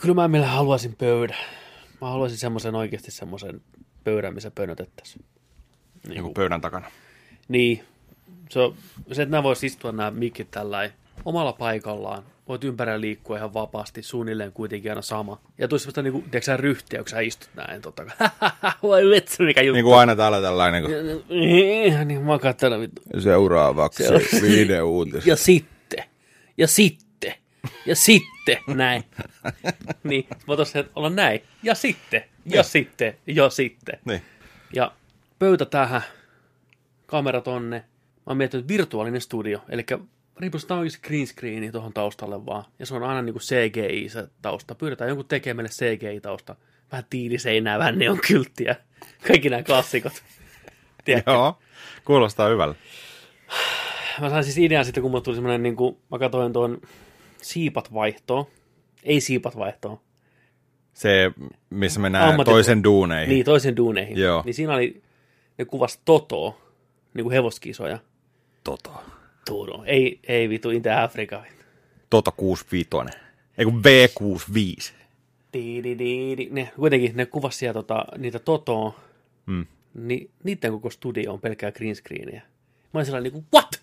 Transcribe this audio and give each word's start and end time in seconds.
kyllä 0.00 0.14
mä 0.14 0.28
meillä 0.28 0.46
haluaisin 0.46 0.96
pöydän. 0.96 1.36
Mä 2.00 2.08
haluaisin 2.08 2.38
semmoisen 2.38 2.74
oikeasti 2.74 3.10
semmoisen 3.10 3.60
pöydän, 4.04 4.34
missä 4.34 4.50
pönötettäisiin. 4.50 5.24
Niin 6.08 6.22
kuin 6.22 6.34
pöydän 6.34 6.60
takana. 6.60 6.90
Niin. 7.48 7.84
Se, 8.50 8.58
on, 8.60 8.74
se 9.12 9.22
että 9.22 9.30
nämä 9.30 9.42
voisi 9.42 9.66
istua 9.66 9.92
nämä 9.92 10.10
mikit 10.10 10.50
tällä 10.50 10.90
omalla 11.24 11.52
paikallaan. 11.52 12.22
Voit 12.48 12.64
ympärillä 12.64 13.00
liikkua 13.00 13.36
ihan 13.36 13.54
vapaasti, 13.54 14.02
suunnilleen 14.02 14.52
kuitenkin 14.52 14.90
aina 14.90 15.02
sama. 15.02 15.40
Ja 15.58 15.68
tulisi 15.68 15.82
semmoista 15.82 16.02
niinku, 16.02 16.18
tiedätkö 16.20 16.42
sä, 16.42 16.56
ryhtiä, 16.56 16.98
kun 16.98 17.08
sä 17.08 17.20
istut 17.20 17.48
näin, 17.54 17.82
totta 17.82 18.04
kai. 18.04 18.28
Voi 18.82 19.10
vitsi, 19.10 19.42
mikä 19.42 19.62
juttu. 19.62 19.74
Niin 19.74 19.84
kuin 19.84 19.96
aina 19.98 20.16
täällä 20.16 20.40
tällainen, 20.42 20.82
kun 20.82 20.92
Niin, 21.38 22.08
niin 22.08 22.22
mä 22.22 22.38
katselen 22.38 22.80
vittu. 22.80 23.02
seuraavaksi 23.18 24.04
Se- 24.04 24.42
video 24.42 24.86
uutis. 24.90 25.26
Ja 25.26 25.36
sitten, 25.36 26.04
ja 26.58 26.68
sitten, 26.68 27.07
ja 27.88 27.96
sitten, 27.96 28.58
näin. 28.66 29.04
Niin, 30.04 30.26
voitaisiin 30.46 30.84
olla 30.94 31.10
näin. 31.10 31.40
Ja 31.62 31.74
sitten, 31.74 32.24
ja 32.44 32.62
Niin. 32.62 32.64
sitten, 32.64 33.18
ja 33.26 33.50
sitten. 33.50 33.98
Niin. 34.04 34.22
Ja 34.74 34.92
pöytä 35.38 35.64
tähän, 35.64 36.02
kamera 37.06 37.40
tonne. 37.40 37.76
Mä 37.78 38.22
oon 38.26 38.36
miettinyt 38.36 38.68
virtuaalinen 38.68 39.20
studio, 39.20 39.64
eli 39.68 39.86
riipustetaan 40.38 40.80
oikeasti 40.80 41.08
green 41.08 41.26
screeni 41.26 41.72
tuohon 41.72 41.92
taustalle 41.92 42.46
vaan. 42.46 42.64
Ja 42.78 42.86
se 42.86 42.94
on 42.94 43.02
aina 43.02 43.22
niinku 43.22 43.40
CGI 43.40 44.08
se 44.08 44.28
tausta. 44.42 44.74
Pyydetään 44.74 45.08
jonkun 45.08 45.28
tekemään 45.28 45.56
meille 45.56 45.96
CGI-tausta. 45.96 46.56
Vähän 46.92 47.04
tiiliseinää, 47.10 47.78
vähän 47.78 47.98
neon 47.98 48.18
kylttiä. 48.28 48.76
Kaikki 49.28 49.50
nämä 49.50 49.62
klassikot. 49.62 50.22
Tiedätkö? 51.04 51.30
Joo, 51.30 51.58
kuulostaa 52.04 52.48
hyvältä. 52.48 52.78
Mä 54.20 54.30
sain 54.30 54.44
siis 54.44 54.58
idean 54.58 54.84
sitten, 54.84 55.02
kun 55.02 55.10
mulle 55.10 55.24
tuli 55.24 55.36
semmoinen, 55.36 55.62
niin 55.62 55.76
kuin, 55.76 55.96
mä 56.10 56.18
katsoin 56.18 56.52
tuon 56.52 56.80
siipat 57.42 57.94
vaihtoon. 57.94 58.44
Ei 59.04 59.20
siipat 59.20 59.56
vaihtoon. 59.56 60.00
Se, 60.94 61.30
missä 61.70 62.00
mennään 62.00 62.34
Ammatti- 62.34 62.44
toisen 62.50 62.84
duuneihin. 62.84 63.28
Niin, 63.34 63.44
toisen 63.44 63.76
duuneihin. 63.76 64.18
Joo. 64.18 64.42
Niin 64.46 64.54
siinä 64.54 64.74
oli, 64.74 65.02
ne 65.58 65.64
kuvas 65.64 66.00
Totoa, 66.04 66.60
niin 67.14 67.24
kuin 67.24 67.32
hevoskisoja. 67.32 67.98
Toto. 68.64 69.02
Todo. 69.46 69.82
Ei, 69.86 70.20
ei 70.28 70.48
vitu, 70.48 70.70
Intä 70.70 71.02
Afrika. 71.02 71.44
Toto 72.10 72.32
65. 72.32 73.18
Ei 73.58 73.64
kun 73.64 73.82
V65. 73.82 74.92
Di, 75.52 75.82
di, 75.82 75.98
di. 75.98 76.48
Ne, 76.50 76.72
kuitenkin 76.76 77.16
ne 77.16 77.26
kuvasi 77.26 77.58
siellä 77.58 77.72
tota, 77.74 78.04
niitä 78.18 78.38
Totoa, 78.38 79.00
Mm. 79.46 79.66
niin 79.94 80.30
niiden 80.44 80.72
koko 80.72 80.90
studio 80.90 81.32
on 81.32 81.40
pelkkää 81.40 81.72
green 81.72 81.96
screeniä. 81.96 82.40
Mä 82.94 82.98
olin 82.98 83.06
sellainen 83.06 83.32
niin 83.32 83.42
kuin, 83.42 83.46
what? 83.54 83.82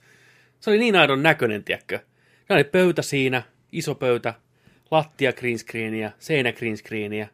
Se 0.59 0.70
oli 0.70 0.78
niin 0.80 0.95
aidon 0.95 1.23
näköinen, 1.23 1.64
tiedätkö? 1.64 2.00
Se 2.48 2.54
oli 2.54 2.64
pöytä 2.64 3.02
siinä, 3.02 3.44
iso 3.72 3.96
pöytä, 3.96 4.34
lattia 4.92 5.34
green 5.34 5.60
screeniä, 5.60 6.12
seinä 6.20 6.54
green 6.54 6.78
screeniä. 6.78 7.28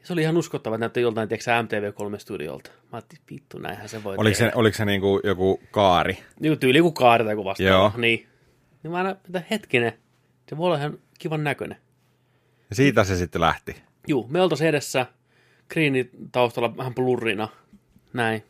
Ja 0.00 0.06
se 0.06 0.12
oli 0.12 0.22
ihan 0.22 0.36
uskottava, 0.36 0.76
että 0.76 0.80
näytti 0.80 1.00
joltain, 1.00 1.28
tiedätkö 1.28 1.44
sä, 1.44 1.62
MTV3-studiolta. 1.62 2.70
Mä 2.70 2.88
ajattelin, 2.92 3.22
vittu, 3.30 3.58
näinhän 3.58 3.88
se 3.88 4.04
voi 4.04 4.16
Oliko 4.18 4.34
se, 4.34 4.44
tehdä. 4.44 4.56
oliko 4.58 4.76
se 4.76 4.84
niinku 4.84 5.20
joku 5.24 5.60
kaari? 5.70 6.18
Niin 6.40 6.58
tyyli 6.58 6.80
kuin 6.80 6.94
kaari 6.94 7.24
tai 7.24 7.34
kuin 7.34 7.44
vastaava. 7.44 7.70
Joo. 7.70 7.92
Niin. 7.96 8.26
Niin 8.82 8.90
mä 8.90 8.96
aina, 8.98 9.10
että 9.10 9.42
hetkinen, 9.50 9.92
se 10.48 10.56
voi 10.56 10.66
olla 10.66 10.76
ihan 10.78 10.98
kivan 11.18 11.44
näköinen. 11.44 11.78
Ja 12.70 12.76
siitä 12.76 13.04
se 13.04 13.16
sitten 13.16 13.40
lähti. 13.40 13.76
Juu, 14.08 14.26
me 14.28 14.40
oltaisiin 14.40 14.68
edessä, 14.68 15.06
kriini 15.68 16.10
taustalla 16.32 16.76
vähän 16.76 16.94
blurrina, 16.94 17.48
näin. 18.12 18.42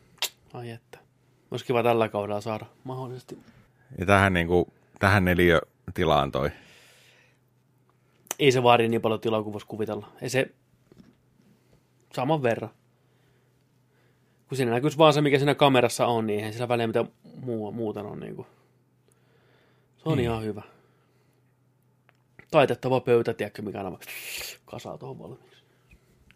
Ai 0.53 0.69
että. 0.69 0.99
Olisi 1.51 1.65
kiva 1.65 1.83
tällä 1.83 2.09
kaudella 2.09 2.41
saada 2.41 2.65
mahdollisesti. 2.83 3.37
Ja 3.97 4.05
tähän, 4.05 4.33
niinku, 4.33 4.73
tähän 4.99 5.25
neliötilaan 5.87 6.31
toi. 6.31 6.51
Ei 8.39 8.51
se 8.51 8.63
vaadi 8.63 8.87
niin 8.87 9.01
paljon 9.01 9.19
tilaa 9.19 9.43
kuin 9.43 9.53
voisi 9.53 9.67
kuvitella. 9.67 10.07
Ei 10.21 10.29
se 10.29 10.47
saman 12.15 12.43
verran. 12.43 12.69
Kun 14.49 14.57
siinä 14.57 14.71
näkyisi 14.71 14.97
vaan 14.97 15.13
se, 15.13 15.21
mikä 15.21 15.37
siinä 15.37 15.55
kamerassa 15.55 16.05
on, 16.07 16.27
niin 16.27 16.37
eihän 16.39 16.53
sillä 16.53 16.67
väliä 16.67 16.87
mitä 16.87 17.05
muu, 17.41 17.71
muuten 17.71 18.05
on. 18.05 18.19
Niin 18.19 18.35
kuin. 18.35 18.47
Se 19.97 20.03
on 20.09 20.17
Niin. 20.17 20.25
ihan 20.25 20.43
hyvä. 20.43 20.61
Taitettava 22.51 22.99
pöytä, 22.99 23.33
tiedätkö, 23.33 23.61
mikä 23.61 23.81
on 23.81 23.97
kasaa 24.65 24.97
tuohon 24.97 25.19
valmiiksi. 25.19 25.63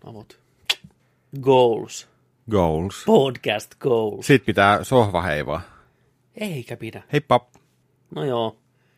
Avot. 0.05 0.39
Goals. 1.41 2.07
Goals. 2.51 3.03
Podcast 3.05 3.75
goals. 3.79 4.27
Sitten 4.27 4.45
pitää 4.45 4.83
sohva 4.83 5.21
heivaa. 5.21 5.61
Eikä 6.35 6.77
pidä. 6.77 7.03
Heippa. 7.13 7.47
No 8.15 8.25
joo. 8.25 8.57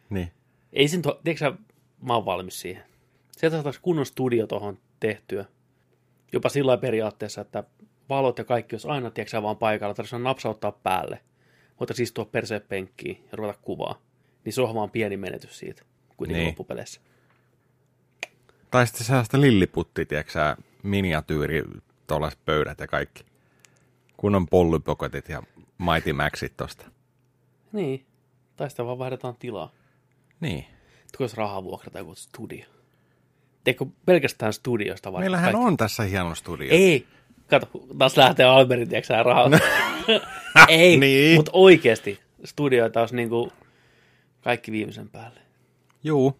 Niin. 0.10 0.32
Ei 0.74 0.88
sen, 0.88 1.02
to- 1.02 1.20
tiedätkö 1.24 1.46
sä, 1.46 1.54
mä 2.02 2.14
oon 2.14 2.26
valmis 2.26 2.62
siihen. 2.62 2.84
Sieltä 3.32 3.56
saataisiin 3.58 3.82
kunnon 3.84 4.06
studio 4.06 4.48
tuohon 4.48 4.78
tehtyä. 5.00 5.46
Jopa 6.34 6.50
sillä 6.50 6.78
periaatteessa, 6.78 7.42
että 7.42 7.64
valot 8.10 8.38
ja 8.38 8.44
kaikki 8.44 8.76
olisi 8.76 8.88
aina, 8.88 9.12
tiedätkö 9.12 9.32
sä, 9.32 9.44
vaan 9.44 9.58
paikalla. 9.58 9.94
Tarvitsisi 9.94 10.14
vaan 10.16 10.24
napsauttaa 10.24 10.72
päälle. 10.72 11.22
Voitaisiin 11.80 12.04
istua 12.04 12.26
perseen 12.26 12.62
penkkiin 12.70 13.24
ja 13.32 13.36
ruveta 13.38 13.60
kuvaa. 13.62 14.02
Niin 14.46 14.54
sohva 14.54 14.84
on 14.84 14.92
pieni 14.92 15.18
menetys 15.18 15.60
siitä, 15.60 15.84
kuitenkin 16.18 16.40
Niin. 16.40 16.48
loppupeleissä. 16.48 17.02
Tai 18.72 18.88
sitten 18.88 19.06
sellaista 19.06 19.42
lilliputti, 19.42 20.06
tiedätkö 20.06 20.56
miniatyyri, 20.84 21.64
tuollaiset 22.08 22.40
pöydät 22.46 22.80
ja 22.80 22.88
kaikki. 22.88 23.24
Kunnon 24.18 24.48
pollypoketit 24.48 25.30
ja 25.30 25.44
Mighty 25.78 26.14
Maxit 26.14 26.58
tosta. 26.58 26.86
Niin. 27.72 28.06
Tai 28.56 28.70
sitten 28.70 28.86
vaan 28.86 29.00
vaihdetaan 29.00 29.36
tilaa. 29.40 29.72
Niin. 30.42 30.66
Tuko 31.12 31.24
jos 31.24 31.34
rahaa 31.34 31.64
vuokrata 31.64 31.98
joku 32.00 32.16
studio. 32.16 32.66
Teekö 33.64 33.86
pelkästään 34.06 34.54
studiosta 34.54 35.12
vai? 35.14 35.20
Meillähän 35.20 35.52
kaikki? 35.52 35.68
on 35.68 35.78
tässä 35.78 36.04
hieno 36.04 36.36
studio. 36.36 36.68
Ei. 36.72 37.08
Kato, 37.48 37.68
taas 37.98 38.18
lähtee 38.18 38.46
Alberin, 38.46 38.90
tiedätkö 38.90 39.24
rahaa. 39.24 39.50
Ei, 40.68 40.98
Niin. 40.98 41.36
mutta 41.36 41.52
oikeasti 41.54 42.20
studioita 42.46 43.00
olisi 43.00 43.16
niinku 43.16 43.52
kaikki 44.42 44.72
viimeisen 44.72 45.10
päälle. 45.10 45.40
Juu. 46.04 46.38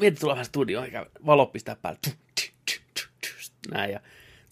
Mieti 0.00 0.20
tulla 0.20 0.32
vähän 0.32 0.44
studioon, 0.44 0.84
eikä 0.84 1.06
valo 1.26 1.46
pistää 1.46 1.76
päälle. 1.76 1.98
Näin, 3.70 3.92
ja 3.92 4.00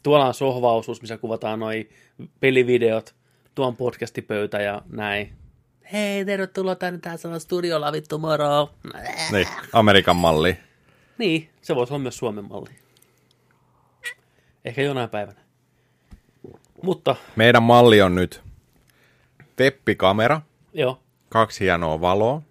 tuolla 0.03 0.27
on 0.27 0.35
sohvaosuus, 0.35 1.01
missä 1.03 1.19
kuvataan 1.19 1.59
noi 1.61 1.89
pelivideot, 2.41 3.15
tuo 3.55 3.67
on 3.67 3.77
podcastipöytä 3.77 4.61
ja 4.63 4.83
näin. 4.93 5.33
Hei, 5.93 6.25
tervetuloa 6.25 6.75
tänne, 6.75 7.01
tässä 7.01 7.29
on 7.29 7.41
studiolla, 7.41 7.93
vittu 7.93 8.19
moro. 8.19 8.71
Niin, 9.33 9.49
Amerikan 9.73 10.17
malli. 10.17 10.59
Niin, 11.19 11.51
se 11.63 11.75
voisi 11.75 11.93
olla 11.93 12.03
myös 12.03 12.17
Suomen 12.17 12.45
malli. 12.45 12.71
Ehkä 14.65 14.83
jonain 14.83 15.11
päivänä. 15.11 15.41
Mutta, 16.83 17.17
Meidän 17.37 17.63
malli 17.63 18.03
on 18.03 18.15
nyt 18.15 18.43
teppikamera, 19.57 20.41
joo, 20.73 21.03
kaksi 21.29 21.65
hienoa 21.65 22.01
valoa, 22.01 22.43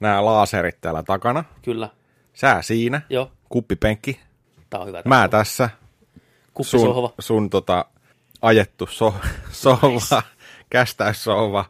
nämä 0.00 0.24
laaserit 0.24 0.80
täällä 0.80 1.02
takana, 1.02 1.44
kyllä, 1.62 1.88
sää 2.34 2.62
siinä, 2.62 3.02
joo, 3.10 3.32
kuppipenkki, 3.48 4.20
tää 4.70 4.80
on 4.80 4.86
hyvä. 4.86 5.02
mä 5.04 5.28
tässä, 5.28 5.70
Kuppisohva. 6.54 7.08
sun, 7.08 7.14
sun 7.20 7.50
tota, 7.50 7.84
ajettu 8.42 8.86
so, 8.86 9.14
sohva, 9.52 10.22
kästäyssohva. 10.70 11.64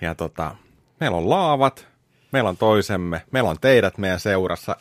Ja 0.00 0.14
tota, 0.14 0.54
meillä 1.00 1.16
on 1.16 1.30
laavat, 1.30 1.86
meillä 2.32 2.48
on 2.50 2.56
toisemme, 2.56 3.22
meillä 3.30 3.50
on 3.50 3.56
teidät 3.60 3.98
meidän 3.98 4.20
seurassa. 4.20 4.76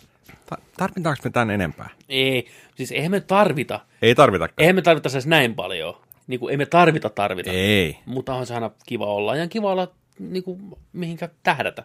Ta- 0.46 0.58
Tarvitaanko 0.78 1.22
me 1.24 1.30
tän 1.30 1.52
enempää? 1.52 1.90
Ei, 2.10 2.48
siis 2.76 2.92
eihän 2.92 3.12
me 3.12 3.20
tarvita, 3.20 3.80
Ei 4.02 4.16
tarvitakaan. 4.16 4.54
eihän 4.58 4.76
me 4.76 4.82
tarvita 4.82 5.10
edes 5.10 5.28
näin 5.28 5.56
paljon. 5.56 5.98
Niin 6.28 6.40
kuin, 6.40 6.52
ei 6.52 6.58
me 6.58 6.66
tarvita 6.66 7.10
tarvita. 7.10 7.50
Ei. 7.52 7.98
Mutta 8.06 8.34
on 8.34 8.46
se 8.46 8.54
aina 8.54 8.72
kiva 8.86 9.06
olla. 9.06 9.36
Ja 9.36 9.48
kiva 9.48 9.72
olla 9.72 9.88
niin 10.20 10.44
kuin, 10.44 10.62
mihinkä 10.94 11.30
tähdätä. 11.44 11.84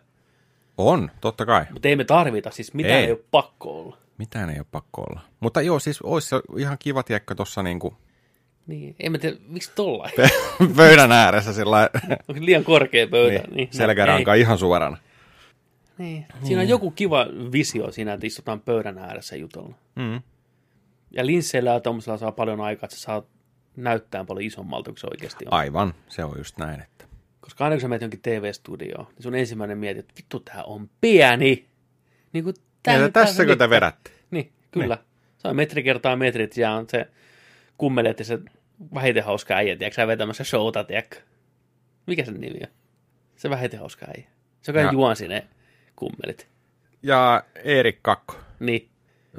On, 0.78 1.10
totta 1.20 1.46
kai. 1.46 1.64
Mutta 1.70 1.88
ei 1.88 1.96
me 1.96 2.04
tarvita, 2.04 2.50
siis 2.50 2.74
mitään 2.74 2.98
Ei. 2.98 3.04
ei, 3.04 3.10
ole 3.10 3.20
pakko 3.30 3.80
olla. 3.80 3.96
Mitään 4.18 4.50
ei 4.50 4.58
ole 4.58 4.66
pakko 4.72 5.02
olla. 5.02 5.20
Mutta 5.40 5.62
joo, 5.62 5.78
siis 5.78 6.02
olisi 6.02 6.36
ihan 6.58 6.76
kiva 6.78 7.02
tiekkä 7.02 7.34
tuossa 7.34 7.62
niinku 7.62 7.96
Niin, 8.66 8.96
en 9.00 9.12
mä 9.12 9.18
tiedä, 9.18 9.36
miksi 9.48 9.72
tollain? 9.74 10.12
pöydän 10.76 11.12
ääressä 11.12 11.52
sillä 11.52 11.90
Onko 12.28 12.44
liian 12.44 12.64
korkea 12.64 13.06
pöytä? 13.06 13.38
niin, 13.38 13.56
Niin, 13.56 13.68
selkäranka 13.70 14.34
ihan 14.34 14.58
suorana. 14.58 14.96
Ei, 16.00 16.06
niin. 16.06 16.26
Siinä 16.42 16.60
on 16.62 16.68
joku 16.68 16.90
kiva 16.90 17.26
visio 17.52 17.92
siinä, 17.92 18.12
että 18.12 18.26
istutaan 18.26 18.60
pöydän 18.60 18.98
ääressä 18.98 19.36
jutella. 19.36 19.74
Mm. 19.94 20.22
Ja 21.10 21.26
linsseillä 21.26 21.70
ja 21.70 21.80
tuommoisella 21.80 22.18
saa 22.18 22.32
paljon 22.32 22.60
aikaa, 22.60 22.86
että 22.86 22.96
se 22.96 23.02
saa 23.02 23.22
näyttää 23.76 24.24
paljon 24.24 24.46
isommalta 24.46 24.90
kuin 24.90 24.98
se 24.98 25.06
oikeasti 25.10 25.44
on. 25.46 25.52
Aivan, 25.52 25.94
se 26.08 26.24
on 26.24 26.34
just 26.38 26.58
näin. 26.58 26.80
Että. 26.80 27.04
Koska 27.40 27.64
aina 27.64 27.76
kun 27.76 27.80
sä 27.80 27.88
menet 27.88 28.02
jonkin 28.02 28.20
TV-studioon, 28.22 29.06
niin 29.06 29.22
sun 29.22 29.34
ensimmäinen 29.34 29.78
mietit, 29.78 30.00
että 30.00 30.14
vittu, 30.16 30.40
tää 30.40 30.62
on 30.64 30.90
pieni. 31.00 31.66
Niin 32.32 32.44
kuin 32.44 32.54
Ja 32.86 32.98
tää, 32.98 33.08
tässäkö 33.08 33.56
te 33.56 33.70
vedätte? 33.70 34.10
Niin, 34.30 34.52
kyllä. 34.70 34.98
Se 35.38 35.48
on 35.48 35.56
metri 35.56 35.82
kertaa 35.82 36.16
metrit 36.16 36.56
ja 36.56 36.72
on 36.72 36.86
se 36.88 37.06
kummelet 37.78 38.18
ja 38.18 38.24
se 38.24 38.38
vähiten 38.94 39.24
hauska 39.24 39.54
äijä, 39.54 39.76
tiedätkö 39.76 39.94
sä 39.94 40.06
vetämässä 40.06 40.44
showta, 40.44 40.84
tiedätkö? 40.84 41.16
Mikä 42.06 42.24
sen 42.24 42.40
nimi 42.40 42.58
on? 42.62 42.68
Se 43.36 43.50
vähiten 43.50 43.80
hauska 43.80 44.06
äijä. 44.16 44.28
Se, 44.62 44.72
Ja- 44.72 44.92
juon 44.92 45.16
sinne 45.16 45.46
kummelit. 45.96 46.48
Ja 47.02 47.44
Erik 47.64 47.98
Kakko. 48.02 48.34
Niin. 48.60 48.88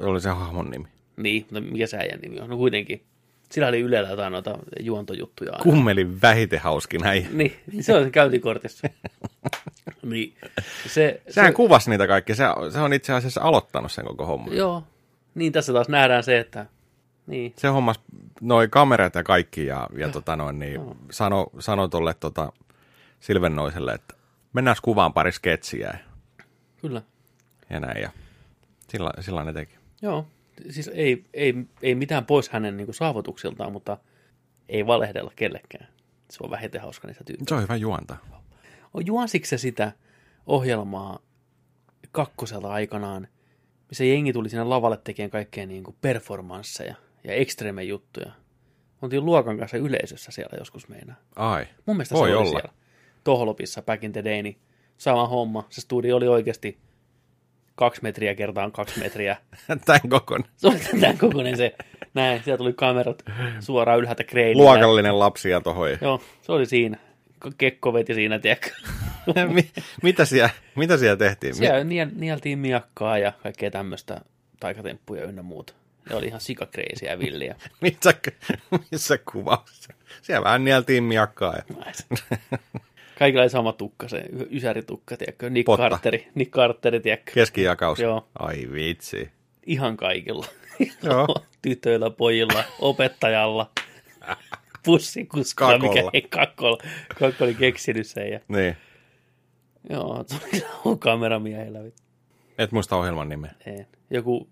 oli 0.00 0.20
se 0.20 0.28
hahmon 0.28 0.70
nimi? 0.70 0.86
Niin, 1.16 1.42
mutta 1.42 1.60
mikä 1.60 1.86
se 1.86 1.96
äijän 1.96 2.20
nimi 2.20 2.40
on? 2.40 2.50
No 2.50 2.56
kuitenkin. 2.56 3.04
Sillä 3.50 3.68
oli 3.68 3.80
Ylellä 3.80 4.08
jotain 4.08 4.32
noita 4.32 4.58
juontojuttuja. 4.80 5.52
aina. 5.52 5.62
Kummelin 5.62 6.22
vähiten 6.22 6.60
hauskin 6.60 7.06
äijä. 7.06 7.26
Niin, 7.32 7.56
niin 7.72 7.82
se 7.84 7.94
on 7.94 8.04
se 8.04 8.10
käyntikortissa. 8.10 8.88
niin, 10.02 10.34
se, 10.86 11.20
Sehän 11.30 11.52
se, 11.52 11.56
kuvasi 11.56 11.90
niitä 11.90 12.06
kaikki. 12.06 12.34
Se, 12.34 12.44
se 12.72 12.78
on 12.78 12.92
itse 12.92 13.12
asiassa 13.12 13.40
aloittanut 13.40 13.92
sen 13.92 14.04
koko 14.04 14.26
homman. 14.26 14.56
Joo, 14.56 14.82
niin 15.34 15.52
tässä 15.52 15.72
taas 15.72 15.88
nähdään 15.88 16.24
se, 16.24 16.38
että 16.38 16.66
niin, 17.28 17.52
Se 17.56 17.68
hommas 17.68 18.00
noi 18.40 18.68
kamerat 18.68 19.14
ja 19.14 19.22
kaikki 19.22 19.66
ja, 19.66 19.88
ja 19.96 20.08
tota 20.08 20.36
noin, 20.36 20.58
niin 20.58 20.80
sano, 21.10 21.46
sano 21.58 21.88
tolle 21.88 22.14
tota 22.14 22.52
Silvennoiselle, 23.20 23.92
että 23.92 24.14
mennään 24.52 24.76
kuvaan 24.82 25.12
pari 25.12 25.32
sketsiä 25.32 25.98
kyllä. 26.80 27.02
ja 27.70 27.80
näin. 27.80 28.02
Ja 28.02 28.10
sillä, 28.88 29.10
sillä 29.20 29.44
ne 29.44 29.52
teki. 29.52 29.74
Joo, 30.02 30.26
siis 30.70 30.90
ei, 30.94 31.24
ei, 31.34 31.54
ei 31.82 31.94
mitään 31.94 32.26
pois 32.26 32.48
hänen 32.48 32.76
niin 32.76 32.86
kuin, 32.86 32.94
saavutuksiltaan, 32.94 33.72
mutta 33.72 33.98
ei 34.68 34.86
valehdella 34.86 35.32
kellekään. 35.36 35.88
Se 36.30 36.38
on 36.40 36.50
vähiten 36.50 36.80
hauska 36.80 37.08
niistä 37.08 37.24
tyyppiä. 37.24 37.44
Se 37.48 37.54
on 37.54 37.62
hyvä 37.62 37.76
juonta. 37.76 38.16
On 38.94 39.06
juonsitko 39.06 39.46
se 39.46 39.58
sitä 39.58 39.92
ohjelmaa 40.46 41.18
kakkoselta 42.12 42.68
aikanaan, 42.68 43.28
missä 43.88 44.04
jengi 44.04 44.32
tuli 44.32 44.48
sinne 44.48 44.64
lavalle 44.64 44.96
tekemään 45.04 45.30
kaikkea 45.30 45.66
niin 45.66 45.84
kuin 45.84 45.96
performansseja 46.00 46.94
ja 47.24 47.34
ekstreme 47.34 47.82
juttuja. 47.82 48.32
Oltiin 49.02 49.24
luokan 49.24 49.58
kanssa 49.58 49.76
yleisössä 49.76 50.32
siellä 50.32 50.56
joskus 50.58 50.88
meinaa. 50.88 51.16
Ai, 51.36 51.66
Mun 51.86 51.96
mielestä 51.96 52.14
Voi 52.14 52.28
se 52.28 52.36
oli 52.36 52.48
olla. 52.48 52.60
siellä. 52.60 52.74
Tohlopissa 53.24 53.82
back 53.82 54.04
in 54.04 54.12
the 54.12 54.24
day, 54.24 54.42
niin 54.42 54.58
sama 54.98 55.26
homma. 55.28 55.66
Se 55.70 55.80
studio 55.80 56.16
oli 56.16 56.28
oikeasti 56.28 56.78
kaksi 57.74 58.02
metriä 58.02 58.34
kertaan 58.34 58.72
kaksi 58.72 59.00
metriä. 59.00 59.36
tämän 59.86 60.00
kokoinen. 60.08 60.48
Se 60.56 60.68
oli 60.68 60.78
tämän 61.00 61.18
kokoinen 61.18 61.56
se. 61.56 61.74
Näin, 62.14 62.42
sieltä 62.44 62.58
tuli 62.58 62.72
kamerat 62.72 63.22
suoraan 63.60 63.98
ylhäältä 63.98 64.24
kreinille. 64.24 64.62
Luokallinen 64.62 65.18
lapsia 65.18 65.60
tohon. 65.60 65.88
Joo, 66.00 66.20
se 66.42 66.52
oli 66.52 66.66
siinä. 66.66 66.98
Kekko 67.58 67.92
veti 67.92 68.14
siinä, 68.14 68.38
tiedätkö. 68.38 68.70
Mi- 69.54 69.70
mitä, 70.02 70.24
siellä, 70.24 70.50
mitä 70.76 70.96
siellä 70.96 71.16
tehtiin? 71.16 71.54
Siellä 71.54 71.84
niel, 71.84 72.08
nieltiin 72.14 72.58
miakkaa 72.58 73.18
ja 73.18 73.32
kaikkea 73.42 73.70
tämmöistä 73.70 74.20
taikatemppuja 74.60 75.24
ynnä 75.24 75.42
muuta. 75.42 75.74
Ne 76.10 76.16
oli 76.16 76.26
ihan 76.26 76.40
sikakreisiä 76.40 77.18
villiä. 77.18 77.56
missä, 77.82 78.14
missä 78.92 79.18
kuvaus? 79.32 79.88
Siellä 80.22 80.44
vähän 80.44 80.64
nieltiin 80.64 81.04
miakkaa. 81.04 81.54
Ja... 81.56 81.62
Kaikilla 83.18 83.42
oli 83.42 83.50
sama 83.50 83.72
tukka, 83.72 84.08
se 84.08 84.24
ysäritukka, 84.50 85.16
tiedätkö. 85.16 85.50
Nick 85.50 85.66
Potta. 85.66 85.88
Carteri, 85.90 86.28
Nick 86.34 86.50
Carteri, 86.50 87.00
tiedätkö. 87.00 87.32
Keskijakaus. 87.34 87.98
Joo. 87.98 88.28
Ai 88.38 88.68
vitsi. 88.72 89.30
Ihan 89.66 89.96
kaikilla. 89.96 90.46
Joo. 91.02 91.26
Tytöillä, 91.62 92.10
pojilla, 92.10 92.64
opettajalla, 92.80 93.70
bussikuskilla, 94.84 95.72
Kakolla. 95.72 95.94
mikä 95.94 96.10
ei 96.12 96.22
kakkolla. 96.22 96.78
Kakko 97.18 97.44
oli 97.44 97.54
keksinyt 97.54 98.06
sen. 98.06 98.30
Ja, 98.32 98.40
Niin. 98.48 98.76
joo, 99.90 100.24
se 100.26 100.36
kyllä 100.50 100.96
kameramiehellä. 100.98 101.78
Et 102.58 102.72
muista 102.72 102.96
ohjelman 102.96 103.28
nimeä. 103.28 103.54
En. 103.66 103.86
Joku, 104.10 104.48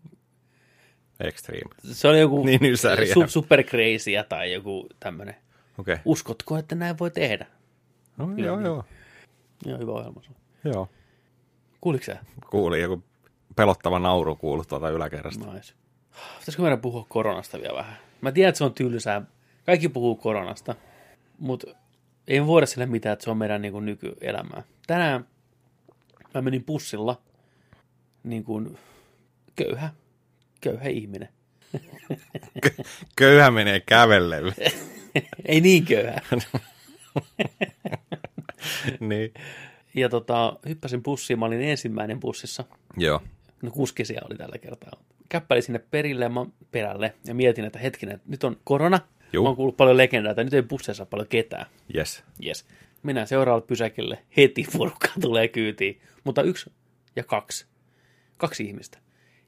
Extreme. 1.20 1.74
se 1.84 2.08
oli 2.08 2.20
joku 2.20 2.44
Niin 2.44 2.64
ysäriä. 2.64 3.14
su, 3.14 3.24
super 3.28 3.62
crazyä 3.62 4.24
tai 4.24 4.52
joku 4.52 4.88
tämmöinen. 5.00 5.34
Okay. 5.78 5.98
Uskotko, 6.04 6.56
että 6.56 6.74
näin 6.74 6.98
voi 6.98 7.10
tehdä? 7.10 7.46
No, 8.16 8.28
joo, 8.36 8.60
joo. 8.60 8.84
Joo, 9.66 9.78
hyvä 9.78 9.92
ohjelma. 9.92 10.20
Joo. 10.64 10.88
Kuuliko 11.80 12.04
sä? 12.04 12.16
Kuuli 12.50 12.80
joku 12.80 13.02
pelottava 13.56 13.98
nauru 13.98 14.36
kuulu 14.36 14.64
tuolta 14.64 14.90
yläkerrasta. 14.90 15.52
Nice. 15.52 15.74
Pitäisikö 16.38 16.62
meidän 16.62 16.80
puhua 16.80 17.06
koronasta 17.08 17.60
vielä 17.60 17.74
vähän? 17.74 17.96
Mä 18.20 18.32
tiedän, 18.32 18.48
että 18.48 18.58
se 18.58 18.64
on 18.64 18.74
tylsää. 18.74 19.22
Kaikki 19.66 19.88
puhuu 19.88 20.16
koronasta, 20.16 20.74
mutta 21.38 21.66
ei 22.28 22.40
me 22.40 22.46
voida 22.46 22.66
sille 22.66 22.86
mitään, 22.86 23.12
että 23.12 23.24
se 23.24 23.30
on 23.30 23.36
meidän 23.36 23.62
niin 23.62 23.72
kuin, 23.72 23.84
nykyelämää. 23.86 24.62
Tänään 24.86 25.26
mä 26.34 26.42
menin 26.42 26.64
bussilla 26.64 27.20
niin 28.24 28.44
kuin 28.44 28.78
köyhä, 29.56 29.90
köyhä 30.60 30.88
ihminen. 30.88 31.28
Köyhä 33.16 33.50
menee 33.50 33.80
kävelle. 33.80 34.36
ei 35.46 35.60
niin 35.60 35.84
köyhä. 35.84 36.20
niin. 39.00 39.34
Ja 39.94 40.08
tota, 40.08 40.56
hyppäsin 40.68 41.02
bussiin, 41.02 41.38
mä 41.38 41.46
olin 41.46 41.62
ensimmäinen 41.62 42.20
bussissa. 42.20 42.64
Joo. 42.96 43.22
No 43.62 43.70
kuski 43.70 44.04
siellä 44.04 44.26
oli 44.30 44.38
tällä 44.38 44.58
kertaa. 44.58 45.02
Käppäli 45.28 45.62
sinne 45.62 45.78
perille 45.78 46.24
ja 46.24 46.28
mä, 46.28 46.46
perälle 46.70 47.14
ja 47.24 47.34
mietin, 47.34 47.64
että 47.64 47.78
hetkinen, 47.78 48.14
että 48.14 48.30
nyt 48.30 48.44
on 48.44 48.56
korona. 48.64 49.00
Juu. 49.32 49.44
Mä 49.44 49.48
oon 49.48 49.56
kuullut 49.56 49.76
paljon 49.76 49.96
legendaa, 49.96 50.30
että 50.30 50.44
nyt 50.44 50.54
ei 50.54 50.62
busseissa 50.62 51.06
paljon 51.06 51.28
ketään. 51.28 51.66
Yes. 51.94 52.24
Yes. 52.46 52.66
Mennään 53.02 53.26
seuraavalle 53.26 53.66
pysäkille. 53.66 54.18
Heti 54.36 54.66
porukka 54.78 55.08
tulee 55.20 55.48
kyytiin. 55.48 56.00
Mutta 56.24 56.42
yksi 56.42 56.72
ja 57.16 57.24
kaksi. 57.24 57.66
Kaksi 58.36 58.64
ihmistä. 58.64 58.98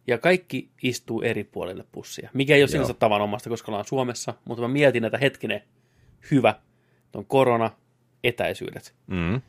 Ja 0.09 0.19
kaikki 0.19 0.71
istuu 0.83 1.23
eri 1.23 1.45
puolille 1.45 1.85
bussia. 1.93 2.31
Mikä 2.35 2.55
ei 2.55 2.63
ole 2.63 2.69
sinänsä 2.69 2.95
tavanomasta, 2.95 3.51
koska 3.51 3.73
ollaan 3.73 3.85
Suomessa. 3.85 4.35
Mutta 4.45 4.63
mä 4.63 4.69
mietin, 4.69 5.05
että 5.05 5.19
hetkinen, 5.19 5.63
hyvä. 6.31 6.55
On 7.15 7.27
korona, 7.27 7.71
etäisyydet. 8.25 8.95
Mm. 9.07 9.41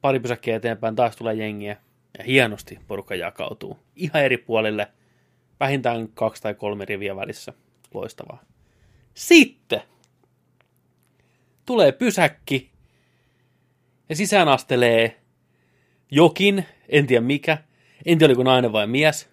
Pari 0.00 0.20
pysäkkiä 0.20 0.56
eteenpäin 0.56 0.96
taas 0.96 1.16
tulee 1.16 1.34
jengiä. 1.34 1.76
Ja 2.18 2.24
hienosti 2.24 2.78
porukka 2.86 3.14
jakautuu. 3.14 3.78
Ihan 3.96 4.22
eri 4.22 4.36
puolille. 4.36 4.88
Vähintään 5.60 6.08
kaksi 6.14 6.42
tai 6.42 6.54
kolme 6.54 6.84
riviä 6.84 7.16
välissä. 7.16 7.52
Loistavaa. 7.94 8.42
Sitten 9.14 9.82
tulee 11.66 11.92
pysäkki 11.92 12.70
ja 14.08 14.16
sisään 14.16 14.48
astelee 14.48 15.20
jokin, 16.10 16.64
en 16.88 17.06
tiedä 17.06 17.20
mikä, 17.26 17.58
en 18.06 18.18
tiedä 18.18 18.30
oliko 18.30 18.42
nainen 18.42 18.72
vai 18.72 18.86
mies, 18.86 19.30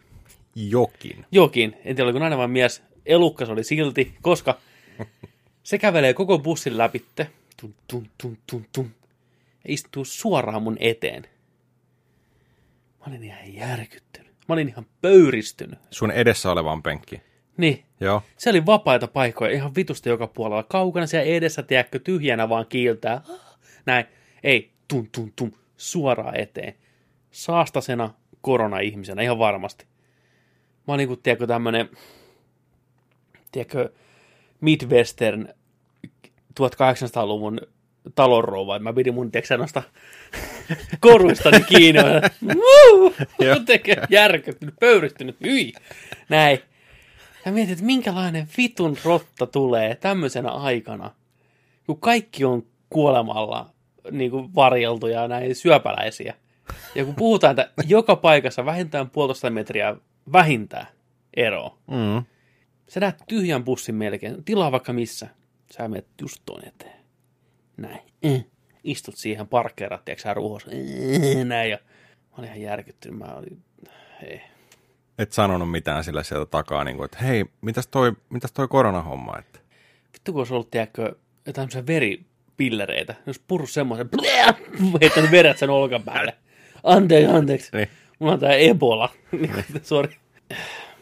Jokin. 0.56 1.25
jokin, 1.31 1.75
en 1.86 1.96
tiedä 1.96 2.04
oliko 2.04 2.19
nainen 2.19 2.40
vai 2.40 2.48
mies, 2.48 2.84
elukkas 3.06 3.50
oli 3.50 3.63
silti, 3.63 4.13
koska 4.22 4.57
se 5.63 5.78
kävelee 5.78 6.13
koko 6.13 6.40
bussin 6.40 6.78
läpitte, 6.78 7.30
tum, 7.62 7.74
tum, 7.88 8.06
tum, 8.22 8.38
tum, 8.50 8.63
tum, 8.74 8.90
ja 9.63 9.74
istuu 9.74 10.06
suoraan 10.06 10.63
mun 10.63 10.77
eteen. 10.80 11.24
Mä 13.00 13.06
olin 13.08 13.24
ihan 13.24 13.53
järkyttynyt. 13.53 14.32
Mä 14.48 14.53
olin 14.53 14.70
ihan 14.70 14.86
pöyristynyt. 15.01 15.80
Sun 15.91 16.12
edessä 16.12 16.51
olevaan 16.51 16.84
penkki. 16.84 17.22
Niin, 17.58 17.84
Joo. 18.00 18.22
se 18.38 18.50
oli 18.50 18.65
vapaita 18.65 19.08
paikkoja 19.08 19.51
ihan 19.51 19.75
vitusta 19.75 20.10
joka 20.10 20.27
puolella. 20.27 20.63
Kaukana 20.63 21.08
siellä 21.08 21.25
edessä, 21.25 21.63
tiedätkö, 21.63 22.00
tyhjänä 22.00 22.50
vaan 22.50 22.65
kiiltää. 22.70 23.22
Näin. 23.86 24.06
Ei, 24.44 24.72
tum, 24.88 25.08
tum, 25.12 25.32
tum, 25.36 25.51
suoraan 25.77 26.39
eteen. 26.39 26.74
Saastasena 27.32 28.13
korona-ihmisenä, 28.41 29.22
ihan 29.22 29.39
varmasti. 29.39 29.86
Mä 30.88 30.94
olin 30.94 31.08
kuin, 31.08 31.20
tiedätkö, 31.24 31.48
tämmönen, 31.48 31.89
tiedätkö, 33.51 33.89
Midwestern 34.62 35.48
1800-luvun 36.60 37.62
talonrouva. 38.15 38.80
Mä 38.80 38.94
pidin 38.94 39.13
mun, 39.13 39.32
tiedätkö, 39.32 39.58
noista 39.58 39.84
koruistani 41.00 41.63
kiinni. 41.63 42.01
Joo. 43.39 43.60
Tekee 43.65 43.98
järkyttynyt, 44.10 44.75
pöyristynyt, 44.80 45.36
hyi. 45.44 45.74
Näin. 46.30 46.60
Ja 47.46 47.51
mietin, 47.51 47.74
että 47.74 47.86
minkälainen 47.86 48.48
vitun 48.58 48.98
rotta 49.04 49.48
tulee 49.48 49.96
tämmöisenä 49.96 50.50
aikana, 50.50 51.12
kun 51.86 52.00
kaikki 52.00 52.46
on 52.46 52.63
kuolemalla 52.89 53.70
niin 54.12 54.32
kuin 54.32 54.56
varjeltu 54.56 55.08
ja 55.08 55.27
näin 55.27 55.56
syöpäläisiä. 55.56 56.34
Ja 56.96 57.06
kun 57.06 57.15
puhutaan, 57.15 57.60
että 57.60 57.70
joka 57.88 58.15
paikassa 58.15 58.65
vähintään 58.65 59.10
puolitoista 59.10 59.50
metriä 59.50 59.96
vähintään 60.32 60.88
eroa. 61.38 61.77
Mm. 61.88 62.25
Sä 62.89 63.00
näet 63.00 63.15
tyhjän 63.27 63.63
bussin 63.63 63.96
melkein, 63.96 64.44
tilaa 64.44 64.72
vaikka 64.72 64.94
missä. 64.94 65.27
Sä 65.72 65.88
menet 65.88 66.08
just 66.22 66.41
tuon 66.46 66.67
eteen. 66.67 67.00
Näin. 67.77 68.01
Eh. 68.24 68.46
Istut 68.84 69.17
siihen 69.17 69.48
parkkeerat, 69.48 70.05
tiedätkö 70.05 70.24
sä 70.24 70.34
ruuhos. 70.34 70.67
Eh. 70.72 71.46
Näin 71.46 71.72
ja 71.72 71.77
mä 72.32 72.38
olin 72.38 72.48
ihan 72.48 72.62
järkyttynyt. 72.62 73.20
Mä 73.20 73.25
olin, 73.25 73.63
ei. 74.24 74.41
Et 75.20 75.32
sanonut 75.32 75.72
mitään 75.72 76.03
sillä 76.03 76.24
sieltä 76.24 76.46
takaa, 76.46 76.84
niin 76.84 76.98
kuin, 76.98 77.05
että 77.05 77.17
hei, 77.17 77.46
mitäs 77.62 77.88
toi, 77.88 78.13
mitäs 78.29 78.51
toi 78.51 78.67
koronahomma? 78.67 79.38
Että... 79.39 79.60
Vittu 80.13 80.32
kun 80.32 80.41
olisi 80.41 80.53
ollut, 80.53 80.72
tiedätkö, 80.72 81.15
jotain 81.46 81.70
tämmöisiä 81.70 81.88
veripillereitä. 81.88 83.15
Jos 83.25 83.39
purru 83.39 83.67
semmoisen, 83.67 84.10
heittänyt 85.01 85.32
veret 85.32 85.58
sen 85.58 85.70
olkapäälle. 85.70 86.34
Anteeksi, 86.84 87.32
anteeksi. 87.32 87.70
Niin. 87.74 87.89
Mulla 88.19 88.34
on 88.34 88.39
tää 88.39 88.53
Ebola. 88.55 89.10
Sori. 89.84 90.15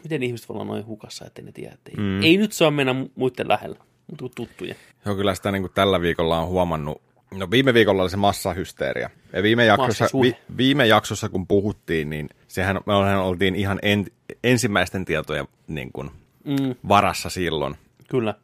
Miten 0.02 0.22
ihmiset 0.22 0.48
voi 0.48 0.54
olla 0.54 0.64
noin 0.64 0.86
hukassa, 0.86 1.24
ettei 1.26 1.44
ne 1.44 1.52
tiedä, 1.52 1.74
että 1.74 1.90
ei, 1.90 1.96
mm. 1.96 2.22
ei 2.22 2.36
nyt 2.36 2.52
saa 2.52 2.70
mennä 2.70 2.92
mu- 2.92 3.10
muiden 3.14 3.48
lähellä, 3.48 3.76
mutta 4.06 4.22
kuin 4.22 4.32
tuttuja. 4.34 4.74
Joo, 5.06 5.14
kyllä 5.16 5.34
sitä 5.34 5.52
niin 5.52 5.62
kuin 5.62 5.72
tällä 5.74 6.00
viikolla 6.00 6.38
on 6.38 6.48
huomannut. 6.48 7.02
No 7.34 7.50
viime 7.50 7.74
viikolla 7.74 8.02
oli 8.02 8.10
se 8.10 8.16
massahysteeria. 8.16 9.10
Ja 9.32 9.42
viime 9.42 9.64
jaksossa, 9.64 10.04
vi, 10.22 10.36
viime 10.56 10.86
jaksossa 10.86 11.28
kun 11.28 11.46
puhuttiin, 11.46 12.10
niin 12.10 12.28
sehän 12.48 12.80
me 12.86 12.94
oltiin 13.16 13.54
ihan 13.54 13.78
en, 13.82 14.06
ensimmäisten 14.44 15.04
tietojen 15.04 15.48
niin 15.68 15.92
kuin, 15.92 16.10
Mm, 16.44 16.74
varassa 16.88 17.30
silloin. 17.30 17.74
kyllä. 18.10 18.34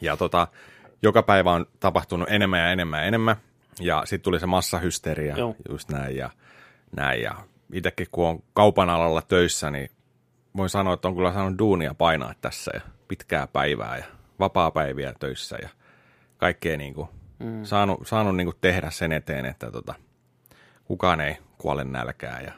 Ja 0.00 0.16
tota, 0.16 0.48
joka 1.02 1.22
päivä 1.22 1.52
on 1.52 1.66
tapahtunut 1.80 2.28
enemmän 2.30 2.60
ja 2.60 2.72
enemmän 2.72 3.00
ja 3.00 3.06
enemmän. 3.06 3.36
Ja 3.80 4.02
sitten 4.04 4.24
tuli 4.24 4.40
se 4.40 4.46
massahysteria, 4.46 5.36
Joo. 5.38 5.56
just 5.68 5.88
näin 5.90 6.16
ja 6.16 6.30
näin. 6.96 7.22
Ja 7.22 7.34
itsekin 7.72 8.06
kun 8.12 8.26
on 8.28 8.42
kaupan 8.54 8.90
alalla 8.90 9.22
töissä, 9.22 9.70
niin 9.70 9.90
voin 10.56 10.68
sanoa, 10.68 10.94
että 10.94 11.08
on 11.08 11.16
kyllä 11.16 11.32
saanut 11.32 11.58
duunia 11.58 11.94
painaa 11.94 12.34
tässä 12.40 12.70
ja 12.74 12.80
pitkää 13.08 13.46
päivää 13.46 13.96
ja 13.96 14.04
vapaa-päiviä 14.38 15.12
töissä 15.20 15.58
ja 15.62 15.68
kaikkea 16.36 16.76
niin 16.76 16.94
kuin, 16.94 17.08
mm. 17.38 17.64
saanut, 17.64 18.06
saanut 18.06 18.36
niin 18.36 18.46
kuin 18.46 18.56
tehdä 18.60 18.90
sen 18.90 19.12
eteen, 19.12 19.46
että 19.46 19.70
tota, 19.70 19.94
kukaan 20.84 21.20
ei 21.20 21.36
kuole 21.58 21.84
nälkää 21.84 22.40
ja 22.40 22.52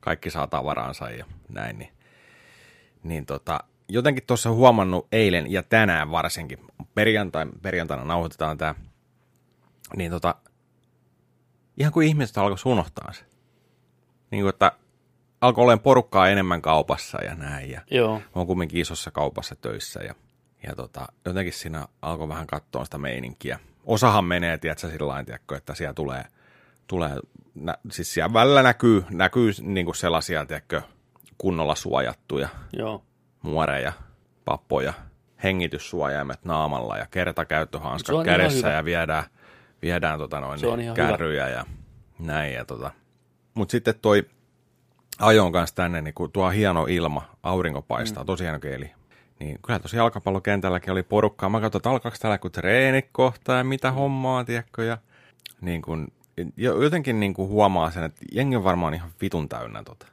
kaikki 0.00 0.30
saa 0.30 0.46
tavaraansa 0.46 1.10
ja 1.10 1.24
näin. 1.48 1.78
Niin, 1.78 1.92
niin 3.02 3.26
tota, 3.26 3.60
jotenkin 3.88 4.24
tuossa 4.26 4.50
huomannut 4.50 5.08
eilen 5.12 5.52
ja 5.52 5.62
tänään 5.62 6.10
varsinkin, 6.10 6.58
perjantai, 6.94 7.46
perjantaina 7.62 8.04
nauhoitetaan 8.04 8.58
tämä, 8.58 8.74
niin 9.96 10.10
tota, 10.10 10.34
ihan 11.76 11.92
kuin 11.92 12.08
ihmiset 12.08 12.38
alkoi 12.38 12.72
unohtaa 12.72 13.12
se. 13.12 13.31
Niin 14.32 14.42
kuin, 14.42 14.48
että 14.48 14.72
alkoi 15.40 15.62
olemaan 15.62 15.80
porukkaa 15.80 16.28
enemmän 16.28 16.62
kaupassa 16.62 17.24
ja 17.24 17.34
näin. 17.34 17.70
Ja 17.70 17.80
Joo. 17.90 18.20
oon 18.34 18.46
kumminkin 18.46 18.80
isossa 18.80 19.10
kaupassa 19.10 19.56
töissä 19.56 20.00
ja, 20.00 20.14
ja 20.66 20.74
tota, 20.74 21.06
jotenkin 21.24 21.52
siinä 21.52 21.86
alkoi 22.02 22.28
vähän 22.28 22.46
katsoa 22.46 22.84
sitä 22.84 22.98
meininkiä. 22.98 23.58
Osahan 23.84 24.24
menee, 24.24 24.58
tiedätkö, 24.58 24.90
sillä 24.90 25.08
lailla, 25.08 25.36
että 25.56 25.74
siellä 25.74 25.94
tulee, 25.94 26.24
tulee 26.86 27.16
nä, 27.54 27.78
siis 27.90 28.14
siellä 28.14 28.32
välillä 28.32 28.62
näkyy, 28.62 29.04
näkyy 29.10 29.52
niin 29.60 29.86
kuin 29.86 29.96
sellaisia, 29.96 30.46
tiedätkö, 30.46 30.82
kunnolla 31.38 31.74
suojattuja 31.74 32.48
Joo. 32.72 33.04
muoreja, 33.42 33.92
pappoja, 34.44 34.92
hengityssuojaimet 35.42 36.44
naamalla 36.44 36.98
ja 36.98 37.06
kertakäyttöhanskat 37.10 38.14
on 38.14 38.24
kädessä 38.24 38.66
hyvä. 38.66 38.76
ja 38.76 38.84
viedään, 38.84 39.24
viedään 39.82 40.18
tota 40.18 40.40
noin, 40.40 40.66
on 40.66 40.78
niin 40.78 40.94
kärryjä 40.94 41.48
ja 41.48 41.64
näin. 42.18 42.54
Ja 42.54 42.64
tota. 42.64 42.90
Mutta 43.54 43.72
sitten 43.72 43.94
toi 44.02 44.24
ajon 45.18 45.52
kanssa 45.52 45.76
tänne, 45.76 46.02
niin 46.02 46.14
kun 46.14 46.32
tuo 46.32 46.50
hieno 46.50 46.86
ilma, 46.88 47.22
aurinko 47.42 47.82
paistaa, 47.82 48.22
mm. 48.22 48.26
tosi 48.26 48.44
hieno 48.44 48.58
keli. 48.60 48.90
Niin 49.40 49.58
kyllä 49.66 49.78
tosi 49.78 49.96
jalkapallokentälläkin 49.96 50.92
oli 50.92 51.02
porukkaa. 51.02 51.48
Mä 51.48 51.60
katsoin, 51.60 51.80
että 51.80 51.90
alkaako 51.90 52.16
täällä 52.20 52.38
kun 52.38 52.52
treenit 52.52 53.08
kohta 53.12 53.52
ja 53.52 53.64
mitä 53.64 53.92
hommaa, 53.92 54.44
tiedätkö. 54.44 54.84
Ja 54.84 54.98
niin 55.60 55.82
kun, 55.82 56.08
jo- 56.56 56.82
jotenkin 56.82 57.20
niin 57.20 57.34
kun 57.34 57.48
huomaa 57.48 57.90
sen, 57.90 58.04
että 58.04 58.24
jengi 58.32 58.56
on 58.56 58.64
varmaan 58.64 58.94
ihan 58.94 59.10
vitun 59.20 59.48
täynnä 59.48 59.82
tota. 59.82 60.06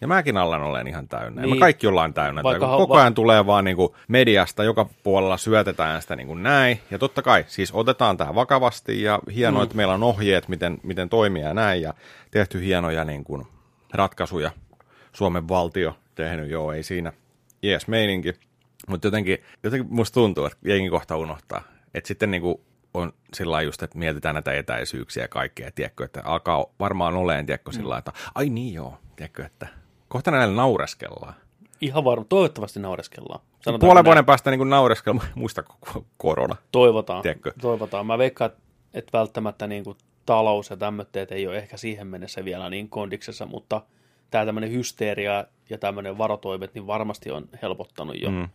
Ja 0.00 0.08
mäkin 0.08 0.36
allan 0.36 0.62
olen 0.62 0.86
ihan 0.86 1.08
täynnä. 1.08 1.42
Niin. 1.42 1.50
Niin. 1.50 1.56
Me 1.56 1.60
kaikki 1.60 1.86
ollaan 1.86 2.14
täynnä. 2.14 2.42
Vaikka 2.42 2.66
koko 2.66 2.94
va- 2.94 3.00
ajan 3.00 3.14
tulee 3.14 3.46
vaan 3.46 3.64
niin 3.64 3.76
kuin 3.76 3.92
mediasta, 4.08 4.64
joka 4.64 4.86
puolella 5.02 5.36
syötetään 5.36 6.02
sitä 6.02 6.16
niin 6.16 6.26
kuin 6.26 6.42
näin. 6.42 6.80
Ja 6.90 6.98
totta 6.98 7.22
kai, 7.22 7.44
siis 7.48 7.72
otetaan 7.72 8.16
tämä 8.16 8.34
vakavasti 8.34 9.02
ja 9.02 9.18
hienoa, 9.34 9.60
mm. 9.60 9.64
että 9.64 9.76
meillä 9.76 9.94
on 9.94 10.02
ohjeet, 10.02 10.48
miten, 10.48 10.78
miten 10.82 11.08
toimia 11.08 11.48
ja 11.48 11.54
näin. 11.54 11.82
Ja 11.82 11.94
tehty 12.30 12.60
hienoja 12.64 13.04
niin 13.04 13.24
kuin 13.24 13.46
ratkaisuja. 13.94 14.50
Suomen 15.12 15.48
valtio 15.48 15.96
tehnyt, 16.14 16.50
joo, 16.50 16.72
ei 16.72 16.82
siinä. 16.82 17.12
Jees, 17.62 17.88
meininki. 17.88 18.34
Mutta 18.88 19.06
jotenkin, 19.06 19.38
jotenkin 19.62 19.94
musta 19.94 20.14
tuntuu, 20.14 20.44
että 20.44 20.58
jengi 20.64 20.90
kohta 20.90 21.16
unohtaa. 21.16 21.62
Että 21.94 22.08
sitten 22.08 22.30
niin 22.30 22.42
kuin 22.42 22.56
on 22.94 23.12
sillä 23.34 23.62
just, 23.62 23.82
että 23.82 23.98
mietitään 23.98 24.34
näitä 24.34 24.52
etäisyyksiä 24.52 25.24
ja 25.24 25.28
kaikkea, 25.28 25.70
tiedätkö, 25.72 26.04
että 26.04 26.22
alkaa 26.24 26.66
varmaan 26.80 27.14
oleen, 27.14 27.46
tiedätkö, 27.46 27.72
sillä 27.72 27.88
lailla, 27.88 27.98
että 27.98 28.12
ai 28.34 28.48
niin 28.48 28.74
joo, 28.74 28.98
tiedätkö, 29.16 29.44
että 29.44 29.66
kohta 30.08 30.30
näille 30.30 30.54
naureskellaan. 30.54 31.34
Ihan 31.80 32.04
varma. 32.04 32.24
Toivottavasti 32.28 32.80
naureskellaan. 32.80 33.40
Sanotaanko 33.40 33.86
Puolen 33.86 33.94
näin? 33.94 34.04
vuoden 34.04 34.24
päästä 34.24 34.50
niin 34.50 34.70
naureskella, 34.70 35.24
muistako 35.34 35.74
korona? 36.16 36.56
Toivotaan. 36.72 37.22
Tiedätkö? 37.22 37.52
Toivotaan. 37.60 38.06
Mä 38.06 38.18
veikkaan, 38.18 38.50
että 38.94 39.18
välttämättä 39.18 39.66
niin 39.66 39.84
kuin 39.84 39.96
talous 40.26 40.70
ja 40.70 40.76
tämmöitteet 40.76 41.32
ei 41.32 41.46
ole 41.46 41.56
ehkä 41.56 41.76
siihen 41.76 42.06
mennessä 42.06 42.44
vielä 42.44 42.70
niin 42.70 42.88
kondiksessa, 42.88 43.46
mutta 43.46 43.82
tämä 44.30 44.46
tämmöinen 44.46 44.72
hysteeria 44.72 45.44
ja 45.70 45.78
tämmöinen 45.78 46.18
varotoimet 46.18 46.74
niin 46.74 46.86
varmasti 46.86 47.30
on 47.30 47.48
helpottanut 47.62 48.20
jo 48.22 48.30
mm. 48.30 48.48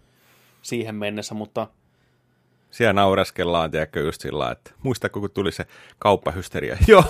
siihen 0.62 0.96
mennessä, 0.96 1.36
mutta 1.36 1.68
Siellä 2.72 2.94
naureskellaan, 2.94 3.72
tiedätkö, 3.72 4.00
just 4.00 4.22
sillä 4.22 4.52
että 4.52 4.72
muistako, 4.84 5.20
kun 5.20 5.32
tuli 5.32 5.52
se 5.52 5.66
kauppahysteria. 6.00 6.78
Joo, 6.88 7.04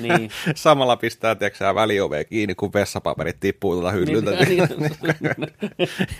Niin. 0.00 0.30
samalla 0.54 0.96
pistää, 0.96 1.34
tiedätkö, 1.34 1.58
sä 1.58 1.74
väliovea 1.74 2.24
kiinni, 2.24 2.54
kun 2.54 2.72
vessapaperit 2.72 3.40
tippuu 3.40 3.72
tuolta 3.72 3.90
hyllyltä. 3.90 4.30
niin, 4.44 4.68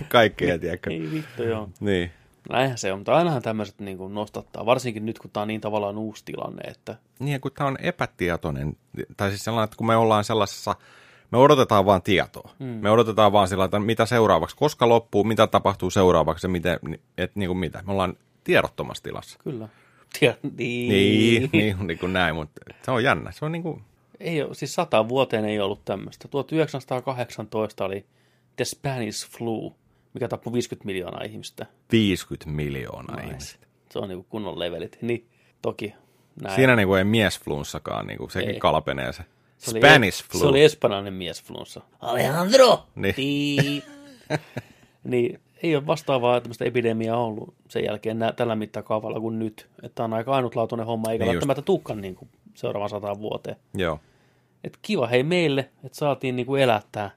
Kaikkea, 0.08 0.58
tiedätkö. 0.58 0.90
ei 0.90 1.10
vittu 1.12 1.42
joo. 1.42 1.68
Niin. 1.80 2.10
Näinhän 2.50 2.78
se 2.78 2.92
on, 2.92 2.98
mutta 2.98 3.14
ainahan 3.14 3.42
tämmöiset 3.42 3.78
niin 3.78 3.98
kuin 3.98 4.14
nostattaa, 4.14 4.66
varsinkin 4.66 5.06
nyt 5.06 5.18
kun 5.18 5.30
tämä 5.30 5.42
on 5.42 5.48
niin 5.48 5.60
tavallaan 5.60 5.98
uusi 5.98 6.24
tilanne, 6.24 6.70
että 6.70 6.96
Niin, 7.18 7.40
kun 7.40 7.50
tämä 7.52 7.68
on 7.68 7.76
epätietoinen, 7.80 8.76
tai 9.16 9.28
siis 9.30 9.44
sellainen, 9.44 9.64
että 9.64 9.76
kun 9.76 9.86
me 9.86 9.96
ollaan 9.96 10.24
sellaisessa, 10.24 10.74
me 11.30 11.38
odotetaan 11.38 11.86
vaan 11.86 12.02
tietoa. 12.02 12.50
Mm. 12.58 12.66
Me 12.66 12.90
odotetaan 12.90 13.32
vaan 13.32 13.48
sillä, 13.48 13.64
että 13.64 13.78
mitä 13.78 14.06
seuraavaksi, 14.06 14.56
koska 14.56 14.88
loppuu, 14.88 15.24
mitä 15.24 15.46
tapahtuu 15.46 15.90
seuraavaksi 15.90 16.46
ja 16.46 16.48
miten, 16.48 16.78
että 17.18 17.38
niin 17.38 17.48
kuin 17.48 17.58
mitä. 17.58 17.82
Me 17.86 17.92
ollaan 17.92 18.14
tiedottomassa 18.44 19.02
tilassa. 19.02 19.38
kyllä. 19.44 19.68
Tiedä, 20.20 20.36
niin. 20.58 20.88
Niin, 20.88 21.50
niin, 21.52 21.86
niin 21.86 21.98
kuin 21.98 22.12
näin, 22.12 22.34
mutta 22.34 22.60
se 22.82 22.90
on 22.90 23.04
jännä. 23.04 23.32
Se 23.32 23.44
on 23.44 23.52
niin 23.52 23.62
kuin, 23.62 23.82
Ei 24.20 24.42
ole, 24.42 24.54
siis 24.54 24.74
sata 24.74 25.08
vuoteen 25.08 25.44
ei 25.44 25.60
ollut 25.60 25.84
tämmöistä. 25.84 26.28
1918 26.28 27.84
oli 27.84 28.06
The 28.56 28.64
Spanish 28.64 29.30
Flu, 29.30 29.76
mikä 30.14 30.28
tappoi 30.28 30.52
50 30.52 30.86
miljoonaa 30.86 31.22
ihmistä. 31.24 31.66
50 31.92 32.50
miljoonaa 32.50 33.16
Nice. 33.16 33.28
ihmistä. 33.28 33.66
Se 33.90 33.98
on 33.98 34.08
niinku 34.08 34.26
kunnon 34.28 34.58
levelit. 34.58 34.98
Niin, 35.02 35.28
toki. 35.62 35.94
Näin. 36.42 36.54
Siinä 36.56 36.76
niin 36.76 36.88
kuin 36.88 36.98
ei 36.98 37.04
miesflunssakaan, 37.04 38.06
niin 38.06 38.18
kuin 38.18 38.30
sekin 38.30 38.50
Ei. 38.50 38.58
kalpenee 38.60 39.12
se. 39.12 39.24
se 39.58 39.70
oli, 39.70 39.80
Spanish 39.80 40.24
flu. 40.30 40.40
Se 40.40 40.46
oli 40.46 40.62
espanjalainen 40.64 41.14
miesflunssa. 41.14 41.80
Alejandro! 42.00 42.86
Niin. 42.94 43.82
Niin. 45.04 45.40
Ei 45.64 45.76
ole 45.76 45.86
vastaavaa 45.86 46.40
tämmöistä 46.40 46.64
epidemiaa 46.64 47.16
ollut 47.24 47.54
sen 47.68 47.84
jälkeen 47.84 48.18
nä- 48.18 48.32
tällä 48.32 48.56
mittakaavalla 48.56 49.20
kuin 49.20 49.38
nyt. 49.38 49.68
Että 49.82 50.04
on 50.04 50.14
aika 50.14 50.34
ainutlaatuinen 50.36 50.86
homma, 50.86 51.10
eikä 51.10 51.24
Niin 51.24 51.28
just. 51.34 51.34
välttämättä 51.34 51.62
tukkaan 51.62 52.00
niin 52.00 52.14
kuin 52.14 52.28
seuraavan 52.54 52.88
sataan 52.90 53.18
vuoteen. 53.18 53.56
Joo. 53.74 54.00
Et 54.64 54.78
kiva 54.82 55.06
hei 55.06 55.22
meille, 55.22 55.60
että 55.84 55.98
saatiin 55.98 56.36
niin 56.36 56.46
kuin 56.46 56.62
elää 56.62 56.82
tää, 56.92 57.10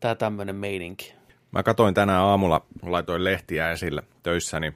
tää 0.00 0.14
tämmöinen 0.14 0.56
meininki. 0.56 1.14
Mä 1.52 1.62
katsoin 1.62 1.94
tänään 1.94 2.22
aamulla, 2.22 2.66
laitoin 2.82 3.24
lehtiä 3.24 3.70
esille 3.70 4.02
töissä, 4.22 4.60
niin 4.60 4.74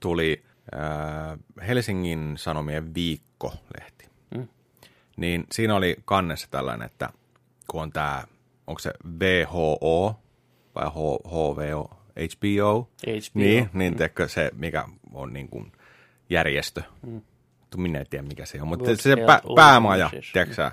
tuli 0.00 0.42
äh, 0.74 1.38
Helsingin 1.68 2.34
Sanomien 2.36 2.94
viikkolehti. 2.94 4.08
Mm. 4.36 4.48
Niin 5.16 5.44
siinä 5.52 5.76
oli 5.76 5.96
kannessa 6.04 6.48
tällainen, 6.50 6.86
että 6.86 7.08
kun 7.70 7.82
on 7.82 7.92
tämä, 7.92 8.24
onko 8.66 8.78
se 8.78 8.90
WHO 9.20 10.14
vai 10.74 10.86
H- 10.86 11.28
HVO, 11.30 11.90
HBO? 12.16 12.80
HBO. 12.80 12.88
Niin, 13.34 13.70
niin 13.72 13.92
mm. 13.92 13.96
teekö 13.96 14.28
se, 14.28 14.50
mikä 14.56 14.84
on 15.12 15.32
niin 15.32 15.48
kuin 15.48 15.72
järjestö. 16.30 16.82
Mm. 17.06 17.20
Minä 17.76 17.98
en 17.98 18.06
tiedä, 18.10 18.22
mikä 18.28 18.46
se 18.46 18.62
on, 18.62 18.68
mutta 18.68 18.84
World 18.84 19.00
se 19.00 19.16
pä, 19.16 19.40
päämaja, 19.56 20.04
Organization. 20.04 20.32
tiedätkö 20.32 20.54
sä? 20.54 20.72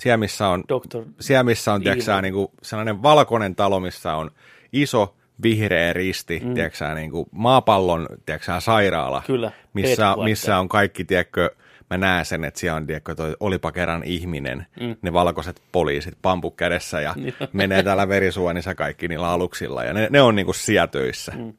Siellä, 0.00 0.16
missä 0.16 0.48
on 0.48 0.64
Dr. 0.68 1.04
siellä, 1.20 1.42
missä 1.42 1.72
on 1.72 1.82
tiedätkö, 1.82 2.22
niin 2.22 2.34
kuin, 2.34 2.48
sellainen 2.62 3.02
valkoinen 3.02 3.54
talo, 3.54 3.80
missä 3.80 4.14
on 4.14 4.30
iso 4.72 5.16
vihreä 5.42 5.92
risti, 5.92 6.40
mm. 6.44 6.54
tiedätkö, 6.54 6.94
niin 6.94 7.10
kuin 7.10 7.26
maapallon 7.30 8.06
tiedätkö, 8.26 8.60
sairaala, 8.60 9.22
Kyllä, 9.26 9.52
missä, 9.74 10.16
missä 10.24 10.58
on 10.58 10.68
kaikki, 10.68 11.04
tiedätkö, 11.04 11.50
mä 11.92 11.98
näen 11.98 12.24
sen, 12.24 12.44
että 12.44 12.60
siellä 12.60 12.76
on, 12.76 12.86
tiedätkö, 12.86 13.14
toi 13.14 13.36
olipa 13.40 13.72
kerran 13.72 14.04
ihminen, 14.04 14.66
mm. 14.80 14.96
ne 15.02 15.12
valkoiset 15.12 15.62
poliisit, 15.72 16.18
pampu 16.22 16.50
kädessä 16.50 17.00
ja 17.00 17.14
menee 17.52 17.82
täällä 17.82 18.08
verisuonissa 18.08 18.74
kaikki 18.74 19.08
niillä 19.08 19.28
aluksilla 19.30 19.84
ja 19.84 19.92
ne, 19.92 20.08
ne 20.10 20.22
on 20.22 20.34
niin 20.34 20.46
kuin 20.46 20.54
siellä 20.54 20.86
töissä. 20.86 21.32
Mm. 21.36 21.52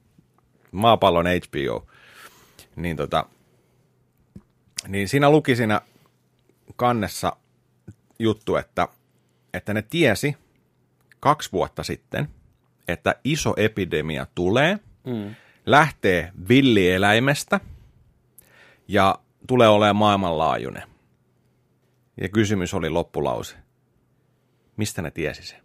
Maapallon 0.72 1.26
HBO. 1.26 1.88
Niin 2.76 2.98
tota, 2.98 3.26
niin 4.88 5.08
siinä 5.08 5.30
luki 5.30 5.56
siinä 5.56 5.82
kannessa 6.76 7.36
juttu, 8.20 8.56
että, 8.56 8.88
että 9.54 9.74
ne 9.74 9.82
tiesi 9.82 10.38
kaksi 11.20 11.52
vuotta 11.52 11.84
sitten, 11.84 12.28
että 12.88 13.16
iso 13.24 13.54
epidemia 13.58 14.28
tulee, 14.36 14.80
Mm. 15.06 15.36
lähtee 15.66 16.32
villieläimestä 16.50 17.60
ja 18.88 19.20
tulee 19.48 19.68
olemaan 19.68 19.96
maailmanlaajuinen. 19.96 20.84
Ja 22.22 22.30
kysymys 22.30 22.74
oli 22.74 22.90
loppulause. 22.90 23.56
Mistä 24.78 25.02
ne 25.02 25.12
tiesi 25.12 25.44
se? 25.44 25.56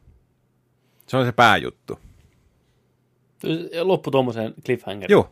Se 1.07 1.17
on 1.17 1.27
se 1.27 1.33
pääjuttu. 1.33 1.99
Loppu 3.83 4.11
tuommoiseen 4.11 4.55
cliffhangeriin. 4.67 5.13
Joo, 5.15 5.31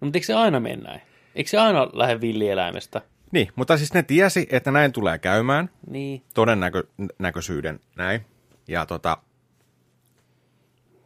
No, 0.00 0.04
mutta 0.06 0.16
eikö 0.16 0.26
se 0.26 0.34
aina 0.34 0.60
mene 0.60 0.76
näin? 0.82 1.00
Eikö 1.34 1.50
se 1.50 1.58
aina 1.58 1.88
lähde 1.92 2.20
villieläimestä? 2.20 3.02
niin, 3.32 3.48
mutta 3.56 3.76
siis 3.76 3.94
ne 3.94 4.02
tiesi, 4.02 4.46
että 4.50 4.70
näin 4.70 4.92
tulee 4.92 5.18
käymään. 5.18 5.70
Niin. 5.90 6.22
todennäköisyyden 6.34 7.80
näin. 7.96 8.20
Ja 8.68 8.86
tota, 8.86 9.16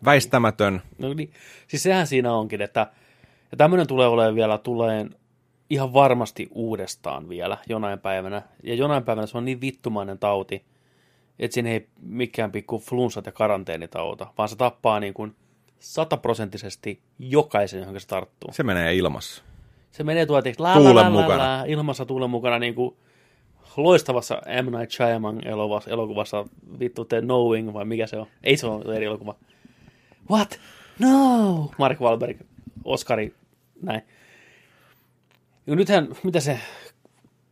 Väistämätön. 0.04 0.83
No 0.99 1.14
niin, 1.14 1.33
siis 1.68 1.83
sehän 1.83 2.06
siinä 2.06 2.33
onkin, 2.33 2.62
että 2.62 2.87
ja 3.52 3.56
tämmöinen 3.56 3.87
tulee 3.87 4.06
olemaan 4.06 4.35
vielä 4.35 4.59
tulee 4.59 5.06
ihan 5.71 5.92
varmasti 5.92 6.49
uudestaan 6.50 7.28
vielä 7.28 7.59
jonain 7.68 7.99
päivänä. 7.99 8.42
Ja 8.62 8.75
jonain 8.75 9.02
päivänä 9.02 9.26
se 9.26 9.38
on 9.38 9.44
niin 9.44 9.61
vittumainen 9.61 10.18
tauti, 10.18 10.64
että 11.38 11.54
siinä 11.54 11.71
ei 11.71 11.88
mikään 12.00 12.52
pikku 12.52 12.78
flunssat 12.78 13.26
ja 13.26 13.33
karanteenit 13.33 13.97
auta, 13.97 14.26
vaan 14.38 14.49
se 14.49 14.56
tappaa 14.56 15.00
niin 15.00 15.14
kuin 15.14 15.35
sataprosenttisesti 15.78 17.00
jokaisen, 17.18 17.80
johon 17.80 18.00
se 18.00 18.06
tarttuu. 18.06 18.52
Se 18.52 18.62
menee 18.62 18.94
ilmassa. 18.94 19.42
Se 19.90 20.04
menee 20.04 20.26
tuolla 20.26 20.42
la, 20.59 20.75
Tuulen 20.75 20.97
la, 20.97 21.02
la, 21.02 21.11
mukana. 21.11 21.59
La, 21.59 21.64
ilmassa 21.64 22.06
tuulen 22.06 22.30
mukana 22.30 22.59
niin 22.59 22.75
kuin 22.75 22.97
loistavassa 23.76 24.42
M. 24.62 24.76
Night 24.78 24.90
Shyamalan 24.90 25.47
elokuvassa, 25.47 25.90
elokuvassa 25.90 26.47
vittu 26.78 27.04
The 27.04 27.21
Knowing, 27.21 27.73
vai 27.73 27.85
mikä 27.85 28.06
se 28.06 28.16
on? 28.16 28.26
Ei 28.42 28.56
se 28.56 28.66
ole 28.66 28.97
eri 28.97 29.04
elokuva. 29.04 29.35
What? 30.30 30.61
No! 30.99 31.71
Mark 31.78 32.00
Wahlberg, 32.00 32.40
Oscari, 32.85 33.35
näin. 33.83 34.02
Ja 35.66 35.76
nythän, 35.76 36.09
mitä 36.23 36.40
se 36.40 36.61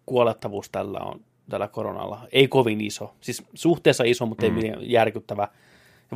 kuolettavuus 0.07 0.71
tällä 0.71 0.99
on, 0.99 1.21
tällä 1.51 1.69
koronalla? 1.69 2.29
Ei 2.33 2.49
kovin 2.49 2.81
iso. 2.81 3.15
Siis 3.21 3.43
suhteessa 3.55 4.05
iso, 4.05 4.27
mutta 4.27 4.49
mm. 4.49 4.59
ei 4.59 4.75
järkyttävä. 4.81 5.49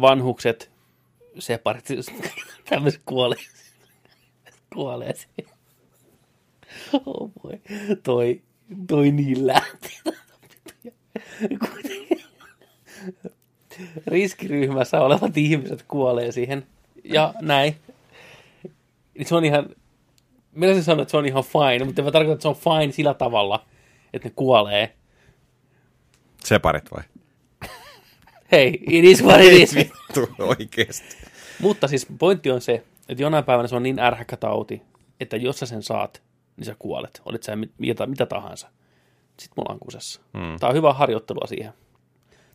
Vanhukset, 0.00 0.70
separit, 1.38 1.84
tämmöiset 2.70 3.00
kuolee. 3.06 3.38
kuolee. 4.74 5.14
Oh 6.92 7.30
boy. 7.42 7.60
Toi, 8.02 8.42
toi 8.88 9.10
niin 9.10 9.46
lähti. 9.46 10.00
Riskiryhmässä 14.06 15.00
olevat 15.00 15.36
ihmiset 15.36 15.84
kuolee 15.88 16.32
siihen. 16.32 16.66
Ja 17.04 17.34
näin. 17.40 17.76
Se 19.22 19.34
on 19.34 19.44
ihan, 19.44 19.68
minä 20.56 20.74
se 20.74 20.82
sanon, 20.82 21.02
että 21.02 21.10
se 21.10 21.16
on 21.16 21.26
ihan 21.26 21.44
fine, 21.44 21.84
mutta 21.84 22.02
mä 22.02 22.10
tarkoitan, 22.10 22.32
että 22.34 22.42
se 22.42 22.48
on 22.48 22.80
fine 22.80 22.92
sillä 22.92 23.14
tavalla, 23.14 23.66
että 24.12 24.28
ne 24.28 24.32
kuolee. 24.36 24.96
Separit 26.44 26.90
vai? 26.92 27.02
Hei, 28.52 28.82
it 28.86 29.04
is 29.04 29.24
what 29.24 29.40
it 29.40 29.52
is. 29.52 29.74
Vittu, 29.74 30.28
oikeesti. 30.38 31.16
Mutta 31.60 31.88
siis 31.88 32.06
pointti 32.18 32.50
on 32.50 32.60
se, 32.60 32.84
että 33.08 33.22
jonain 33.22 33.44
päivänä 33.44 33.68
se 33.68 33.76
on 33.76 33.82
niin 33.82 33.98
ärhäkkä 33.98 34.36
tauti, 34.36 34.82
että 35.20 35.36
jos 35.36 35.58
sä 35.58 35.66
sen 35.66 35.82
saat, 35.82 36.22
niin 36.56 36.64
sä 36.64 36.76
kuolet. 36.78 37.22
Olit 37.24 37.42
sä 37.42 37.56
mit- 37.56 37.74
mitä, 37.78 38.06
mitä 38.06 38.26
tahansa. 38.26 38.68
Sitten 39.40 39.54
mulla 39.56 39.72
on 39.72 39.78
kusessa. 39.78 40.20
Mm. 40.32 40.58
Tämä 40.60 40.70
on 40.70 40.76
hyvä 40.76 40.92
harjoittelua 40.92 41.46
siihen. 41.46 41.72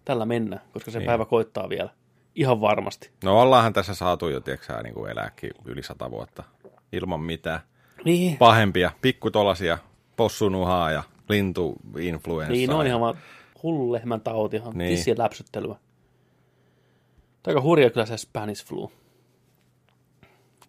Tällä 0.06 0.26
mennään, 0.26 0.62
koska 0.74 0.92
se 0.92 1.00
niin. 1.00 1.06
päivä 1.06 1.26
koittaa 1.26 1.70
vielä. 1.70 1.90
Ihan 2.36 2.62
varmasti. 2.62 3.12
No 3.24 3.42
ollaanhan 3.42 3.74
tässä 3.74 3.94
saatu 3.94 4.30
jo, 4.30 4.40
tiedätkö 4.40 4.84
niin 4.84 4.94
kuin 4.94 5.12
elääkin 5.12 5.52
yli 5.66 5.84
sata 5.84 6.12
vuotta 6.12 6.44
ilman 6.92 7.22
mitään. 7.22 7.60
Niin, 8.06 8.38
Pahempia, 8.38 8.92
pikku 9.02 9.32
tolasia, 9.32 9.78
possunuhaa 10.16 10.92
ja 10.92 11.04
lintuinfluenssaa. 11.30 12.52
niin 12.54 12.72
on 12.72 12.86
ja- 12.86 12.90
ihan 12.90 13.02
vaan 13.02 13.16
hullu 13.64 13.92
lehmän 13.92 14.22
tauti, 14.22 14.58
ihan 14.58 14.78
Niin. 14.78 14.96
tissien 14.96 15.18
läpsyttelyä. 15.20 15.74
Tämä 15.74 15.82
on 17.48 17.58
aika 17.58 17.62
hurja 17.62 17.90
kyllä 17.90 18.06
se 18.06 18.18
Spanish 18.18 18.66
flu. 18.66 18.92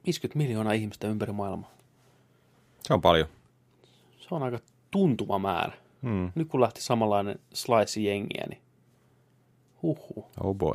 50 0.07 0.39
miljoonaa 0.39 0.73
ihmistä 0.73 1.09
ympäri 1.09 1.33
maailmaa. 1.33 1.71
Se 2.83 2.95
on 2.95 3.01
paljon. 3.01 3.29
Se 4.19 4.29
on 4.31 4.43
aika 4.43 4.59
tuntuva 4.91 5.39
määrä. 5.39 5.73
Hmm. 6.03 6.33
Nyt 6.35 6.49
kun 6.49 6.61
lähti 6.61 6.83
samanlainen 6.83 7.39
slice 7.55 8.01
jengiä, 8.01 8.45
niin 8.49 8.63
huhhuh. 9.83 10.27
Oh 10.41 10.55
boy. 10.55 10.75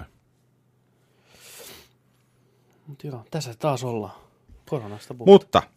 Mutta 2.87 3.07
joo, 3.07 3.23
tässä 3.31 3.53
taas 3.59 3.83
ollaan. 3.83 4.13
Koronasta 4.69 5.13
puhutaan. 5.13 5.33
Mutta 5.63 5.76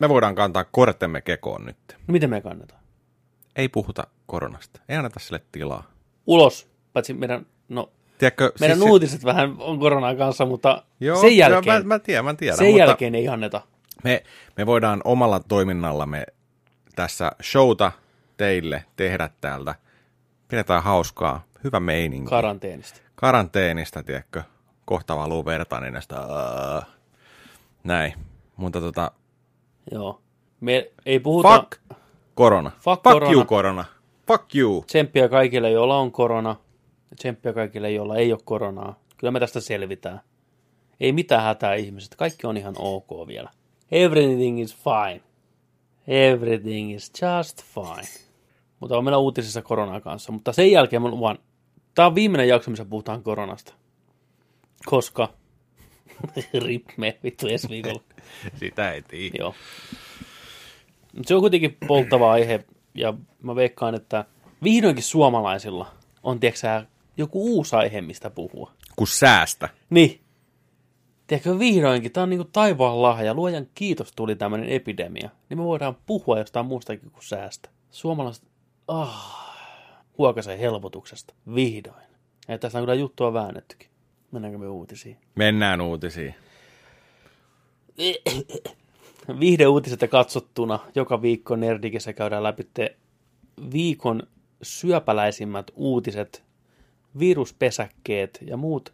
me 0.00 0.08
voidaan 0.08 0.34
kantaa 0.34 0.64
kortemme 0.64 1.20
kekoon 1.20 1.66
nyt. 1.66 1.76
No 1.88 2.12
miten 2.12 2.30
me 2.30 2.40
kannetaan? 2.40 2.80
Ei 3.56 3.68
puhuta 3.68 4.06
koronasta. 4.26 4.80
Ei 4.88 4.96
anneta 4.96 5.20
sille 5.20 5.40
tilaa. 5.52 5.82
Ulos, 6.26 6.68
paitsi 6.92 7.14
meidän, 7.14 7.46
no, 7.68 7.90
Tiedätkö, 8.18 8.52
meidän 8.60 8.78
siis- 8.78 8.90
uutiset 8.90 9.24
vähän 9.24 9.54
on 9.58 9.78
koronaa 9.78 10.14
kanssa, 10.14 10.46
mutta 10.46 10.82
Joo, 11.00 11.20
sen 11.20 11.36
jälkeen, 11.36 11.74
Joo, 11.74 11.82
mä, 11.84 11.94
mä 11.94 11.98
tiedän, 11.98 12.24
mä 12.24 12.34
tiedän. 12.34 12.58
sen 12.58 12.66
mutta 12.66 12.78
jälkeen 12.78 13.14
ei 13.14 13.28
anneta. 13.28 13.60
Me, 14.04 14.22
me 14.56 14.66
voidaan 14.66 15.00
omalla 15.04 15.40
toiminnallamme 15.40 16.26
tässä 16.96 17.32
showta 17.42 17.92
teille 18.36 18.84
tehdä 18.96 19.30
täältä. 19.40 19.74
Pidetään 20.48 20.82
hauskaa. 20.82 21.44
Hyvä 21.64 21.80
meininki. 21.80 22.30
karanteenista. 22.30 23.00
Karanteenista, 23.14 24.02
tiedätkö? 24.02 24.42
Kohta 24.84 25.16
valuu 25.16 25.44
verta 25.44 25.80
niin 25.80 25.92
näistä. 25.92 26.16
ää, 26.16 26.82
Näin. 27.84 28.14
Mutta 28.56 28.80
tota, 28.80 29.10
Joo. 29.90 30.20
Me 30.60 30.92
ei 31.06 31.20
puhuta 31.20 31.60
fuck 31.60 31.98
korona. 32.34 32.70
Fuck 32.70 32.84
fuck 32.84 33.02
korona. 33.02 33.32
you 33.32 33.44
korona. 33.44 33.84
Fuck 34.26 34.54
you. 34.54 34.84
tsemppiä 34.86 35.28
kaikille, 35.28 35.70
joilla 35.70 35.98
on 35.98 36.12
korona. 36.12 36.56
Tsemppiä 37.16 37.52
kaikille, 37.52 37.90
joilla 37.90 38.16
ei 38.16 38.32
ole 38.32 38.40
koronaa. 38.44 39.00
Kyllä 39.16 39.30
me 39.30 39.40
tästä 39.40 39.60
selvitään. 39.60 40.20
Ei 41.00 41.12
mitään 41.12 41.42
hätää 41.42 41.74
ihmiset. 41.74 42.14
Kaikki 42.16 42.46
on 42.46 42.56
ihan 42.56 42.74
ok 42.78 43.10
vielä. 43.26 43.50
Everything 43.90 44.60
is 44.60 44.76
fine. 44.76 45.20
Everything 46.06 46.94
is 46.94 47.12
just 47.22 47.64
fine. 47.64 48.24
Mutta 48.80 48.98
on 48.98 49.04
meillä 49.04 49.18
uutisissa 49.18 49.62
koronaa 49.62 50.00
kanssa. 50.00 50.32
Mutta 50.32 50.52
sen 50.52 50.72
jälkeen 50.72 51.02
mä 51.02 51.08
luvan, 51.08 51.38
tämä 51.94 52.06
on 52.06 52.14
viimeinen 52.14 52.48
jakso, 52.48 52.70
missä 52.70 52.84
puhutaan 52.84 53.22
koronasta. 53.22 53.74
Koska 54.86 55.28
rip 56.64 56.88
me 56.96 57.18
vittu 57.22 57.46
ensi 57.46 57.68
viikolla. 57.68 58.02
Sitä 58.60 58.92
ei 58.92 59.02
tiedä. 59.02 59.34
Joo. 59.38 59.54
Mut 61.16 61.26
Se 61.26 61.34
on 61.34 61.40
kuitenkin 61.40 61.76
polttava 61.86 62.32
aihe, 62.32 62.64
ja 62.94 63.14
mä 63.42 63.54
veikkaan, 63.54 63.94
että 63.94 64.24
vihdoinkin 64.62 65.04
suomalaisilla 65.04 65.90
on, 66.22 66.40
tiedätkö 66.40 66.86
joku 67.16 67.56
uusi 67.56 67.76
aihe, 67.76 68.00
mistä 68.00 68.30
puhua. 68.30 68.72
Kun 68.96 69.06
säästä. 69.06 69.68
Niin. 69.90 70.20
Tiedätkö, 71.26 71.58
vihdoinkin, 71.58 72.12
tämä 72.12 72.22
on 72.22 72.30
niinku 72.30 72.48
taivaan 72.52 73.02
lahja, 73.02 73.34
luojan 73.34 73.66
kiitos 73.74 74.12
tuli 74.16 74.36
tämmöinen 74.36 74.68
epidemia, 74.68 75.30
niin 75.48 75.58
me 75.58 75.64
voidaan 75.64 75.96
puhua 76.06 76.38
jostain 76.38 76.66
muustakin 76.66 77.10
kuin 77.10 77.24
säästä. 77.24 77.68
Suomalaiset, 77.90 78.44
ah, 78.88 79.50
huokasen 80.18 80.58
helpotuksesta, 80.58 81.34
vihdoin. 81.54 82.10
Ja 82.48 82.58
tässä 82.58 82.78
on 82.78 82.82
kyllä 82.82 82.94
juttua 82.94 83.32
väännettykin. 83.32 83.90
Mennäänkö 84.32 84.58
me 84.58 84.68
uutisiin? 84.68 85.16
Mennään 85.34 85.80
uutisiin. 85.80 86.34
Viihdeuutiset 89.40 90.10
katsottuna 90.10 90.78
joka 90.94 91.22
viikko 91.22 91.56
Nerdikissä 91.56 92.12
käydään 92.12 92.42
läpi 92.42 92.66
viikon 93.72 94.22
syöpäläisimmät 94.62 95.70
uutiset, 95.74 96.42
viruspesäkkeet 97.18 98.38
ja 98.46 98.56
muut 98.56 98.92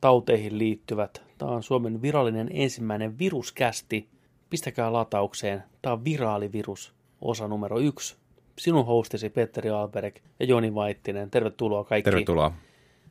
tauteihin 0.00 0.58
liittyvät. 0.58 1.22
Tämä 1.38 1.50
on 1.50 1.62
Suomen 1.62 2.02
virallinen 2.02 2.50
ensimmäinen 2.52 3.18
viruskästi. 3.18 4.08
Pistäkää 4.50 4.92
lataukseen. 4.92 5.62
Tämä 5.82 5.92
on 5.92 6.04
viraalivirus, 6.04 6.94
osa 7.20 7.48
numero 7.48 7.78
yksi. 7.78 8.16
Sinun 8.58 8.86
hostisi 8.86 9.30
Petteri 9.30 9.70
Alberg 9.70 10.16
ja 10.40 10.46
Joni 10.46 10.74
Vaittinen. 10.74 11.30
Tervetuloa 11.30 11.84
kaikki 11.84 12.10
Tervetuloa. 12.10 12.52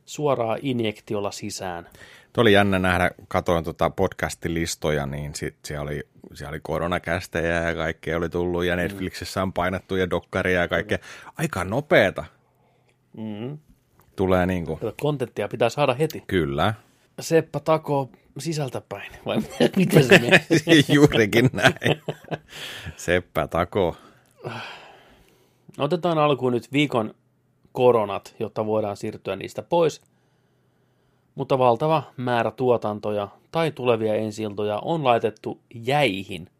Suoraan 0.06 0.58
injektiolla 0.62 1.30
sisään. 1.30 1.88
Tuo 2.32 2.42
oli 2.42 2.52
jännä 2.52 2.78
nähdä, 2.78 3.10
katoin 3.28 3.64
tota 3.64 3.90
podcastilistoja, 3.90 5.06
niin 5.06 5.34
sit 5.34 5.54
siellä 5.64 5.82
oli, 5.82 6.02
siellä 6.34 6.50
oli 6.50 6.60
koronakästejä 6.62 7.68
ja 7.68 7.74
kaikkea 7.74 8.16
oli 8.16 8.28
tullut, 8.28 8.64
ja 8.64 8.76
Netflixissä 8.76 9.42
on 9.42 9.52
painettu 9.52 9.96
ja 9.96 10.10
dokkaria 10.10 10.60
ja 10.60 10.68
kaikkea. 10.68 10.98
Aika 11.38 11.64
nopeeta 11.64 12.24
Mm. 13.16 13.58
tulee 14.16 14.46
niinku, 14.46 14.76
Tätä 14.80 14.92
kontenttia 15.00 15.48
pitää 15.48 15.68
saada 15.68 15.94
heti. 15.94 16.24
kyllä. 16.26 16.74
Seppä 17.20 17.60
takoo 17.60 18.10
sisältäpäin, 18.38 19.12
vai 19.26 19.36
miten 19.76 20.04
se 20.04 20.18
menee? 20.18 20.46
Juurikin 20.94 21.50
näin. 21.52 22.02
Seppä 22.96 23.46
tako. 23.48 23.96
Otetaan 25.78 26.18
alkuun 26.18 26.52
nyt 26.52 26.72
viikon 26.72 27.14
koronat, 27.76 28.34
jotta 28.38 28.66
voidaan 28.66 28.96
siirtyä 28.96 29.36
niistä 29.36 29.62
pois. 29.62 30.00
Mutta 31.34 31.58
valtava 31.58 32.02
määrä 32.16 32.50
tuotantoja 32.50 33.28
tai 33.52 33.70
tulevia 33.70 34.14
ensiltoja 34.14 34.78
on 34.78 35.04
laitettu 35.04 35.60
jäihin 35.74 36.50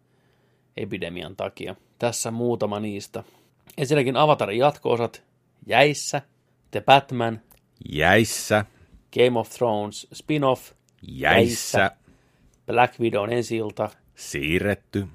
epidemian 0.77 1.37
takia. 1.37 1.77
Tässä 1.99 2.31
muutama 2.31 2.81
niistä. 2.81 3.25
Ensinnäkin 3.79 4.17
Avatarin 4.17 4.59
jatko-osat. 4.59 5.23
Jäissä, 5.67 6.23
The 6.71 6.81
Batman, 6.81 7.41
Jäissä, 7.93 8.65
Game 9.15 9.39
of 9.39 9.51
Thrones 9.51 10.07
spin-off, 10.15 10.73
jäissä, 11.03 11.91
Black 12.67 13.01
Widown 13.01 13.33
ensilta, 13.33 13.91
siirretty, 14.15 15.07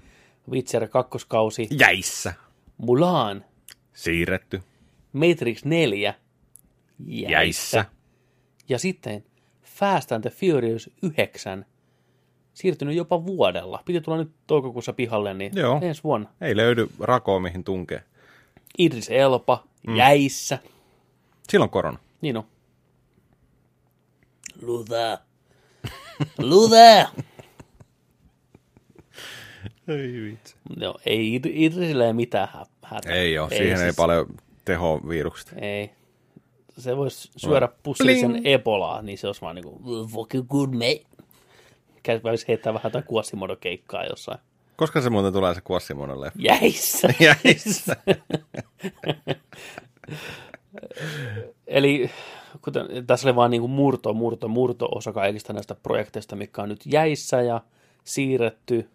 Witcher 0.49 0.87
kakkoskausi, 0.87 1.67
jäissä, 1.79 2.33
Mulan, 2.77 3.45
siirretty, 3.93 4.63
Matrix 5.13 5.65
4 5.65 6.13
jäissä. 7.05 7.31
jäissä, 7.31 7.85
Ja 8.69 8.79
sitten 8.79 9.23
Fast 9.63 10.11
and 10.11 10.21
the 10.21 10.29
Furious 10.29 10.89
9 11.17 11.65
siirtynyt 12.53 12.95
jopa 12.95 13.25
vuodella. 13.25 13.81
Piti 13.85 14.01
tulla 14.01 14.17
nyt 14.17 14.31
toukokuussa 14.47 14.93
pihalle, 14.93 15.33
niin 15.33 15.51
Joo. 15.55 15.79
ensi 15.81 16.03
vuonna. 16.03 16.29
Ei 16.41 16.55
löydy 16.55 16.87
rakoa, 16.99 17.39
mihin 17.39 17.63
tunkee. 17.63 18.03
Idris 18.77 19.09
Elba, 19.09 19.67
mm. 19.87 19.95
jäissä. 19.95 20.59
Silloin 21.49 21.69
korona. 21.71 21.99
Niin 22.21 22.37
on. 22.37 22.43
Luther. 24.61 25.17
Luther! 26.49 27.05
Ei 29.87 30.21
vitsi. 30.21 30.55
Joo, 30.77 30.99
ei 31.05 31.39
Id- 31.39 31.51
Idrisillä 31.53 32.05
ei 32.05 32.13
mitään 32.13 32.47
hä- 32.53 32.65
hätää. 32.83 33.13
Ei 33.13 33.37
ole, 33.39 33.49
siihen 33.49 33.71
ei 33.71 33.77
siis- 33.77 33.95
paljon 33.95 34.27
tehoa 34.65 35.01
virukset. 35.09 35.53
Ei. 35.61 35.91
Se 36.77 36.97
voisi 36.97 37.29
syödä 37.37 37.69
pussillisen 37.83 38.47
ebolaa, 38.47 39.01
niin 39.01 39.17
se 39.17 39.27
olisi 39.27 39.41
vaan 39.41 39.55
niinku, 39.55 39.81
fucking 40.07 40.47
good 40.47 40.73
mate. 40.73 41.05
Käy 42.03 42.21
välillä 42.23 42.45
heittää 42.47 42.73
vähän 42.73 42.89
jotain 42.89 43.03
kuossimodokeikkaa 43.03 44.05
jossain. 44.05 44.39
Koska 44.81 45.01
se 45.01 45.09
muuten 45.09 45.33
tulee 45.33 45.53
se 45.53 45.61
Kuossimonolle? 45.61 46.31
Jäissä. 46.35 47.07
Jäissä. 47.45 47.95
Eli 51.67 52.09
kuten, 52.61 52.85
tässä 53.07 53.27
oli 53.27 53.35
vaan 53.35 53.51
niin 53.51 53.61
kuin 53.61 53.71
murto, 53.71 54.13
murto, 54.13 54.47
murto 54.47 54.89
osa 54.95 55.13
kaikista 55.13 55.53
näistä 55.53 55.75
projekteista, 55.75 56.35
mikä 56.35 56.61
on 56.61 56.69
nyt 56.69 56.81
jäissä 56.85 57.41
ja 57.41 57.61
siirretty. 58.03 58.89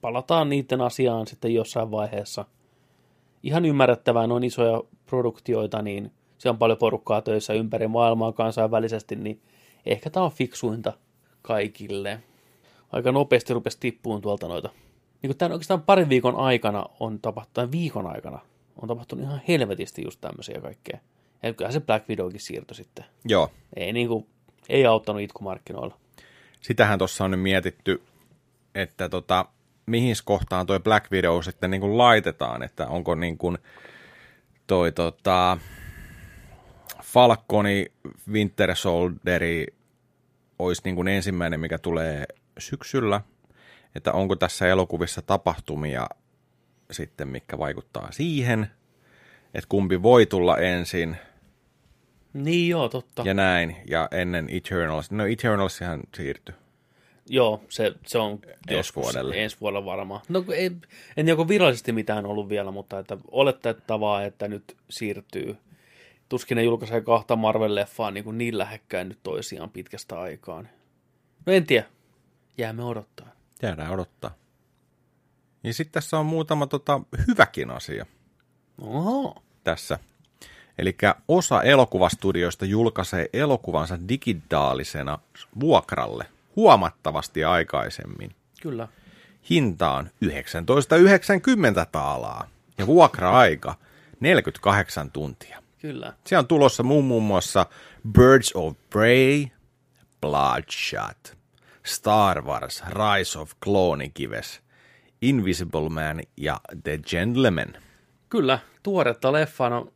Palataan 0.00 0.48
niiden 0.48 0.80
asiaan 0.80 1.26
sitten 1.26 1.54
jossain 1.54 1.90
vaiheessa. 1.90 2.44
Ihan 3.42 3.64
ymmärrettävää, 3.64 4.26
noin 4.26 4.44
isoja 4.44 4.82
produktioita, 5.06 5.82
niin 5.82 6.12
se 6.38 6.50
on 6.50 6.58
paljon 6.58 6.78
porukkaa 6.78 7.22
töissä 7.22 7.52
ympäri 7.52 7.88
maailmaa 7.88 8.32
kansainvälisesti, 8.32 9.16
niin 9.16 9.42
ehkä 9.86 10.10
tämä 10.10 10.26
on 10.26 10.32
fiksuinta 10.32 10.92
kaikille. 11.42 12.20
Aika 12.92 13.12
nopeasti 13.12 13.54
rupesi 13.54 13.80
tippuun 13.80 14.20
tuolta 14.20 14.48
noita. 14.48 14.68
Niin 15.22 15.28
kuin 15.28 15.36
tämän 15.36 15.52
oikeastaan 15.52 15.82
parin 15.82 16.08
viikon 16.08 16.36
aikana 16.36 16.86
on 17.00 17.20
tapahtunut, 17.20 17.54
tai 17.54 17.70
viikon 17.70 18.06
aikana 18.06 18.38
on 18.82 18.88
tapahtunut 18.88 19.24
ihan 19.24 19.40
helvetisti 19.48 20.02
just 20.04 20.20
tämmöisiä 20.20 20.60
kaikkea. 20.60 20.98
Ja 21.42 21.52
kyllähän 21.52 21.72
se 21.72 21.80
Black 21.80 22.08
Widowkin 22.08 22.40
siirtyi 22.40 22.74
sitten. 22.74 23.04
Joo. 23.24 23.50
Ei, 23.76 23.92
niin 23.92 24.08
kuin, 24.08 24.26
ei 24.68 24.86
auttanut 24.86 25.22
itkumarkkinoilla. 25.22 25.98
Sitähän 26.60 26.98
tuossa 26.98 27.24
on 27.24 27.30
nyt 27.30 27.40
mietitty, 27.40 28.02
että 28.74 29.08
tota, 29.08 29.46
mihin 29.88 30.16
kohtaan 30.24 30.66
toi 30.66 30.80
Black 30.80 31.12
Widow 31.12 31.42
sitten 31.42 31.70
niin 31.70 31.80
kuin 31.80 31.98
laitetaan, 31.98 32.62
että 32.62 32.86
onko 32.86 33.14
niin 33.14 33.38
kuin 33.38 33.58
toi 34.66 34.92
tota, 34.92 35.58
Falconi 37.02 37.86
Winter 38.30 38.76
Soldieri 38.76 39.66
olisi 40.58 40.82
niin 40.84 40.94
kuin 40.94 41.08
ensimmäinen, 41.08 41.60
mikä 41.60 41.78
tulee 41.78 42.24
syksyllä, 42.58 43.20
että 43.94 44.12
onko 44.12 44.36
tässä 44.36 44.68
elokuvissa 44.68 45.22
tapahtumia 45.22 46.08
sitten, 46.90 47.28
mikä 47.28 47.58
vaikuttaa 47.58 48.12
siihen, 48.12 48.70
että 49.54 49.68
kumpi 49.68 50.02
voi 50.02 50.26
tulla 50.26 50.56
ensin 50.58 51.16
Niin 52.32 52.68
joo, 52.68 52.88
totta. 52.88 53.22
ja 53.26 53.34
näin, 53.34 53.76
ja 53.90 54.08
ennen 54.10 54.48
Eternals. 54.50 55.10
No 55.10 55.26
Eternalsihan 55.26 56.00
siirtyi. 56.16 56.54
Joo, 57.28 57.60
se, 57.68 57.92
se 58.06 58.18
on 58.18 58.32
Ensi 58.32 58.74
joskus 58.74 59.02
vuodelle. 59.04 59.42
ensi 59.42 59.56
vuodella 59.60 59.84
varmaan. 59.84 60.20
No 60.28 60.44
ei, 60.54 60.70
en 61.16 61.30
onko 61.30 61.48
virallisesti 61.48 61.92
mitään 61.92 62.26
ollut 62.26 62.48
vielä, 62.48 62.70
mutta 62.70 62.98
että 62.98 63.16
oletettavaa, 63.30 64.24
että 64.24 64.48
nyt 64.48 64.76
siirtyy. 64.90 65.56
Tuskin 66.28 66.56
ne 66.56 66.62
julkaisee 66.62 67.00
kahta 67.00 67.34
Marvel-leffaa 67.34 68.10
niin, 68.10 68.24
kuin 68.24 68.38
niin 68.38 68.58
lähekkäin 68.58 69.08
nyt 69.08 69.18
toisiaan 69.22 69.70
pitkästä 69.70 70.20
aikaan. 70.20 70.68
No 71.46 71.52
en 71.52 71.66
tiedä. 71.66 71.86
Jäämme 72.58 72.84
odottaa. 72.84 73.28
Jäädään 73.62 73.92
odottaa. 73.92 74.34
Ja 75.64 75.74
sitten 75.74 75.92
tässä 75.92 76.18
on 76.18 76.26
muutama 76.26 76.66
tota, 76.66 77.00
hyväkin 77.28 77.70
asia 77.70 78.06
Oho. 78.82 79.42
tässä. 79.64 79.98
Eli 80.78 80.96
osa 81.28 81.62
elokuvastudioista 81.62 82.64
julkaisee 82.64 83.28
elokuvansa 83.32 83.98
digitaalisena 84.08 85.18
vuokralle 85.60 86.24
huomattavasti 86.58 87.44
aikaisemmin. 87.44 88.30
Kyllä. 88.62 88.88
Hinta 89.50 89.90
on 89.90 90.10
19,90 90.24 90.30
taalaa 91.92 92.48
ja 92.78 92.86
vuokra-aika 92.86 93.74
48 94.20 95.10
tuntia. 95.10 95.62
Kyllä. 95.78 96.12
Siellä 96.26 96.40
on 96.40 96.48
tulossa 96.48 96.82
muun, 96.82 97.04
muun 97.04 97.22
muassa 97.22 97.66
Birds 98.12 98.52
of 98.54 98.76
Prey, 98.90 99.46
Bloodshot, 100.20 101.36
Star 101.86 102.44
Wars, 102.44 102.82
Rise 102.88 103.38
of 103.38 103.52
Kloonikives, 103.64 104.60
Invisible 105.22 105.88
Man 105.88 106.20
ja 106.36 106.60
The 106.84 106.98
Gentleman. 106.98 107.74
Kyllä, 108.28 108.58
tuoretta 108.82 109.32
leffaa. 109.32 109.68
No, 109.68 109.92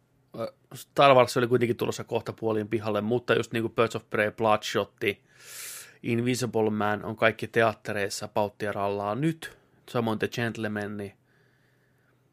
Star 0.74 1.14
Wars 1.14 1.36
oli 1.36 1.46
kuitenkin 1.46 1.76
tulossa 1.76 2.04
kohta 2.04 2.32
puoliin 2.32 2.68
pihalle, 2.68 3.00
mutta 3.00 3.34
just 3.34 3.52
niin 3.52 3.62
kuin 3.62 3.74
Birds 3.74 3.96
of 3.96 4.10
Prey, 4.10 4.30
Bloodshotti, 4.30 5.22
Invisible 6.02 6.70
Man 6.70 7.04
on 7.04 7.16
kaikki 7.16 7.48
teattereissa 7.48 8.28
pauttia 8.28 8.72
rallaa 8.72 9.14
nyt. 9.14 9.56
Samoin 9.88 10.18
The 10.18 10.28
Gentleman, 10.28 10.96
niin 10.96 11.12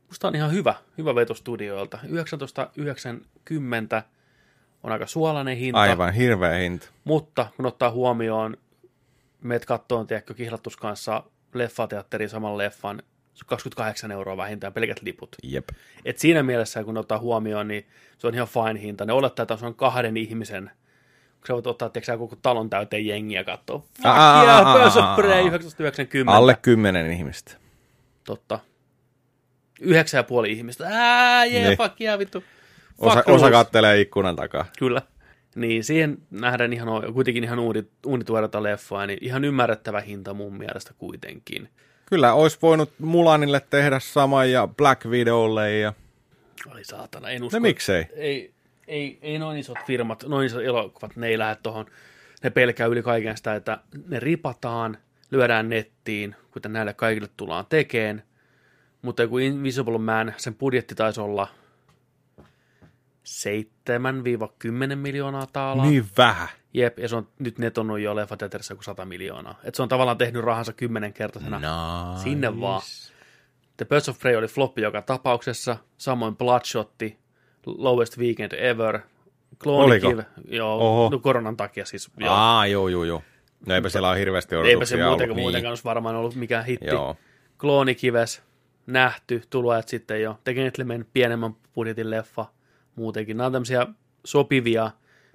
musta 0.07 0.27
on 0.27 0.35
ihan 0.35 0.51
hyvä, 0.51 0.75
hyvä 0.97 1.15
veto 1.15 1.33
studioilta. 1.33 1.97
1990 1.97 4.03
on 4.83 4.91
aika 4.91 5.07
suolainen 5.07 5.57
hinta, 5.57 5.79
Aivan 5.79 6.13
hirveä 6.13 6.55
hinta. 6.55 6.87
mutta 7.03 7.47
kun 7.57 7.65
ottaa 7.65 7.91
huomioon, 7.91 8.57
meet 9.41 9.65
kattoon, 9.65 10.07
tiedätkö, 10.07 10.33
kihlattus 10.33 10.77
kanssa 10.77 11.23
leffateatteriin 11.53 12.29
saman 12.29 12.57
leffan, 12.57 13.03
28 13.45 14.11
euroa 14.11 14.37
vähintään 14.37 14.73
pelkät 14.73 15.01
liput. 15.01 15.35
Jep. 15.43 15.69
Et 16.05 16.17
siinä 16.17 16.43
mielessä, 16.43 16.83
kun 16.83 16.97
ottaa 16.97 17.19
huomioon, 17.19 17.67
niin 17.67 17.87
se 18.17 18.27
on 18.27 18.35
ihan 18.35 18.47
fine 18.47 18.81
hinta. 18.81 19.05
Ne 19.05 19.13
olettaa, 19.13 19.43
että 19.43 19.57
se 19.57 19.65
on 19.65 19.75
kahden 19.75 20.17
ihmisen, 20.17 20.71
sä 21.47 21.53
voit 21.53 21.67
ottaa 21.67 21.89
tiedätkö, 21.89 22.11
sä, 22.13 22.17
koko 22.17 22.35
talon 22.41 22.69
täyteen 22.69 23.05
jengiä 23.05 23.43
katsoa. 23.43 23.79
Fuck 23.79 24.05
Aa, 24.05 24.43
yeah, 24.43 24.67
aa, 24.67 24.77
Birds 24.77 24.97
of 24.97 25.03
aa, 25.03 25.15
Prey 25.15 25.31
aa. 25.31 25.49
1990. 25.49 26.31
Alle 26.33 26.57
kymmenen 26.61 27.11
ihmistä. 27.11 27.51
Totta. 28.23 28.59
Yhdeksän 29.81 30.19
ja 30.19 30.23
puoli 30.23 30.51
ihmistä. 30.51 30.87
Ää, 30.91 31.45
jee, 31.45 31.67
Niin. 31.67 31.77
fuck 31.77 32.01
yeah, 32.01 32.19
vittu. 32.19 32.43
Osa, 32.99 33.15
Fuck 33.15 33.29
osa 33.29 33.37
rules. 33.45 33.51
kattelee 33.51 34.01
ikkunan 34.01 34.35
takaa. 34.35 34.65
Kyllä. 34.79 35.01
Niin 35.55 35.83
siihen 35.83 36.17
nähdään 36.31 36.73
ihan, 36.73 37.13
kuitenkin 37.13 37.43
ihan 37.43 37.59
uuni, 37.59 37.83
uunituoretta 38.05 38.63
leffaa, 38.63 39.05
niin 39.07 39.19
ihan 39.21 39.45
ymmärrettävä 39.45 40.01
hinta 40.01 40.33
mun 40.33 40.57
mielestä 40.57 40.93
kuitenkin. 40.97 41.69
Kyllä, 42.05 42.33
olisi 42.33 42.57
voinut 42.61 42.91
Mulanille 42.99 43.61
tehdä 43.69 43.99
sama 43.99 44.45
ja 44.45 44.67
Black 44.67 45.05
Widowlle 45.05 45.77
ja... 45.77 45.93
Oli 46.71 46.83
saatana, 46.83 47.29
en 47.29 47.43
usko. 47.43 47.57
No 47.57 47.61
miksei? 47.61 48.05
Ei, 48.15 48.53
ei, 48.89 49.19
ei 49.21 49.39
noin 49.39 49.57
isot 49.57 49.77
firmat, 49.87 50.23
noin 50.27 50.45
isot 50.45 50.63
elokuvat, 50.63 51.15
ne 51.15 51.27
ei 51.27 51.37
lähde 51.37 51.55
tuohon. 51.63 51.85
Ne 52.43 52.49
pelkää 52.49 52.87
yli 52.87 53.03
kaiken 53.03 53.37
sitä, 53.37 53.55
että 53.55 53.77
ne 54.07 54.19
ripataan, 54.19 54.97
lyödään 55.31 55.69
nettiin, 55.69 56.35
kuten 56.51 56.73
näille 56.73 56.93
kaikille 56.93 57.29
tullaan 57.37 57.65
tekeen. 57.69 58.23
Mutta 59.01 59.21
joku 59.21 59.37
Invisible 59.37 59.97
Man, 59.97 60.33
sen 60.37 60.55
budjetti 60.55 60.95
taisi 60.95 61.21
olla 61.21 61.47
7-10 64.93 64.95
miljoonaa 64.95 65.47
taalaa. 65.53 65.85
Niin 65.85 66.05
vähän. 66.17 66.47
Jep, 66.73 66.99
ja 66.99 67.07
se 67.07 67.15
on 67.15 67.27
nyt 67.39 67.59
netonnut 67.59 67.99
jo 67.99 68.15
leffateatterissa 68.15 68.75
kuin 68.75 68.83
100 68.83 69.05
miljoonaa. 69.05 69.59
Et 69.63 69.75
se 69.75 69.81
on 69.81 69.89
tavallaan 69.89 70.17
tehnyt 70.17 70.43
rahansa 70.43 70.73
kymmenenkertaisena. 70.73 71.59
Nice. 71.59 72.23
Sinne 72.23 72.59
vaan. 72.61 72.81
The 73.77 73.85
Birds 73.85 74.09
of 74.09 74.19
Prey 74.19 74.35
oli 74.35 74.47
floppi 74.47 74.81
joka 74.81 75.01
tapauksessa, 75.01 75.77
samoin 75.97 76.35
Bloodshotti, 76.35 77.17
Lowest 77.77 78.17
Weekend 78.17 78.51
Ever, 78.51 78.99
Kloonikive, 79.63 80.25
joo, 80.47 80.77
Oho. 80.77 81.09
no 81.09 81.19
koronan 81.19 81.57
takia 81.57 81.85
siis, 81.85 82.09
joo. 82.17 82.33
Aa, 82.33 82.67
joo, 82.67 82.87
joo, 82.87 83.03
joo. 83.03 83.21
No 83.67 83.75
eipä 83.75 83.89
siellä 83.89 84.09
ole 84.09 84.19
hirveästi 84.19 84.55
Eipä 84.55 84.67
odotuksia 84.67 84.97
se 84.97 85.03
muutenkaan, 85.03 85.29
ollut. 85.29 85.43
muutenkaan 85.43 85.71
olisi 85.71 85.83
varmaan 85.83 86.15
ollut 86.15 86.35
mikään 86.35 86.65
hitti. 86.65 86.85
Joo. 86.85 87.15
Kloonikives, 87.57 88.43
nähty, 88.87 89.41
tuloajat 89.49 89.87
sitten 89.87 90.21
jo. 90.21 90.39
The 90.43 90.53
Gentleman, 90.53 91.05
pienemmän 91.13 91.55
budjetin 91.75 92.09
leffa 92.09 92.45
muutenkin. 92.95 93.37
Nämä 93.37 93.45
on 93.45 93.51
tämmöisiä 93.51 93.87
sopivia, 94.25 94.91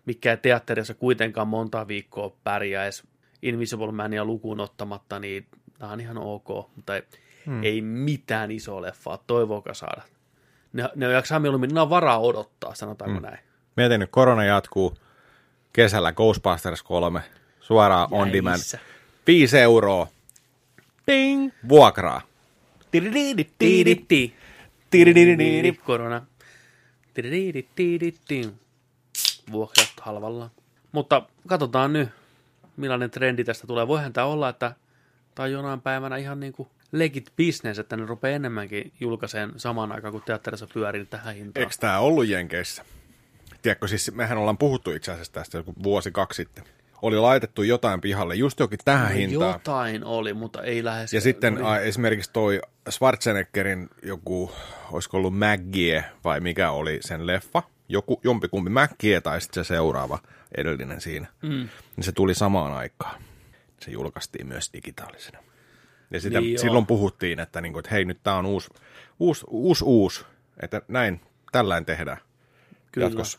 mikä 0.06 0.30
ei 0.30 0.36
teatterissa 0.36 0.94
kuitenkaan 0.94 1.48
monta 1.48 1.88
viikkoa 1.88 2.36
pärjäisi. 2.44 3.02
Invisible 3.42 3.92
Mania 3.92 4.24
lukuun 4.24 4.60
ottamatta, 4.60 5.18
niin 5.18 5.46
nämä 5.80 5.92
on 5.92 6.00
ihan 6.00 6.18
ok, 6.18 6.48
mutta 6.76 6.96
ei, 6.96 7.02
hmm. 7.46 7.64
ei 7.64 7.80
mitään 7.80 8.50
isoa 8.50 8.82
leffaa, 8.82 9.18
toivoakaan 9.26 9.74
saada. 9.74 10.02
Ne, 10.74 10.88
ne 10.94 11.12
jaksaa 11.12 11.38
mieluummin, 11.38 11.74
ne 11.74 11.80
on 11.80 11.90
varaa 11.90 12.18
odottaa, 12.18 12.74
sanotaanko 12.74 13.14
hmm. 13.18 13.26
näin. 13.26 13.38
Mietin 13.76 14.00
nyt, 14.00 14.10
korona 14.10 14.44
jatkuu 14.44 14.96
kesällä 15.72 16.12
Ghostbusters 16.12 16.82
3, 16.82 17.22
suoraan 17.60 18.08
on 18.10 18.32
demand. 18.32 18.56
Jäissä. 18.56 18.78
5 19.26 19.58
euroa. 19.58 20.06
Ding! 21.06 21.50
Vuokraa. 21.68 22.20
Tiididididiidi. 24.90 25.72
Korona. 25.72 26.26
Vuokrat 29.52 29.92
halvalla. 30.00 30.50
Mutta 30.92 31.22
katsotaan 31.46 31.92
nyt, 31.92 32.08
millainen 32.76 33.10
trendi 33.10 33.44
tästä 33.44 33.66
tulee. 33.66 33.88
Voihan 33.88 34.12
tämä 34.12 34.26
olla, 34.26 34.48
että 34.48 34.74
tai 35.34 35.52
jonain 35.52 35.80
päivänä 35.80 36.16
ihan 36.16 36.40
niin 36.40 36.52
kuin 36.52 36.68
legit 36.94 37.32
business, 37.36 37.78
että 37.78 37.96
ne 37.96 38.06
rupeaa 38.06 38.36
enemmänkin 38.36 38.92
julkaiseen 39.00 39.52
samaan 39.56 39.92
aikaan, 39.92 40.12
kun 40.12 40.22
teatterissa 40.22 40.66
pyörii 40.74 41.06
tähän 41.06 41.34
hintaan. 41.34 41.62
Eikö 41.62 41.74
tämä 41.80 41.98
ollut 41.98 42.28
Jenkeissä? 42.28 42.84
Tiedätkö, 43.62 43.88
siis 43.88 44.12
mehän 44.14 44.38
ollaan 44.38 44.58
puhuttu 44.58 44.90
itse 44.90 45.12
asiassa 45.12 45.32
tästä 45.32 45.58
joku 45.58 45.74
vuosi 45.82 46.10
kaksi 46.10 46.36
sitten. 46.36 46.64
Oli 47.02 47.16
laitettu 47.16 47.62
jotain 47.62 48.00
pihalle, 48.00 48.34
just 48.34 48.60
jokin 48.60 48.78
tähän 48.84 49.12
No 49.12 49.16
hintaan. 49.16 49.52
Jotain 49.52 50.04
oli, 50.04 50.34
mutta 50.34 50.62
ei 50.62 50.84
lähes. 50.84 51.12
Ja 51.12 51.20
sitten 51.20 51.64
a, 51.64 51.78
esimerkiksi 51.78 52.30
toi 52.32 52.60
Schwarzeneggerin 52.90 53.88
joku, 54.02 54.50
olisiko 54.92 55.16
ollut 55.16 55.38
Maggie 55.38 56.04
vai 56.24 56.40
mikä 56.40 56.70
oli 56.70 56.98
sen 57.00 57.26
leffa, 57.26 57.62
joku, 57.88 58.20
jompikumpi 58.24 58.70
Maggie 58.70 59.20
tai 59.20 59.40
sitten 59.40 59.64
se 59.64 59.68
seuraava 59.68 60.18
edellinen 60.56 61.00
siinä, 61.00 61.26
mm. 61.42 61.68
niin 61.96 62.04
se 62.04 62.12
tuli 62.12 62.34
samaan 62.34 62.72
aikaan. 62.72 63.22
Se 63.80 63.90
julkaistiin 63.90 64.46
myös 64.46 64.70
digitaalisena. 64.72 65.38
Ja 66.14 66.20
sitä, 66.20 66.38
Niin 66.40 66.44
niin 66.46 66.54
joo. 66.54 66.62
silloin 66.62 66.86
puhuttiin, 66.86 67.40
että, 67.40 67.60
niinku, 67.60 67.78
että 67.78 67.90
hei 67.90 68.04
nyt 68.04 68.22
tämä 68.22 68.36
on 68.36 68.46
uusi, 68.46 68.70
uusi, 69.18 69.44
uusi, 69.48 69.84
uusi, 69.84 70.24
että 70.62 70.82
näin, 70.88 71.20
tällainen 71.52 71.84
tehdään 71.84 72.18
Kyllä. 72.92 73.06
jatkossa. 73.06 73.38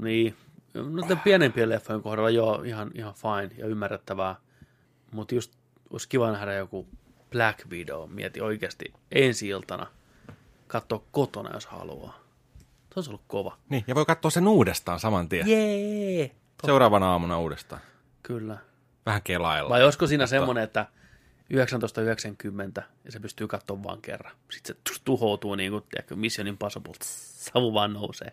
Niin. 0.00 0.36
No 0.74 1.02
tämän 1.02 1.20
pienempien 1.24 1.68
leffojen 1.68 2.02
kohdalla 2.02 2.30
joo, 2.30 2.62
ihan, 2.62 2.90
ihan 2.94 3.14
fine 3.14 3.54
ja 3.58 3.66
ymmärrettävää. 3.66 4.36
Mutta 5.12 5.34
just 5.34 5.52
olisi 5.90 6.08
kiva 6.08 6.30
nähdä 6.30 6.54
joku 6.54 6.86
Black 7.30 7.66
Widow, 7.70 8.10
mieti 8.10 8.40
oikeasti 8.40 8.92
ensi 9.12 9.48
iltana 9.48 9.86
katsoa 10.66 11.02
kotona, 11.12 11.50
jos 11.54 11.66
haluaa. 11.66 12.20
Se 12.68 12.92
olisi 12.96 13.10
ollut 13.10 13.24
kova. 13.26 13.56
Niin, 13.68 13.84
ja 13.86 13.94
voi 13.94 14.04
katsoa 14.04 14.30
sen 14.30 14.48
uudestaan 14.48 15.00
saman 15.00 15.28
tien. 15.28 15.48
Jee! 15.48 16.30
Seuraavana 16.66 17.12
aamuna 17.12 17.38
uudestaan. 17.38 17.80
Kyllä. 18.22 18.58
Vähän 19.06 19.22
kelailla. 19.22 19.70
Vai 19.70 19.84
olisiko 19.84 20.06
siinä 20.06 20.26
semmoinen, 20.26 20.64
että 20.64 20.86
1990 21.52 22.82
ja 23.04 23.12
se 23.12 23.20
pystyy 23.20 23.48
katsomaan 23.48 23.84
vaan 23.84 24.02
kerran. 24.02 24.32
Sitten 24.50 24.76
se 24.90 25.00
tuhoutuu 25.04 25.54
niin 25.54 25.72
kuin, 25.72 25.84
tiedätkö, 25.90 26.16
Mission 26.16 26.46
Impossible. 26.46 26.94
Savu 27.52 27.74
vaan 27.74 27.92
nousee. 27.92 28.32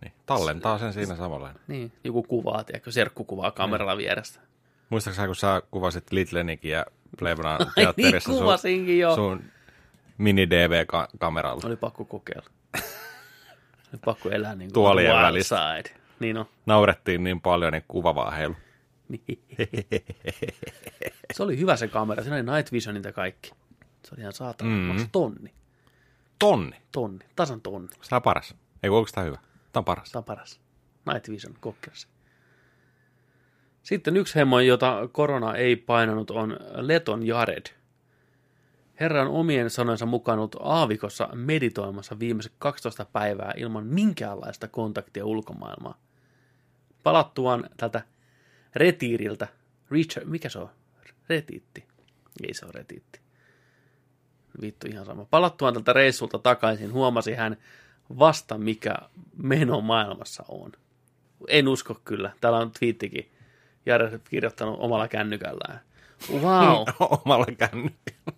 Niin, 0.00 0.12
tallentaa 0.26 0.78
sen 0.78 0.92
siinä 0.92 1.16
samalla. 1.16 1.54
Niin, 1.68 1.92
joku 2.04 2.22
kuvaa, 2.22 2.64
tiedätkö, 2.64 2.92
serkkukuvaa 2.92 3.50
kameralla 3.50 3.96
vierestä. 3.96 4.40
Muistaakseni 4.88 5.22
sä, 5.22 5.26
kun 5.26 5.36
sä 5.36 5.62
kuvasit 5.70 6.12
Little 6.12 6.44
Nickin 6.44 6.70
ja 6.70 6.86
Plebran 7.18 7.58
niin, 7.58 7.72
teatterissa 7.74 8.30
kuvasinkin 8.30 8.98
jo. 8.98 9.14
sun, 9.14 9.38
sun 9.38 9.50
mini-DV-kameralla. 10.18 11.62
Oli 11.66 11.76
pakko 11.76 12.04
kokeilla. 12.04 12.50
Oli 13.92 14.00
pakko 14.04 14.30
elää 14.30 14.54
niin 14.54 14.68
kuin 14.68 14.74
Tuolien 14.74 15.44
side. 15.44 16.00
Niin 16.20 16.36
on. 16.36 16.46
Naurettiin 16.66 17.24
niin 17.24 17.40
paljon, 17.40 17.72
niin 17.72 17.84
kuva 17.88 18.14
vaan 18.14 18.32
heilu. 18.32 18.56
Niin. 19.08 19.44
se 21.34 21.42
oli 21.42 21.58
hyvä 21.58 21.76
se 21.76 21.88
kamera. 21.88 22.22
Siinä 22.22 22.36
oli 22.36 22.56
night 22.56 22.72
visionit 22.72 23.04
ja 23.04 23.12
kaikki. 23.12 23.50
Se 24.04 24.14
oli 24.14 24.20
ihan 24.20 24.32
saatana. 24.32 24.70
Mm. 24.70 25.00
Mm. 25.00 25.08
tonni. 25.12 25.54
Tonni. 26.38 26.76
Tonni. 26.92 27.24
Tasan 27.36 27.60
tonni. 27.60 27.88
Tämä 28.08 28.16
on 28.16 28.22
paras. 28.22 28.54
Ei 28.82 28.90
onko 28.90 29.10
tämä 29.14 29.24
hyvä? 29.24 29.38
Tämä 29.72 29.80
on 29.80 29.84
paras. 29.84 30.10
Tämä 30.10 30.20
on 30.20 30.24
paras. 30.24 30.60
Night 31.12 31.28
Vision 31.28 31.54
kokkelasi. 31.60 32.08
Sitten 33.82 34.16
yksi 34.16 34.34
hemmo, 34.34 34.60
jota 34.60 35.08
korona 35.12 35.54
ei 35.54 35.76
painanut, 35.76 36.30
on 36.30 36.56
Leton 36.74 37.26
Jared. 37.26 37.66
Herra 39.00 39.22
on 39.22 39.28
omien 39.28 39.70
sanojensa 39.70 40.06
mukaan 40.06 40.38
ollut 40.38 40.56
aavikossa 40.60 41.28
meditoimassa 41.34 42.18
viimeiset 42.18 42.52
12 42.58 43.04
päivää 43.04 43.52
ilman 43.56 43.86
minkäänlaista 43.86 44.68
kontaktia 44.68 45.26
ulkomaailmaa. 45.26 45.98
Palattuaan 47.02 47.70
tältä 47.76 48.02
retiiriltä, 48.74 49.48
Richard, 49.90 50.26
mikä 50.26 50.48
se 50.48 50.58
on? 50.58 50.70
Retiitti. 51.28 51.84
Ei 52.46 52.54
se 52.54 52.64
ole 52.64 52.72
retiitti. 52.74 53.20
Vittu 54.60 54.86
ihan 54.90 55.06
sama. 55.06 55.24
Palattuaan 55.24 55.74
tältä 55.74 55.92
reissulta 55.92 56.38
takaisin 56.38 56.92
huomasi 56.92 57.34
hän 57.34 57.56
vasta 58.18 58.58
mikä 58.58 58.94
meno 59.36 59.80
maailmassa 59.80 60.44
on. 60.48 60.72
En 61.48 61.68
usko 61.68 62.00
kyllä. 62.04 62.32
Täällä 62.40 62.58
on 62.58 62.70
twiittikin 62.70 63.32
Jare 63.86 64.20
kirjoittanut 64.30 64.76
omalla 64.80 65.08
kännykällään. 65.08 65.80
Wow, 66.32 66.84
Omalla 67.24 67.46
kännykällä. 67.58 68.32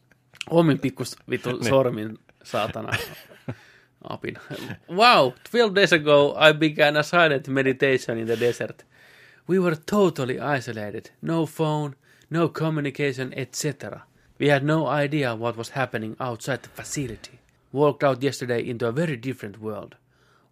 omin 0.50 0.78
pikkus 0.78 1.16
vittu 1.30 1.64
sormin 1.64 2.18
saatana 2.42 2.92
apina. 4.08 4.40
Wow, 4.90 5.32
12 5.52 5.74
days 5.74 5.92
ago 5.92 6.36
I 6.48 6.54
began 6.54 6.96
a 6.96 7.02
silent 7.02 7.48
meditation 7.48 8.18
in 8.18 8.26
the 8.26 8.40
desert. 8.40 8.86
We 9.46 9.58
were 9.58 9.74
totally 9.74 10.40
isolated. 10.40 11.10
No 11.20 11.44
phone, 11.44 11.96
no 12.30 12.48
communication, 12.48 13.34
etc. 13.36 14.04
We 14.38 14.48
had 14.48 14.64
no 14.64 14.86
idea 14.86 15.36
what 15.36 15.56
was 15.56 15.70
happening 15.70 16.16
outside 16.18 16.62
the 16.62 16.70
facility. 16.70 17.40
Walked 17.70 18.02
out 18.02 18.22
yesterday 18.22 18.66
into 18.66 18.86
a 18.86 18.92
very 18.92 19.16
different 19.16 19.60
world. 19.60 19.96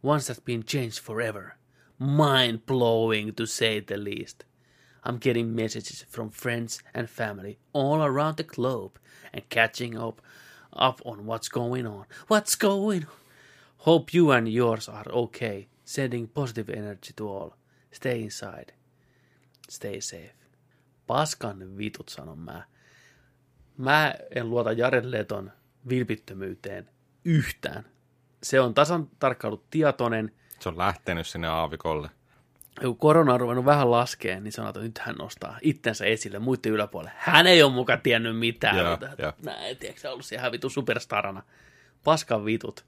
One 0.03 0.21
that's 0.27 0.41
been 0.41 0.63
changed 0.65 0.99
forever. 0.99 1.57
Mind 1.99 2.67
blowing 2.67 3.33
to 3.35 3.47
say 3.47 3.81
the 3.81 3.97
least. 3.97 4.45
I'm 5.05 5.17
getting 5.17 5.55
messages 5.55 6.05
from 6.09 6.31
friends 6.31 6.83
and 6.93 7.09
family 7.09 7.59
all 7.73 8.03
around 8.03 8.37
the 8.37 8.43
globe 8.43 8.99
and 9.33 9.49
catching 9.49 9.97
up 9.97 10.21
up 10.73 11.01
on 11.05 11.27
what's 11.27 11.49
going 11.49 11.87
on. 11.87 12.07
What's 12.29 12.55
going 12.57 13.05
on? 13.05 13.11
Hope 13.79 14.15
you 14.15 14.31
and 14.31 14.49
yours 14.49 14.89
are 14.89 15.07
okay. 15.09 15.69
Sending 15.85 16.27
positive 16.27 16.71
energy 16.71 17.13
to 17.17 17.29
all. 17.29 17.57
Stay 17.91 18.23
inside. 18.23 18.73
Stay 19.71 20.01
safe. 20.01 20.35
Paskan 21.07 21.77
vitut, 21.77 22.09
sanon 22.09 22.39
mä. 22.39 22.63
Mä 23.77 24.15
en 24.35 24.51
luota 24.51 24.73
Jared 24.73 25.05
Leton 25.05 25.53
vilpittömyyteen 25.89 26.91
yhtään. 27.25 27.85
Se 28.43 28.61
on 28.61 28.75
tasan 28.75 29.09
tarkkaan 29.19 29.53
ollut 29.53 29.71
tietoinen. 29.71 30.33
Se 30.61 30.69
on 30.69 30.79
lähtenyt 30.79 31.27
sinne 31.27 31.49
aavikolle. 31.49 32.11
Ja 32.81 32.89
kun 32.89 32.97
korona 32.97 33.35
on 33.35 33.41
ruvennut 33.41 33.65
vähän 33.65 33.91
laskeen, 33.91 34.45
niin 34.45 34.53
sanotaan, 34.53 34.87
että 34.87 35.01
nyt 35.01 35.07
hän 35.07 35.17
nostaa 35.17 35.59
itsensä 35.63 36.05
esille 36.05 36.39
muiden 36.39 36.73
yläpuolelle. 36.73 37.13
Hän 37.17 37.47
ei 37.47 37.63
ole 37.63 37.73
muka 37.73 37.97
tiennyt 37.97 38.39
mitään. 38.39 38.79
Joo, 38.79 38.91
mutta, 38.91 39.09
joo. 39.19 39.33
näin, 39.45 39.77
tiedätkö, 39.77 40.01
se 40.01 40.09
on 40.09 40.13
ollut 40.13 40.27
siellä 40.27 40.53
vitu 40.53 40.71
superstarana. 40.71 41.43
Paskan 42.05 42.45
vitut. 42.45 42.85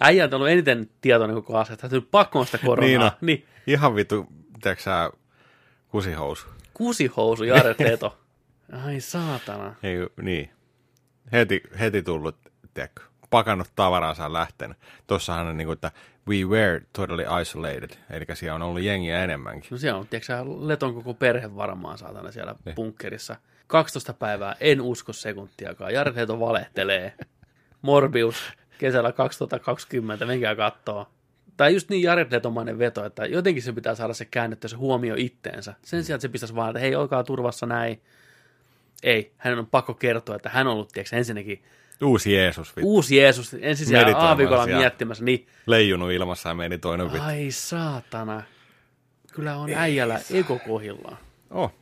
Äijä 0.00 0.24
on 0.24 0.34
ollut 0.34 0.48
eniten 0.48 0.90
tietoinen 1.00 1.36
koko 1.36 1.58
asia, 1.58 1.72
että 1.72 1.88
hän 1.88 1.96
on 1.96 2.08
pakkoon 2.10 2.46
sitä 2.46 2.58
koronaa. 2.58 2.88
Niin 2.88 3.00
on. 3.00 3.10
niin. 3.20 3.46
Ihan 3.66 3.94
vitu, 3.94 4.26
tiedätkö 4.62 4.82
sä, 4.82 5.10
kusihousu. 5.90 6.46
Kusihousu 6.74 7.44
Jared 7.44 7.90
Leto. 7.90 8.18
Ai 8.84 9.00
saatana. 9.00 9.74
Ei, 9.82 9.96
niin. 10.22 10.50
Heti, 11.32 11.62
heti 11.80 12.02
tullut, 12.02 12.36
tiedätkö, 12.74 13.02
pakannut 13.30 13.68
tavaransa 13.76 14.32
lähtenyt. 14.32 14.76
Tossahan 15.06 15.46
on 15.46 15.56
niin 15.56 15.66
kuin, 15.66 15.74
että 15.74 15.92
we 16.28 16.44
were 16.44 16.82
totally 16.92 17.24
isolated. 17.42 17.90
Eli 18.10 18.24
siellä 18.34 18.54
on 18.54 18.62
ollut 18.62 18.82
jengiä 18.82 19.24
enemmänkin. 19.24 19.68
No 19.70 19.78
siellä 19.78 20.00
on, 20.00 20.06
tiedätkö 20.08 20.34
Leton 20.60 20.94
koko 20.94 21.14
perhe 21.14 21.56
varmaan 21.56 21.98
saatana 21.98 22.32
siellä 22.32 22.54
niin. 22.64 22.74
bunkkerissa. 22.74 23.36
12 23.66 24.12
päivää, 24.12 24.56
en 24.60 24.80
usko 24.80 25.12
sekuntiakaan. 25.12 25.94
Jared 25.94 26.16
Leto 26.16 26.40
valehtelee. 26.40 27.12
Morbius, 27.82 28.52
kesällä 28.78 29.12
2020, 29.12 30.26
menkää 30.26 30.56
kattoo. 30.56 31.06
Tai 31.60 31.74
just 31.74 31.88
niin 31.88 32.02
Jared 32.02 32.32
Letomainen 32.32 32.78
veto, 32.78 33.04
että 33.04 33.26
jotenkin 33.26 33.62
se 33.62 33.72
pitää 33.72 33.94
saada 33.94 34.14
se 34.14 34.24
käännettyä 34.24 34.68
se 34.68 34.76
huomio 34.76 35.14
itteensä. 35.18 35.74
Sen 35.82 36.04
sijaan, 36.04 36.16
että 36.16 36.22
se 36.22 36.28
pitäisi 36.28 36.54
vaan, 36.54 36.70
että 36.70 36.80
hei, 36.80 36.94
olkaa 36.94 37.24
turvassa 37.24 37.66
näin. 37.66 38.02
Ei, 39.02 39.32
hänen 39.36 39.58
on 39.58 39.66
pakko 39.66 39.94
kertoa, 39.94 40.36
että 40.36 40.48
hän 40.48 40.66
on 40.66 40.72
ollut, 40.72 40.88
tiedätkö, 40.92 41.16
ensinnäkin 41.16 41.62
Uusi 42.02 42.34
Jeesus, 42.34 42.76
vittu. 42.76 42.88
uusi 42.88 43.16
Jeesus, 43.16 43.56
ensin 43.60 43.86
siellä 43.86 44.16
aavikolla 44.16 44.66
miettimässä, 44.66 45.24
niin 45.24 45.46
leijunut 45.66 46.10
ilmassa 46.10 46.48
ja 46.48 46.54
meni 46.54 46.78
toinen 46.78 47.12
vittu. 47.12 47.26
ai 47.26 47.50
saatana. 47.50 48.42
Kyllä 49.32 49.56
on 49.56 49.70
äijällä 49.74 50.20
ego 50.30 50.58
kohillaan. 50.66 51.18
Oh, 51.50 51.72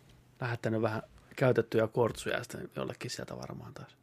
lähettänyt 0.40 0.82
vähän 0.82 1.02
käytettyjä 1.36 1.86
kortsuja 1.86 2.36
ja 2.36 2.42
sitten 2.42 2.70
jollekin 2.76 3.10
sieltä 3.10 3.36
varmaan 3.36 3.74
taas. 3.74 3.96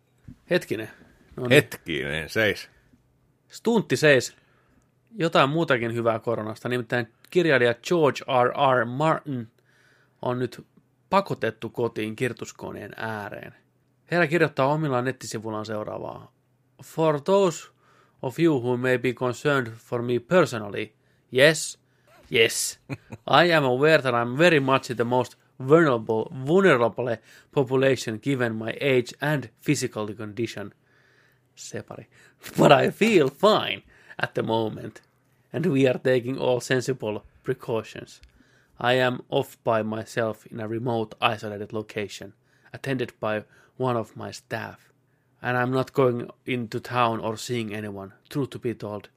Hetkinen. 0.50 0.90
No 1.36 1.44
niin. 1.44 1.50
hetkinen, 1.52 2.30
seis. 2.30 2.70
Stuntti 3.50 3.98
seis. 3.98 4.45
Jotain 5.18 5.50
muutakin 5.50 5.94
hyvää 5.94 6.20
koronasta, 6.20 6.70
nimittäin 6.70 7.08
kirjailija 7.30 7.74
George 7.74 8.20
R. 8.44 8.50
R. 8.82 8.86
Martin 8.86 9.48
on 10.22 10.40
nyt 10.40 10.66
pakotettu 11.10 11.70
kotiin 11.70 12.16
kirjoituskoneen 12.16 12.92
ääreen. 12.98 13.56
Herra 14.12 14.28
kirjoittaa 14.28 14.68
omillaan 14.68 15.06
nettisivullaan 15.06 15.66
seuraavaa. 15.66 16.32
For 16.84 17.22
those 17.22 17.68
of 18.22 18.40
you 18.40 18.60
who 18.62 18.78
may 18.78 18.98
be 18.98 19.14
concerned 19.14 19.68
for 19.68 20.02
me 20.02 20.20
personally, 20.20 20.94
yes, 21.38 21.80
yes, 22.32 22.80
I 23.44 23.54
am 23.54 23.64
aware 23.64 24.02
that 24.02 24.14
I'm 24.14 24.38
very 24.38 24.60
much 24.60 24.96
the 24.96 25.04
most 25.04 25.40
vulnerable, 25.68 26.26
vulnerable 26.48 27.18
population 27.52 28.20
given 28.24 28.56
my 28.56 28.74
age 28.82 29.14
and 29.22 29.44
physical 29.66 30.16
condition. 30.16 30.72
Separi. 31.56 32.06
But 32.58 32.72
I 32.72 32.92
feel 32.92 33.30
fine 33.30 33.84
at 34.20 34.36
the 34.36 34.44
moment, 34.44 35.02
and 35.52 35.66
we 35.66 35.88
are 35.88 35.98
taking 35.98 36.38
all 36.38 36.60
sensible 36.60 37.24
precautions. 37.44 38.22
I 38.80 38.94
am 38.94 39.24
off 39.30 39.58
by 39.64 39.84
myself 39.84 40.46
in 40.48 40.60
a 40.60 40.68
remote, 40.68 41.16
isolated 41.22 41.72
location, 41.72 42.34
attended 42.74 43.14
by 43.20 43.46
one 43.78 43.96
of 43.96 44.18
my 44.18 44.32
staff. 44.32 44.92
And 45.42 45.58
I'm 45.58 45.72
not 45.72 45.94
going 45.94 46.30
into 46.46 46.80
town 46.80 47.20
or 47.20 47.38
seeing 47.38 47.74
anyone. 47.74 48.14
Truth 48.30 48.50
to 48.52 48.60
be 48.60 48.74
told, 48.74 49.10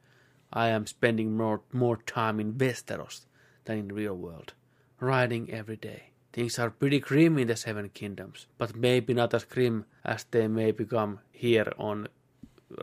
I 0.53 0.69
am 0.69 0.87
spending 0.87 1.37
more, 1.37 1.63
more 1.73 1.97
time 1.97 2.39
in 2.39 2.55
Westeros 2.55 3.27
than 3.65 3.79
in 3.79 3.89
the 3.89 3.95
real 3.95 4.15
world. 4.15 4.53
Riding 5.01 5.51
every 5.51 5.77
day. 5.77 6.11
Things 6.33 6.59
are 6.59 6.71
pretty 6.71 7.01
grim 7.01 7.39
in 7.39 7.49
the 7.49 7.57
Seven 7.57 7.89
Kingdoms, 7.89 8.47
but 8.59 8.77
maybe 8.77 9.15
not 9.15 9.35
as 9.35 9.45
grim 9.45 9.87
as 10.05 10.25
they 10.31 10.47
may 10.47 10.71
become 10.71 11.21
here 11.33 11.73
on 11.79 12.09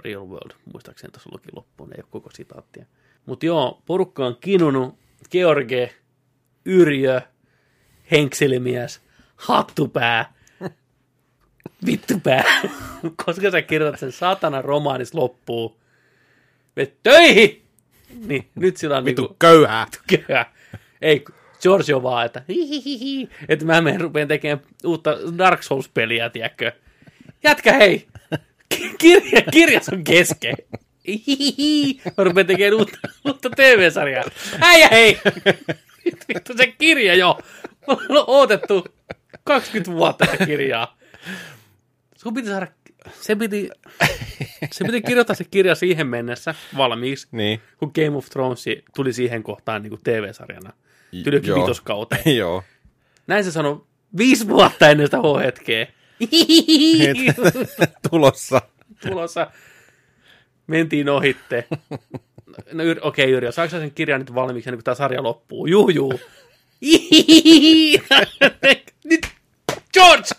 real 0.03 0.27
world. 0.27 0.51
Muistaakseni 0.73 1.11
tuossa 1.11 1.29
luki 1.33 1.49
loppuun, 1.55 1.93
ei 1.93 1.99
ole 2.01 2.07
koko 2.11 2.29
sitaattia. 2.33 2.85
Mutta 3.25 3.45
joo, 3.45 3.81
porukka 3.85 4.25
on 4.25 4.37
kinunut. 4.41 4.97
George, 5.31 5.93
Yrjö, 6.65 7.21
henkselimies, 8.11 9.01
hattupää, 9.35 10.33
vittupää. 11.85 12.43
Koska 13.25 13.51
sä 13.51 13.61
kirjoitat 13.61 13.99
sen 13.99 14.11
satana 14.11 14.61
romaanis 14.61 15.13
loppuun. 15.13 15.75
Me 16.75 16.91
töihin! 17.03 17.61
Niin, 18.25 18.49
nyt 18.55 18.77
sillä 18.77 18.97
on 18.97 19.05
Vitu 19.05 19.21
niinku, 19.21 19.35
köyhää. 19.39 19.87
köyhä. 20.27 20.45
Ei, 21.01 21.25
George 21.61 21.95
on 21.95 22.03
vaan, 22.03 22.25
että 22.25 22.41
hihihihi, 22.49 23.29
että 23.47 23.65
mä 23.65 23.81
menen 23.81 24.01
rupean 24.01 24.27
tekemään 24.27 24.61
uutta 24.85 25.17
Dark 25.37 25.61
Souls-peliä, 25.63 26.29
tiedätkö. 26.29 26.71
Jätkä 27.43 27.73
hei, 27.73 28.07
kirja, 29.01 29.41
kirjas 29.51 29.89
on 29.89 30.03
kesken. 30.03 30.55
Hihihi, 31.07 32.01
mä 32.17 32.23
rupean 32.23 32.47
tekemään 32.47 32.73
uutta, 32.73 32.97
uutta 33.25 33.49
TV-sarjaa. 33.49 34.23
Äijä 34.61 34.87
hei, 34.91 35.19
vittu 36.27 36.53
se 36.57 36.67
kirja 36.67 37.15
jo, 37.15 37.39
on 37.87 37.97
odotettu 38.27 38.85
20 39.43 39.91
vuotta 39.91 40.25
tätä 40.25 40.45
kirjaa. 40.45 40.97
Sun 42.15 42.33
piti 42.33 42.47
saada, 42.47 42.67
se 43.21 43.35
piti, 43.35 43.69
se 44.71 44.85
piti 44.85 45.01
kirjoittaa 45.01 45.35
se 45.35 45.43
kirja 45.43 45.75
siihen 45.75 46.07
mennessä 46.07 46.55
valmiiksi, 46.77 47.27
Niin. 47.31 47.61
kun 47.77 47.91
Game 47.95 48.17
of 48.17 48.25
Thrones 48.29 48.65
tuli 48.95 49.13
siihen 49.13 49.43
kohtaan 49.43 49.81
niin 49.81 49.89
kuin 49.89 50.01
TV-sarjana. 50.03 50.73
Joo. 51.43 51.61
vitoskauteen. 51.61 52.35
Joo. 52.37 52.63
Näin 53.27 53.43
se 53.43 53.51
sanoi 53.51 53.81
viisi 54.17 54.47
vuotta 54.47 54.89
ennen 54.89 55.07
sitä 55.07 55.17
H-hetkeä. 55.17 55.87
Tulossa. 58.09 58.61
Tulossa 59.07 59.51
mentiin 60.67 61.09
ohitte. 61.09 61.67
No 62.71 62.83
okei, 63.01 63.25
okay, 63.25 63.37
Yrjö, 63.37 63.51
saako 63.51 63.69
sen 63.69 63.91
kirjan 63.91 64.21
nyt 64.21 64.35
valmiiksi 64.35 64.69
ennen 64.69 64.77
kuin 64.77 64.83
tämä 64.83 64.95
sarja 64.95 65.23
loppuu? 65.23 65.65
Juu, 65.65 65.89
juu. 65.89 66.19
nyt, 69.09 69.27
George! 69.93 70.29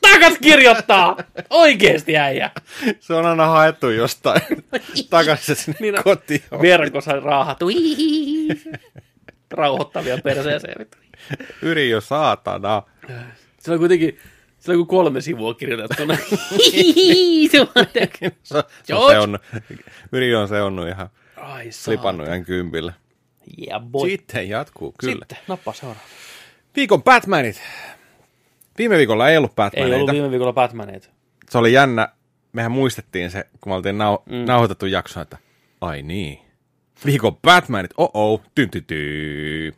Takas 0.00 0.38
kirjoittaa! 0.42 1.16
Oikeesti 1.50 2.16
äijä! 2.16 2.50
Se 3.00 3.14
on 3.14 3.26
aina 3.26 3.46
haettu 3.46 3.90
jostain 3.90 4.40
takaisin 5.10 5.56
sinne 5.56 5.78
Niin 5.80 5.94
kotiin. 6.04 6.42
Verkossa 6.62 7.20
raahattu. 7.20 7.66
Rauhoittavia 9.50 10.18
perseeseen. 10.18 10.86
Yri 11.62 11.90
jo 11.90 12.00
saatana. 12.00 12.82
Se 13.58 13.72
on 13.72 13.78
kuitenkin, 13.78 14.18
se 14.58 14.70
on 14.72 14.76
kuin 14.76 14.86
kolme 14.86 15.20
sivua 15.20 15.54
kirjoitettuna. 15.54 16.16
se 17.50 17.60
on 17.60 17.68
Se, 18.42 18.62
se 18.84 18.94
on. 18.94 19.38
Yri 20.12 20.34
on 20.34 20.48
seonnut 20.48 20.88
ihan 20.88 21.10
Ai 21.36 21.72
slipannut 21.72 22.26
ihan 22.26 22.44
kympillä. 22.44 22.92
Yeah, 23.60 23.82
boy. 23.82 24.10
Sitten 24.10 24.48
jatkuu, 24.48 24.94
kyllä. 25.00 25.12
Sitten, 25.20 25.38
nappaa 25.48 25.74
seuraava. 25.74 26.00
Viikon 26.76 27.02
Batmanit. 27.02 27.60
Viime 28.78 28.96
viikolla 28.96 29.30
ei 29.30 29.36
ollut 29.36 29.50
Ei 29.50 29.54
Batmaneita. 29.56 29.96
ollut 29.96 30.12
viime 30.12 30.30
viikolla 30.30 30.52
Batmaneita. 30.52 31.08
Se 31.50 31.58
oli 31.58 31.72
jännä. 31.72 32.08
Mehän 32.52 32.72
muistettiin 32.72 33.30
se, 33.30 33.44
kun 33.60 33.72
me 33.72 33.74
oltiin 33.76 33.96
nau- 33.98 34.22
mm. 34.32 34.44
nauhoitettu 34.46 34.86
jakso, 34.86 35.20
että 35.20 35.38
ai 35.80 36.02
niin. 36.02 36.38
Viikon 37.06 37.36
Batmanit, 37.36 37.90
oh 37.96 38.10
oh, 38.14 38.42
tyntytyy. 38.54 39.72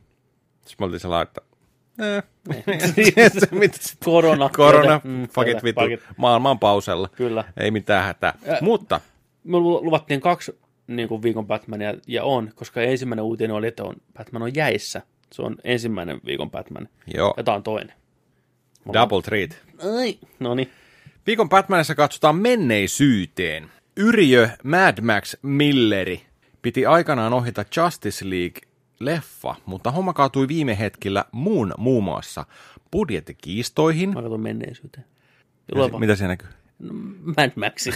Sitten 0.54 0.76
me 0.78 0.84
oltiin 0.84 1.00
sellainen, 1.00 1.28
että 1.28 1.40
eh. 2.16 2.22
Sit- 2.94 3.96
Korona. 4.04 4.48
Korona, 4.56 5.00
Mm, 5.04 5.22
fuck 5.22 5.44
kyllä, 5.46 5.58
it 5.58 5.64
vittu, 5.64 5.80
fuck 5.80 5.92
it. 5.92 6.00
maailman 6.16 6.58
pausella. 6.58 7.08
Kyllä. 7.08 7.44
Ei 7.56 7.70
mitään 7.70 8.04
hätää. 8.04 8.38
Mutta, 8.60 9.00
Me 9.44 9.56
lu- 9.58 9.84
luvattiin 9.84 10.20
kaksi 10.20 10.58
niin 10.86 11.08
kuin 11.08 11.22
viikon 11.22 11.46
Batmania, 11.46 11.94
ja 12.06 12.24
on, 12.24 12.50
koska 12.54 12.82
ensimmäinen 12.82 13.24
uutinen 13.24 13.56
oli, 13.56 13.66
että 13.66 13.84
on, 13.84 13.94
Batman 14.18 14.42
on 14.42 14.54
jäissä. 14.54 15.02
Se 15.32 15.42
on 15.42 15.56
ensimmäinen 15.64 16.20
viikon 16.26 16.50
Batman. 16.50 16.88
joo, 17.14 17.34
Ja 17.36 17.42
tämä 17.42 17.54
on 17.56 17.62
toinen. 17.62 17.92
double 18.92 19.22
treat. 19.22 19.50
Ai, 19.98 20.18
no 20.40 20.54
niin. 20.54 20.70
Viikon 21.26 21.48
Batmanissa 21.48 21.94
katsotaan 21.94 22.36
menneisyyteen. 22.36 23.70
Yrjö 23.96 24.48
Mad 24.64 25.00
Max 25.00 25.34
Milleri 25.42 26.22
piti 26.62 26.86
aikanaan 26.86 27.32
ohjata 27.32 27.64
Justice 27.76 28.30
League-leffa, 29.00 29.54
mutta 29.66 29.90
homma 29.90 30.12
kaatui 30.12 30.48
viime 30.48 30.78
hetkellä 30.78 31.24
muun 31.32 31.74
muun 31.78 32.04
muassa 32.04 32.46
budjettikiistoihin. 32.92 34.08
Mä 34.14 34.22
katson 34.22 34.40
menneisyyteen. 34.40 35.06
Vaan. 35.76 36.00
Mitä 36.00 36.16
siinä 36.16 36.28
näkyy? 36.28 36.48
Mad 37.36 37.50
Maxi. 37.56 37.90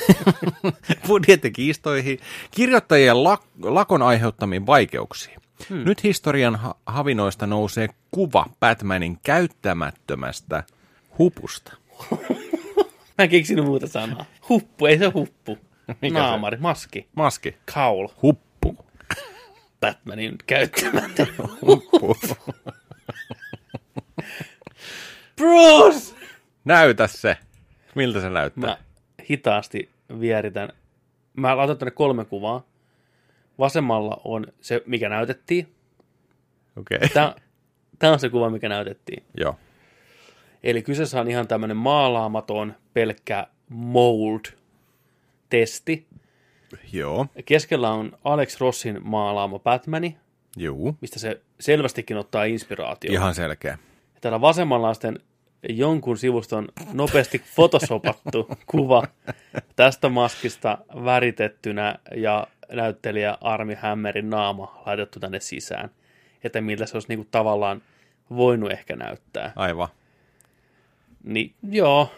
budjettikiistoihin, 1.08 2.18
kirjoittajien 2.50 3.16
lak- 3.16 3.46
lakon 3.62 4.02
aiheuttamiin 4.02 4.66
vaikeuksiin. 4.66 5.36
Hmm. 5.68 5.84
Nyt 5.84 6.02
historian 6.04 6.56
ha- 6.56 6.74
havinoista 6.86 7.46
nousee 7.46 7.88
kuva 8.10 8.46
Batmanin 8.60 9.18
käyttämättömästä 9.22 10.64
hupusta. 11.18 11.76
Mä 13.18 13.24
en 13.24 13.28
keksinyt 13.28 13.64
muuta 13.64 13.86
sanaa. 13.86 14.24
Huppu, 14.48 14.86
ei 14.86 14.98
se 14.98 15.06
huppu. 15.06 15.58
Mikä 16.02 16.14
se? 16.14 16.20
Naamari, 16.22 16.56
maski, 16.56 17.08
Maski. 17.14 17.56
kaul. 17.74 18.08
Huppu. 18.22 18.53
Batmanin 19.80 20.38
käyttämättä. 20.46 21.26
Bruce! 25.36 26.14
Näytä 26.64 27.06
se. 27.06 27.36
Miltä 27.94 28.20
se 28.20 28.30
näyttää? 28.30 28.70
Mä 28.70 28.78
hitaasti 29.30 29.90
vieritän. 30.20 30.68
Mä 31.36 31.56
laitan 31.56 31.78
tänne 31.78 31.90
kolme 31.90 32.24
kuvaa. 32.24 32.66
Vasemmalla 33.58 34.20
on 34.24 34.46
se, 34.60 34.82
mikä 34.86 35.08
näytettiin. 35.08 35.74
Okei. 36.76 36.96
Okay. 36.96 37.08
Tää, 37.08 37.34
tää 37.98 38.12
on 38.12 38.20
se 38.20 38.28
kuva, 38.28 38.50
mikä 38.50 38.68
näytettiin. 38.68 39.22
Joo. 39.36 39.56
Eli 40.62 40.82
kyseessä 40.82 41.20
on 41.20 41.28
ihan 41.28 41.48
tämmönen 41.48 41.76
maalaamaton, 41.76 42.74
pelkkä 42.94 43.46
mold-testi. 43.68 44.54
Joo. 46.92 47.26
Keskellä 47.44 47.90
on 47.90 48.18
Alex 48.24 48.60
Rossin 48.60 49.00
maalaama 49.02 49.58
Batmani, 49.58 50.16
Juu. 50.56 50.96
mistä 51.00 51.18
se 51.18 51.40
selvästikin 51.60 52.16
ottaa 52.16 52.44
inspiraatio. 52.44 53.12
Ihan 53.12 53.34
selkeä. 53.34 53.78
Täällä 54.20 54.40
vasemmalla 54.40 54.88
on 54.88 54.94
sitten 54.94 55.20
jonkun 55.68 56.18
sivuston 56.18 56.68
nopeasti 56.92 57.42
photosopattu 57.54 58.48
kuva 58.70 59.02
tästä 59.76 60.08
maskista 60.08 60.78
väritettynä 61.04 61.98
ja 62.16 62.46
näyttelijä 62.72 63.38
Armi 63.40 63.74
Hammerin 63.74 64.30
naama 64.30 64.82
laitettu 64.86 65.20
tänne 65.20 65.40
sisään. 65.40 65.90
Että 66.44 66.60
miltä 66.60 66.86
se 66.86 66.96
olisi 66.96 67.08
niinku 67.08 67.28
tavallaan 67.30 67.82
voinut 68.30 68.72
ehkä 68.72 68.96
näyttää. 68.96 69.52
Aivan. 69.56 69.88
Niin 71.24 71.54
joo, 71.70 72.12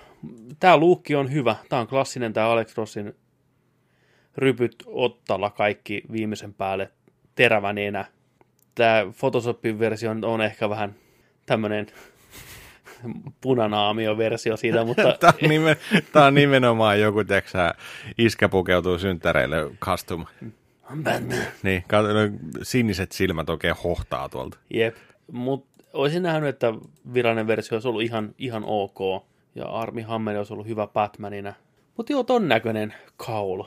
tämä 0.61 0.76
luukki 0.76 1.14
on 1.14 1.33
hyvä. 1.33 1.57
Tämä 1.68 1.80
on 1.80 1.89
klassinen 1.89 2.33
tämä 2.33 2.49
Alex 2.49 2.76
Rossin 2.76 3.14
rypyt 4.39 4.76
ottalla 4.87 5.51
kaikki 5.51 6.03
viimeisen 6.12 6.55
päälle 6.55 6.91
terävä 7.34 7.72
nenä. 7.72 8.05
Tämä 8.74 9.07
Photoshopin 9.18 9.78
versio 9.78 10.11
on 10.22 10.41
ehkä 10.41 10.70
vähän 10.70 10.95
tämmöinen 11.47 11.87
punanaamio-versio 13.41 14.57
siitä, 14.57 14.84
mutta 14.87 15.16
Tämä 15.20 15.32
on, 15.43 15.49
nimen, 15.49 15.76
tämä 16.12 16.26
on 16.26 16.34
nimenomaan 16.34 17.01
joku, 17.01 17.24
tiedätkö 17.24 17.74
iskä 18.18 18.49
pukeutuu 18.49 18.99
synttäreille 18.99 19.57
custom. 19.80 20.26
Niin, 21.62 21.84
no, 21.93 22.49
siniset 22.62 23.12
silmät 23.12 23.51
oikein 23.51 23.76
hohtaa 23.84 24.28
tuolta. 24.28 24.59
Jep, 24.70 24.97
mutta 25.32 25.84
olisin 25.93 26.22
nähnyt, 26.22 26.49
että 26.49 26.74
virallinen 27.14 27.47
versio 27.47 27.76
olisi 27.76 27.89
ollut 27.89 28.03
ihan, 28.03 28.34
ihan 28.39 28.62
ok, 28.66 28.99
ja 29.55 29.64
Armi 29.64 30.03
Hammer 30.03 30.37
olisi 30.37 30.53
ollut 30.53 30.66
hyvä 30.66 30.87
Batmanina. 30.87 31.55
Mutta 31.97 32.12
joo, 32.12 32.22
ton 32.22 32.49
näköinen 32.49 32.95
kaul. 33.16 33.62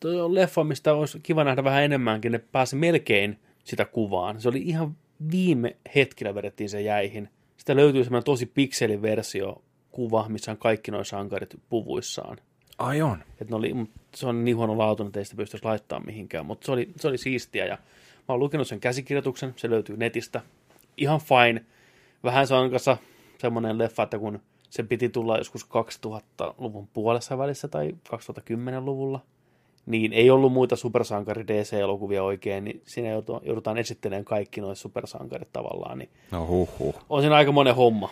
Toi 0.00 0.20
on 0.20 0.34
leffa, 0.34 0.64
mistä 0.64 0.94
olisi 0.94 1.20
kiva 1.22 1.44
nähdä 1.44 1.64
vähän 1.64 1.84
enemmänkin, 1.84 2.32
ne 2.32 2.38
pääsi 2.38 2.76
melkein 2.76 3.38
sitä 3.64 3.84
kuvaan. 3.84 4.40
Se 4.40 4.48
oli 4.48 4.62
ihan 4.62 4.96
viime 5.30 5.76
hetkellä 5.94 6.34
vedettiin 6.34 6.70
se 6.70 6.80
jäihin. 6.80 7.28
Sitä 7.56 7.76
löytyy 7.76 8.04
semmoinen 8.04 8.24
tosi 8.24 8.46
pikseliversio 8.46 9.62
kuva, 9.90 10.28
missä 10.28 10.50
on 10.50 10.58
kaikki 10.58 10.90
nuo 10.90 11.04
sankarit 11.04 11.60
puvuissaan. 11.68 12.38
Ai 12.78 13.02
on. 13.02 13.22
Et 13.40 13.50
ne 13.50 13.56
oli, 13.56 13.74
se 14.14 14.26
on 14.26 14.44
niin 14.44 14.56
huono 14.56 14.78
laatu, 14.78 15.06
että 15.06 15.18
ei 15.18 15.24
sitä 15.24 15.36
pystyisi 15.36 15.64
laittamaan 15.64 16.06
mihinkään, 16.06 16.46
mutta 16.46 16.66
se 16.66 16.72
oli, 16.72 16.90
se 16.96 17.08
oli 17.08 17.18
siistiä 17.18 17.66
ja 17.66 17.74
mä 17.74 18.24
oon 18.28 18.40
lukenut 18.40 18.68
sen 18.68 18.80
käsikirjoituksen, 18.80 19.52
se 19.56 19.70
löytyy 19.70 19.96
netistä, 19.96 20.40
ihan 20.96 21.20
fine. 21.20 21.64
Vähän 22.24 22.46
kanssa 22.70 22.96
semmoinen 23.38 23.78
leffa, 23.78 24.02
että 24.02 24.18
kun 24.18 24.40
se 24.70 24.82
piti 24.82 25.08
tulla 25.08 25.38
joskus 25.38 25.66
2000-luvun 25.66 26.88
puolessa 26.92 27.38
välissä 27.38 27.68
tai 27.68 27.94
2010-luvulla, 28.08 29.20
niin 29.86 30.12
ei 30.12 30.30
ollut 30.30 30.52
muita 30.52 30.76
supersankari 30.76 31.46
DC-elokuvia 31.46 32.22
oikein, 32.22 32.64
niin 32.64 32.82
siinä 32.84 33.08
joudutaan 33.42 33.78
esittelemään 33.78 34.24
kaikki 34.24 34.60
noin 34.60 34.76
supersankarit 34.76 35.52
tavallaan, 35.52 35.98
niin 35.98 36.10
No 36.30 36.46
huh 36.46 36.78
huh. 36.78 36.94
on 37.08 37.22
siinä 37.22 37.34
aika 37.36 37.52
monen 37.52 37.74
homma. 37.74 38.10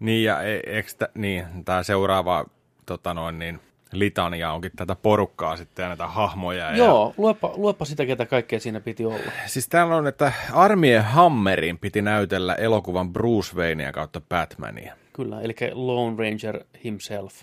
Niin, 0.00 0.24
ja 0.24 0.42
e- 0.42 0.84
niin, 1.14 1.44
tämä 1.64 1.82
seuraava 1.82 2.44
tota 2.86 3.14
noin, 3.14 3.38
niin, 3.38 3.60
litania 3.92 4.52
onkin 4.52 4.70
tätä 4.76 4.96
porukkaa 4.96 5.56
sitten 5.56 5.82
ja 5.82 5.88
näitä 5.88 6.06
hahmoja. 6.06 6.70
Ja, 6.70 6.76
Joo, 6.76 7.14
luepa, 7.16 7.52
luepa 7.56 7.84
sitä, 7.84 8.06
ketä 8.06 8.26
kaikkea 8.26 8.60
siinä 8.60 8.80
piti 8.80 9.04
olla. 9.04 9.32
Siis 9.46 9.68
täällä 9.68 9.96
on, 9.96 10.06
että 10.06 10.32
Armie 10.52 10.98
Hammerin 10.98 11.78
piti 11.78 12.02
näytellä 12.02 12.54
elokuvan 12.54 13.12
Bruce 13.12 13.56
Wayneia 13.56 13.92
kautta 13.92 14.20
Batmania. 14.28 14.94
Kyllä, 15.12 15.40
eli 15.40 15.54
Lone 15.72 16.16
Ranger 16.18 16.64
himself 16.84 17.34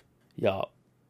ja 0.41 0.63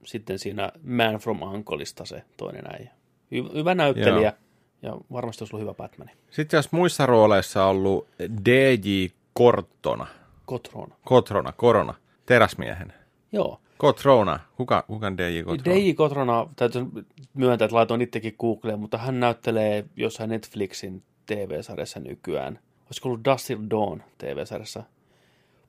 sitten 0.06 0.40
siinä 0.40 0.72
Man 0.84 1.16
from 1.16 1.42
Uncleista 1.42 2.06
se 2.06 2.24
toinen 2.38 2.64
äijä. 2.74 2.92
Hy- 3.36 3.54
hyvä 3.54 3.76
näyttelijä 3.76 4.34
ja 4.82 4.98
varmasti 5.12 5.44
olisi 5.44 5.56
ollut 5.56 5.64
hyvä 5.64 5.74
Batman. 5.74 6.10
Sitten 6.30 6.58
jos 6.58 6.72
muissa 6.72 7.06
rooleissa 7.06 7.64
on 7.66 7.70
ollut 7.70 8.08
DJ 8.46 9.06
Kortona, 9.34 10.08
Kotrona. 10.46 10.96
Kotrona, 11.06 11.52
Korona, 11.52 11.94
teräsmiehen. 12.26 12.94
Joo. 13.32 13.62
Kotrona, 13.78 14.40
kuka, 14.58 14.84
kuka 14.88 15.08
on 15.08 15.18
DJ 15.18 15.42
Kotrona? 15.42 15.80
DJ 15.80 15.94
Kotrona, 15.94 16.48
täytyy 16.56 16.86
myöntää, 17.34 17.66
että 17.66 17.76
laitoin 17.76 18.02
itsekin 18.02 18.36
Googleen, 18.40 18.80
mutta 18.80 18.98
hän 18.98 19.20
näyttelee 19.20 19.86
jossain 19.96 20.30
Netflixin 20.30 21.04
TV-sarjassa 21.26 22.00
nykyään. 22.00 22.60
Olisiko 22.86 23.10
ollut 23.10 23.26
Dusty 23.26 23.58
Dawn 23.70 24.04
TV-sarjassa? 24.18 24.84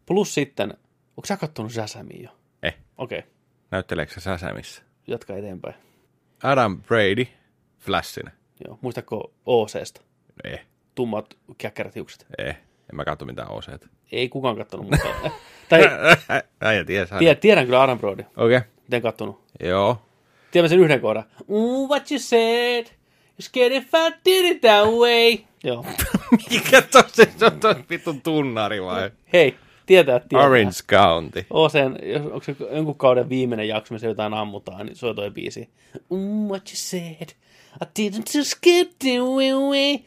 Plus 0.06 0.34
sitten, 0.34 0.70
onko 1.16 1.26
sä 1.26 1.36
kattonut 1.36 1.72
Shazamia 1.72 2.22
jo? 2.22 2.30
Eh, 2.62 2.76
Okei, 2.98 3.18
okay, 3.18 3.30
näytteleekö 3.70 4.12
se 4.12 4.20
Säsämissä? 4.20 4.82
jatka 5.06 5.36
eteenpäin. 5.36 5.74
Adam 6.42 6.82
Brady, 6.82 7.26
Flashin. 7.78 8.30
Joo, 8.66 8.78
muistatko 8.80 9.32
OCsta? 9.46 10.00
Eh, 10.44 10.66
Tummat 10.94 11.36
käkkärät 11.58 11.94
hiukset. 11.94 12.26
eh, 12.38 12.54
en 12.90 12.96
mä 12.96 13.04
katso 13.04 13.24
mitään 13.24 13.50
oseet. 13.50 13.86
Ei 14.12 14.28
kukaan 14.28 14.56
kattonut, 14.56 14.90
mutta... 14.90 15.08
tai 15.68 15.80
Äijä 16.60 16.84
ties 16.84 17.12
aina. 17.12 17.18
tiedän, 17.18 17.36
tiedän 17.40 17.64
kyllä 17.64 17.82
Adam 17.82 17.98
Brody. 17.98 18.24
Okei, 18.36 18.56
okay. 18.56 18.68
Miten 18.82 19.02
kattonut? 19.02 19.44
joo. 19.60 20.02
Tiedän 20.50 20.68
sen 20.70 20.78
yhden 20.78 21.00
kohdan. 21.00 21.24
Mm, 21.38 21.88
what 21.88 22.10
you 22.10 22.18
said? 22.18 22.86
You 22.86 23.40
scared 23.42 23.72
if 23.72 23.88
I 23.94 24.12
did 24.24 24.44
it 24.52 24.60
that 24.60 24.86
way. 24.86 25.38
Joo. 25.64 25.86
Mikä 26.50 26.82
tosi, 26.82 27.30
se 27.36 27.46
on 27.46 27.60
tosi 27.60 27.80
vitun 27.90 28.22
tunnari 28.22 28.82
vai? 28.82 29.10
Hei, 29.32 29.56
tietää, 29.86 30.20
tietää. 30.20 30.46
Orange 30.46 30.72
County. 30.88 31.46
Osen, 31.50 31.98
jos, 32.02 32.22
onko 32.22 32.40
se 32.40 32.56
jonkun 32.72 32.98
kauden 32.98 33.28
viimeinen 33.28 33.68
jakso, 33.68 33.94
missä 33.94 34.06
jotain 34.06 34.34
ammutaan, 34.34 34.86
niin 34.86 34.96
soi 34.96 35.14
toi 35.14 35.30
biisi. 35.30 35.68
Mm, 36.10 36.48
what 36.48 36.68
you 36.68 36.74
said? 36.74 37.28
I 37.82 37.84
didn't 37.84 38.38
just 38.38 38.54
get 38.62 38.98
the 38.98 39.18
way. 39.70 39.98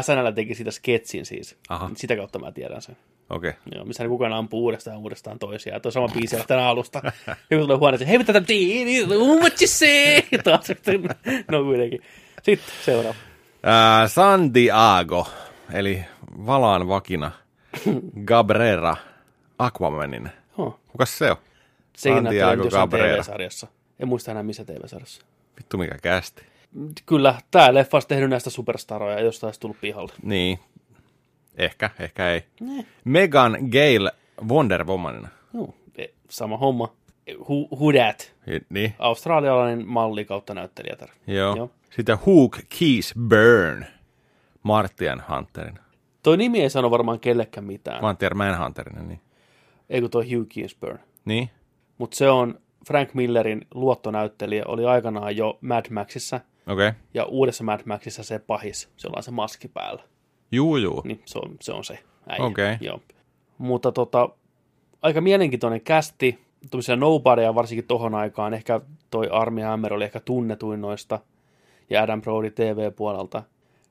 SNL 0.00 0.32
teki 0.34 0.54
siitä 0.54 0.70
sketsin 0.70 1.26
siis. 1.26 1.56
Aha. 1.68 1.90
Sitä 1.96 2.16
kautta 2.16 2.38
mä 2.38 2.52
tiedän 2.52 2.82
sen. 2.82 2.96
Okei. 3.30 3.50
Okay. 3.50 3.60
Joo, 3.74 3.84
missä 3.84 4.02
ne 4.02 4.08
kukaan 4.08 4.32
ampuu 4.32 4.64
uudestaan 4.64 4.94
ja 4.94 4.98
uudestaan 4.98 5.38
toisiaan. 5.38 5.80
Toi 5.80 5.92
sama 5.92 6.08
biisi 6.08 6.36
lähtee 6.36 6.56
alusta. 6.56 7.02
Joku 7.50 7.64
tulee 7.64 7.76
huoneeseen, 7.76 8.08
hei 8.08 8.18
mitä 8.18 8.32
tätä 8.32 8.52
mm, 8.52 9.40
what 9.40 9.60
you 9.60 9.66
say? 9.66 10.22
Taas 10.44 10.68
no 11.50 11.64
kuitenkin. 11.64 12.00
Sitten 12.42 12.74
seuraava. 12.84 13.18
Ää, 13.62 14.08
Santiago, 14.08 15.26
eli 15.72 16.04
Valaan 16.46 16.88
vakina, 16.88 17.30
Gabrera, 18.24 18.96
Aquamanin. 19.58 20.30
Oh, 20.58 20.80
Kukas 20.88 21.18
se 21.18 21.30
on? 21.30 21.36
sekin 21.96 22.24
näyttää 22.24 22.52
jossain. 22.54 22.90
TV-sarjassa. 22.90 23.66
En 24.00 24.08
muista 24.08 24.30
enää 24.30 24.42
missä 24.42 24.64
TV-sarjassa. 24.64 25.22
Vittu 25.58 25.78
mikä 25.78 25.98
kästi. 26.02 26.42
Kyllä, 27.06 27.34
tää 27.50 27.74
leffa 27.74 27.96
olisi 27.96 28.08
tehnyt 28.08 28.30
näistä 28.30 28.50
superstaroja, 28.50 29.20
josta 29.20 29.46
olisi 29.46 29.60
tullut 29.60 29.80
pihalle. 29.80 30.12
Niin. 30.22 30.58
Ehkä, 31.56 31.90
ehkä 32.00 32.30
ei. 32.30 32.44
Ne. 32.60 32.84
Megan 33.04 33.52
Gale 33.52 34.12
Wonder 34.48 34.84
Womanina. 34.84 35.28
Joo, 35.54 35.74
e, 35.98 36.06
sama 36.30 36.56
homma. 36.56 36.92
Who, 37.38 37.54
who 37.76 37.92
that? 37.92 38.32
Niin, 38.68 38.94
Australialainen 38.98 39.88
malli 39.88 40.24
kautta 40.24 40.54
näyttelijätär. 40.54 41.08
joo. 41.26 41.56
Joo. 41.56 41.70
Sitten 41.90 42.18
Hook 42.26 42.58
Keys 42.78 43.14
Burn. 43.28 43.84
Martian 44.62 45.22
Hunterin. 45.30 45.78
Toi 46.22 46.36
nimi 46.36 46.62
ei 46.62 46.70
sano 46.70 46.90
varmaan 46.90 47.20
kellekään 47.20 47.64
mitään. 47.66 48.02
Martian 48.02 48.36
Manhunterin, 48.36 49.08
niin. 49.08 49.20
Ei 49.90 50.00
kun 50.00 50.10
toi 50.10 50.32
Hugh 50.32 50.48
Ginsburg. 50.48 51.00
Niin? 51.24 51.50
Mutta 51.98 52.16
se 52.16 52.30
on 52.30 52.60
Frank 52.86 53.14
Millerin 53.14 53.66
luottonäyttelijä, 53.74 54.64
oli 54.66 54.84
aikanaan 54.84 55.36
jo 55.36 55.58
Mad 55.60 55.84
Maxissa, 55.90 56.40
Okei. 56.66 56.88
Okay. 56.88 57.00
ja 57.14 57.24
uudessa 57.24 57.64
Mad 57.64 57.80
Maxissa 57.84 58.22
se 58.22 58.38
pahis, 58.38 58.88
jolla 59.04 59.16
on 59.16 59.22
se 59.22 59.30
maski 59.30 59.68
päällä. 59.68 60.02
Juu, 60.52 60.76
juu. 60.76 61.02
Niin 61.04 61.22
se 61.24 61.38
on 61.38 61.56
se, 61.60 61.72
on 61.72 61.84
se 61.84 61.98
äijä. 62.28 62.44
Okei. 62.44 62.76
Joo. 62.80 63.00
Mutta 63.58 63.92
tota, 63.92 64.28
aika 65.02 65.20
mielenkiintoinen 65.20 65.80
kästi, 65.80 66.38
tuommoisia 66.70 66.96
nobodyja 66.96 67.54
varsinkin 67.54 67.86
tohon 67.86 68.14
aikaan, 68.14 68.54
ehkä 68.54 68.80
toi 69.10 69.28
Army 69.30 69.60
Hammer 69.60 69.94
oli 69.94 70.04
ehkä 70.04 70.20
tunnetuin 70.20 70.80
noista, 70.80 71.18
ja 71.90 72.02
Adam 72.02 72.22
Brody 72.22 72.50
TV-puolelta. 72.50 73.42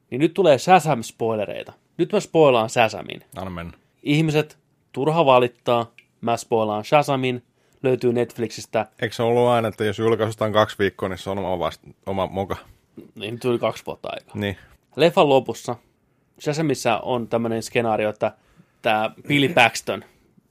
Niin 0.09 0.19
nyt 0.19 0.33
tulee 0.33 0.57
Shazam-spoilereita. 0.57 1.73
Nyt 1.97 2.13
mä 2.13 2.19
spoilaan 2.19 2.69
Shazamin. 2.69 3.21
Mennä. 3.49 3.73
Ihmiset, 4.03 4.57
turha 4.97 5.25
valittaa, 5.25 5.91
mä 6.21 6.37
spoilaan 6.37 6.85
Shazamin, 6.85 7.43
löytyy 7.83 8.13
Netflixistä, 8.13 8.85
Eikö 9.01 9.15
se 9.15 9.23
ollut 9.23 9.47
aina, 9.47 9.67
että 9.67 9.85
jos 9.85 9.99
julkaistaan 9.99 10.53
kaksi 10.53 10.75
viikkoa, 10.79 11.09
niin 11.09 11.17
se 11.17 11.29
on 11.29 11.37
oma, 11.37 11.59
vasta, 11.59 11.87
oma 12.05 12.27
moka? 12.27 12.57
niin 13.15 13.39
tuli 13.39 13.59
kaksi 13.59 13.85
vuotta 13.85 14.09
aikaa. 14.11 14.35
Niin. 14.35 14.57
Leffan 14.95 15.29
lopussa 15.29 15.75
Shazamissa 16.41 16.99
on 16.99 17.27
tämmöinen 17.27 17.63
skenaario, 17.63 18.09
että 18.09 18.31
tämä 18.81 19.11
Billy 19.27 19.49
Paxton 19.49 20.03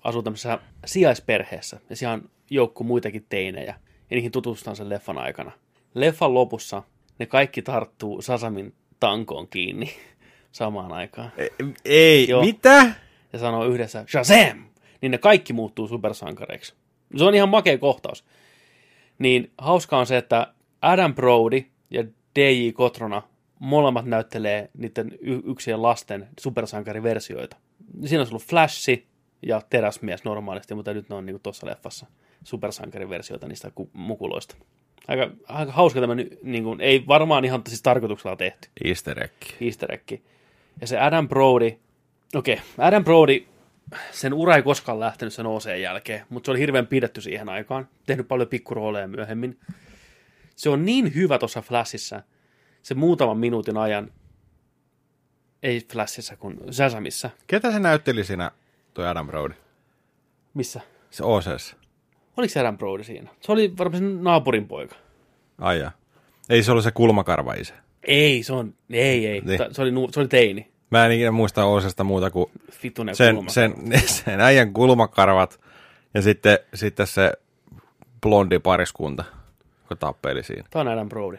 asuu 0.04 0.22
tämmöisessä 0.22 0.58
sijaisperheessä 0.84 1.80
ja 1.90 1.96
siellä 1.96 2.14
on 2.14 2.30
joukko 2.50 2.84
muitakin 2.84 3.26
teinejä 3.28 3.74
ja 4.10 4.14
niihin 4.16 4.32
tutustutaan 4.32 4.76
sen 4.76 4.88
leffan 4.88 5.18
aikana. 5.18 5.52
Leffan 5.94 6.34
lopussa 6.34 6.82
ne 7.18 7.26
kaikki 7.26 7.62
tarttuu 7.62 8.22
Sasamin 8.22 8.74
tankoon 9.00 9.48
kiinni 9.48 9.92
samaan 10.52 10.92
aikaan 10.92 11.32
Ei, 11.36 11.50
ei 11.84 12.28
Joo. 12.28 12.44
mitä? 12.44 13.05
Ja 13.32 13.38
sanoo 13.38 13.64
yhdessä 13.64 14.04
Shazam! 14.10 14.64
Niin 15.00 15.10
ne 15.10 15.18
kaikki 15.18 15.52
muuttuu 15.52 15.88
supersankareiksi. 15.88 16.74
Se 17.16 17.24
on 17.24 17.34
ihan 17.34 17.48
makea 17.48 17.78
kohtaus. 17.78 18.24
Niin 19.18 19.52
hauska 19.58 19.98
on 19.98 20.06
se, 20.06 20.16
että 20.16 20.52
Adam 20.82 21.14
Brody 21.14 21.64
ja 21.90 22.04
DJ 22.38 22.70
Kotrona 22.72 23.22
molemmat 23.58 24.04
näyttelee 24.06 24.70
niiden 24.78 25.12
y- 25.20 25.40
yksien 25.44 25.82
lasten 25.82 26.28
supersankariversioita. 26.40 27.56
Siinä 28.04 28.22
on 28.22 28.28
ollut 28.28 28.42
Flashi 28.44 29.06
ja 29.42 29.62
Teräsmies 29.70 30.24
normaalisti, 30.24 30.74
mutta 30.74 30.94
nyt 30.94 31.08
ne 31.08 31.14
on 31.14 31.26
niin 31.26 31.40
tuossa 31.42 31.66
leffassa 31.66 32.06
supersankariversioita 32.44 33.48
niistä 33.48 33.70
ku- 33.74 33.90
mukuloista. 33.92 34.56
Aika, 35.08 35.30
aika 35.48 35.72
hauska 35.72 36.00
tämmöinen, 36.00 36.28
niin 36.42 36.64
kuin, 36.64 36.80
ei 36.80 37.04
varmaan 37.08 37.44
ihan 37.44 37.62
siis 37.68 37.82
tarkoituksella 37.82 38.36
tehty 38.36 38.68
Easter 38.84 39.22
egg. 39.24 39.32
easter 39.60 39.92
egg. 39.92 40.12
Ja 40.80 40.86
se 40.86 40.98
Adam 41.00 41.28
Brody, 41.28 41.78
okei, 42.34 42.54
okay, 42.54 42.88
Adam 42.88 43.04
Brody, 43.04 43.46
sen 44.10 44.34
ura 44.34 44.56
ei 44.56 44.62
koskaan 44.62 45.00
lähtenyt 45.00 45.34
sen 45.34 45.46
OC 45.46 45.80
jälkeen, 45.80 46.26
mutta 46.28 46.46
se 46.46 46.50
oli 46.50 46.58
hirveän 46.58 46.86
pidetty 46.86 47.20
siihen 47.20 47.48
aikaan, 47.48 47.88
tehnyt 48.06 48.28
paljon 48.28 48.48
pikkurooleja 48.48 49.08
myöhemmin. 49.08 49.58
Se 50.56 50.70
on 50.70 50.84
niin 50.84 51.14
hyvä 51.14 51.38
tuossa 51.38 51.62
Flashissa, 51.62 52.22
se 52.82 52.94
muutaman 52.94 53.38
minuutin 53.38 53.76
ajan, 53.76 54.10
ei 55.62 55.86
Flashissa 55.92 56.36
kuin 56.36 56.58
Shazamissa. 56.72 57.30
Ketä 57.46 57.72
se 57.72 57.78
näytteli 57.78 58.24
siinä, 58.24 58.50
toi 58.94 59.06
Adam 59.06 59.26
Brody? 59.26 59.54
Missä? 60.54 60.80
Se 61.10 61.24
OCS. 61.24 61.76
Oliko 62.36 62.52
se 62.52 62.60
Adam 62.60 62.78
Brody 62.78 63.04
siinä? 63.04 63.30
Se 63.40 63.52
oli 63.52 63.72
varmaan 63.78 64.02
sen 64.02 64.24
naapurin 64.24 64.68
poika. 64.68 64.96
Ai 65.58 65.78
jaa. 65.78 65.92
Ei 66.48 66.62
se 66.62 66.70
ollut 66.70 66.84
se 66.84 66.90
kulmakarva 66.90 67.54
isä. 67.54 67.74
Ei, 68.02 68.42
se 68.42 68.52
on, 68.52 68.74
ei, 68.90 69.26
ei. 69.26 69.40
Niin. 69.40 69.58
Se, 69.72 69.82
oli, 69.82 69.92
se 70.12 70.20
oli 70.20 70.28
teini. 70.28 70.70
Mä 70.90 71.06
en 71.06 71.12
ikinä 71.12 71.30
muista 71.30 71.64
OCSsta 71.64 72.04
muuta 72.04 72.30
kuin 72.30 72.50
Fitunen 72.70 73.16
sen, 73.16 73.50
sen, 73.50 73.74
sen 74.24 74.40
äijän 74.40 74.72
kulmakarvat 74.72 75.60
ja 76.14 76.22
sitten, 76.22 76.58
sitten 76.74 77.06
se 77.06 77.32
blondi 78.20 78.58
pariskunta, 78.58 79.24
kun 79.88 79.98
tappeli 79.98 80.42
siinä. 80.42 80.68
Tämä 80.70 80.80
on 80.80 80.88
Adam 80.88 81.08
Brody. 81.08 81.38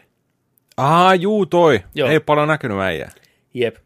Aa, 0.76 1.14
juu 1.14 1.46
toi. 1.46 1.84
Joo. 1.94 2.08
Ei 2.08 2.20
paljon 2.20 2.48
näkynyt 2.48 2.78
äijää. 2.78 3.10
Jep. 3.54 3.76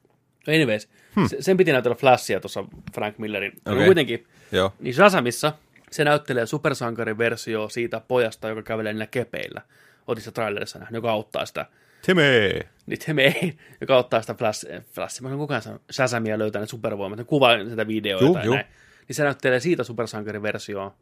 Anyways, 0.49 0.89
hmm. 1.17 1.29
sen 1.41 1.57
piti 1.57 1.73
näytellä 1.73 1.95
Flashia 1.95 2.41
tuossa 2.41 2.65
Frank 2.95 3.19
Millerin. 3.19 3.53
Okay. 3.61 3.75
Okei. 3.75 3.87
kuitenkin, 3.87 4.27
Joo. 4.53 4.73
niin 4.81 4.95
Shazamissa 4.95 5.53
se 5.91 6.05
näyttelee 6.05 6.47
supersankariversio 6.47 7.69
siitä 7.69 8.01
pojasta, 8.09 8.49
joka 8.49 8.63
kävelee 8.63 8.93
niillä 8.93 9.07
kepeillä. 9.07 9.63
Otin 10.07 10.23
sitä 10.23 10.35
trailerissa 10.35 10.79
nähnyt, 10.79 10.95
joka 10.95 11.11
auttaa 11.11 11.47
sitä 11.47 11.67
Timmy! 12.07 12.61
Niin 12.87 12.99
Teme, 13.07 13.35
joka 13.81 13.97
ottaa 13.97 14.21
sitä 14.21 14.35
flash, 14.35 14.67
flash 14.95 15.23
mä 15.23 15.31
en 15.31 15.39
kukaan 15.39 15.63
Shazamia 15.93 16.39
löytää 16.39 16.61
ne 16.61 16.67
supervoimat, 16.67 17.19
ne 17.19 17.25
kuvaa 17.25 17.65
sitä 17.69 17.87
videoita 17.87 18.25
Juu, 18.25 18.37
ja 18.37 18.51
näin. 18.51 18.67
Niin 19.09 19.17
se 19.17 19.25
näyttelee 19.25 19.61
siitä 19.61 19.85
supersankariversioon. 19.85 20.93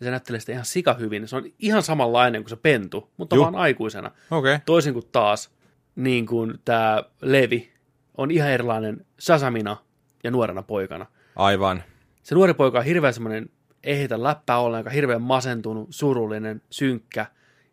Ja 0.00 0.04
se 0.04 0.10
näyttelee 0.10 0.40
sitä 0.40 0.52
ihan 0.52 0.64
sika 0.64 0.94
hyvin. 0.94 1.28
Se 1.28 1.36
on 1.36 1.44
ihan 1.58 1.82
samanlainen 1.82 2.42
kuin 2.42 2.50
se 2.50 2.56
pentu, 2.56 3.10
mutta 3.16 3.36
Juu. 3.36 3.44
vaan 3.44 3.54
aikuisena. 3.54 4.10
Okay. 4.30 4.58
Toisin 4.66 4.92
kuin 4.92 5.06
taas, 5.12 5.50
niin 5.96 6.26
kuin 6.26 6.54
tämä 6.64 7.02
Levi 7.20 7.72
on 8.16 8.30
ihan 8.30 8.50
erilainen 8.50 9.06
Shazamina 9.20 9.76
ja 10.24 10.30
nuorena 10.30 10.62
poikana. 10.62 11.06
Aivan. 11.36 11.82
Se 12.22 12.34
nuori 12.34 12.54
poika 12.54 12.78
on 12.78 12.84
hirveän 12.84 13.14
semmoinen, 13.14 13.50
ei 13.84 13.98
heitä 13.98 14.22
läppää 14.22 14.58
ollenkaan, 14.58 14.94
hirveän 14.94 15.22
masentunut, 15.22 15.88
surullinen, 15.90 16.62
synkkä. 16.70 17.26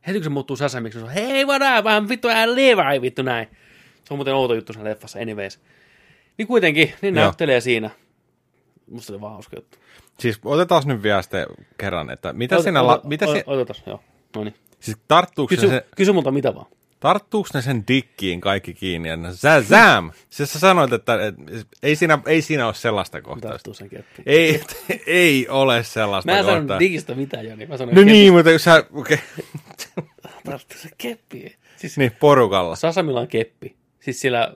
Heti 0.08 0.20
kun 0.20 0.24
se 0.24 0.30
muuttuu 0.30 0.56
Sasamiksi, 0.56 1.00
se 1.00 1.06
on 1.06 1.12
hei 1.12 1.48
vada, 1.48 1.84
vähän 1.84 2.10
vittu 2.10 2.28
hän 2.28 2.56
Levi, 2.56 3.02
vittu 3.02 3.22
näin. 3.22 3.48
Se 4.04 4.14
on 4.14 4.18
muuten 4.18 4.34
outo 4.34 4.54
juttu 4.54 4.74
siinä 4.74 4.90
leffassa, 4.90 5.20
anyways. 5.20 5.60
Niin 6.38 6.48
kuitenkin, 6.48 6.94
niin 7.02 7.16
Joo. 7.16 7.24
näyttelee 7.26 7.62
siinä. 7.62 7.90
Musta 8.92 9.14
oli 9.14 9.22
vaan 9.22 9.34
hauska 9.34 9.56
juttu. 9.58 9.78
Siis 10.20 10.40
otetaan 10.46 10.84
nyt 10.86 11.04
vielä 11.04 11.22
sitten 11.22 11.46
kerran, 11.78 12.10
että 12.10 12.34
mitä 12.34 12.62
siinä... 12.62 12.88
La- 12.88 13.02
mitä 13.04 13.26
si- 13.26 13.44
Otetaan, 13.46 13.80
joo. 13.88 14.04
No 14.36 14.44
niin. 14.44 14.56
siis 14.80 14.98
tarttuuko 15.08 15.50
Kysy, 15.50 15.68
se, 15.68 15.86
kysy 15.96 16.12
multa 16.12 16.32
mitä 16.32 16.56
vaan. 16.56 16.66
Tarttuuko 17.00 17.50
ne 17.54 17.62
sen 17.62 17.84
dikkiin 17.88 18.42
kaikki 18.42 18.74
kiinni? 18.74 19.10
Zäm! 19.62 20.12
Siis 20.30 20.54
sä 20.54 20.60
sanoit, 20.60 20.94
että, 20.94 21.26
että 21.26 21.42
ei, 21.84 21.96
siinä, 21.96 22.20
ei 22.26 22.42
siinä 22.42 22.66
ole 22.66 22.74
sellaista 22.74 23.22
kohtausta. 23.22 23.48
Tarttuu 23.50 23.74
sen 23.74 23.90
keppiin. 23.90 24.24
Ei, 24.26 24.62
ei 25.08 25.48
ole 25.50 25.84
sellaista 25.84 26.32
Mä 26.32 26.38
en 26.38 26.46
kohtaa. 26.46 26.60
sanonut 26.62 26.80
digistä 26.80 27.16
mitään, 27.16 27.46
Joni. 27.46 27.66
Mä 27.66 27.78
sanoin, 27.78 27.96
No 27.96 28.02
keppi. 28.02 28.12
niin, 28.12 28.34
mutta 28.34 28.52
jos 28.52 28.64
sä... 28.64 28.86
Okay. 28.94 29.18
Tarttuu 30.46 30.78
sen 30.78 30.92
keppiin. 30.98 31.56
Siis 31.78 31.98
niin, 31.98 32.12
porukalla. 32.20 32.76
Sasamilla 32.76 33.20
on 33.20 33.28
keppi. 33.28 33.76
Siis 34.00 34.22
sillä 34.22 34.56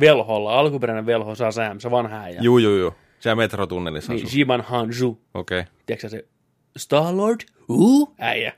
velholla, 0.00 0.58
alkuperäinen 0.58 1.06
velho 1.06 1.34
Sasam, 1.34 1.80
se 1.80 1.90
vanha 1.90 2.16
äijä. 2.20 2.40
Juu, 2.40 2.58
juu, 2.58 2.76
juu. 2.78 2.94
Siellä 3.20 3.36
metrotunnelissa 3.36 4.12
Niin, 4.12 4.26
asuu. 4.26 4.38
Jiman 4.38 4.60
Hanju. 4.60 5.20
Okei. 5.34 5.60
Okay. 5.60 5.72
Tiedätkö 5.86 6.08
se 6.08 6.24
Star-Lord? 6.78 7.46
Uu, 7.68 8.14
äijä. 8.18 8.52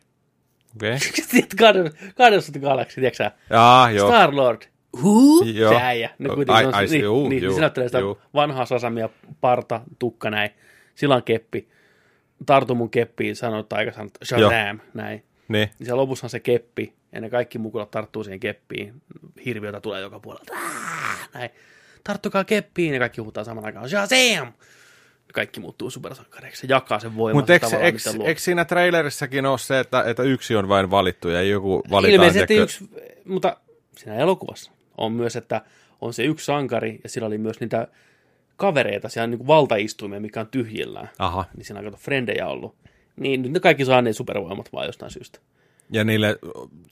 Okei. 0.76 0.94
Okay. 0.94 1.08
Sitten 1.30 1.58
Guardians 1.58 1.94
Guardians 2.16 2.48
of 2.48 2.52
the 2.52 2.60
Galaxy, 2.60 2.94
tiedätkö 2.94 3.16
sä? 3.16 3.30
Jaa, 3.50 3.90
joo. 3.90 4.08
Star-Lord. 4.08 4.62
Huu, 5.02 5.44
Joo. 5.44 5.72
se 5.72 5.80
äijä. 5.82 6.10
No, 6.18 6.34
kuitenkin 6.34 6.62
se 6.62 6.68
on, 6.68 6.74
ai, 6.74 6.86
niin, 6.86 7.02
juu, 7.02 7.28
niin, 7.28 7.42
juu, 7.42 7.58
näyttelee 7.58 7.88
sitä 7.88 7.98
juu. 7.98 8.20
vanhaa 8.34 8.66
Sasamia, 8.66 9.08
parta, 9.40 9.80
tukka 9.98 10.30
näin. 10.30 10.50
Sillä 10.94 11.14
on 11.14 11.22
keppi. 11.22 11.68
Tartu 12.46 12.74
mun 12.74 12.90
keppiin, 12.90 13.36
sanoo 13.36 13.66
aika 13.70 13.92
sanoo, 13.92 14.10
Shazam, 14.24 14.80
näin. 14.94 15.24
Niin. 15.48 15.68
Niin 15.78 15.86
siellä 15.86 16.00
lopussa 16.00 16.26
on 16.26 16.30
se 16.30 16.40
keppi, 16.40 16.94
ja 17.12 17.20
ne 17.20 17.30
kaikki 17.30 17.58
mukulat 17.58 17.90
tarttuu 17.90 18.24
siihen 18.24 18.40
keppiin. 18.40 19.02
Hirviötä 19.44 19.80
tulee 19.80 20.00
joka 20.00 20.20
puolelta. 20.20 20.54
Näin. 21.34 21.50
Tarttukaa 22.04 22.44
keppiin, 22.44 22.94
ja 22.94 23.00
kaikki 23.00 23.20
huutaa 23.20 23.44
saman 23.44 23.64
aikaan. 23.64 23.88
Shazam! 23.88 24.52
Kaikki 25.32 25.60
muuttuu 25.60 25.90
supersankareiksi. 25.90 26.60
Se 26.60 26.66
jakaa 26.70 26.98
sen 26.98 27.16
voiman. 27.16 27.36
Mutta 27.36 27.52
eikö, 27.52 27.66
eikö, 27.66 27.98
eikö 28.24 28.40
siinä 28.40 28.64
trailerissakin 28.64 29.46
ole 29.46 29.58
se, 29.58 29.80
että, 29.80 30.02
että 30.06 30.22
yksi 30.22 30.56
on 30.56 30.68
vain 30.68 30.90
valittu 30.90 31.28
ja 31.28 31.42
joku 31.42 31.82
valitaan? 31.90 32.14
Ilmeisesti 32.14 32.46
tiedätkö- 32.46 32.84
yksi, 32.84 33.24
mutta 33.24 33.56
siinä 33.96 34.16
elokuvassa 34.16 34.70
on 34.98 35.12
myös, 35.12 35.36
että 35.36 35.60
on 36.00 36.14
se 36.14 36.24
yksi 36.24 36.46
sankari, 36.46 37.00
ja 37.02 37.08
sillä 37.08 37.26
oli 37.26 37.38
myös 37.38 37.60
niitä 37.60 37.88
kavereita, 38.56 39.08
siellä 39.08 39.24
on 39.24 39.30
niin 39.30 39.38
kuin 39.38 39.46
valtaistuimia, 39.46 40.20
mikä 40.20 40.40
on 40.40 40.46
tyhjillään. 40.46 41.10
Aha. 41.18 41.44
Niin 41.56 41.64
siinä 41.64 41.78
on 41.78 41.84
kato 41.84 41.96
frendejä 41.96 42.46
ollut. 42.46 42.74
Niin 43.16 43.42
nyt 43.42 43.52
ne 43.52 43.60
kaikki 43.60 43.84
saa 43.84 44.02
ne 44.02 44.12
supervoimat 44.12 44.72
vaan 44.72 44.86
jostain 44.86 45.10
syystä. 45.10 45.38
Ja 45.92 46.04
niille 46.04 46.38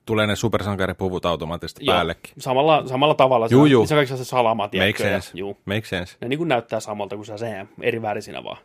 tulee 0.07 0.27
ne 0.27 0.37
supersankaripuvut 0.37 1.27
automaattisesti 1.27 1.85
Joo, 1.85 1.95
päällekin. 1.95 2.33
Samalla, 2.39 2.87
samalla 2.87 3.15
tavalla. 3.15 3.49
Juu, 3.51 3.67
se, 3.67 3.73
juu. 3.73 3.87
Se 3.87 3.95
on 3.95 3.99
kaikki 3.99 4.17
se 4.17 4.25
salama, 4.25 4.63
Make 4.63 4.71
tiedätkö, 4.71 5.03
ja- 5.03 5.09
sense. 5.21 5.39
Juu. 5.39 5.57
Make 5.65 5.85
sense. 5.85 6.17
Ne 6.21 6.29
niin 6.29 6.39
kuin 6.39 6.49
näyttää 6.49 6.81
samalta 6.81 7.17
kuin 7.17 7.27
se 7.27 7.39
Sam, 7.39 7.67
eri 7.83 8.03
värisinä 8.03 8.45
vaan. 8.45 8.59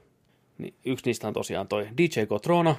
Niin 0.58 0.74
yksi 0.86 1.06
niistä 1.06 1.28
on 1.28 1.34
tosiaan 1.34 1.68
toi 1.68 1.88
DJ 1.98 2.26
Cotrona, 2.26 2.76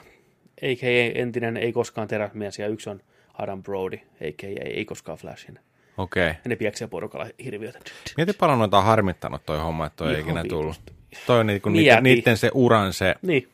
a.k.a. 0.62 1.20
entinen 1.20 1.57
ei 1.57 1.72
koskaan 1.72 2.09
teräsmies, 2.09 2.59
ja 2.59 2.68
yksi 2.68 2.90
on 2.90 3.00
Adam 3.38 3.62
Brody, 3.62 3.96
a.k.a. 3.96 4.64
ei 4.64 4.84
koskaan 4.84 5.18
Flashin. 5.18 5.59
Okei. 5.98 6.30
Okay. 6.30 6.40
Ja 6.44 6.48
ne 6.48 6.57
pieksee 6.57 6.88
porukalla 6.88 7.26
hirviötä. 7.44 7.78
Mieti 8.16 8.32
paljon 8.32 8.59
noita 8.59 8.78
on 8.78 8.84
harmittanut 8.84 9.46
toi 9.46 9.59
homma, 9.59 9.86
että 9.86 9.96
toi 9.96 10.14
ei 10.14 10.20
ikinä 10.20 10.44
tullut. 10.48 10.80
Toi 11.26 11.40
on 11.40 11.46
niinku 11.46 11.68
niiden, 11.68 12.02
niiden 12.02 12.36
se 12.36 12.50
uran 12.55 12.92
se. 12.92 13.14
Niin, 13.22 13.48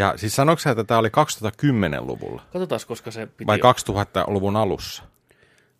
Ja 0.00 0.12
siis 0.16 0.36
sanoiko 0.36 0.70
että 0.70 0.84
tämä 0.84 1.00
oli 1.00 1.08
2010-luvulla 1.08 2.42
katsotaan, 2.52 2.80
koska 2.86 3.10
se 3.10 3.26
piti... 3.26 3.46
vai 3.46 3.58
2000-luvun 3.58 4.56
alussa? 4.56 5.02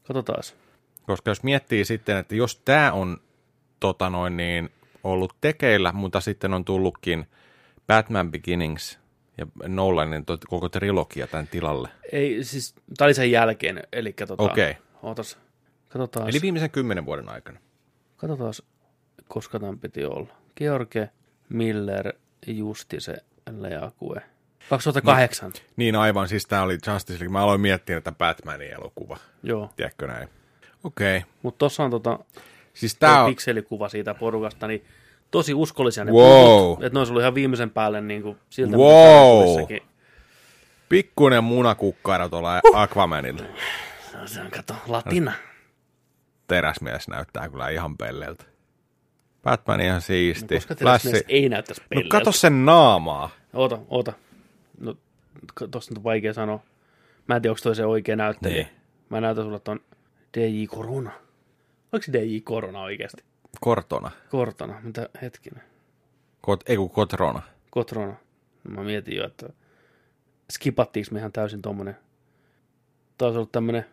Katsotaan. 0.06 0.42
Koska 1.06 1.30
jos 1.30 1.42
miettii 1.42 1.84
sitten, 1.84 2.16
että 2.16 2.34
jos 2.34 2.56
tämä 2.56 2.92
on 2.92 3.16
tota 3.80 4.10
noin 4.10 4.36
niin, 4.36 4.70
ollut 5.04 5.34
tekeillä, 5.40 5.92
mutta 5.92 6.20
sitten 6.20 6.54
on 6.54 6.64
tullutkin 6.64 7.26
Batman 7.86 8.30
Beginnings 8.30 8.98
ja 9.38 9.46
Nolanin 9.68 10.24
koko 10.48 10.68
trilogia 10.68 11.26
tämän 11.26 11.46
tilalle. 11.46 11.88
Ei, 12.12 12.44
siis, 12.44 12.74
tää 12.96 13.04
oli 13.04 13.14
sen 13.14 13.30
jälkeen, 13.30 13.82
eli 13.92 14.12
tota... 14.12 14.42
Okei. 14.42 14.76
Ootas. 15.02 15.38
Katsotaan. 15.88 16.28
Eli 16.28 16.38
viimeisen 16.42 16.70
kymmenen 16.70 17.06
vuoden 17.06 17.28
aikana. 17.28 17.58
Katsotaan, 18.16 18.54
koska 19.28 19.60
tämän 19.60 19.78
piti 19.78 20.04
olla. 20.04 20.34
George 20.56 21.10
Miller, 21.48 22.12
Justise, 22.46 23.16
Leakue. 23.58 24.22
2008. 24.70 25.52
Niin 25.76 25.96
aivan, 25.96 26.28
siis 26.28 26.46
tämä 26.46 26.62
oli 26.62 26.78
Justice 26.86 27.18
League. 27.18 27.28
Mä 27.28 27.40
aloin 27.42 27.60
miettiä 27.60 28.00
tätä 28.00 28.18
Batmanin 28.18 28.72
elokuva. 28.72 29.16
Joo. 29.42 29.70
Tiedätkö 29.76 30.06
näin? 30.06 30.28
Okei. 30.84 31.16
Okay. 31.16 31.30
Mutta 31.42 31.58
tossa 31.58 31.84
on 31.84 31.90
tota, 31.90 32.18
Siis 32.74 32.94
tää 32.94 33.24
on... 33.24 33.30
pikselikuva 33.30 33.88
siitä 33.88 34.14
porukasta, 34.14 34.66
niin 34.66 34.84
tosi 35.30 35.54
uskollisia 35.54 36.04
ne 36.04 36.12
Wow. 36.12 36.44
puvut. 36.44 36.84
Että 36.84 36.94
ne 36.96 36.98
olisi 36.98 37.12
ollut 37.12 37.20
ihan 37.20 37.34
viimeisen 37.34 37.70
päälle 37.70 38.00
niin 38.00 38.22
kuin 38.22 38.38
siltä, 38.50 38.76
Wow. 38.76 39.60
Pikkuinen 40.88 41.44
munakukkara 41.44 42.28
tuolla 42.28 42.60
Aquamanilla. 42.74 43.42
No, 44.20 44.26
se 44.26 44.40
on, 44.40 44.50
kato, 44.50 44.74
latina. 44.86 45.32
Teräsmies 46.48 47.08
näyttää 47.08 47.48
kyllä 47.48 47.68
ihan 47.68 47.96
pelleltä. 47.96 48.44
Batman 49.42 49.80
ihan 49.80 50.00
siisti. 50.00 50.54
Koska 50.54 50.74
teräsmies 50.74 51.24
ei 51.28 51.48
näyttäisi 51.48 51.80
No 51.80 51.86
pelleiltä. 51.88 52.18
kato 52.18 52.32
sen 52.32 52.64
naamaa. 52.64 53.30
Oota, 53.52 53.78
oota. 53.88 54.12
No, 54.80 54.94
tosta 55.70 55.94
on 55.98 56.04
vaikea 56.04 56.32
sanoa. 56.34 56.60
Mä 57.26 57.36
en 57.36 57.42
tiedä, 57.42 57.52
onko 57.52 57.60
toi 57.62 57.76
se 57.76 57.86
oikea 57.86 58.16
näyttelijä. 58.16 58.62
Niin. 58.64 58.76
Mä 59.08 59.20
näytän 59.20 59.44
sulle 59.44 59.60
ton 59.60 59.80
DJ 60.38 60.66
Corona. 60.66 61.10
Oliko 61.92 62.04
se 62.04 62.12
DJ 62.12 62.38
Corona 62.40 62.82
oikeasti? 62.82 63.24
Kortona. 63.60 64.10
Kortona, 64.30 64.80
mitä 64.82 65.08
hetkinen. 65.22 65.62
Kot, 66.40 66.64
ei 66.68 66.76
kun 66.76 66.90
Kotrona. 66.90 67.42
Kotrona. 67.70 68.14
Mä 68.68 68.82
mietin 68.82 69.16
jo, 69.16 69.26
että 69.26 69.48
skipattiinko 70.52 71.08
me 71.12 71.18
ihan 71.18 71.32
täysin 71.32 71.62
tommonen. 71.62 71.96
Taas 73.18 73.36
ollut 73.36 73.52
tämmönen, 73.52 73.86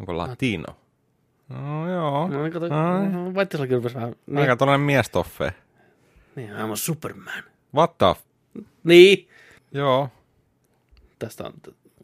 Onko 0.00 0.16
latino? 0.16 0.76
No 1.48 1.90
joo. 1.92 2.28
no 2.28 2.50
kato, 2.50 2.66
Ai. 2.74 3.08
no, 3.08 3.34
Vaittisellakin 3.34 3.76
rupesi 3.76 3.94
vähän, 3.94 4.14
niin, 4.26 4.38
Aika 4.38 4.56
tollanen 4.56 4.80
miestoffe. 4.80 5.52
niin 6.36 6.50
I'm 6.50 6.72
a 6.72 6.76
Superman. 6.76 7.44
What 7.74 7.98
the 7.98 8.06
f- 8.06 8.62
Niin, 8.84 9.28
Joo. 9.72 10.08
tästä 11.18 11.44
on 11.44 11.52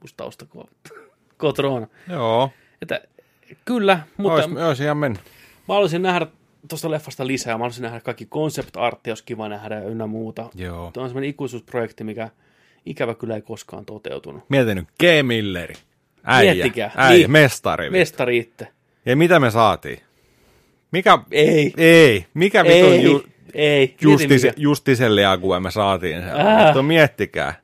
uusi 0.02 0.14
taustakuva. 0.16 0.64
Kotrona. 1.38 1.86
Joo. 2.08 2.50
Että 2.82 3.00
kyllä, 3.64 4.00
mutta 4.16 4.34
Ois, 4.34 4.56
ois 4.68 4.80
ihan 4.80 4.96
mennyt. 4.96 5.20
Mä 5.68 5.74
haluaisin 5.74 6.02
nähdä 6.02 6.26
tuosta 6.68 6.90
leffasta 6.90 7.26
lisää. 7.26 7.54
Mä 7.54 7.58
haluaisin 7.58 7.82
nähdä 7.82 8.00
kaikki 8.00 8.26
concept 8.26 8.76
artti, 8.76 9.10
jos 9.10 9.22
kiva 9.22 9.48
nähdä 9.48 9.80
ynnä 9.80 10.06
muuta. 10.06 10.50
Joo. 10.54 10.90
Tuo 10.90 11.02
on 11.02 11.08
semmoinen 11.08 11.30
ikuisuusprojekti, 11.30 12.04
mikä 12.04 12.28
ikävä 12.86 13.14
kyllä 13.14 13.34
ei 13.34 13.42
koskaan 13.42 13.84
toteutunut. 13.84 14.44
Mietin 14.50 14.76
nyt, 14.76 14.88
G. 15.00 15.02
Milleri. 15.22 15.74
Äijä. 16.24 16.54
Miettikää. 16.54 16.90
Äijä, 16.96 17.18
Niin. 17.18 17.30
mestari. 17.30 17.90
Mestari 17.90 18.38
itse. 18.38 18.68
Ja 19.06 19.16
mitä 19.16 19.40
me 19.40 19.50
saatiin? 19.50 20.00
Mikä? 20.90 21.18
Ei. 21.30 21.72
Ei. 21.76 22.26
Mikä 22.34 22.64
vitun 22.64 22.92
Ei. 22.92 23.02
ju, 23.02 23.22
ei. 23.54 23.96
justise, 24.00 24.28
Mieti, 24.34 24.46
mikä- 24.48 24.54
justisen 24.62 25.16
liakue 25.16 25.60
me 25.60 25.70
saatiin 25.70 26.20
sen? 26.22 26.40
Äh. 26.40 26.64
Mutta 26.66 26.82
miettikää. 26.82 27.54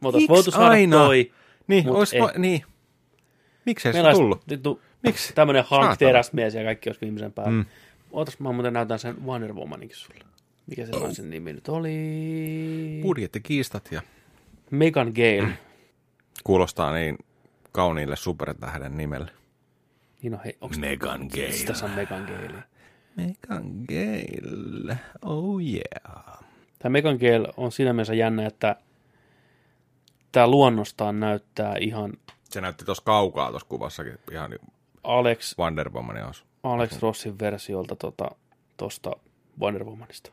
Miks 0.00 0.28
voitu 0.28 0.50
saada 0.50 0.70
aina? 0.70 0.96
toi. 0.96 1.32
Niin, 1.66 1.84
Mut 1.86 1.96
ois, 1.96 2.12
ei. 2.14 2.20
niin. 2.38 2.62
Miksei 3.66 3.92
se 3.92 3.96
Meillä 3.96 4.08
olisi 4.08 4.20
tullut? 4.22 4.48
vittu 4.50 4.80
Miksi? 5.02 5.32
tämmönen 5.32 5.64
Hank 5.66 5.98
teräsmies 5.98 6.54
ja 6.54 6.64
kaikki 6.64 6.88
olisi 6.88 7.00
viimeisen 7.00 7.32
päällä. 7.32 7.50
Mm. 7.52 7.56
Mm. 7.58 7.64
Ootas, 8.12 8.38
mä 8.38 8.52
muuten 8.52 8.72
näytän 8.72 8.98
sen 8.98 9.26
Wonder 9.26 9.52
Womaninkin 9.52 9.96
sulle. 9.96 10.24
Mikä 10.66 10.86
se 10.86 10.92
naisen 10.92 11.30
nimi 11.30 11.52
nyt 11.52 11.68
oli? 11.68 11.90
Budjettikiistat 13.02 13.88
ja 13.92 14.02
Megan 14.70 15.12
Gale. 15.14 15.48
kuulostaa 16.44 16.92
niin 16.94 17.18
kauniille 17.72 18.16
supertähden 18.16 18.96
nimelle. 18.96 19.30
Niin 20.22 20.34
on, 20.34 20.40
hei, 20.44 20.56
onks 20.60 20.78
Megan 20.78 21.20
Gale. 21.34 21.52
Sitä 21.52 21.72
on 21.82 21.90
Megan 21.90 22.24
Gale. 22.24 22.62
Megan 23.16 23.64
Gale. 23.88 24.98
Oh 25.22 25.60
yeah. 25.60 26.44
Tämä 26.78 26.92
Megan 26.92 27.16
Gale 27.16 27.52
on 27.56 27.72
siinä 27.72 27.92
mielessä 27.92 28.14
jännä, 28.14 28.46
että 28.46 28.76
tämä 30.32 30.48
luonnostaan 30.48 31.20
näyttää 31.20 31.74
ihan, 31.80 32.12
Se 32.50 32.60
näytti 32.60 32.84
tuossa 32.84 33.02
kaukaa 33.04 33.50
tuossa 33.50 33.68
kuvassakin 33.68 34.18
ihan 34.32 34.50
niin 34.50 34.60
Alex, 35.04 35.58
Wonder 35.58 35.90
Womanin 35.90 36.24
osu. 36.24 36.44
Alex 36.62 37.02
Rossin 37.02 37.38
versiolta 37.38 37.96
tuosta 37.96 38.36
tota, 38.76 39.16
Wonder 39.60 39.84
Womanista. 39.84 40.30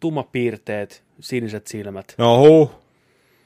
Tumma 0.00 0.22
piirteet, 0.22 1.04
siniset 1.20 1.66
silmät, 1.66 2.14
No 2.18 2.38
huu. 2.38 2.70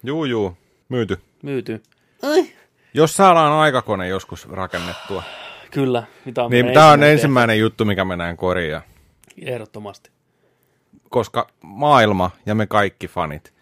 Juu, 0.03 0.25
juu. 0.25 0.57
Myyty. 0.89 1.19
myyty. 1.43 1.83
Ai. 2.23 2.53
Jos 2.95 3.17
saadaan 3.17 3.53
aikakone 3.53 4.09
joskus 4.09 4.49
rakennettua, 4.49 5.23
Kyllä, 5.71 6.03
mitä 6.25 6.45
on 6.45 6.51
niin 6.51 6.73
tämä 6.73 6.91
on 6.91 7.03
ensimmäinen 7.03 7.59
juttu, 7.59 7.85
mikä 7.85 8.05
me 8.05 8.17
näen 8.17 8.37
korjaa. 8.37 8.83
Ehdottomasti. 9.43 10.11
Koska 11.11 11.47
maailma 11.63 12.31
ja 12.47 12.55
me 12.55 12.67
kaikki 12.67 13.09
fanit, 13.09 13.55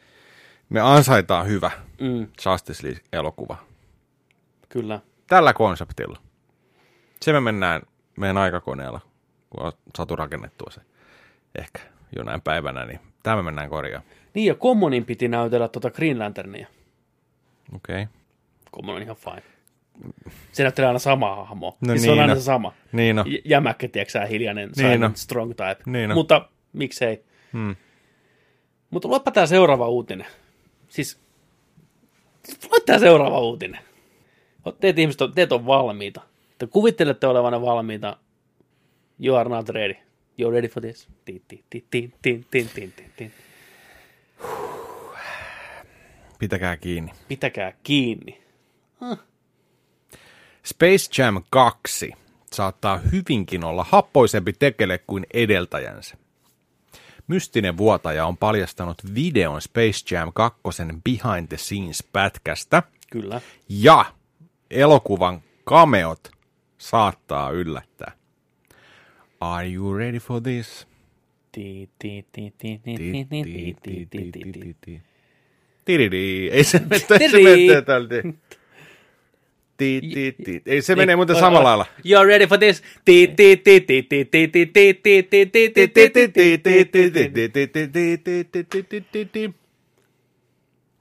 me 0.68 0.80
ansaitaan 0.80 1.46
hyvä 1.46 1.70
Mm, 2.00 2.26
Justice 2.46 2.86
League-elokuva. 2.86 3.56
kyllä. 4.68 5.00
Tällä 5.26 5.52
konseptilla. 5.52 6.18
Se 7.22 7.32
me 7.32 7.40
mennään 7.40 7.82
meidän 8.16 8.36
aikakoneella, 8.36 9.00
kun 9.50 9.66
on 9.66 9.72
saatu 9.96 10.16
rakennettua 10.16 10.70
se. 10.70 10.80
Ehkä 11.58 11.80
jonain 12.16 12.40
päivänä, 12.40 12.86
niin 12.86 13.00
tämä 13.22 13.36
me 13.36 13.42
mennään 13.42 13.70
korjaan. 13.70 14.04
Niin, 14.34 14.46
ja 14.46 14.54
Commonin 14.54 15.04
piti 15.04 15.28
näytellä 15.28 15.68
tuota 15.68 15.90
Green 15.90 16.18
Lanternia. 16.18 16.66
Okei. 17.74 18.02
Okay. 18.02 18.14
Common 18.74 18.96
on 18.96 19.02
ihan 19.02 19.16
fine 19.16 19.42
se 20.52 20.62
näyttelee 20.62 20.88
aina 20.88 20.98
sama 20.98 21.36
hahmo. 21.36 21.76
No, 21.80 21.92
siis 21.92 21.92
niin 21.92 22.00
se 22.00 22.10
on 22.10 22.18
aina 22.18 22.34
se 22.34 22.40
sama. 22.40 22.72
Niin 22.92 23.16
no. 23.16 23.24
Jämäkkä, 23.44 23.88
tiedätkö 23.88 24.26
hiljainen, 24.26 24.70
niin 24.76 25.00
no. 25.00 25.10
strong 25.14 25.50
type. 25.50 25.90
Niin 25.90 26.08
no. 26.08 26.14
Mutta 26.14 26.48
miksei. 26.72 27.24
Hmm. 27.52 27.76
Mutta 28.90 29.08
luepa 29.08 29.30
tämä 29.30 29.46
seuraava 29.46 29.88
uutinen. 29.88 30.26
Siis, 30.88 31.20
lue 32.70 32.80
tämä 32.86 32.98
seuraava 32.98 33.40
uutinen. 33.40 33.80
Teet 34.80 34.98
ihmiset, 34.98 35.20
on, 35.20 35.32
teet 35.32 35.52
on 35.52 35.66
valmiita. 35.66 36.20
Te 36.58 36.66
kuvittelette 36.66 37.26
olevanne 37.26 37.60
valmiita. 37.60 38.16
You 39.24 39.36
are 39.36 39.50
not 39.50 39.68
ready. 39.68 39.94
You're 40.40 40.52
ready 40.52 40.68
for 40.68 40.82
this. 40.82 41.08
Tiin, 41.24 41.42
tiin, 41.48 41.64
tiin, 41.70 41.84
tiin, 41.90 42.14
tiin, 42.22 42.46
tiin, 42.50 42.70
tiin, 42.74 42.92
tiin. 43.16 43.32
Pitäkää 46.38 46.76
kiinni. 46.76 47.12
Pitäkää 47.28 47.72
kiinni. 47.82 48.40
Huh. 49.00 49.18
Space 50.64 51.22
Jam 51.22 51.42
2 51.50 52.12
saattaa 52.52 52.98
hyvinkin 52.98 53.64
olla 53.64 53.86
happoisempi 53.88 54.52
tekele 54.52 54.98
kuin 54.98 55.26
edeltäjänsä. 55.34 56.16
Mystinen 57.26 57.76
vuotaja 57.76 58.26
on 58.26 58.36
paljastanut 58.36 59.02
videon 59.14 59.62
Space 59.62 60.14
Jam 60.14 60.32
2 60.34 60.60
behind 61.04 61.48
the 61.48 61.56
scenes 61.56 62.04
pätkästä. 62.12 62.82
Kyllä. 63.10 63.40
Ja 63.68 64.04
elokuvan 64.70 65.42
kameot 65.64 66.30
saattaa 66.78 67.50
yllättää. 67.50 68.12
Are 69.40 69.72
you 69.72 69.94
ready 69.94 70.18
for 70.18 70.40
this? 70.40 70.86
Ei 76.50 76.64
se 76.64 76.78
mene, 76.78 77.28
se 77.30 77.82
ei 80.66 80.82
se 80.82 80.96
menee 80.96 81.16
muuten 81.16 81.36
samalla 81.36 81.68
lailla. 81.68 81.86
You're 82.04 82.26
ready 82.26 82.46
for 82.46 82.58
this. 82.58 82.82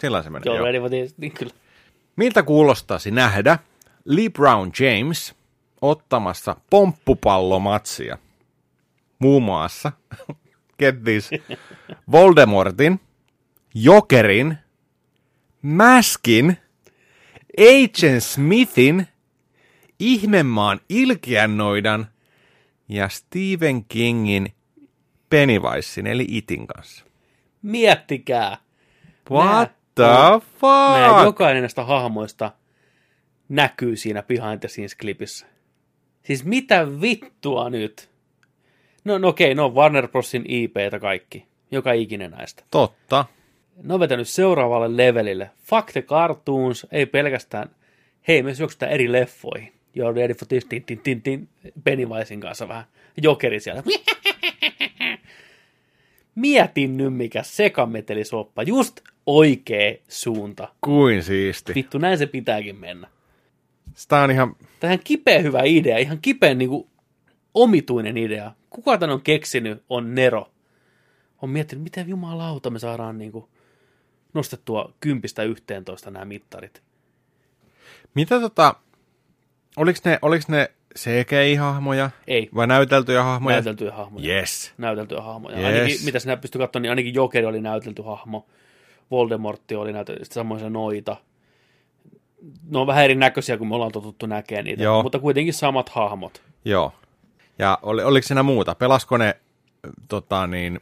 Sillä 0.01 0.23
se 0.23 0.29
menee. 0.29 0.57
You're 0.57 0.63
ready 0.63 0.79
for 0.79 0.89
this. 0.89 1.15
Miltä 2.15 2.43
kuulostaisi 2.43 3.11
nähdä 3.11 3.59
Lee 4.05 4.29
Brown 4.29 4.71
James 4.79 5.35
ottamassa 5.81 6.55
pomppupallomatsia 6.69 8.17
muun 9.19 9.43
muassa, 9.43 9.91
get 10.79 11.03
this, 11.03 11.29
Voldemortin, 12.11 12.99
Jokerin, 13.73 14.57
Mäskin– 15.61 16.57
Agent 17.57 18.23
Smithin, 18.23 19.07
Ihmemaan 19.99 20.79
ilkeännoidan 20.89 22.07
ja 22.89 23.09
Stephen 23.09 23.85
Kingin 23.85 24.53
Pennywisein 25.29 26.07
eli 26.07 26.25
Itin 26.29 26.67
kanssa. 26.67 27.05
Miettikää. 27.61 28.57
What 29.31 29.45
Nää 29.45 29.69
the 29.95 30.47
fuck? 30.59 31.01
Nämä 31.01 31.23
jokainen 31.23 31.63
näistä 31.63 31.83
hahmoista 31.83 32.51
näkyy 33.49 33.95
siinä 33.95 34.23
behind 34.23 34.59
the 34.59 34.67
scenes 34.67 34.95
klipissä. 34.95 35.47
Siis 36.23 36.45
mitä 36.45 36.87
vittua 37.01 37.69
nyt? 37.69 38.09
No, 39.05 39.17
no 39.17 39.27
okei, 39.27 39.55
no 39.55 39.65
on 39.65 39.75
Warner 39.75 40.07
Brosin 40.07 40.45
IPtä 40.47 40.99
kaikki. 40.99 41.47
Joka 41.71 41.91
ikinen 41.91 42.31
näistä. 42.31 42.63
Totta. 42.71 43.25
Ne 43.83 43.93
on 43.93 43.99
vetänyt 43.99 44.27
seuraavalle 44.27 44.97
levelille. 44.97 45.49
Fuck 45.63 45.91
the 45.91 46.01
cartoons, 46.01 46.87
ei 46.91 47.05
pelkästään. 47.05 47.69
Hei, 48.27 48.43
me 48.43 48.53
syöksytään 48.53 48.91
eri 48.91 49.11
leffoihin. 49.11 49.73
You're 49.97 50.15
ready 50.15 50.33
for 50.33 50.47
this, 50.47 50.65
tin, 50.65 50.83
tin, 50.83 50.99
tin, 50.99 51.21
tin. 51.21 51.49
Pennywisein 51.83 52.39
kanssa 52.39 52.67
vähän. 52.67 52.85
Jokeri 53.21 53.59
siellä. 53.59 53.83
Mietin 56.35 56.97
nyt, 56.97 57.13
mikä 57.13 57.43
sekametelisoppa. 57.43 58.63
Just 58.63 59.01
oikea 59.25 59.95
suunta. 60.07 60.67
Kuin 60.81 61.23
siisti. 61.23 61.75
Vittu, 61.75 61.97
näin 61.97 62.17
se 62.17 62.25
pitääkin 62.25 62.75
mennä. 62.75 63.07
Sitä 63.93 64.17
on 64.17 64.31
ihan, 64.31 64.55
Tähän 64.79 64.99
kipeä 65.03 65.39
hyvä 65.39 65.61
idea, 65.65 65.97
ihan 65.97 66.19
kipeä 66.21 66.53
niin 66.53 66.69
kuin, 66.69 66.87
omituinen 67.53 68.17
idea. 68.17 68.51
Kuka 68.69 68.97
tämän 68.97 69.13
on 69.13 69.21
keksinyt, 69.21 69.83
on 69.89 70.15
Nero. 70.15 70.51
On 71.41 71.49
miettinyt, 71.49 71.83
miten 71.83 72.09
jumalauta 72.09 72.69
me 72.69 72.79
saadaan 72.79 73.17
niin 73.17 73.31
kuin, 73.31 73.45
nostettua 74.37 74.93
kympistä 74.99 75.43
yhteentoista 75.43 76.11
nämä 76.11 76.25
mittarit. 76.25 76.81
mitä 78.13 78.39
tota, 78.39 78.75
oliks 79.77 80.03
ne, 80.05 80.19
oliks 80.21 80.47
ne 80.47 80.71
CGI-hahmoja? 80.97 82.09
Ei. 82.27 82.49
Vai 82.55 82.67
näyteltyjä 82.67 83.23
hahmoja? 83.23 83.55
Näyteltyjä 83.55 83.91
hahmoja. 83.91 84.35
Yes. 84.35 84.73
Näyteltyjä 84.77 85.21
hahmoja. 85.21 85.57
Yes. 85.57 85.65
Ainakin, 85.65 86.05
mitä 86.05 86.19
sinä 86.19 86.37
pystyy 86.37 86.59
katsomaan, 86.59 86.81
niin 86.81 86.89
ainakin 86.89 87.13
Jokeri 87.13 87.45
oli 87.45 87.61
näytelty 87.61 88.01
hahmo. 88.01 88.45
Voldemortti 89.11 89.75
oli 89.75 89.93
näytelty, 89.93 90.25
sitten 90.25 90.41
samoin 90.41 90.59
se 90.59 90.69
noita. 90.69 91.17
Ne 92.69 92.79
on 92.79 92.87
vähän 92.87 93.03
erinäköisiä, 93.03 93.57
kun 93.57 93.67
me 93.67 93.75
ollaan 93.75 93.91
totuttu 93.91 94.25
näkemään 94.25 94.65
niitä, 94.65 94.83
Joo. 94.83 95.03
mutta 95.03 95.19
kuitenkin 95.19 95.53
samat 95.53 95.89
hahmot. 95.89 96.41
Joo. 96.65 96.93
Ja 97.59 97.79
oli, 97.81 98.03
oliko 98.03 98.27
siinä 98.27 98.43
muuta? 98.43 98.75
Pelasko 98.75 99.17
ne 99.17 99.35
tota 100.07 100.47
niin, 100.47 100.79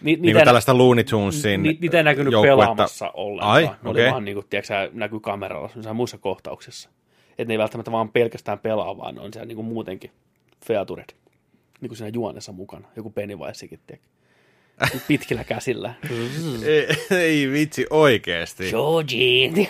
Ni, 0.00 0.16
niin 0.16 0.34
kuin 0.34 0.44
tällaista 0.44 0.78
Looney 0.78 1.04
Tunesin 1.04 1.62
Ni, 1.62 1.78
niitä 1.80 1.96
ei 1.96 2.02
näkynyt 2.02 2.32
joukkuetta? 2.32 2.56
pelaamassa 2.56 3.10
ollenkaan. 3.14 3.52
Ai, 3.52 3.62
ne 3.62 3.90
oli 3.90 4.00
okei. 4.00 4.10
vaan 4.12 4.24
niin 4.24 4.34
kuin, 4.34 4.46
tiedätkö, 4.50 4.90
näkyy 4.92 5.20
kameralla 5.20 5.94
muissa 5.94 6.18
kohtauksissa. 6.18 6.90
Että 7.30 7.44
ne 7.44 7.54
ei 7.54 7.58
välttämättä 7.58 7.92
vaan 7.92 8.08
pelkästään 8.08 8.58
pelaa, 8.58 8.98
vaan 8.98 9.14
ne 9.14 9.20
on 9.20 9.32
siellä 9.32 9.46
niin 9.46 9.56
kuin 9.56 9.66
muutenkin 9.66 10.10
featured. 10.66 11.14
Niin 11.80 11.88
kuin 11.88 11.96
siinä 11.96 12.10
juonessa 12.14 12.52
mukana. 12.52 12.88
Joku 12.96 13.10
Pennywisekin, 13.10 13.80
tiedätkö. 13.86 14.08
Pitkillä 15.08 15.44
käsillä. 15.44 15.94
Ei, 16.66 16.86
ei 17.10 17.52
vitsi 17.52 17.86
oikeesti. 17.90 18.70
Georgie. 18.70 19.50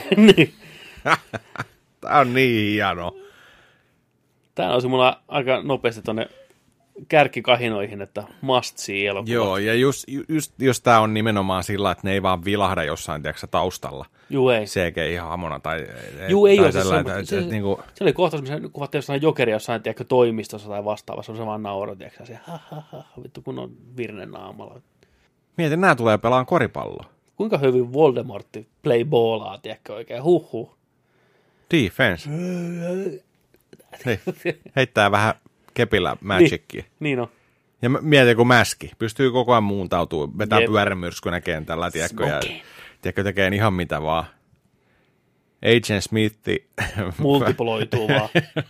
Tää 2.00 2.18
on 2.20 2.34
niin 2.34 2.72
hieno. 2.72 3.16
Tämä 4.54 4.72
olisi 4.72 4.88
mulla 4.88 5.22
aika 5.28 5.62
nopeasti 5.62 6.02
tuonne 6.02 6.28
kärkikahinoihin, 7.08 8.02
että 8.02 8.24
must 8.40 8.78
see 8.78 9.06
elokuva. 9.06 9.32
Joo, 9.34 9.56
ja 9.56 9.74
just, 9.74 10.04
just 10.28 10.52
jos 10.58 10.80
tää 10.80 11.00
on 11.00 11.14
nimenomaan 11.14 11.64
sillä, 11.64 11.90
että 11.90 12.06
ne 12.06 12.12
ei 12.12 12.22
vaan 12.22 12.44
vilahda 12.44 12.84
jossain 12.84 13.22
tiedätkö, 13.22 13.46
taustalla 13.46 14.06
Juu, 14.30 14.48
ei. 14.48 14.64
CGI-hahmona 14.64 15.60
tai, 15.60 15.86
Juu, 16.28 16.46
ei 16.46 16.56
tai 16.56 16.64
ole. 16.64 16.72
Se, 16.72 16.78
sellainen, 16.82 17.06
se, 17.14 17.18
että- 17.20 17.30
se, 17.30 17.38
että 17.38 17.50
niinku- 17.50 17.80
se 17.94 18.04
oli 18.04 18.12
kohtaus, 18.12 18.42
missä 18.42 18.60
kuvattiin 18.72 18.98
jossain 18.98 19.22
jokeri 19.22 19.52
jossain 19.52 19.82
tiedätkö, 19.82 20.04
toimistossa 20.04 20.68
tai 20.68 20.84
vastaavassa. 20.84 21.36
Se 21.36 21.46
vaan 21.46 21.62
nauro, 21.62 21.96
tiedätkö, 21.96 22.26
se, 22.26 22.38
ha, 22.46 22.58
ha, 22.70 22.82
ha, 22.92 23.04
vittu 23.22 23.42
kun 23.42 23.58
on 23.58 23.70
virne 23.96 24.26
naamalla. 24.26 24.80
Mieti, 25.56 25.76
nämä 25.76 25.94
tulee 25.94 26.18
pelaan 26.18 26.46
koripalloa. 26.46 27.04
Kuinka 27.36 27.58
hyvin 27.58 27.92
Voldemortti 27.92 28.68
play 28.82 29.04
ballaa, 29.04 29.58
tiedätkö 29.58 29.94
oikein, 29.94 30.22
huh 30.22 30.52
huh. 30.52 30.74
Defense. 31.70 32.30
Hei, 34.06 34.18
heittää 34.76 35.10
vähän 35.10 35.34
kepillä 35.78 36.16
magicia. 36.20 36.82
Niin 37.00 37.20
on. 37.20 37.28
Ja 37.82 37.90
mä- 37.90 37.98
mieti, 38.02 38.34
kun 38.34 38.46
mäski. 38.46 38.90
Pystyy 38.98 39.30
koko 39.30 39.52
ajan 39.52 39.62
muuntautuu, 39.62 40.38
vetää 40.38 40.60
Jep. 40.60 40.70
pyörämyrskynä 40.70 41.40
kentällä, 41.40 41.90
tiedätkö, 41.90 42.24
ja 42.24 42.40
tiedätkö, 43.02 43.24
tekee 43.24 43.48
ihan 43.48 43.72
mitä 43.74 44.02
vaan. 44.02 44.24
Agent 45.62 46.04
Smithi. 46.04 46.68
Multiploituu 47.18 48.08
vaan. 48.08 48.28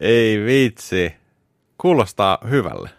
Ei 0.00 0.44
vitsi. 0.44 1.12
Kuulostaa 1.78 2.38
hyvälle. 2.50 2.90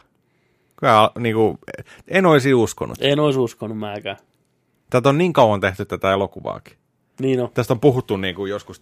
Kyllä, 0.75 1.11
niinku, 1.19 1.59
en 2.07 2.25
olisi 2.25 2.53
uskonut. 2.53 2.97
En 3.01 3.19
olisi 3.19 3.39
uskonut 3.39 3.77
mäkään. 3.77 4.17
Tätä 4.89 5.09
on 5.09 5.17
niin 5.17 5.33
kauan 5.33 5.61
tehty 5.61 5.85
tätä 5.85 6.13
elokuvaakin. 6.13 6.77
Niin 7.19 7.41
on. 7.41 7.49
Tästä 7.53 7.73
on 7.73 7.79
puhuttu 7.79 8.17
niin 8.17 8.35
kuin 8.35 8.49
joskus 8.49 8.81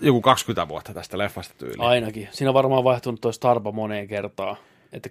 joku 0.00 0.20
20 0.20 0.68
vuotta 0.68 0.94
tästä 0.94 1.18
leffasta 1.18 1.54
tyyliin. 1.58 1.80
Ainakin. 1.80 2.28
Siinä 2.30 2.50
on 2.50 2.54
varmaan 2.54 2.84
vaihtunut 2.84 3.20
toi 3.20 3.32
Starba 3.34 3.72
moneen 3.72 4.08
kertaan, 4.08 4.56
että 4.92 5.10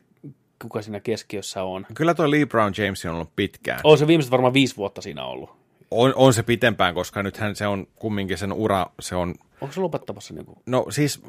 kuka 0.62 0.82
siinä 0.82 1.00
keskiössä 1.00 1.64
on. 1.64 1.86
Kyllä 1.94 2.14
toi 2.14 2.32
Lee 2.32 2.46
Brown 2.46 2.74
James 2.78 3.06
on 3.06 3.12
ollut 3.16 3.36
pitkään. 3.36 3.80
On 3.84 3.98
se 3.98 4.08
viimeiset 4.08 4.32
varmaan 4.32 4.54
viisi 4.54 4.78
vuotta 4.78 5.02
siinä 5.02 5.26
ollut. 5.26 5.50
On, 5.92 6.14
on 6.16 6.34
se 6.34 6.44
pitempään, 6.44 6.94
koska 6.94 7.24
nythän 7.24 7.56
se 7.56 7.68
on 7.68 7.88
kumminkin 7.96 8.38
sen 8.38 8.54
ura, 8.54 8.86
se 9.00 9.16
on, 9.16 9.36
Onko 9.62 9.74
se 9.74 9.80
lopettamassa 9.82 10.34
niinku? 10.34 10.62
no 10.66 10.86
siis 10.90 11.24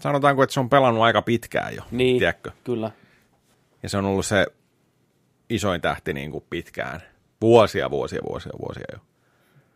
sanotaanko, 0.00 0.42
että 0.42 0.52
se 0.52 0.60
on 0.60 0.70
pelannut 0.70 1.02
aika 1.02 1.22
pitkään 1.22 1.76
jo, 1.76 1.82
Niin, 1.90 2.18
tiedätkö? 2.18 2.50
kyllä. 2.64 2.90
Ja 3.82 3.88
se 3.88 3.98
on 3.98 4.04
ollut 4.04 4.26
se 4.26 4.46
isoin 5.50 5.80
tähti 5.80 6.12
niin 6.12 6.30
kuin 6.30 6.44
pitkään. 6.50 7.00
Vuosia, 7.40 7.90
vuosia, 7.90 8.20
vuosia, 8.28 8.52
vuosia 8.62 8.84
jo. 8.92 8.98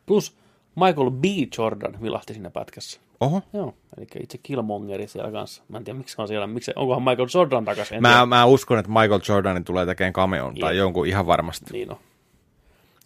Plus 0.07 0.37
Michael 0.77 1.11
B. 1.11 1.25
Jordan 1.59 2.03
vilahti 2.03 2.33
siinä 2.35 2.51
pätkässä. 2.51 3.01
Oho. 3.21 3.43
Joo, 3.53 3.75
eli 3.97 4.07
itse 4.21 4.39
Killmongeri 4.39 5.09
siellä 5.09 5.33
kanssa. 5.33 5.63
Mä 5.69 5.79
en 5.79 5.85
tiedä, 5.85 5.99
miksi 5.99 6.17
on 6.19 6.29
siellä. 6.29 6.47
Miksi, 6.47 6.73
onkohan 6.77 7.03
Michael 7.03 7.29
Jordan 7.35 7.65
takaisin? 7.65 8.03
Mä, 8.03 8.09
tiedä. 8.09 8.27
mä 8.27 8.45
uskon, 8.45 8.79
että 8.79 8.93
Michael 8.93 9.21
Jordanin 9.29 9.65
tulee 9.65 9.87
tekemään 9.87 10.13
cameon 10.13 10.55
tai 10.55 10.75
Jep. 10.75 10.79
jonkun 10.79 11.07
ihan 11.07 11.27
varmasti. 11.27 11.73
Niin 11.73 11.91
on. 11.91 11.99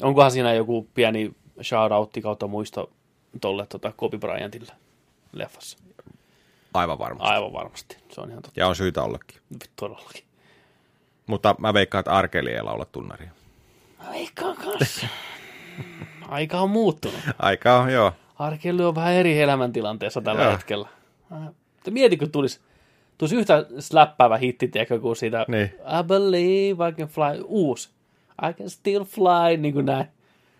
Onkohan 0.02 0.30
siinä 0.30 0.52
joku 0.52 0.88
pieni 0.94 1.32
shoutoutti 1.62 2.22
kautta 2.22 2.46
muisto 2.46 2.90
tolle 3.40 3.66
tota, 3.66 3.92
Kobe 3.96 4.18
Bryantille 4.18 4.72
leffassa? 5.32 5.78
Aivan 6.74 6.98
varmasti. 6.98 7.34
Aivan 7.34 7.52
varmasti. 7.52 7.96
Se 8.12 8.20
on 8.20 8.30
ihan 8.30 8.42
totta. 8.42 8.60
Ja 8.60 8.68
on 8.68 8.76
syytä 8.76 9.02
ollakin. 9.02 9.38
Todellakin. 9.76 10.24
Mutta 11.26 11.54
mä 11.58 11.74
veikkaan, 11.74 12.00
että 12.00 12.12
Arkeli 12.12 12.50
ei 12.50 12.62
laula 12.62 12.84
tunnaria. 12.84 13.30
Mä 13.98 14.10
veikkaan 14.12 14.56
kanssa. 14.56 15.06
Aika 16.30 16.60
on 16.60 16.70
muuttunut. 16.70 17.20
Aika 17.38 17.78
on, 17.80 17.92
joo. 17.92 18.12
Arkeli 18.38 18.84
on 18.84 18.94
vähän 18.94 19.12
eri 19.12 19.40
elämäntilanteessa 19.40 20.20
tällä 20.20 20.42
Joo. 20.42 20.52
hetkellä. 20.52 20.88
Äh, 21.32 21.38
mieti, 21.90 22.16
kun 22.16 22.30
tulisi, 22.30 22.60
tulisi 23.18 23.36
yhtä 23.36 23.66
släppäävä 23.78 24.36
hitti, 24.36 24.68
tiedätkö, 24.68 25.00
kuin 25.00 25.16
siitä 25.16 25.44
Niin. 25.48 25.64
I 25.64 26.04
believe 26.06 26.88
I 26.88 26.92
can 26.92 27.08
fly, 27.08 27.44
uusi. 27.44 27.88
I 28.50 28.52
can 28.52 28.70
still 28.70 29.04
fly, 29.04 29.56
niin 29.56 29.74
kuin 29.74 29.86
näin. 29.86 30.06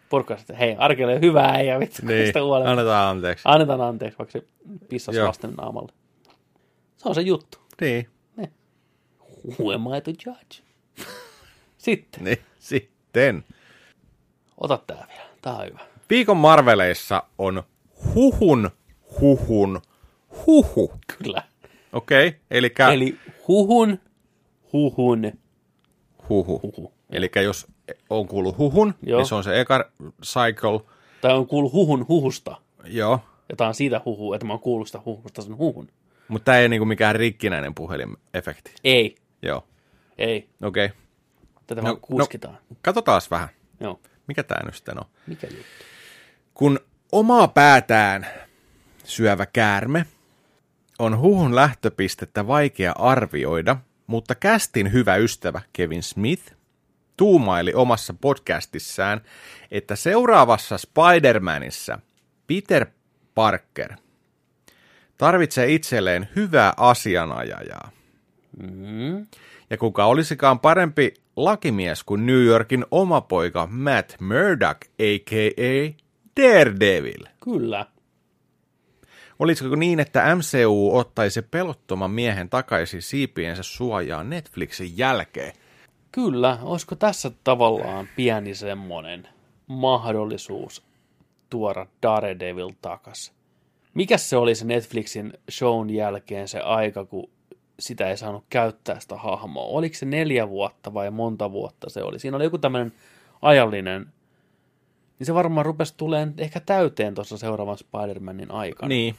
Porukka 0.08 0.36
sitten, 0.36 0.56
hei, 0.56 0.76
Arkeli 0.78 1.14
on 1.14 1.20
hyvä 1.20 1.44
äijä, 1.44 1.80
vittu, 1.80 2.06
Niin, 2.06 2.26
sitä 2.26 2.42
huolella. 2.42 2.70
annetaan 2.70 3.08
anteeksi. 3.10 3.42
Annetaan 3.46 3.80
anteeksi, 3.80 4.18
vaikka 4.18 4.32
se 4.32 4.44
pissasi 4.88 5.18
Joo. 5.18 5.26
lasten 5.28 5.50
naamalle. 5.54 5.92
Se 6.96 7.08
on 7.08 7.14
se 7.14 7.20
juttu. 7.20 7.58
Niin, 7.80 8.08
Who 9.58 9.72
am 9.74 9.82
I 9.96 10.00
to 10.00 10.10
judge? 10.26 10.62
Sitten, 11.78 12.24
niin. 12.24 12.38
Sitten. 12.58 13.44
ota 14.58 14.78
tää 14.86 15.06
vielä. 15.08 15.29
Tää 15.42 15.56
on 15.56 15.66
hyvä. 15.66 15.80
Viikon 16.10 16.36
Marveleissa 16.36 17.22
on 17.38 17.62
huhun, 18.14 18.70
huhun, 19.20 19.80
huhu. 20.46 20.92
Kyllä. 21.18 21.42
Okei, 21.92 22.28
okay, 22.28 22.40
elikkä 22.50 22.88
Eli 22.88 23.18
huhun, 23.48 23.98
huhun, 24.72 25.32
huhu. 26.28 26.60
huhu. 26.62 26.92
Eli 27.10 27.30
jos 27.44 27.66
on 28.10 28.28
kuullut 28.28 28.58
huhun, 28.58 28.94
Joo. 29.02 29.18
niin 29.20 29.28
se 29.28 29.34
on 29.34 29.44
se 29.44 29.60
eka 29.60 29.90
cycle. 30.24 30.80
Tai 31.20 31.34
on 31.36 31.46
kuullut 31.46 31.72
huhun 31.72 32.08
huhusta. 32.08 32.56
Joo, 32.84 33.20
Ja 33.48 33.56
tää 33.56 33.68
on 33.68 33.74
siitä 33.74 34.00
huhu, 34.04 34.32
että 34.32 34.46
mä 34.46 34.52
oon 34.52 34.60
kuullut 34.60 34.88
sitä 34.88 35.00
huhusta 35.04 35.42
sen 35.42 35.56
huhun. 35.56 35.88
mutta 36.28 36.44
tämä 36.44 36.58
ei 36.58 36.62
ole 36.62 36.68
niinku 36.68 36.84
mikään 36.84 37.16
rikkinäinen 37.16 37.74
puhelimefekti. 37.74 38.74
Ei, 38.84 39.14
Joo, 39.42 39.64
ei. 40.18 40.48
okei. 40.62 40.86
Okay. 40.86 40.96
Tätä 41.66 41.80
No, 41.82 41.86
vaan 41.88 42.00
kuskitaan. 42.00 42.58
Katsotaan 42.82 43.20
vähän, 43.30 43.48
Joo. 43.80 44.00
Mikä 44.30 44.42
tämä 44.42 44.64
nyt 44.64 44.74
sitten 44.74 44.98
on. 44.98 45.04
Mikä 45.26 45.46
juttu? 45.46 45.84
Kun 46.54 46.80
omaa 47.12 47.48
päätään 47.48 48.26
syövä 49.04 49.46
käärme 49.46 50.06
on 50.98 51.18
huhun 51.18 51.54
lähtöpistettä 51.54 52.46
vaikea 52.46 52.92
arvioida, 52.92 53.76
mutta 54.06 54.34
kästin 54.34 54.92
hyvä 54.92 55.16
ystävä 55.16 55.60
Kevin 55.72 56.02
Smith 56.02 56.52
tuumaili 57.16 57.74
omassa 57.74 58.14
podcastissaan, 58.20 59.20
että 59.70 59.96
seuraavassa 59.96 60.76
Spider-Manissa 60.76 61.98
Peter 62.46 62.86
Parker 63.34 63.92
tarvitsee 65.18 65.74
itselleen 65.74 66.28
hyvää 66.36 66.72
asianajajaa. 66.76 67.90
Mm. 68.62 69.26
Ja 69.70 69.76
kuka 69.78 70.04
olisikaan 70.04 70.60
parempi 70.60 71.14
lakimies 71.44 72.04
kuin 72.04 72.26
New 72.26 72.44
Yorkin 72.44 72.84
oma 72.90 73.20
poika 73.20 73.68
Matt 73.70 74.20
Murdock, 74.20 74.80
a.k.a. 74.84 76.04
Daredevil. 76.42 77.24
Kyllä. 77.44 77.86
Olisiko 79.38 79.76
niin, 79.76 80.00
että 80.00 80.36
MCU 80.36 80.96
ottaisi 80.96 81.42
pelottoman 81.42 82.10
miehen 82.10 82.48
takaisin 82.48 83.02
siipiensä 83.02 83.62
suojaan 83.62 84.30
Netflixin 84.30 84.98
jälkeen? 84.98 85.52
Kyllä. 86.12 86.58
Olisiko 86.62 86.94
tässä 86.94 87.30
tavallaan 87.44 88.08
pieni 88.16 88.54
semmonen 88.54 89.28
mahdollisuus 89.66 90.82
tuoda 91.50 91.86
Daredevil 92.02 92.70
takas? 92.82 93.32
Mikäs 93.94 94.30
se 94.30 94.36
oli 94.36 94.54
se 94.54 94.64
Netflixin 94.64 95.32
shown 95.50 95.90
jälkeen 95.90 96.48
se 96.48 96.60
aika, 96.60 97.04
kun 97.04 97.30
sitä 97.80 98.10
ei 98.10 98.16
saanut 98.16 98.44
käyttää 98.50 99.00
sitä 99.00 99.16
hahmoa? 99.16 99.64
Oliko 99.64 99.94
se 99.94 100.06
neljä 100.06 100.48
vuotta 100.48 100.94
vai 100.94 101.10
monta 101.10 101.52
vuotta 101.52 101.90
se 101.90 102.02
oli? 102.02 102.18
Siinä 102.18 102.36
oli 102.36 102.44
joku 102.44 102.58
tämmöinen 102.58 102.92
ajallinen, 103.42 104.06
niin 105.18 105.26
se 105.26 105.34
varmaan 105.34 105.66
rupesi 105.66 105.94
tulemaan 105.96 106.34
ehkä 106.38 106.60
täyteen 106.60 107.14
tuossa 107.14 107.38
seuraavan 107.38 107.76
Spider-Manin 107.78 108.52
aikana. 108.52 108.88
Niin. 108.88 109.14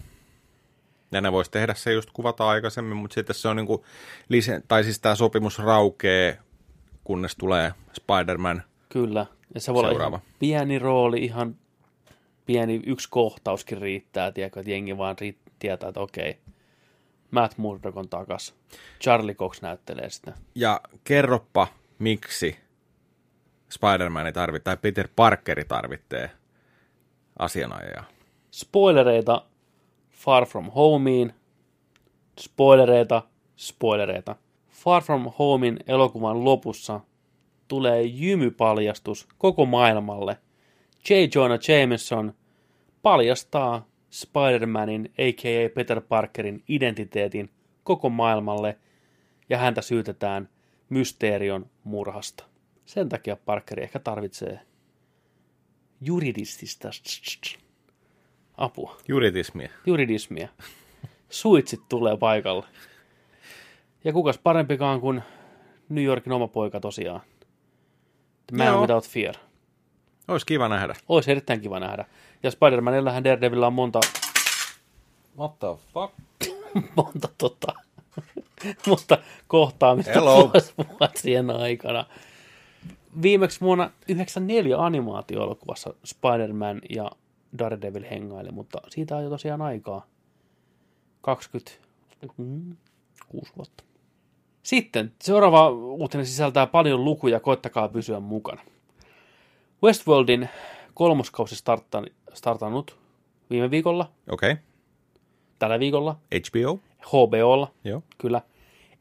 Ja 1.12 1.22
ne 1.22 1.32
voisi 1.32 1.52
tehdä 1.52 1.74
se 1.74 1.94
just 1.94 2.10
kuvata 2.14 2.48
aikaisemmin, 2.48 2.98
mutta 2.98 3.14
sitten 3.14 3.36
se 3.36 3.48
on 3.48 3.56
niinku, 3.56 3.86
lise- 4.30 4.62
tai 4.68 4.84
siis 4.84 5.00
tämä 5.00 5.16
sopimus 5.16 5.60
raukee, 5.60 6.38
kunnes 7.04 7.36
tulee 7.36 7.74
Spider-Man. 7.94 8.64
Kyllä. 8.90 9.26
Ja 9.54 9.62
se 9.62 9.74
voi 9.74 9.80
olla 9.80 9.90
Seuraava. 9.90 10.16
ihan 10.16 10.36
pieni 10.40 10.80
rooli, 10.80 11.24
ihan 11.24 11.56
pieni 12.46 12.82
yksi 12.86 13.08
kohtauskin 13.12 13.78
riittää, 13.78 14.32
tiedätkö, 14.32 14.60
että 14.60 14.72
jengi 14.72 14.98
vaan 14.98 15.16
riitt- 15.22 15.52
tietää, 15.60 15.90
että 15.90 16.00
okei, 16.00 16.38
Matt 17.32 17.58
Murdock 17.58 17.98
on 17.98 18.10
takas. 18.10 18.56
Charlie 19.00 19.36
Cox 19.36 19.62
näyttelee 19.62 20.10
sitä. 20.10 20.34
Ja 20.56 20.82
kerroppa, 21.04 21.68
miksi 22.00 22.58
Spider-Man 23.70 24.34
tarvitsee, 24.34 24.64
tai 24.64 24.78
Peter 24.78 25.08
Parkeri 25.16 25.66
tarvitsee 25.66 26.30
asianajajaa. 27.40 28.06
Spoilereita 28.52 29.46
Far 30.12 30.46
From 30.46 30.72
Homeen. 30.72 31.34
Spoilereita, 32.40 33.22
spoilereita. 33.56 34.36
Far 34.70 35.04
From 35.04 35.32
Homein 35.40 35.80
elokuvan 35.88 36.46
lopussa 36.46 37.00
tulee 37.68 38.02
jymypaljastus 38.02 39.28
koko 39.38 39.66
maailmalle. 39.66 40.38
J. 41.10 41.14
Jonah 41.36 41.60
Jameson 41.68 42.34
paljastaa 43.02 43.86
Spider-Manin, 44.12 45.12
a.k.a. 45.18 45.70
Peter 45.70 46.02
Parkerin 46.02 46.64
identiteetin 46.68 47.50
koko 47.84 48.10
maailmalle 48.10 48.78
ja 49.50 49.58
häntä 49.58 49.82
syytetään 49.82 50.50
Mysterion 50.90 51.70
murhasta. 51.84 52.44
Sen 52.86 53.10
takia 53.10 53.36
Parkeri 53.36 53.84
ehkä 53.84 54.00
tarvitsee 54.00 54.60
juridistista 56.02 56.90
apua, 58.58 58.98
Juritismia. 59.08 59.70
juridismia. 59.86 60.48
Suitsit 61.30 61.82
tulee 61.90 62.18
paikalle. 62.18 62.66
Ja 64.04 64.14
kukas 64.14 64.38
parempikaan 64.38 65.02
kuin 65.02 65.22
New 65.90 66.04
Yorkin 66.04 66.34
oma 66.34 66.48
poika 66.48 66.80
tosiaan. 66.80 67.22
The 68.48 68.58
Man 68.58 68.68
Joo. 68.68 68.82
Without 68.82 69.10
Fear. 69.10 69.36
Olisi 70.28 70.46
kiva 70.46 70.70
nähdä. 70.70 70.96
Olisi 71.10 71.32
erittäin 71.32 71.62
kiva 71.62 71.80
nähdä. 71.80 72.06
Ja 72.44 72.52
Spider-Manillähän 72.52 73.24
Daredevilillä 73.24 73.68
on 73.68 73.74
monta, 73.74 74.00
What 75.38 75.60
the 75.60 75.68
fuck? 75.94 76.14
monta 76.98 77.30
tota, 77.38 77.74
monta 78.88 79.18
kohtaamista 79.48 80.12
Hello. 80.12 80.52
vuosien 81.00 81.50
aikana. 81.50 82.06
Viimeksi 83.22 83.62
vuonna 83.62 83.84
1994 83.84 84.78
animaatio-elokuvassa 84.78 85.94
Spider-Man 86.06 86.82
ja 86.90 87.12
Daredevil 87.60 88.04
hengaili, 88.12 88.52
mutta 88.52 88.78
siitä 88.90 89.18
on 89.18 89.24
jo 89.24 89.30
tosiaan 89.30 89.62
aikaa. 89.62 90.06
26 91.22 93.54
vuotta. 93.58 93.84
Sitten 94.64 95.14
seuraava 95.22 95.70
uutinen 95.70 96.26
sisältää 96.26 96.68
paljon 96.68 97.06
lukuja, 97.06 97.40
koittakaa 97.40 97.88
pysyä 97.88 98.20
mukana. 98.20 98.62
Westworldin 99.84 100.50
kolmoskausi 100.94 101.56
starttan, 101.56 102.08
startannut 102.34 102.98
viime 103.50 103.72
viikolla, 103.72 104.12
Okei. 104.30 104.52
Okay. 104.52 104.64
tällä 105.60 105.80
viikolla, 105.80 106.20
HBO? 106.50 106.80
HBOlla, 107.02 107.72
Joo. 107.84 108.04
kyllä. 108.18 108.42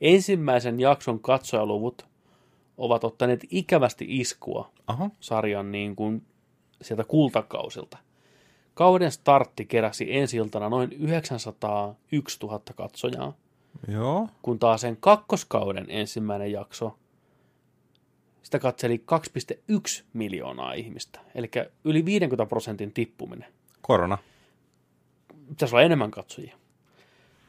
Ensimmäisen 0.01 0.81
jakson 0.81 1.21
katsojaluvut 1.21 2.07
ovat 2.79 3.05
ottaneet 3.05 3.41
ikävästi 3.51 4.07
iskua 4.09 4.71
Aha. 4.87 5.11
sarjan 5.21 5.73
niin 5.73 5.97
kuin 5.97 6.27
sieltä 6.83 7.05
kultakausilta. 7.05 7.99
kauden 8.75 9.13
startti 9.13 9.65
keräsi 9.65 10.17
ensi 10.17 10.37
iltana 10.37 10.69
noin 10.69 10.93
901 10.93 12.39
000 12.43 12.61
katsojaa, 12.75 13.33
Joo. 13.89 14.29
kun 14.43 14.59
taas 14.59 14.81
sen 14.81 14.97
kakkoskauden 15.01 15.87
ensimmäinen 15.89 16.53
jakso, 16.53 16.97
sitä 18.43 18.59
katseli 18.59 19.05
2,1 19.77 20.05
miljoonaa 20.13 20.73
ihmistä. 20.73 21.21
Eli 21.35 21.51
yli 21.85 22.05
50 22.05 22.47
prosentin 22.47 22.93
tippuminen. 22.93 23.49
Korona. 23.83 24.19
Pitäisi 25.49 25.75
olla 25.75 25.85
enemmän 25.85 26.11
katsojia. 26.11 26.57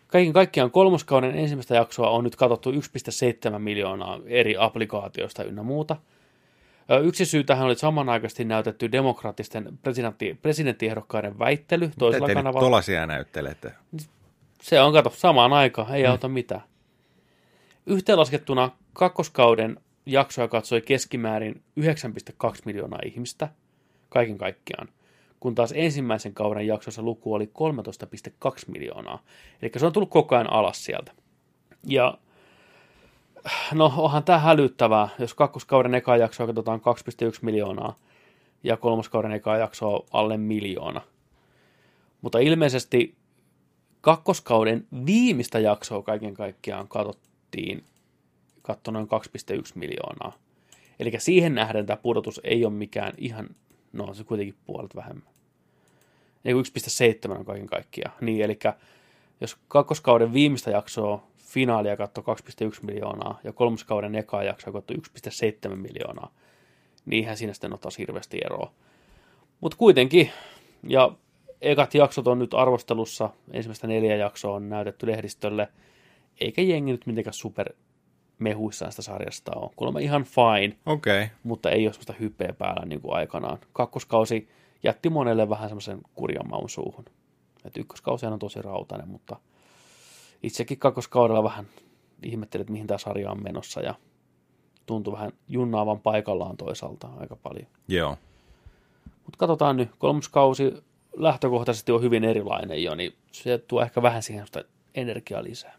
Kaiken 0.08 0.34
kaikkiaan 0.34 0.72
kolmoskauden 0.72 1.36
ensimmäistä 1.36 1.76
jaksoa 1.76 2.10
on 2.10 2.24
nyt 2.24 2.36
katsottu 2.36 2.72
1,7 2.72 3.60
miljoonaa 3.60 4.20
eri 4.26 4.56
applikaatioista 4.60 5.44
ynnä 5.44 5.64
muuta. 5.64 5.96
Yksi 7.04 7.26
syy 7.26 7.44
tähän 7.44 7.66
oli 7.66 7.76
samanaikaisesti 7.76 8.46
näytetty 8.46 8.92
demokraattisten 8.92 9.80
presidentti, 9.84 10.40
presidenttiehdokkaiden 10.42 11.40
väittely 11.40 11.92
toisella 12.00 12.28
Te 12.28 12.34
nyt 12.34 12.38
kanavalla. 12.40 12.66
tolasia 12.68 13.06
näyttelette. 13.06 13.72
Se 14.62 14.82
on, 14.82 14.94
kato, 14.94 15.10
samaan 15.16 15.54
aikaan, 15.54 15.96
ei 15.96 16.06
auta 16.06 16.28
mitään. 16.28 16.62
Yhteenlaskettuna 17.86 18.72
kakkoskauden 18.94 19.78
jaksoja 20.06 20.48
katsoi 20.48 20.82
keskimäärin 20.82 21.64
9,2 21.80 22.62
miljoonaa 22.66 23.00
ihmistä 23.06 23.50
kaiken 24.10 24.38
kaikkiaan, 24.38 24.90
kun 25.40 25.56
taas 25.56 25.74
ensimmäisen 25.76 26.34
kauden 26.34 26.68
jaksossa 26.68 27.02
luku 27.02 27.34
oli 27.34 27.46
13,2 27.46 28.52
miljoonaa. 28.68 29.24
Eli 29.62 29.72
se 29.78 29.86
on 29.86 29.94
tullut 29.94 30.10
koko 30.10 30.36
ajan 30.36 30.54
alas 30.54 30.86
sieltä. 30.86 31.12
Ja 31.88 32.18
no 33.74 33.94
onhan 33.98 34.24
tämä 34.24 34.40
hälyttävää, 34.40 35.10
jos 35.20 35.34
kakkoskauden 35.34 35.96
eka 35.96 36.18
jaksoa 36.18 36.48
katsotaan 36.48 36.80
2,1 36.80 37.40
miljoonaa 37.42 37.96
ja 38.64 38.78
kolmoskauden 38.78 39.32
eka 39.32 39.58
jaksoa 39.58 40.06
alle 40.12 40.38
miljoona. 40.38 41.02
Mutta 42.22 42.40
ilmeisesti 42.40 43.16
kakkoskauden 44.02 44.88
viimeistä 45.06 45.60
jaksoa 45.60 46.02
kaiken 46.04 46.34
kaikkiaan 46.34 46.88
katsottiin, 46.88 47.84
katso 48.62 48.92
noin 48.92 49.08
2,1 49.08 49.62
miljoonaa. 49.76 50.34
Eli 51.00 51.12
siihen 51.18 51.56
nähden 51.56 51.86
tämä 51.86 51.98
pudotus 51.98 52.42
ei 52.44 52.66
ole 52.66 52.74
mikään 52.74 53.14
ihan, 53.18 53.50
no 53.94 54.14
se 54.14 54.24
kuitenkin 54.24 54.56
puolet 54.66 54.96
vähemmän. 54.96 55.30
Kun 56.44 56.64
1,7 57.32 57.38
on 57.38 57.46
kaiken 57.46 57.68
kaikkiaan. 57.68 58.16
Niin, 58.22 58.42
eli 58.42 58.60
jos 59.42 59.58
kakkoskauden 59.68 60.34
viimeistä 60.34 60.72
jaksoa 60.72 61.28
finaalia 61.38 61.98
katsoi 61.98 62.24
2,1 62.24 62.86
miljoonaa 62.86 63.40
ja 63.44 63.54
kolmoskauden 63.54 64.16
ekaa 64.16 64.44
jaksoa 64.44 64.74
katsoi 64.74 64.98
1,7 65.70 65.76
miljoonaa, 65.76 66.34
niin 67.06 67.24
eihän 67.24 67.38
siinä 67.38 67.54
sitten 67.54 67.78
taas 67.82 67.98
hirveästi 67.98 68.40
eroa. 68.46 68.72
Mutta 69.62 69.78
kuitenkin, 69.78 70.32
ja 70.88 71.12
ekat 71.62 71.94
jaksot 71.94 72.28
on 72.28 72.40
nyt 72.40 72.54
arvostelussa, 72.54 73.30
ensimmäistä 73.52 73.88
neljä 73.88 74.16
jaksoa 74.16 74.56
on 74.56 74.70
näytetty 74.70 75.08
lehdistölle, 75.08 75.68
eikä 76.40 76.62
jengi 76.62 76.92
nyt 76.92 77.06
mitenkään 77.06 77.34
super 77.34 77.74
mehuissaan 78.42 78.92
sitä 78.92 79.02
sarjasta 79.02 79.52
ole. 79.56 79.72
Kuulemma 79.76 80.00
ihan 80.00 80.24
fine. 80.24 80.78
Okay. 80.86 81.28
mutta 81.44 81.70
ei 81.70 81.86
ole 81.88 81.94
sellaista 81.94 82.14
hypeä 82.20 82.54
päällä 82.54 82.86
niin 82.86 83.02
kuin 83.02 83.16
aikanaan. 83.16 83.58
Kakkoskausi 83.74 84.50
jätti 84.84 85.10
monelle 85.10 85.50
vähän 85.50 85.70
semmoisen 85.70 86.02
kurjan 86.16 86.50
maun 86.50 86.70
suuhun. 86.70 87.06
Et 87.66 87.78
ykköskausi 87.78 88.26
on 88.26 88.40
tosi 88.40 88.62
rautainen, 88.62 89.10
mutta 89.10 89.36
itsekin 90.44 90.80
kakkoskaudella 90.80 91.44
vähän 91.44 91.66
ihmettelin, 92.24 92.62
että 92.62 92.72
mihin 92.72 92.88
tämä 92.88 92.98
sarja 92.98 93.32
on 93.32 93.44
menossa 93.44 93.82
ja 93.82 93.96
tuntui 94.86 95.14
vähän 95.14 95.32
junnaavan 95.48 96.00
paikallaan 96.00 96.58
toisaalta 96.58 97.10
aika 97.20 97.36
paljon. 97.36 97.68
Joo. 97.88 98.18
Mutta 99.06 99.38
katsotaan 99.38 99.78
nyt, 99.78 99.90
kolmoskausi 99.98 100.74
lähtökohtaisesti 101.18 101.92
on 101.92 102.02
hyvin 102.02 102.24
erilainen 102.24 102.84
jo, 102.84 102.96
niin 102.96 103.14
se 103.32 103.58
tuo 103.58 103.82
ehkä 103.82 104.02
vähän 104.02 104.24
siihen 104.24 104.46
sitä 104.46 104.64
energiaa 104.96 105.44
lisää. 105.44 105.78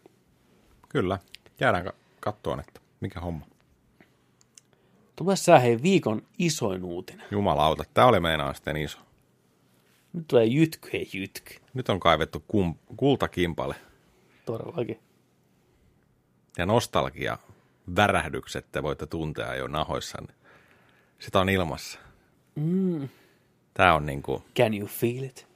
Kyllä. 0.89 1.19
Jäädään 1.59 1.91
kattoon, 2.23 2.59
että 2.59 2.79
mikä 2.99 3.19
homma. 3.19 3.45
Tulee 5.15 5.35
sää 5.35 5.59
hei 5.59 5.81
viikon 5.81 6.21
isoin 6.39 6.83
uutinen. 6.83 7.25
Jumalauta, 7.31 7.83
tämä 7.93 8.07
oli 8.07 8.19
meinaa 8.19 8.53
sitten 8.53 8.77
iso. 8.77 8.97
Nyt 10.13 10.27
tulee 10.27 10.45
jytky, 10.45 10.89
hei 10.93 11.09
jytky. 11.13 11.55
Nyt 11.73 11.89
on 11.89 11.99
kaivettu 11.99 12.43
kum- 12.47 12.95
kultakimpale 12.97 13.75
Todellakin. 14.45 14.99
ja 16.57 16.65
nostalgia 16.65 17.37
värähdykset 17.95 18.65
te 18.71 18.83
voitte 18.83 19.05
tuntea 19.05 19.55
jo 19.55 19.67
nahoissanne. 19.67 20.33
Sitä 21.19 21.39
on 21.39 21.49
ilmassa. 21.49 21.99
Mm. 22.55 23.09
Tämä 23.73 23.93
on 23.93 24.05
niinku... 24.05 24.43
Can 24.57 24.73
you 24.73 24.87
feel 24.87 25.23
it? 25.23 25.47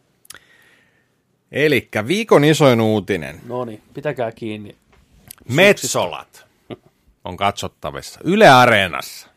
Elikkä 1.51 2.07
viikon 2.07 2.43
isoin 2.43 2.82
uutinen. 2.82 3.41
No 3.45 3.65
niin, 3.65 3.84
pitäkää 3.93 4.32
kiinni. 4.32 4.76
Metsolat 5.53 6.46
on 7.28 7.38
katsottavissa 7.38 8.19
Yle 8.23 8.49
Areenassa. 8.49 9.28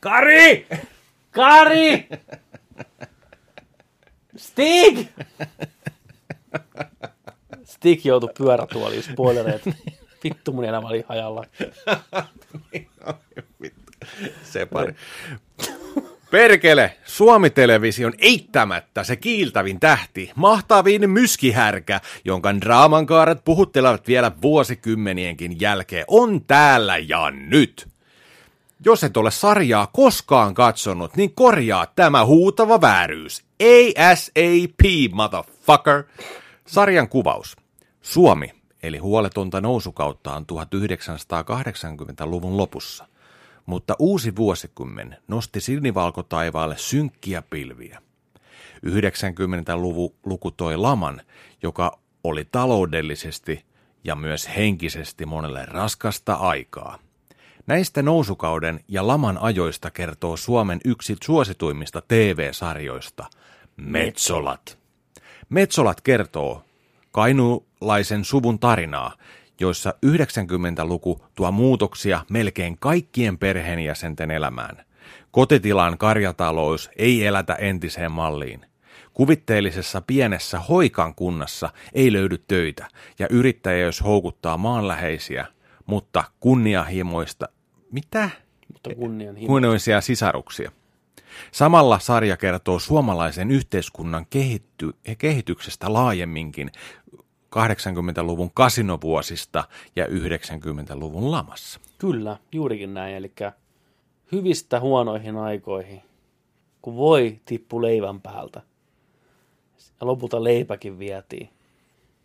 Kari! 0.00 0.66
Kari! 1.30 2.08
Stig! 4.36 5.08
Stig 7.64 8.06
joutui 8.06 8.30
pyörätuoliin, 8.38 9.02
spoilereet. 9.02 9.62
Vittu 10.24 10.52
mun 10.52 10.64
elämä 10.64 10.88
oli 10.88 11.04
hajalla. 11.08 11.44
Se 14.42 14.66
pari. 14.66 14.94
Perkele, 16.32 16.96
Suomi-television 17.04 18.12
eittämättä 18.18 19.04
se 19.04 19.16
kiiltävin 19.16 19.80
tähti, 19.80 20.30
mahtavin 20.34 21.10
myskihärkä, 21.10 22.00
jonka 22.24 22.60
draamankaaret 22.60 23.44
puhuttelevat 23.44 24.06
vielä 24.06 24.32
vuosikymmenienkin 24.42 25.60
jälkeen, 25.60 26.04
on 26.08 26.44
täällä 26.44 26.98
ja 26.98 27.30
nyt. 27.30 27.88
Jos 28.84 29.04
et 29.04 29.16
ole 29.16 29.30
sarjaa 29.30 29.86
koskaan 29.86 30.54
katsonut, 30.54 31.16
niin 31.16 31.34
korjaa 31.34 31.86
tämä 31.86 32.24
huutava 32.24 32.80
vääryys. 32.80 33.44
ASAP, 34.10 35.12
motherfucker. 35.12 36.04
Sarjan 36.66 37.08
kuvaus. 37.08 37.56
Suomi, 38.02 38.52
eli 38.82 38.98
huoletonta 38.98 39.60
nousukautta 39.60 40.34
on 40.34 40.46
1980-luvun 40.52 42.56
lopussa. 42.56 43.11
Mutta 43.66 43.96
uusi 43.98 44.36
vuosikymmen 44.36 45.16
nosti 45.28 45.60
sinivalkotaivaalle 45.60 46.78
synkkiä 46.78 47.42
pilviä. 47.42 48.02
90-luku 48.86 50.14
luku 50.24 50.50
toi 50.50 50.76
laman, 50.76 51.22
joka 51.62 51.98
oli 52.24 52.44
taloudellisesti 52.44 53.64
ja 54.04 54.14
myös 54.14 54.48
henkisesti 54.56 55.26
monelle 55.26 55.66
raskasta 55.66 56.34
aikaa. 56.34 56.98
Näistä 57.66 58.02
nousukauden 58.02 58.80
ja 58.88 59.06
laman 59.06 59.38
ajoista 59.38 59.90
kertoo 59.90 60.36
Suomen 60.36 60.80
yksi 60.84 61.16
suosituimmista 61.24 62.02
TV-sarjoista, 62.08 63.24
Metsolat. 63.76 64.78
Metsolat 65.48 66.00
kertoo 66.00 66.64
kainuulaisen 67.12 68.24
suvun 68.24 68.58
tarinaa, 68.58 69.12
joissa 69.62 69.94
90-luku 70.06 71.24
tuo 71.34 71.52
muutoksia 71.52 72.24
melkein 72.30 72.78
kaikkien 72.78 73.38
perheenjäsenten 73.38 74.30
elämään. 74.30 74.84
Kotitilan 75.30 75.98
karjatalous 75.98 76.90
ei 76.96 77.26
elätä 77.26 77.54
entiseen 77.54 78.12
malliin. 78.12 78.66
Kuvitteellisessa 79.14 80.00
pienessä 80.00 80.60
Hoikan 80.60 81.14
kunnassa 81.14 81.70
ei 81.92 82.12
löydy 82.12 82.38
töitä 82.38 82.88
ja 83.18 83.26
yrittäjyys 83.30 84.02
houkuttaa 84.02 84.56
maanläheisiä, 84.56 85.46
mutta 85.86 86.24
kunnianhimoista... 86.40 87.48
Mitä? 87.92 88.30
Mutta 88.72 88.94
kunnianhimo. 88.94 89.46
Kunnoisia 89.46 90.00
sisaruksia. 90.00 90.72
Samalla 91.52 91.98
sarja 91.98 92.36
kertoo 92.36 92.78
suomalaisen 92.78 93.50
yhteiskunnan 93.50 94.26
kehitty, 94.30 94.90
kehityksestä 95.18 95.92
laajemminkin 95.92 96.70
80-luvun 97.56 98.50
kasinovuosista 98.54 99.64
ja 99.96 100.06
90-luvun 100.06 101.30
lamassa. 101.30 101.80
Kyllä, 101.98 102.36
juurikin 102.52 102.94
näin. 102.94 103.16
Eli 103.16 103.32
hyvistä 104.32 104.80
huonoihin 104.80 105.36
aikoihin, 105.36 106.02
kun 106.82 106.96
voi 106.96 107.40
tippu 107.44 107.82
leivän 107.82 108.20
päältä. 108.20 108.62
Ja 110.00 110.06
lopulta 110.06 110.44
leipäkin 110.44 110.98
vietiin. 110.98 111.48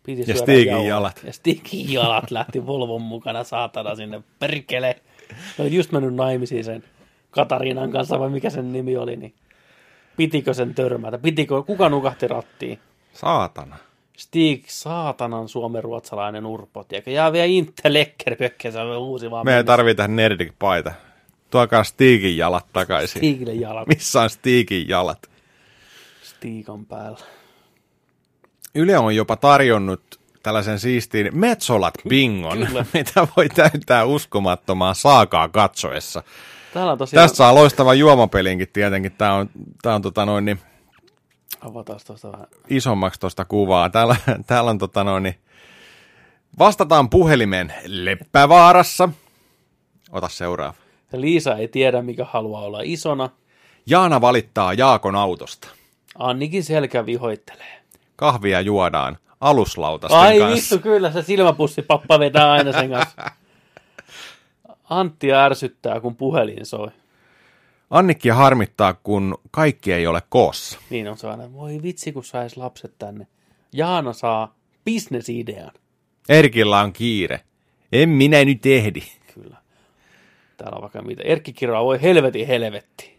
Piti 0.02 0.30
Ja 0.30 0.36
Stigin 0.36 0.66
jauhot. 0.66 0.88
jalat. 0.88 1.20
Ja 1.24 1.32
Stigin 1.32 1.92
jalat 1.92 2.30
lähti 2.36 2.66
Volvon 2.66 3.02
mukana 3.02 3.44
saatana 3.44 3.94
sinne. 3.94 4.22
Perkele. 4.38 5.00
Oli 5.58 5.74
just 5.74 5.92
mennyt 5.92 6.14
naimisiin 6.14 6.64
sen 6.64 6.84
Katariinan 7.30 7.90
kanssa, 7.90 8.18
vai 8.18 8.30
mikä 8.30 8.50
sen 8.50 8.72
nimi 8.72 8.96
oli, 8.96 9.16
niin 9.16 9.34
pitikö 10.16 10.54
sen 10.54 10.74
törmätä? 10.74 11.18
Pitikö, 11.18 11.62
kuka 11.62 11.88
nukahti 11.88 12.28
rattiin? 12.28 12.78
Saatana. 13.12 13.76
Stig, 14.18 14.64
saatanan 14.68 15.48
suomenruotsalainen 15.48 16.46
urpo, 16.46 16.84
tiedätkö? 16.84 17.10
Ja 17.10 17.32
vielä 17.32 17.44
inte 17.44 17.92
lekker 17.92 18.36
pökkä, 18.36 18.70
se 18.70 18.78
on 18.78 18.98
uusi 18.98 19.30
vaan. 19.30 19.44
Me 19.44 19.50
ei 19.50 19.54
mennessä. 19.54 19.66
tarvita 19.66 20.08
nerdik-paita. 20.08 20.92
Tuokaa 21.50 21.84
Stigin 21.84 22.36
jalat 22.36 22.66
takaisin. 22.72 23.20
Stigille 23.20 23.54
jalat. 23.54 23.88
Missä 23.94 24.20
on 24.20 24.30
Stigin 24.30 24.88
jalat? 24.88 25.30
Tiikan 26.40 26.86
päällä. 26.86 27.18
Yle 28.74 28.98
on 28.98 29.16
jopa 29.16 29.36
tarjonnut 29.36 30.20
tällaisen 30.42 30.78
siistiin 30.78 31.30
Metsolat 31.32 31.94
bingon, 32.08 32.66
Kyllä. 32.66 32.86
mitä 32.94 33.28
voi 33.36 33.48
täyttää 33.48 34.04
uskomattomaan 34.04 34.94
saakaa 34.94 35.48
katsoessa. 35.48 36.22
Täällä 36.74 36.92
on 36.92 36.98
tosiaan... 36.98 37.24
Tästä 37.24 37.36
saa 37.36 37.54
loistavan 37.54 37.98
juomapelinkin 37.98 38.68
tietenkin. 38.72 39.12
Tämä 39.12 39.34
on, 39.34 39.50
tää 39.82 39.94
on 39.94 40.02
tota 40.02 40.26
noin, 40.26 40.44
niin 40.44 40.60
Avataan 41.60 42.00
tuosta 42.06 42.32
vähän. 42.32 42.46
isommaksi 42.70 43.20
tuosta 43.20 43.44
kuvaa. 43.44 43.90
Täällä, 43.90 44.16
täällä 44.46 44.70
on 44.70 44.78
tota 44.78 45.04
noin, 45.04 45.22
niin 45.22 45.34
vastataan 46.58 47.10
puhelimen 47.10 47.74
Leppävaarassa. 47.86 49.08
Ota 50.12 50.28
seuraava. 50.28 50.74
Liisa 51.12 51.56
ei 51.56 51.68
tiedä, 51.68 52.02
mikä 52.02 52.24
haluaa 52.24 52.62
olla 52.62 52.80
isona. 52.84 53.30
Jaana 53.86 54.20
valittaa 54.20 54.72
Jaakon 54.74 55.16
autosta. 55.16 55.68
Annikin 56.18 56.64
selkä 56.64 57.06
vihoittelee. 57.06 57.82
Kahvia 58.16 58.60
juodaan 58.60 59.18
aluslautasten 59.40 60.20
Ai 60.20 60.38
kanssa. 60.38 60.74
vittu, 60.76 60.88
kyllä 60.88 61.12
se 61.12 61.22
silmäpussipappa 61.22 62.18
vetää 62.18 62.50
aina 62.52 62.72
sen 62.72 62.90
kanssa. 62.90 63.22
Antti 64.90 65.32
ärsyttää, 65.32 66.00
kun 66.00 66.16
puhelin 66.16 66.66
soi. 66.66 66.88
Annikki 67.90 68.28
harmittaa, 68.28 68.94
kun 68.94 69.38
kaikki 69.50 69.92
ei 69.92 70.06
ole 70.06 70.22
koossa. 70.28 70.78
Niin 70.90 71.08
on 71.08 71.18
se 71.18 71.28
aina, 71.28 71.52
voi 71.52 71.82
vitsi, 71.82 72.12
kun 72.12 72.24
sais 72.24 72.56
lapset 72.56 72.94
tänne. 72.98 73.26
Jaana 73.72 74.12
saa 74.12 74.54
bisnesidean. 74.84 75.70
Erkillä 76.28 76.80
on 76.80 76.92
kiire. 76.92 77.40
En 77.92 78.08
minä 78.08 78.44
nyt 78.44 78.66
ehdi. 78.66 79.02
Kyllä. 79.34 79.56
Täällä 80.56 80.76
on 80.76 80.82
vaikka 80.82 81.02
mitä. 81.02 81.22
Erkki 81.22 81.52
kirjoaa, 81.52 81.84
voi 81.84 82.02
helvetin 82.02 82.46
helvetti. 82.46 83.18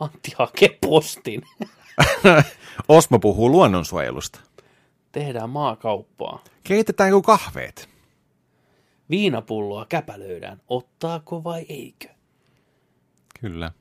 Antti 0.00 0.32
hakee 0.38 0.78
postin. 0.86 1.42
Osmo 2.88 3.18
puhuu 3.18 3.50
luonnonsuojelusta. 3.50 4.40
Tehdään 5.12 5.50
maakauppaa. 5.50 6.44
Keitetään 6.64 7.10
joku 7.10 7.22
kahveet. 7.22 7.88
Viinapulloa 9.10 9.86
käpälöidään. 9.88 10.60
Ottaako 10.68 11.44
vai 11.44 11.66
eikö? 11.68 12.08
Kyllä. 13.42 13.72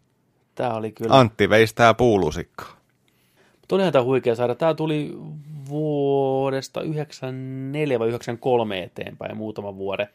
Tää 0.55 0.74
oli 0.74 0.91
kyllä. 0.91 1.20
Antti 1.20 1.49
veistää 1.49 1.93
puulusikkaa. 1.93 2.78
Mutta 3.62 3.76
olihan 3.76 3.93
tämä 3.93 4.03
huikea 4.03 4.36
saada. 4.36 4.55
Tämä 4.55 4.74
tuli 4.74 5.18
vuodesta 5.70 6.82
94 6.82 7.99
vai 7.99 8.07
93 8.07 8.84
eteenpäin 8.84 9.38
muutaman 9.38 9.78
vuoden. 9.78 10.07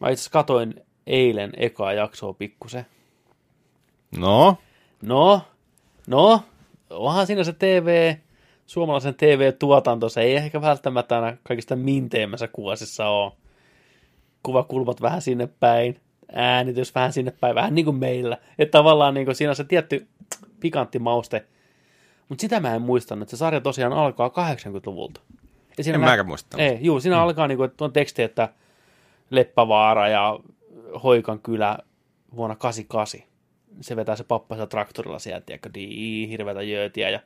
Mä 0.00 0.10
itse 0.10 0.30
katoin 0.30 0.74
eilen 1.06 1.52
ekaa 1.56 1.92
jaksoa 1.92 2.32
pikkusen. 2.32 2.86
No, 4.18 4.56
No, 5.02 5.42
no, 6.06 6.42
onhan 6.90 7.26
siinä 7.26 7.44
se 7.44 7.52
TV, 7.52 8.14
suomalaisen 8.66 9.14
TV-tuotanto, 9.14 10.08
se 10.08 10.20
ei 10.20 10.36
ehkä 10.36 10.60
välttämättä 10.60 11.16
aina 11.16 11.36
kaikista 11.42 11.76
minteimmässä 11.76 12.48
kuosissa 12.48 13.08
ole. 13.08 13.32
Kuvakulmat 14.42 15.02
vähän 15.02 15.22
sinne 15.22 15.48
päin, 15.60 16.00
äänitys 16.32 16.94
vähän 16.94 17.12
sinne 17.12 17.30
päin, 17.30 17.54
vähän 17.54 17.74
niin 17.74 17.84
kuin 17.84 17.96
meillä. 17.96 18.38
Että 18.58 18.78
tavallaan 18.78 19.14
niin 19.14 19.24
kuin 19.24 19.34
siinä 19.34 19.50
on 19.50 19.56
se 19.56 19.64
tietty 19.64 20.06
pikantti 20.60 20.98
mauste. 20.98 21.44
Mutta 22.28 22.40
sitä 22.40 22.60
mä 22.60 22.74
en 22.74 22.82
muistanut, 22.82 23.22
että 23.22 23.30
se 23.30 23.36
sarja 23.36 23.60
tosiaan 23.60 23.92
alkaa 23.92 24.28
80-luvulta. 24.28 25.20
Ja 25.78 25.84
siinä 25.84 25.94
en 25.94 26.00
mä- 26.00 26.06
mäkään 26.06 26.26
muista. 26.26 26.58
Ei, 26.58 26.78
juu, 26.80 27.00
siinä 27.00 27.22
alkaa 27.22 27.48
niin 27.48 27.58
kuin, 27.58 27.70
että 27.70 27.84
on 27.84 27.92
teksti, 27.92 28.22
että 28.22 28.48
Leppävaara 29.30 30.08
ja 30.08 30.38
Hoikan 31.02 31.38
kylä 31.40 31.78
vuonna 32.36 32.56
88. 32.56 33.20
Se 33.80 33.96
vetää 33.96 34.16
se 34.16 34.24
pappansa 34.24 34.66
traktorilla 34.66 35.18
sieltä, 35.18 35.46
tiedätkö, 35.46 35.70
dii, 35.74 36.28
hirveätä 36.28 36.62
jöötiä 36.62 37.10
ja 37.10 37.20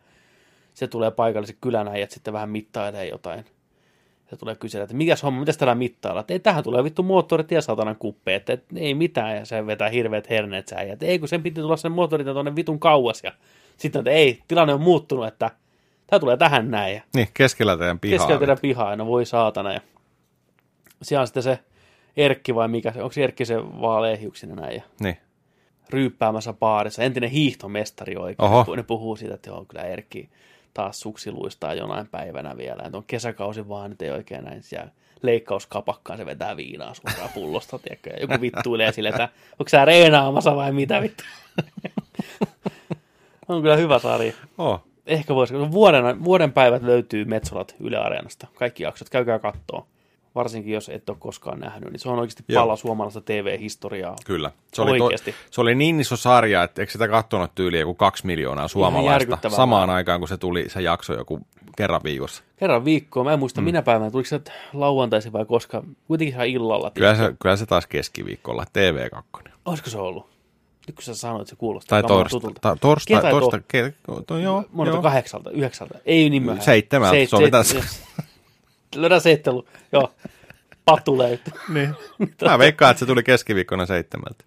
se 0.75 0.89
tulee 0.89 1.11
paikalliset 1.11 1.57
kylänäijät 1.61 2.11
sitten 2.11 2.33
vähän 2.33 2.51
mittailee 2.51 3.09
jotain. 3.09 3.45
Se 4.31 4.37
tulee 4.37 4.55
kysyä, 4.57 4.83
että 4.83 4.95
mikäs 4.97 5.23
homma, 5.23 5.41
mitäs 5.41 5.57
täällä 5.57 5.75
mittailla? 5.75 6.21
Että 6.21 6.33
ei, 6.33 6.39
tähän 6.41 6.65
tulee 6.65 6.85
vittu 6.85 7.03
moottorit 7.03 7.51
ja 7.51 7.63
satanan 7.63 7.97
kuppe, 7.97 8.35
että, 8.35 8.53
että 8.53 8.67
ei 8.77 8.95
mitään, 8.95 9.37
ja 9.37 9.45
se 9.45 9.67
vetää 9.67 9.89
hirveät 9.89 10.31
herneet 10.31 10.69
sä 10.69 10.77
äijät. 10.77 11.03
Ei, 11.03 11.19
kun 11.19 11.29
sen 11.29 11.43
piti 11.43 11.61
tulla 11.61 11.77
sen 11.77 11.93
moottorit 11.93 12.27
tuonne 12.27 12.57
vitun 12.57 12.81
kauas, 12.81 13.25
ja 13.25 13.33
sitten, 13.77 14.01
että 14.01 14.11
ei, 14.11 14.43
tilanne 14.49 14.75
on 14.75 14.81
muuttunut, 14.81 15.27
että 15.27 15.51
tämä 16.07 16.21
tulee 16.21 16.37
tähän 16.37 16.71
näin, 16.71 16.95
ja 16.95 17.03
Niin, 17.15 17.29
keskellä 17.35 17.77
teidän 17.77 17.99
pihaa. 18.01 18.19
keskellä 18.19 18.39
teidän 18.39 18.59
pihaa, 18.63 18.97
no 18.97 19.07
voi 19.07 19.27
saatana. 19.27 19.73
Ja 19.73 19.81
siellä 21.03 21.21
on 21.21 21.27
sitten 21.27 21.43
se 21.43 21.59
Erkki 22.17 22.55
vai 22.55 22.69
mikä 22.69 22.93
se, 22.93 23.03
onko 23.03 23.13
se 23.13 23.25
Erkki 23.25 23.45
se 23.45 23.57
vaaleahiuksinen 23.65 24.57
näin 24.57 24.75
ja 24.77 24.83
Niin. 25.01 25.17
ryyppäämässä 25.91 26.53
baarissa, 26.53 27.03
entinen 27.03 27.31
hiihtomestari 27.31 28.17
oikein. 28.17 28.51
Oho. 28.51 28.77
Ne 28.77 28.83
puhuu 28.83 29.17
siitä, 29.17 29.35
että 29.35 29.51
joo, 29.51 29.65
kyllä 29.65 29.85
Erkki 29.85 30.29
taas 30.75 31.01
suksi 31.01 31.33
luistaa 31.33 31.75
jonain 31.75 32.09
päivänä 32.09 32.57
vielä. 32.57 32.83
Että 32.85 32.99
on 32.99 33.05
kesäkausi 33.07 33.69
vaan, 33.69 33.91
nyt 33.91 34.03
ei 34.03 34.11
oikein 34.11 34.45
näin 34.45 34.63
siellä 34.63 34.91
leikkauskapakkaan 35.23 36.19
se 36.19 36.27
vetää 36.27 36.57
viinaa 36.57 36.95
suoraan 36.95 37.31
pullosta, 37.35 37.79
tiedätkö? 37.79 38.11
Ja 38.11 38.21
joku 38.21 38.41
vittuilee 38.41 38.93
sille, 38.93 39.09
että 39.09 39.29
onko 39.53 39.69
sä 39.69 39.85
reenaamassa 39.85 40.57
vai 40.57 40.73
mitä 40.73 41.03
vittu? 41.03 41.25
on 43.49 43.63
kyllä 43.63 43.77
hyvä 43.77 43.99
sarja. 43.99 44.33
Oh. 44.59 44.81
Ehkä 45.07 45.35
voisi, 45.35 45.55
vuoden, 45.55 46.25
vuoden 46.25 46.53
päivät 46.53 46.83
löytyy 46.83 47.25
Metsolat 47.25 47.77
Yle 47.81 47.97
Areenasta. 47.97 48.47
Kaikki 48.55 48.83
jaksot, 48.83 49.11
käykää 49.11 49.39
kattoo. 49.39 49.87
Varsinkin 50.35 50.75
jos 50.75 50.89
et 50.89 51.09
ole 51.11 51.17
koskaan 51.21 51.61
nähnyt, 51.61 51.91
niin 51.93 52.01
se 52.01 52.09
on 52.09 52.19
oikeasti 52.19 52.45
Joo. 52.49 52.63
pala 52.63 52.77
suomalaista 52.77 53.21
TV-historiaa. 53.21 54.17
Kyllä. 54.27 54.51
Se 54.73 54.83
oli, 54.83 55.01
Oikeesti. 55.01 55.35
se 55.51 55.61
oli 55.61 55.75
niin 55.75 56.01
iso 56.01 56.17
sarja, 56.17 56.63
että 56.63 56.83
eikö 56.83 56.93
sitä 56.93 57.09
katsonut 57.09 57.55
tyyliä 57.55 57.81
joku 57.81 57.95
kaksi 57.95 58.27
miljoonaa 58.27 58.69
suomalaista 58.69 59.51
samaan 59.51 59.91
aikaan, 59.91 60.21
kun 60.21 60.29
se 60.29 60.37
tuli 60.37 60.69
se 60.69 60.83
jakso 60.83 61.15
joku 61.15 61.41
kerran 61.77 62.01
viikossa. 62.05 62.43
Kerran 62.57 62.85
viikkoa, 62.85 63.25
mä 63.25 63.33
en 63.33 63.39
muista 63.39 63.61
mm. 63.61 63.65
minä 63.65 63.83
päivänä, 63.83 64.11
tuliko 64.11 64.29
se 64.29 64.41
lauantaisin 64.73 65.33
vai 65.33 65.45
koska, 65.45 65.83
kuitenkin 66.07 66.35
ihan 66.35 66.47
illalla. 66.47 66.91
Kyllä 66.91 67.15
se, 67.15 67.35
kyllä 67.43 67.57
se 67.57 67.67
taas 67.67 67.87
keskiviikolla, 67.87 68.65
TV2. 68.65 69.51
Olisiko 69.65 69.91
se 69.91 69.99
ollut? 69.99 70.27
Nyt 70.87 70.97
kun 70.97 71.03
sä 71.05 71.15
sanoit, 71.15 71.49
se 71.49 71.57
kuulostaa 71.57 72.03
Tai 72.03 72.09
torsta, 72.09 72.31
tutulta. 72.31 72.61
ta, 72.61 72.77
torstai, 72.81 73.17
Ketä 73.17 73.31
torsta, 73.31 73.59
to- 73.59 73.65
ke, 73.69 73.95
to, 74.27 74.39
joo, 74.39 74.65
Monelta 74.73 74.97
joo. 74.97 75.03
kahdeksalta, 75.03 75.51
yhdeksältä. 75.51 75.99
Ei 76.07 76.31
niin 76.31 76.43
myöhään. 76.43 76.65
Seitsemältä, 76.65 77.17
Seit- 77.17 77.29
sovitaan 77.31 77.65
seit- 77.65 77.85
Löydä 78.95 79.21
seittelu. 79.21 79.69
Joo. 79.93 80.13
Patu 80.85 81.19
löytyy. 81.19 81.53
Niin. 81.69 81.95
Mä 82.45 82.59
veikkaan, 82.59 82.91
että 82.91 82.99
se 82.99 83.07
tuli 83.07 83.23
keskiviikkona 83.23 83.87
seitsemältä. 83.87 84.45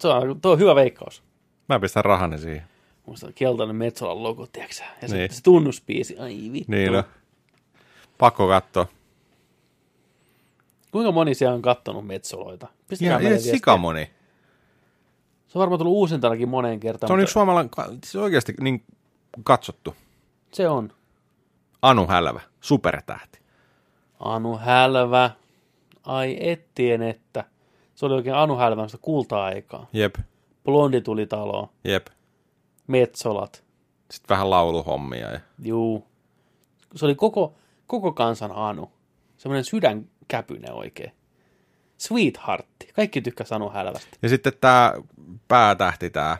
Se 0.00 0.08
on, 0.08 0.40
tuo 0.40 0.52
on 0.52 0.58
hyvä 0.58 0.74
veikkaus. 0.74 1.22
Mä 1.68 1.80
pistän 1.80 2.04
rahani 2.04 2.38
siihen. 2.38 2.62
Muista 3.06 3.32
keltainen 3.34 3.76
Metsolan 3.76 4.22
logo, 4.22 4.46
tiedätkö? 4.46 4.76
Ja 5.02 5.08
Niin. 5.08 5.12
niin. 5.18 5.34
se 5.34 5.42
tunnuspiisi. 5.42 6.18
Ai 6.18 6.50
vittu. 6.52 6.72
Niin 6.72 6.92
no. 6.92 7.04
Pakko 8.18 8.48
katsoa. 8.48 8.86
Kuinka 10.90 11.12
moni 11.12 11.34
siellä 11.34 11.54
on 11.54 11.62
kattonut 11.62 12.06
Metsoloita? 12.06 12.68
Pistäkää 12.88 13.20
Ja, 13.20 13.30
ja 13.30 13.38
sikamoni. 13.40 14.10
Se 15.48 15.58
on 15.58 15.60
varmaan 15.60 15.78
tullut 15.78 15.96
uusintanakin 15.96 16.48
moneen 16.48 16.80
kertaan. 16.80 17.08
Se 17.08 17.12
on 17.12 17.16
mutta 17.16 17.22
yksi 17.22 17.32
suomalainen, 17.32 17.70
se 18.04 18.18
on 18.18 18.24
oikeasti 18.24 18.54
niin 18.60 18.84
katsottu. 19.44 19.96
Se 20.52 20.68
on. 20.68 20.92
Anu 21.82 22.06
Hälvä, 22.06 22.40
supertähti. 22.60 23.41
Anu 24.22 24.56
Hälvä. 24.58 25.30
Ai 26.02 26.36
ettien, 26.40 27.02
että. 27.02 27.44
Se 27.94 28.06
oli 28.06 28.14
oikein 28.14 28.36
Anu 28.36 28.56
Hälvän 28.56 28.88
sitä 28.88 29.02
kulta-aikaa. 29.02 29.86
Jep, 29.92 30.14
Blondi 30.64 31.00
tuli 31.00 31.26
taloon. 31.26 31.68
jep. 31.84 32.06
Metsolat. 32.86 33.64
Sitten 34.10 34.34
vähän 34.34 34.50
lauluhommia. 34.50 35.30
Ja... 35.30 35.40
Juu. 35.62 36.06
Se 36.94 37.04
oli 37.06 37.14
koko, 37.14 37.54
koko 37.86 38.12
kansan 38.12 38.52
Anu. 38.54 38.92
Semmoinen 39.36 39.64
sydänkäpyne 39.64 40.72
oikein. 40.72 41.12
Sweetheartti. 41.98 42.88
Kaikki 42.94 43.20
tykkäs 43.22 43.52
Anu 43.52 43.70
Hälvästä. 43.70 44.16
ja 44.22 44.28
sitten 44.28 44.52
tämä 44.60 44.92
päätähti, 45.48 46.10
tämä 46.10 46.36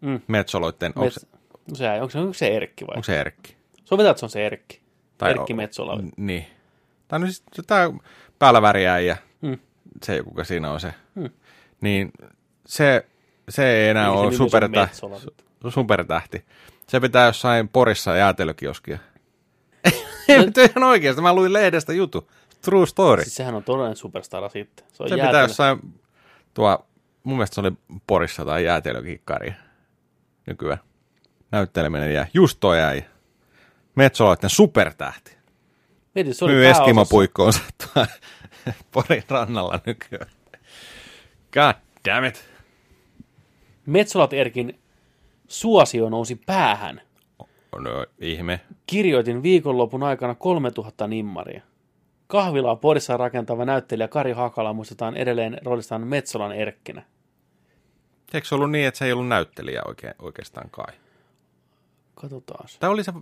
Mm. 0.00 0.20
Metsoloitten, 0.28 0.88
onko, 0.96 1.00
Mets... 1.04 1.26
No 1.70 1.74
se, 1.76 1.92
onko, 1.92 2.10
se, 2.10 2.18
onko 2.18 2.32
se 2.32 2.48
Erkki 2.48 2.86
vai? 2.86 2.94
onko 2.96 3.04
se 3.04 3.20
Erkki? 3.20 3.56
Sovitaan, 3.84 4.10
että 4.10 4.18
se 4.20 4.26
on 4.26 4.30
se 4.30 4.46
Erkki. 4.46 4.80
Tai 5.18 5.30
Erkki 5.30 5.54
Metsola. 5.54 5.96
N- 5.96 6.12
Niin. 6.16 6.46
Tai 7.10 7.20
no 7.20 7.26
siis 7.26 7.42
tämä 7.66 7.90
päällä 8.38 8.62
väriäijä, 8.62 9.16
Mm. 9.42 9.58
se 10.02 10.22
kuka 10.22 10.44
siinä 10.44 10.70
on 10.70 10.80
se. 10.80 10.94
Mm. 11.14 11.30
Niin 11.80 12.12
se, 12.66 13.06
se 13.48 13.66
ei 13.70 13.88
enää 13.88 14.06
Niin, 14.08 14.12
ole 14.18 14.30
nimi 14.30 14.34
on 14.42 14.50
supertä, 14.50 14.80
Metsola. 14.80 15.16
su- 15.16 15.70
supertähti. 15.70 16.44
Se 16.86 17.00
pitää 17.00 17.26
jossain 17.26 17.68
Porissa 17.68 18.16
jäätelökioskia. 18.16 18.98
Ei, 20.28 20.38
nyt 20.46 20.58
ihan 20.58 20.84
oikeasti. 20.84 21.22
Mä 21.22 21.34
luin 21.34 21.52
lehdestä 21.52 21.92
jutu. 21.92 22.30
True 22.62 22.86
story. 22.86 23.22
Siis 23.22 23.36
sehän 23.36 23.54
on 23.54 23.64
todellinen 23.64 23.96
superstara 23.96 24.48
sitten. 24.48 24.86
Se 24.92 25.02
on 25.02 25.08
Se 25.08 25.14
pitää 25.14 25.42
jossain, 25.42 25.78
tuo, 26.54 26.86
mun 27.24 27.36
mielestä 27.36 27.54
se 27.54 27.60
oli 27.60 27.72
Porissa 28.06 28.44
tai 28.44 28.64
jäätelökikkari 28.64 29.54
nykyään. 30.46 30.78
Näytteleminen 31.52 32.14
jäi. 32.14 32.26
Just 32.34 32.60
toi 32.60 32.78
jäi. 32.78 33.04
Metsoloitten 33.94 34.50
supertähti. 34.50 35.36
Mieti, 36.24 36.34
se 36.34 36.44
oli 36.44 36.52
Myy 36.52 36.62
pääosassa. 36.62 36.82
Eskimo-puikkoonsa 36.84 37.60
tuo 37.78 38.06
Porin 38.92 39.22
rannalla 39.28 39.80
nykyään. 39.86 40.30
God 41.52 41.74
damn 42.08 42.24
it. 42.24 42.50
Metsolat 43.86 44.32
Erkin 44.32 44.80
suosio 45.48 46.08
nousi 46.08 46.36
päähän 46.46 47.00
No 47.78 48.06
ihme. 48.18 48.60
Kirjoitin 48.86 49.42
viikonlopun 49.42 50.02
aikana 50.02 50.34
3000 50.34 51.06
nimmaria. 51.06 51.62
Kahvilaa 52.26 52.76
Porissa 52.76 53.16
rakentava 53.16 53.64
näyttelijä 53.64 54.08
Kari 54.08 54.32
Hakala 54.32 54.72
muistetaan 54.72 55.16
edelleen 55.16 55.58
roolistaan 55.64 56.06
Metsolan 56.06 56.52
Erkkinä. 56.52 57.02
Eikö 58.34 58.48
se 58.48 58.54
ollut 58.54 58.70
niin, 58.70 58.86
että 58.86 58.98
se 58.98 59.04
ei 59.04 59.12
ollut 59.12 59.28
näyttelijä 59.28 59.82
oikein, 59.84 60.14
oikeastaan 60.18 60.70
kai? 60.70 60.94
Katsotaan. 62.14 62.68
Tai 62.80 62.90
oli 62.90 63.04
se, 63.04 63.12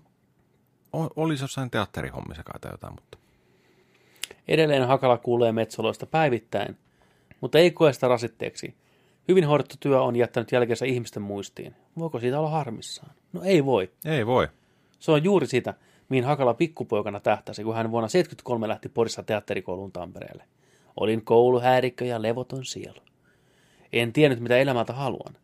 o- 0.92 1.12
oli 1.16 1.36
se 1.36 1.44
jossain 1.44 1.70
teatterihommissa 1.70 2.42
kai 2.42 2.60
tai 2.60 2.70
jotain, 2.72 2.92
mutta... 2.92 3.18
Edelleen 4.48 4.86
Hakala 4.86 5.18
kuulee 5.18 5.52
Metsoloista 5.52 6.06
päivittäin, 6.06 6.76
mutta 7.40 7.58
ei 7.58 7.70
koe 7.70 7.92
sitä 7.92 8.08
rasitteeksi. 8.08 8.74
Hyvin 9.28 9.44
hoidettu 9.44 9.76
työ 9.80 10.02
on 10.02 10.16
jättänyt 10.16 10.52
jälkeensä 10.52 10.86
ihmisten 10.86 11.22
muistiin. 11.22 11.74
Voiko 11.98 12.20
siitä 12.20 12.38
olla 12.38 12.50
harmissaan? 12.50 13.12
No 13.32 13.42
ei 13.44 13.64
voi. 13.64 13.90
Ei 14.04 14.26
voi. 14.26 14.48
Se 14.98 15.10
on 15.10 15.24
juuri 15.24 15.46
sitä, 15.46 15.74
mihin 16.08 16.24
Hakala 16.24 16.54
pikkupoikana 16.54 17.20
tähtäsi, 17.20 17.64
kun 17.64 17.74
hän 17.74 17.90
vuonna 17.90 18.08
1973 18.08 18.68
lähti 18.68 18.88
Porissa 18.88 19.22
teatterikouluun 19.22 19.92
Tampereelle. 19.92 20.44
Olin 20.96 21.24
kouluhäirikkö 21.24 22.04
ja 22.04 22.22
levoton 22.22 22.64
sielu. 22.64 23.00
En 23.92 24.12
tiennyt, 24.12 24.40
mitä 24.40 24.56
elämältä 24.56 24.92
haluan. 24.92 25.36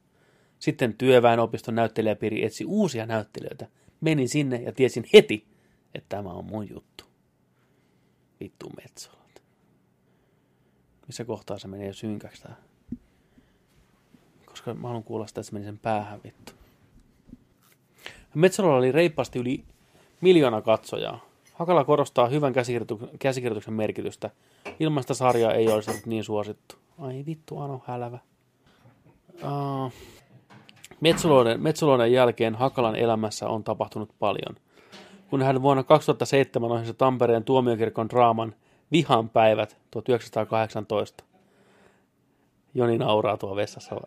Sitten 0.59 0.95
työväenopiston 0.95 1.74
näyttelijäpiiri 1.74 2.45
etsi 2.45 2.64
uusia 2.64 3.07
näyttelijöitä. 3.07 3.66
Menin 4.05 4.28
sinne 4.28 4.57
ja 4.57 4.72
tiesin 4.72 5.05
heti, 5.12 5.46
että 5.94 6.16
tämä 6.16 6.30
on 6.30 6.44
mun 6.44 6.70
juttu. 6.70 7.05
Vittu 8.40 8.70
Metsolat. 8.76 9.42
Missä 11.07 11.24
kohtaa 11.24 11.59
se 11.59 11.68
menee 11.68 11.92
synkäksi 11.92 12.42
tää? 12.42 12.57
Koska 14.46 14.74
mä 14.74 14.88
haluan 14.88 15.05
kuulla 15.05 15.26
sitä, 15.26 15.40
että 15.40 15.48
se 15.48 15.52
meni 15.52 15.64
sen 15.64 15.78
päähän 15.78 16.20
vittu. 16.24 16.52
Metsolalla 18.34 18.76
oli 18.78 18.92
reippaasti 18.92 19.38
yli 19.38 19.64
miljoona 20.20 20.62
katsojaa. 20.62 21.24
Hakala 21.52 21.84
korostaa 21.84 22.28
hyvän 22.28 22.52
käsikirjoituksen, 23.18 23.74
merkitystä. 23.74 24.30
Ilman 24.80 25.02
sitä 25.02 25.14
sarjaa 25.14 25.52
ei 25.52 25.68
olisi 25.68 25.90
ollut 25.90 26.07
niin 26.07 26.24
suosittu. 26.24 26.74
Ai 26.98 27.24
vittu, 27.26 27.59
Ano 27.59 27.82
Hälvä. 27.86 28.18
Uh, 29.34 29.92
Metsoloiden, 31.01 31.62
Metsoloiden 31.62 32.12
jälkeen 32.12 32.55
Hakalan 32.55 32.97
elämässä 32.97 33.49
on 33.49 33.64
tapahtunut 33.64 34.11
paljon. 34.18 34.57
Kun 35.30 35.42
hän 35.42 35.62
vuonna 35.62 35.82
2007 35.82 36.72
ohjasi 36.72 36.95
Tampereen 36.95 37.45
tuomiokirkon 37.45 38.09
draaman 38.09 38.55
Vihan 38.92 39.28
päivät 39.28 39.76
1918. 39.90 41.24
Joni 42.74 42.99
nauraa 42.99 43.36
tuo 43.36 43.57
vessassa. 43.57 44.01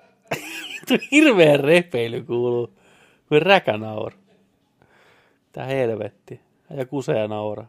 Hirveä 1.12 1.58
repeily 1.58 2.24
kuuluu. 2.24 2.74
Kuin 3.30 3.42
räkänaur. 3.42 4.14
Tää 5.52 5.66
helvetti. 5.66 6.42
Ja 6.70 6.86
kusea 6.86 7.28
naura. 7.28 7.66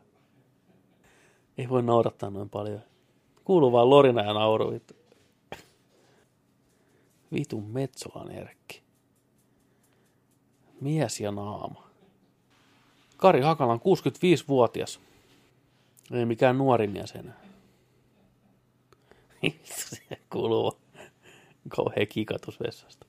Ei 1.58 1.68
voi 1.68 1.82
naurattaa 1.82 2.30
noin 2.30 2.50
paljon. 2.50 2.80
Kuuluu 3.44 3.72
vaan 3.72 3.90
lorina 3.90 4.22
ja 4.22 4.32
nauru. 4.32 4.80
Vitun 7.32 7.64
Metsolan 7.64 8.30
Erkki. 8.30 8.87
Mies 10.80 11.20
ja 11.20 11.30
naama. 11.30 11.88
Kari 13.16 13.40
Hakala 13.40 13.72
on 13.72 13.80
65-vuotias. 13.80 15.00
Ei 16.12 16.24
mikään 16.24 16.58
nuori 16.58 16.86
mies 16.86 17.12
enää. 17.12 17.40
Se 19.64 20.18
kuuluu 20.30 20.62
vaan 20.62 21.10
kauhea 21.68 22.06
kikatus 22.06 22.60
vessasta. 22.60 23.06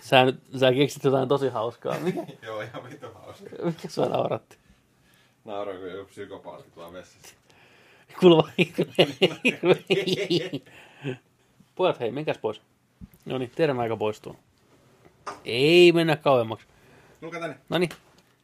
Sä, 0.00 0.24
nyt, 0.24 0.40
sä 0.60 0.72
keksit 0.72 1.04
jotain 1.04 1.28
tosi 1.28 1.48
hauskaa. 1.48 1.98
Mikä, 2.04 2.26
Joo, 2.42 2.60
ihan 2.60 2.84
vittu 2.84 3.06
hauska. 3.14 3.50
mikä 3.64 3.88
sua 3.88 4.06
nauratti? 4.06 4.58
Nauroin, 5.44 5.78
kun 5.78 5.90
joku 5.90 6.08
psykopaatti 6.10 6.70
tuolla 6.70 6.92
vessassa. 6.92 7.34
Kuuluu. 8.20 8.48
Pojat, 11.74 12.00
hei, 12.00 12.10
menkääs 12.10 12.38
pois. 12.38 12.60
No 13.24 13.38
niin, 13.38 13.50
teidän 13.54 13.80
aika 13.80 13.96
poistuu. 13.96 14.36
Ei 15.44 15.92
mennä 15.92 16.16
kauemmaksi. 16.16 16.66
Luka 17.22 17.40
tänne. 17.40 17.56
No 17.68 17.78
niin. 17.78 17.90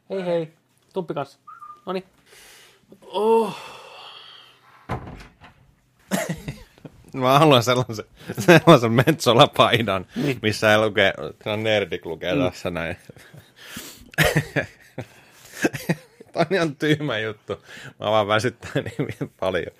Hei 0.09 0.25
hei. 0.25 0.53
Tumppi 0.93 1.13
kanssa. 1.13 1.39
No 1.85 1.93
niin. 1.93 2.03
Oh. 3.01 3.57
Mä 7.13 7.39
haluan 7.39 7.63
sellaisen, 7.63 8.05
sellaisen 8.39 8.91
Metsola-paidan, 8.91 10.05
niin. 10.15 10.39
missä 10.41 10.71
ei 10.71 10.77
lukee, 10.77 11.13
se 11.43 11.49
on 11.49 11.63
Nerdik 11.63 12.05
lukee 12.05 12.35
mm. 12.35 12.41
tässä 12.43 12.69
näin. 12.69 12.97
Tämä 16.33 16.45
on 16.49 16.55
ihan 16.55 16.75
tyhmä 16.75 17.19
juttu. 17.19 17.63
Mä 17.99 18.11
vaan 18.11 18.27
väsyttää 18.27 18.71
niin 18.75 19.31
paljon. 19.39 19.71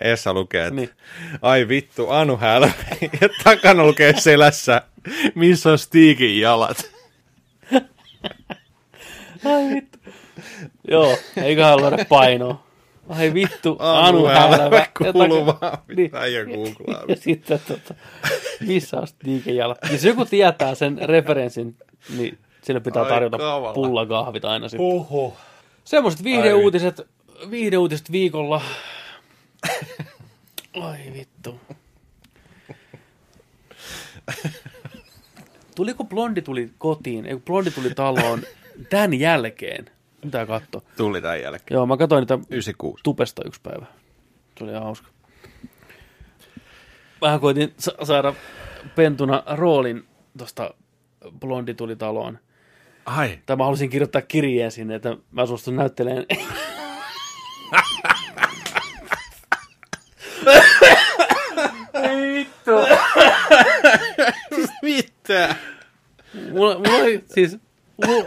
Essa 0.00 0.34
lukee, 0.34 0.62
että 0.62 0.74
Niin. 0.74 0.90
ai 1.42 1.68
vittu, 1.68 2.10
Anu 2.10 2.36
hälvä. 2.36 2.72
Ja 3.20 3.28
takana 3.44 3.86
lukee 3.86 4.20
selässä, 4.20 4.82
missä 5.34 5.70
on 5.70 5.78
Stiikin 5.78 6.40
jalat. 6.40 6.90
Ai 9.44 9.74
vittu. 9.74 9.98
Joo, 10.88 11.16
eiköhän 11.42 11.76
luoda 11.78 12.04
painoa. 12.08 12.64
Ai 13.08 13.34
vittu, 13.34 13.76
Anu 13.78 14.26
hälvä 14.26 14.70
vaan. 15.46 15.78
Niin. 15.96 16.10
Googlaa. 16.54 17.02
Ja 17.08 17.16
sitten 17.16 17.60
tota, 17.68 17.94
missä 18.60 18.96
on 18.96 19.06
liikejala. 19.24 19.76
Jos 19.92 20.04
joku 20.04 20.24
tietää 20.24 20.74
sen 20.74 20.98
referenssin, 21.02 21.76
niin 22.16 22.38
sille 22.62 22.80
pitää 22.80 23.02
Ai 23.02 23.08
tarjota 23.08 23.38
kavala. 23.38 23.74
pullakahvit 23.74 24.44
aina 24.44 24.68
sitten. 24.68 24.86
Oho. 24.86 25.36
Semmoiset 25.84 26.24
viihdeuutiset, 26.24 27.00
viihdeuutiset 27.50 28.12
viikolla. 28.12 28.62
Ai 30.80 30.98
vittu. 31.14 31.60
Tuliko 35.74 36.04
Blondi 36.04 36.42
tuli 36.42 36.70
kotiin, 36.78 37.26
ei 37.26 37.36
Blondi 37.36 37.70
tuli 37.70 37.90
taloon 37.94 38.42
tämän 38.90 39.14
jälkeen. 39.14 39.90
Mitä 40.24 40.46
katso? 40.46 40.84
Tuli 40.96 41.22
tämän 41.22 41.40
jälkeen. 41.40 41.76
Joo, 41.76 41.86
mä 41.86 41.96
katsoin 41.96 42.20
niitä 42.22 42.34
96. 42.50 43.00
tupesta 43.02 43.42
yksi 43.46 43.60
päivä. 43.62 43.86
Se 44.58 44.64
oli 44.64 44.72
ihan 44.72 44.84
hauska. 44.84 45.08
Vähän 47.20 47.40
koitin 47.40 47.74
sa- 47.78 47.94
saada 48.02 48.34
pentuna 48.96 49.42
roolin 49.46 50.04
tuosta 50.38 50.74
Blondi 51.40 51.74
tuli 51.74 51.96
taloon. 51.96 52.38
Ai. 53.06 53.38
Tai 53.46 53.56
mä 53.56 53.64
halusin 53.64 53.90
kirjoittaa 53.90 54.22
kirjeen 54.22 54.70
sinne, 54.70 54.94
että 54.94 55.16
mä 55.30 55.46
suostun 55.46 55.76
näyttelemään. 55.76 56.24
Ei 61.94 62.34
vittu. 62.34 62.70
Mitä? 64.82 65.56
Mulla, 66.52 66.74
mulla 66.78 67.02
oli 67.02 67.24
siis 67.34 67.56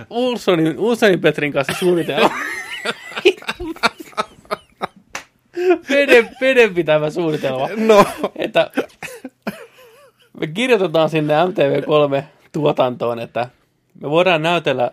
Ulsonin, 0.09 0.79
Ulsonin 0.79 1.21
Petrin 1.21 1.53
kanssa 1.53 1.73
suunnitelma. 1.79 2.29
veden, 5.89 6.29
veden 6.41 6.73
pitävä 6.73 7.09
suunnitelma. 7.09 7.69
No. 7.75 8.05
Että 8.35 8.71
me 10.39 10.47
kirjoitetaan 10.47 11.09
sinne 11.09 11.33
MTV3 11.33 12.23
tuotantoon, 12.51 13.19
että 13.19 13.49
me 14.01 14.09
voidaan 14.09 14.41
näytellä 14.41 14.91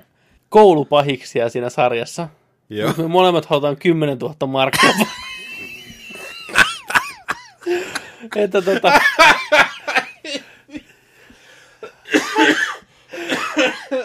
koulupahiksia 0.48 1.48
siinä 1.48 1.70
sarjassa. 1.70 2.28
Joo. 2.70 2.92
Me 2.96 3.08
molemmat 3.08 3.46
halutaan 3.46 3.76
10 3.76 4.18
000 4.18 4.46
markkaa. 4.46 4.90
että 8.36 8.62
tota... 8.62 9.00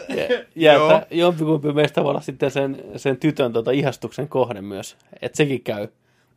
Ja, 0.10 0.44
ja 0.56 0.74
että 0.74 1.16
jompikumpi 1.16 1.72
meistä 1.72 2.04
voi 2.04 2.10
olla 2.10 2.22
sitten 2.22 2.52
sen, 2.52 2.84
sen 2.96 3.18
tytön 3.18 3.54
tota 3.54 3.72
ihastuksen 3.72 4.28
kohde 4.28 4.62
myös. 4.62 4.98
Että 5.22 5.38
sekin 5.38 5.64
käy. 5.64 5.88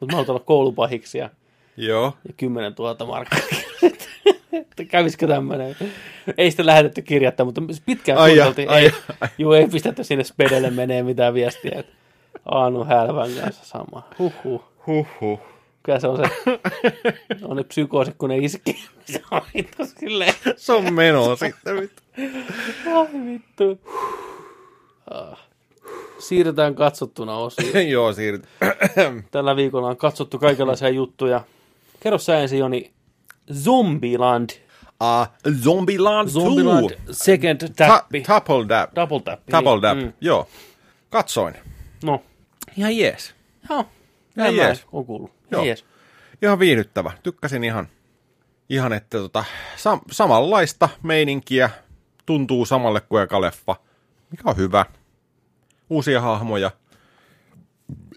Mutta 0.00 0.12
mä 0.12 0.16
haluan 0.16 0.30
olla 0.30 0.44
koulupahiksia 0.46 1.30
Joo. 1.76 2.14
ja 2.28 2.34
10 2.36 2.74
000 2.78 3.06
markkaa. 3.06 3.40
että 4.52 4.84
kävisikö 4.88 5.26
tämmöinen? 5.26 5.76
Ei 6.38 6.50
sitä 6.50 6.66
lähetetty 6.66 7.02
kirjattaa, 7.02 7.46
mutta 7.46 7.62
pitkään 7.86 8.18
Ai 8.18 8.36
ja, 8.36 8.46
ai 8.46 8.54
ei, 8.56 8.84
ja, 8.86 9.14
ai. 9.20 9.28
juu, 9.38 9.52
ei 9.52 9.68
pistetty 9.68 10.04
sinne 10.04 10.24
spedelle 10.24 10.70
menee 10.70 11.02
mitään 11.02 11.34
viestiä. 11.34 11.72
Että 11.78 11.92
Aanu 12.46 12.84
Hälvän 12.84 13.30
kanssa 13.40 13.64
sama. 13.64 14.02
Huhhuh. 14.18 14.64
Huhhuh. 14.86 15.40
Kyllä 15.82 16.00
se 16.00 16.08
on 16.08 16.16
se, 16.16 16.22
on 17.42 17.56
ne 17.56 17.64
psykoosit, 17.64 18.14
kun 18.18 18.28
ne 18.28 18.38
iski. 18.38 18.84
Se 19.04 19.22
on 19.30 19.40
vittu 19.54 19.86
silleen. 20.00 20.34
Se 20.56 20.72
on 20.72 20.94
menoa 20.94 21.36
sitten. 21.36 21.80
vittu. 21.80 22.02
Ai 22.94 23.06
vittu. 23.26 23.80
Ah. 25.10 25.38
Siirretään 26.18 26.74
katsottuna 26.74 27.36
osiin. 27.36 27.90
Joo, 27.90 28.12
siirryt. 28.12 28.44
Tällä 29.30 29.56
viikolla 29.56 29.88
on 29.88 29.96
katsottu 29.96 30.38
kaikenlaisia 30.38 30.88
juttuja. 30.88 31.44
Kerro 32.00 32.18
sä 32.18 32.38
ensin, 32.38 32.58
Joni, 32.58 32.92
Zombieland. 33.54 34.50
Uh, 35.02 35.52
Zombieland 35.62 36.28
2. 36.28 36.32
Zombieland 36.40 36.90
Second 37.10 37.58
Ta- 37.76 37.86
Tappi. 37.88 38.22
Double 38.28 38.68
Dab. 38.68 38.90
Double 38.96 39.20
Tappi. 39.20 39.52
Double 39.52 39.82
Dab, 39.82 39.98
Mm. 39.98 40.12
joo. 40.20 40.48
Katsoin. 41.10 41.54
No, 42.04 42.22
Ihan 42.76 42.96
jees. 42.96 43.34
joo. 43.70 43.84
Ihan 44.36 44.56
jees. 44.56 44.84
oon 44.92 45.06
kuullut. 45.06 45.30
Joo. 45.50 45.60
Ihan 45.60 45.66
jees. 45.68 45.84
Ihan 46.42 46.58
viihdyttävä. 46.58 47.12
Tykkäsin 47.22 47.64
ihan, 47.64 47.88
ihan 48.68 48.92
että 48.92 49.18
tota, 49.18 49.44
sam- 49.76 50.02
samanlaista 50.10 50.88
meininkiä. 51.02 51.70
Tuntuu 52.26 52.66
samalle 52.66 53.00
kuin 53.00 53.22
eka 53.22 53.40
leffa. 53.40 53.76
Mikä 54.30 54.42
on 54.46 54.56
hyvä. 54.56 54.86
Uusia 55.90 56.20
hahmoja. 56.20 56.70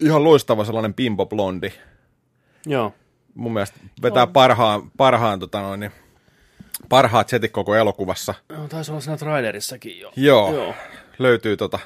Ihan 0.00 0.24
loistava 0.24 0.64
sellainen 0.64 0.94
pimpo 0.94 1.26
blondi. 1.26 1.72
Joo. 2.66 2.94
Mun 3.34 3.52
mielestä 3.52 3.78
vetää 4.02 4.26
parhaan, 4.26 4.90
parhaan 4.96 5.40
tota 5.40 5.60
noin, 5.60 5.80
niin, 5.80 5.92
parhaat 6.88 7.28
setit 7.28 7.52
koko 7.52 7.74
elokuvassa. 7.74 8.34
No, 8.48 8.68
taisi 8.68 8.90
olla 8.90 9.00
siinä 9.00 9.16
trailerissakin 9.16 10.00
jo. 10.00 10.12
Joo, 10.16 10.52
Joo. 10.54 10.64
Joo. 10.64 10.74
löytyy 11.18 11.56
tota, 11.56 11.78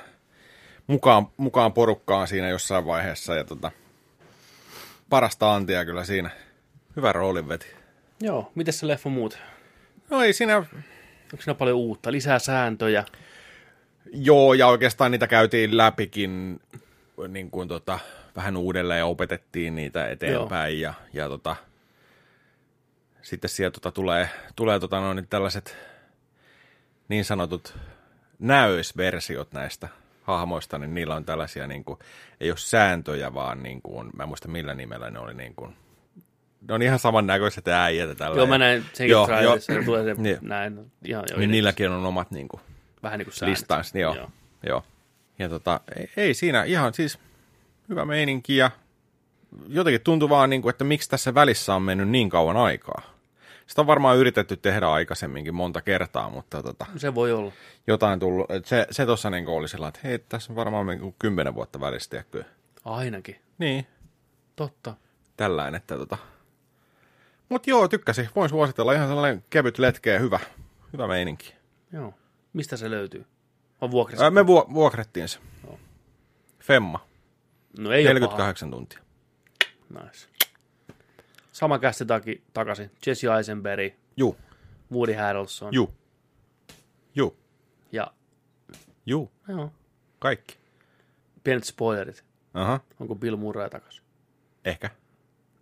mukaan, 0.86 1.26
mukaan 1.36 1.72
porukkaan 1.72 2.28
siinä 2.28 2.48
jossain 2.48 2.86
vaiheessa. 2.86 3.34
Ja 3.34 3.44
tota, 3.44 3.70
parasta 5.10 5.54
antia 5.54 5.84
kyllä 5.84 6.04
siinä. 6.04 6.30
Hyvä 6.96 7.12
roolin 7.12 7.48
veti. 7.48 7.66
Joo. 8.20 8.52
Miten 8.54 8.74
se 8.74 8.86
leffa 8.86 9.08
muut? 9.08 9.38
No 10.10 10.22
ei 10.22 10.32
siinä, 10.32 10.56
Onko 10.56 11.42
siinä 11.42 11.54
paljon 11.54 11.76
uutta? 11.76 12.12
Lisää 12.12 12.38
sääntöjä? 12.38 13.04
joo, 14.12 14.54
ja 14.54 14.66
oikeastaan 14.66 15.10
niitä 15.10 15.26
käytiin 15.26 15.76
läpikin 15.76 16.60
niin 17.28 17.50
kuin 17.50 17.68
tota, 17.68 17.98
vähän 18.36 18.56
uudelleen 18.56 18.98
ja 18.98 19.06
opetettiin 19.06 19.74
niitä 19.74 20.08
eteenpäin. 20.08 20.80
Ja, 20.80 20.94
ja 21.12 21.28
tota, 21.28 21.56
sitten 23.22 23.50
siellä 23.50 23.70
tota, 23.70 23.90
tulee, 23.90 24.28
tulee 24.56 24.80
tota, 24.80 25.00
noin, 25.00 25.26
tällaiset 25.30 25.76
niin 27.08 27.24
sanotut 27.24 27.74
näöisversiot 28.38 29.52
näistä 29.52 29.88
hahmoista, 30.28 30.78
niin 30.78 30.94
niillä 30.94 31.14
on 31.14 31.24
tällaisia, 31.24 31.66
niin 31.66 31.84
kuin, 31.84 31.98
ei 32.40 32.50
ole 32.50 32.58
sääntöjä, 32.58 33.34
vaan 33.34 33.62
niin 33.62 33.82
kuin, 33.82 34.10
mä 34.16 34.22
en 34.22 34.28
muista 34.28 34.48
millä 34.48 34.74
nimellä 34.74 35.10
ne 35.10 35.18
oli, 35.18 35.34
niin 35.34 35.54
kuin, 35.54 35.76
ne 36.68 36.74
on 36.74 36.82
ihan 36.82 36.98
samannäköiset 36.98 37.68
äijät 37.68 38.18
tällä. 38.18 38.36
Joo, 38.36 38.46
mä 38.46 38.58
näin 38.58 38.84
senkin 38.92 39.10
Joo, 39.10 39.28
ja 39.30 39.84
Tulee 39.84 40.04
se 40.04 40.22
Niin. 40.22 40.38
näin. 40.40 40.92
Ihan, 41.04 41.24
jo 41.30 41.36
Niin 41.36 41.50
niilläkin 41.50 41.90
on 41.90 42.06
omat 42.06 42.30
niin 42.30 42.48
kuin, 42.48 42.60
Vähän 43.02 43.18
niin 43.18 43.26
kuin 43.26 43.34
säännöt. 43.34 43.58
listansa, 43.58 43.90
niin 43.94 44.02
joo. 44.02 44.14
Joo. 44.14 44.22
joo. 44.24 44.30
joo. 44.66 44.84
Ja 45.38 45.48
tota, 45.48 45.80
ei, 45.96 46.10
ei 46.16 46.34
siinä 46.34 46.64
ihan 46.64 46.94
siis 46.94 47.18
hyvä 47.88 48.04
meininki 48.04 48.56
ja 48.56 48.70
jotenkin 49.68 50.00
tuntuu 50.00 50.28
vaan, 50.28 50.50
niin 50.50 50.62
kuin, 50.62 50.70
että 50.70 50.84
miksi 50.84 51.10
tässä 51.10 51.34
välissä 51.34 51.74
on 51.74 51.82
mennyt 51.82 52.08
niin 52.08 52.30
kauan 52.30 52.56
aikaa. 52.56 53.02
Sitä 53.68 53.80
on 53.80 53.86
varmaan 53.86 54.16
yritetty 54.16 54.56
tehdä 54.56 54.88
aikaisemminkin 54.88 55.54
monta 55.54 55.80
kertaa, 55.80 56.30
mutta 56.30 56.62
tota, 56.62 56.86
Se 56.96 57.14
voi 57.14 57.32
olla. 57.32 57.52
jotain 57.86 58.20
tullut. 58.20 58.46
Se, 58.64 58.86
se 58.90 59.06
tuossa 59.06 59.30
niin 59.30 59.48
oli 59.48 59.68
sillä, 59.68 59.88
että 59.88 60.00
hei, 60.04 60.18
tässä 60.18 60.52
on 60.52 60.56
varmaan 60.56 60.86
niin 60.86 61.14
kymmenen 61.18 61.54
vuotta 61.54 61.80
välistä. 61.80 62.10
tiedätkö? 62.10 62.44
Ainakin. 62.84 63.36
Niin, 63.58 63.86
Totta. 64.56 64.94
tällainen, 65.36 65.74
että 65.74 65.96
tota. 65.96 66.18
Mut 67.48 67.66
joo, 67.66 67.88
tykkäsin. 67.88 68.28
Voin 68.36 68.48
suositella 68.50 68.92
ihan 68.92 69.08
sellainen 69.08 69.44
kevyt 69.50 69.78
letkeä, 69.78 70.18
hyvä, 70.18 70.40
hyvä 70.92 71.06
meininki. 71.06 71.54
Joo. 71.92 72.14
Mistä 72.52 72.76
se 72.76 72.90
löytyy? 72.90 73.26
On 73.80 73.90
vuokrassa. 73.90 74.24
Ää, 74.24 74.30
me 74.30 74.46
vuo- 74.46 74.74
vuokrettiin 74.74 75.28
se. 75.28 75.38
Joo. 75.66 75.78
Femma, 76.60 77.06
no 77.78 77.92
ei 77.92 78.04
ole 78.06 78.14
48 78.14 78.70
tuntia. 78.70 78.98
Nice. 79.90 80.28
Sama 81.58 81.78
kästi 81.78 82.06
taki, 82.06 82.42
takaisin. 82.52 82.90
Jesse 83.06 83.26
Eisenberg, 83.36 83.94
Juu, 84.16 84.36
Woody 84.92 85.12
Harrelson. 85.12 85.74
juu, 85.74 85.94
juu, 87.14 87.36
Ja 87.92 88.12
juu, 89.06 89.32
joo, 89.48 89.72
kaikki. 90.18 90.56
pienet 91.44 91.64
spoilerit. 91.64 92.24
Aha, 92.54 92.80
Onko 93.00 93.14
Bill 93.14 93.36
Murray 93.36 93.70
takaisin? 93.70 94.04
ehkä. 94.64 94.90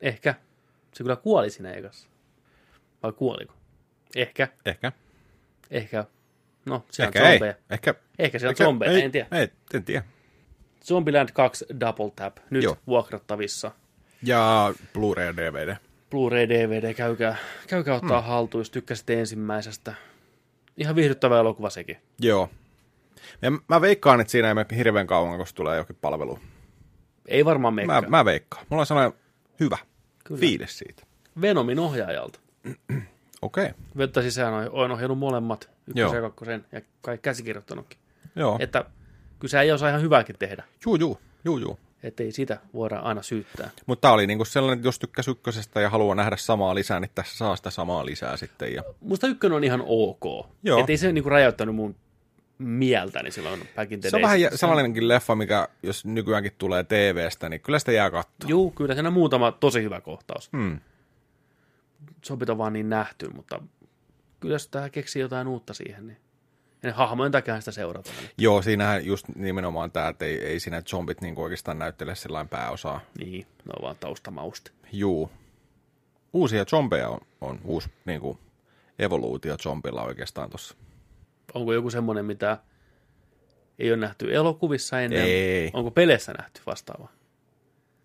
Ehkä. 0.01 0.35
Se 0.93 1.05
kyllä 1.05 1.17
kuoli 1.17 1.51
siinä 1.51 1.73
ekassa. 1.73 2.09
Vai 3.03 3.13
kuoliko? 3.13 3.55
Ehkä. 4.17 4.49
Ehkä. 4.67 4.93
Ehkä. 5.71 6.05
No, 6.67 6.85
siellä 6.91 7.09
Ehkä 7.09 7.21
on 7.23 7.27
ei. 7.27 7.33
zombeja. 7.33 7.55
Ehkä, 7.71 7.95
Ehkä 8.19 8.39
siellä 8.39 8.51
on 8.51 8.53
ehkä 8.53 8.65
zombeja, 8.65 8.93
ei, 8.93 9.03
en 9.03 9.13
tiedä. 9.13 9.29
Ei, 9.33 9.49
en 9.75 9.85
tiedä. 9.85 10.05
Zombieland 10.85 11.29
2 11.33 11.65
Double 11.81 12.11
Tap. 12.17 12.37
Nyt 12.51 12.63
Joo. 12.65 12.77
vuokrattavissa. 12.87 13.71
Ja 14.23 14.75
Blu-ray 14.93 15.37
DVD. 15.37 15.77
Blu-ray, 16.11 16.49
DVD, 16.49 16.95
käykää, 16.95 17.37
käykää 17.67 17.95
ottaa 17.95 18.21
mm. 18.21 18.27
haltuun, 18.27 18.61
jos 18.61 18.71
tykkäsitte 18.71 19.21
ensimmäisestä. 19.21 19.95
Ihan 20.77 20.97
viihdyttävä 20.97 21.39
elokuva 21.39 21.71
sekin. 21.71 21.97
Joo. 22.21 22.51
Ja 23.43 23.51
mä 23.51 23.81
veikkaan, 23.81 24.21
että 24.21 24.31
siinä 24.31 24.49
ei 24.49 24.55
mene 24.55 24.67
hirveän 24.77 25.07
kauan, 25.07 25.39
koska 25.39 25.57
tulee 25.57 25.77
jokin 25.77 25.97
palvelu. 26.01 26.39
Ei 27.29 27.45
varmaan 27.45 27.75
Mä, 27.75 27.77
meikkää. 27.77 28.11
mä 28.11 28.25
veikkaan. 28.25 28.67
Mulla 28.69 28.81
on 28.81 28.87
sellainen 28.87 29.19
hyvä 29.61 29.79
Kyllä. 30.25 30.41
fiilis 30.41 30.79
siitä. 30.79 31.03
Venomin 31.41 31.79
ohjaajalta. 31.79 32.41
Okei. 33.43 33.65
Okay. 33.65 33.75
Vettä 33.97 34.23
sisään 34.23 34.55
on, 34.55 34.71
on 34.71 34.91
ohjannut 34.91 35.19
molemmat, 35.19 35.71
ykkösen 35.87 36.17
ja 36.17 36.23
kakkosen, 36.23 36.65
ja 36.73 36.81
kai 37.01 37.19
käsikirjoittanutkin. 37.19 37.99
Joo. 38.37 38.57
Että 38.61 38.85
kyllä 39.39 39.51
se 39.51 39.61
ei 39.61 39.73
osaa 39.73 39.89
ihan 39.89 40.03
hyvääkin 40.03 40.37
tehdä. 40.39 40.65
Juu, 40.87 40.97
juu, 40.97 41.21
juu, 41.45 41.59
juu. 41.59 41.79
Että 42.03 42.23
ei 42.23 42.33
sitä 42.33 42.61
voida 42.75 42.99
aina 42.99 43.23
syyttää. 43.23 43.71
Mutta 43.87 44.01
tää 44.01 44.13
oli 44.13 44.27
niinku 44.27 44.45
sellainen, 44.45 44.79
että 44.79 44.89
jos 44.89 44.99
tykkäsi 44.99 45.31
ykkösestä 45.31 45.81
ja 45.81 45.91
haluaa 45.91 46.15
nähdä 46.15 46.37
samaa 46.37 46.75
lisää, 46.75 47.01
niin 47.01 47.11
tässä 47.15 47.37
saa 47.37 47.57
sitä 47.57 47.71
samaa 47.71 48.07
lisää 48.07 48.37
sitten. 48.37 48.75
Ja... 48.75 48.83
Musta 49.01 49.27
ykkönen 49.27 49.57
on 49.57 49.65
ihan 49.65 49.83
ok. 49.87 50.47
Joo. 50.63 50.81
Että 50.81 50.93
ei 50.93 50.97
se 50.97 51.13
niinku 51.13 51.31
rajoittanut 51.31 51.75
mun 51.75 51.97
mieltäni 52.59 53.31
silloin 53.31 53.69
back 53.77 53.93
in 53.93 54.01
the 54.01 54.11
Se 54.11 54.17
on 54.17 54.23
vähän 54.23 54.39
sellainenkin 54.55 55.09
leffa, 55.09 55.35
mikä 55.35 55.69
jos 55.83 56.05
nykyäänkin 56.05 56.53
tulee 56.59 56.85
TVstä, 56.85 57.49
niin 57.49 57.61
kyllä 57.61 57.79
sitä 57.79 57.93
jää 57.93 58.11
katsoa. 58.11 58.49
Juu, 58.49 58.71
kyllä 58.71 58.95
siinä 58.95 59.11
muutama 59.11 59.53
tosi 59.53 59.83
hyvä 59.83 60.01
kohtaus. 60.01 60.53
Hmm. 60.53 60.81
Zopit 62.27 62.51
on 62.51 62.59
vaan 62.59 62.73
niin 62.73 62.89
nähty, 62.89 63.29
mutta 63.29 63.63
kyllä 64.41 64.55
jos 64.55 64.69
tää 64.69 64.91
keksii 64.91 65.23
jotain 65.23 65.49
uutta 65.49 65.75
siihen, 65.75 66.07
niin 66.07 66.19
ja 66.83 66.89
ne 66.89 66.91
hahmojen 66.91 67.33
takia 67.33 67.61
sitä 67.61 67.71
seurataan. 67.73 68.17
Niin, 68.17 68.31
Joo, 68.39 68.63
siinähän 68.63 69.07
just 69.07 69.29
nimenomaan 69.35 69.91
tämä, 69.91 70.09
että 70.09 70.25
ei, 70.25 70.45
ei 70.45 70.61
siinä 70.61 70.83
zombit 70.83 71.21
niinku 71.21 71.43
oikeastaan 71.43 71.79
näyttele 71.79 72.15
sellainen 72.15 72.49
pääosaa. 72.49 73.01
niin 73.19 73.47
ne 73.65 73.73
on 73.77 73.83
vaan 73.83 73.97
taustamauste. 74.01 74.71
Juu. 74.93 75.31
Uusia 76.33 76.65
zombeja 76.65 77.09
on, 77.09 77.21
on 77.41 77.61
uusi 77.65 77.89
niinku, 78.05 78.39
evoluutio 78.99 79.57
zombilla 79.59 80.03
oikeastaan 80.03 80.51
tuossa. 80.51 80.77
Onko 81.55 81.73
joku 81.73 81.91
semmoinen, 81.91 82.25
mitä 82.25 82.59
ei 83.79 83.91
ole 83.91 83.97
nähty 83.97 84.35
elokuvissa 84.35 85.01
ennen? 85.01 85.23
Ei. 85.23 85.71
Onko 85.73 85.91
peleissä 85.91 86.33
nähty 86.33 86.61
vastaava? 86.67 87.09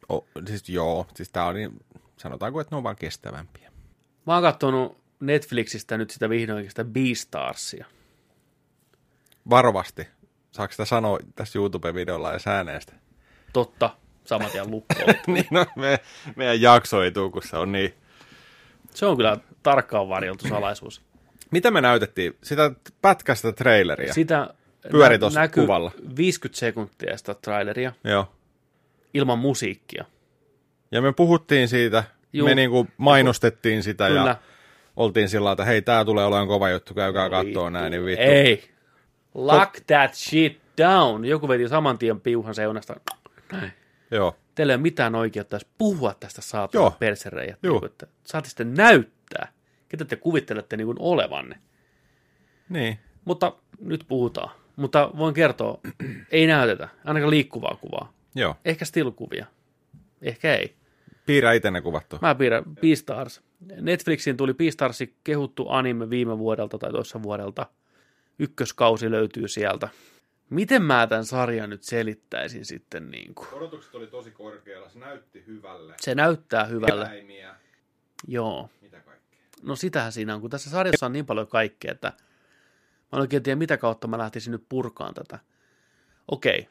Oh, 0.10 0.26
siis 0.48 0.70
joo, 0.70 1.08
siis 1.16 1.30
tää 1.30 1.46
on 1.46 1.56
niin, 1.56 1.72
sanotaanko, 2.18 2.62
että 2.62 2.76
ne 2.76 2.78
on 2.78 2.84
vaan 2.84 2.96
kestävämpiä. 2.96 3.72
Mä 4.28 4.34
oon 4.34 4.44
katsonut 4.44 4.98
Netflixistä 5.20 5.98
nyt 5.98 6.10
sitä 6.10 6.30
vihdoinkin 6.30 6.72
sitä 6.72 6.84
Beastarsia. 6.84 7.86
Varovasti. 9.50 10.08
Saako 10.52 10.72
sitä 10.72 10.86
sanoa 10.86 11.20
tässä 11.36 11.60
YouTube-videolla 11.60 12.34
ja 12.34 12.40
sääneestä? 12.40 12.94
Totta, 13.54 13.90
samat 14.26 14.54
ja 14.54 14.66
lukkoon. 14.66 15.16
niin, 15.28 15.48
no, 15.52 15.66
me, 15.76 16.00
meidän 16.36 16.62
jakso 16.62 17.04
ei 17.04 17.12
tuu, 17.12 17.30
kun 17.30 17.44
se 17.44 17.58
on 17.58 17.72
niin. 17.72 17.94
Se 18.94 19.06
on 19.06 19.18
kyllä 19.18 19.38
tarkkaan 19.64 20.10
varjeltu 20.10 20.48
salaisuus. 20.48 21.02
Mitä 21.52 21.72
me 21.72 21.82
näytettiin? 21.82 22.38
Sitä 22.44 22.72
pätkästä 23.02 23.52
traileria. 23.52 24.14
Sitä 24.14 24.54
Pyöri 24.92 25.18
näkyy 25.34 25.64
kuvalla. 25.64 25.92
50 26.18 26.60
sekuntia 26.60 27.18
sitä 27.18 27.34
traileria 27.34 27.94
Joo. 28.04 28.32
ilman 29.14 29.40
musiikkia. 29.40 30.06
Ja 30.92 31.02
me 31.02 31.14
puhuttiin 31.14 31.68
siitä, 31.68 32.04
Juu. 32.34 32.48
me 32.48 32.56
niinku 32.56 32.88
mainostettiin 32.98 33.84
sitä 33.84 34.08
Kyllä. 34.08 34.30
ja 34.30 34.36
oltiin 34.96 35.30
sillä 35.30 35.52
että 35.52 35.66
hei, 35.66 35.82
tää 35.82 36.06
tulee 36.06 36.26
olemaan 36.26 36.48
kova 36.48 36.70
juttu, 36.70 36.94
käykää 36.94 37.30
kattoo 37.30 37.70
näin, 37.70 37.92
niin 37.92 38.06
vittu. 38.06 38.24
Ei. 38.24 38.71
Lock 39.34 39.80
that 39.88 40.14
shit 40.14 40.62
down. 40.78 41.26
Joku 41.26 41.48
veti 41.48 41.68
saman 41.68 41.98
tien 41.98 42.22
piuhan 42.22 42.56
seunasta. 42.56 42.96
Näin. 43.52 43.72
Joo. 44.12 44.36
Teillä 44.56 44.74
ei 44.74 44.76
ole 44.76 44.82
mitään 44.82 45.16
oikeutta 45.16 45.56
edes 45.56 45.68
puhua 45.78 46.14
tästä 46.20 46.42
saatana 46.42 46.82
Joo. 46.82 46.96
persereijät. 47.00 47.60
Joo. 47.64 47.80
Niin 47.80 47.86
että 47.86 48.08
saatte 48.24 48.50
sitten 48.50 48.74
näyttää, 48.74 49.48
ketä 49.90 50.06
te 50.06 50.16
kuvittelette 50.16 50.78
niin 50.78 50.86
kuin 50.86 50.98
olevanne. 51.00 51.60
Niin. 52.70 53.00
Mutta 53.26 53.56
nyt 53.80 54.06
puhutaan. 54.08 54.52
Mutta 54.76 55.12
voin 55.18 55.34
kertoa, 55.34 55.80
ei 56.32 56.48
näytetä, 56.48 56.90
ainakaan 57.06 57.30
liikkuvaa 57.30 57.78
kuvaa. 57.82 58.14
Joo. 58.36 58.56
Ehkä 58.66 58.86
still-kuvia. 58.86 59.46
Ehkä 60.22 60.56
ei. 60.56 60.76
Piirrä 61.26 61.54
itse 61.54 61.72
ne 61.72 61.82
kuvattu. 61.82 62.18
Mä 62.22 62.36
piirrän 62.36 62.64
Beastars. 62.82 63.42
Netflixiin 63.82 64.38
tuli 64.38 64.54
Beastarsi 64.54 65.16
kehuttu 65.24 65.66
anime 65.70 66.10
viime 66.10 66.38
vuodelta 66.38 66.78
tai 66.78 66.92
toissa 66.92 67.24
vuodelta. 67.24 67.66
Ykköskausi 68.40 69.12
löytyy 69.12 69.48
sieltä. 69.48 69.90
Miten 70.50 70.82
mä 70.82 71.08
tämän 71.08 71.26
sarjan 71.26 71.70
nyt 71.70 71.84
selittäisin 71.84 72.66
sitten 72.66 73.12
niin 73.12 73.36
kuin? 73.36 73.48
Odotukset 73.54 73.96
oli 73.96 74.08
tosi 74.08 74.32
korkealla, 74.32 74.90
se 74.90 75.00
näytti 75.00 75.44
hyvälle. 75.48 75.94
Se 76.02 76.16
näyttää 76.16 76.66
hyvälle. 76.66 77.06
Eläimiä, 77.06 77.56
Joo. 78.28 78.70
mitä 78.82 79.00
kaikkea. 79.00 79.40
No 79.62 79.76
sitähän 79.76 80.12
siinä 80.12 80.36
on, 80.36 80.42
kun 80.42 80.50
tässä 80.50 80.70
sarjassa 80.70 81.06
on 81.06 81.14
niin 81.14 81.26
paljon 81.26 81.48
kaikkea, 81.48 81.92
että 81.92 82.08
mä 83.12 83.18
en 83.18 83.20
oikein 83.20 83.44
tiedä, 83.44 83.56
mitä 83.56 83.78
kautta 83.78 84.08
mä 84.08 84.18
lähtisin 84.18 84.52
nyt 84.52 84.66
purkaan 84.70 85.14
tätä. 85.14 85.40
Okei. 86.28 86.68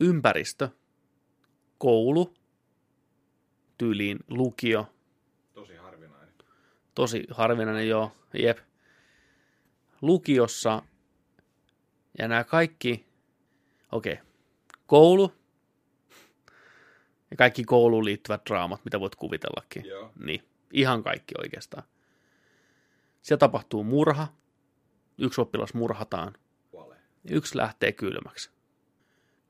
Ympäristö, 0.00 0.68
koulu, 1.78 2.34
tyyliin 3.78 4.18
lukio, 4.28 4.90
Tosi 5.54 5.76
harvinainen. 5.76 6.28
tosi 6.94 7.26
harvinainen 7.30 7.88
joo, 7.88 8.12
jep. 8.34 8.58
Lukiossa 10.04 10.82
ja 12.18 12.28
nämä 12.28 12.44
kaikki, 12.44 13.06
okei, 13.92 14.12
okay. 14.12 14.24
koulu 14.86 15.32
ja 17.30 17.36
kaikki 17.36 17.64
kouluun 17.64 18.04
liittyvät 18.04 18.42
draamat, 18.46 18.84
mitä 18.84 19.00
voit 19.00 19.14
kuvitellakin. 19.14 19.86
Joo. 19.86 20.12
Niin, 20.24 20.44
ihan 20.72 21.02
kaikki 21.02 21.34
oikeastaan. 21.38 21.82
Siellä 23.22 23.38
tapahtuu 23.38 23.84
murha, 23.84 24.28
yksi 25.18 25.40
oppilas 25.40 25.74
murhataan, 25.74 26.34
yksi 27.30 27.56
lähtee 27.56 27.92
kylmäksi. 27.92 28.50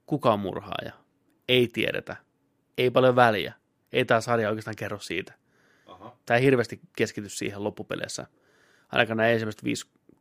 Kuka 0.07 0.33
on 0.33 0.41
murhaaja? 0.41 0.93
Ei 1.49 1.69
tiedetä. 1.69 2.17
Ei 2.79 2.91
paljon 2.91 3.17
väliä. 3.17 3.55
Ei 3.93 4.05
tämä 4.05 4.21
sarja 4.21 4.49
oikeastaan 4.49 4.77
kerro 4.77 4.99
siitä. 4.99 5.35
Aha. 5.87 6.17
Tämä 6.27 6.39
ei 6.39 6.45
hirveästi 6.45 6.81
keskity 6.97 7.29
siihen 7.29 7.65
loppupeleissä. 7.65 8.27
Ainakaan 8.93 9.17
nämä 9.17 9.29
ensimmäiset 9.29 9.65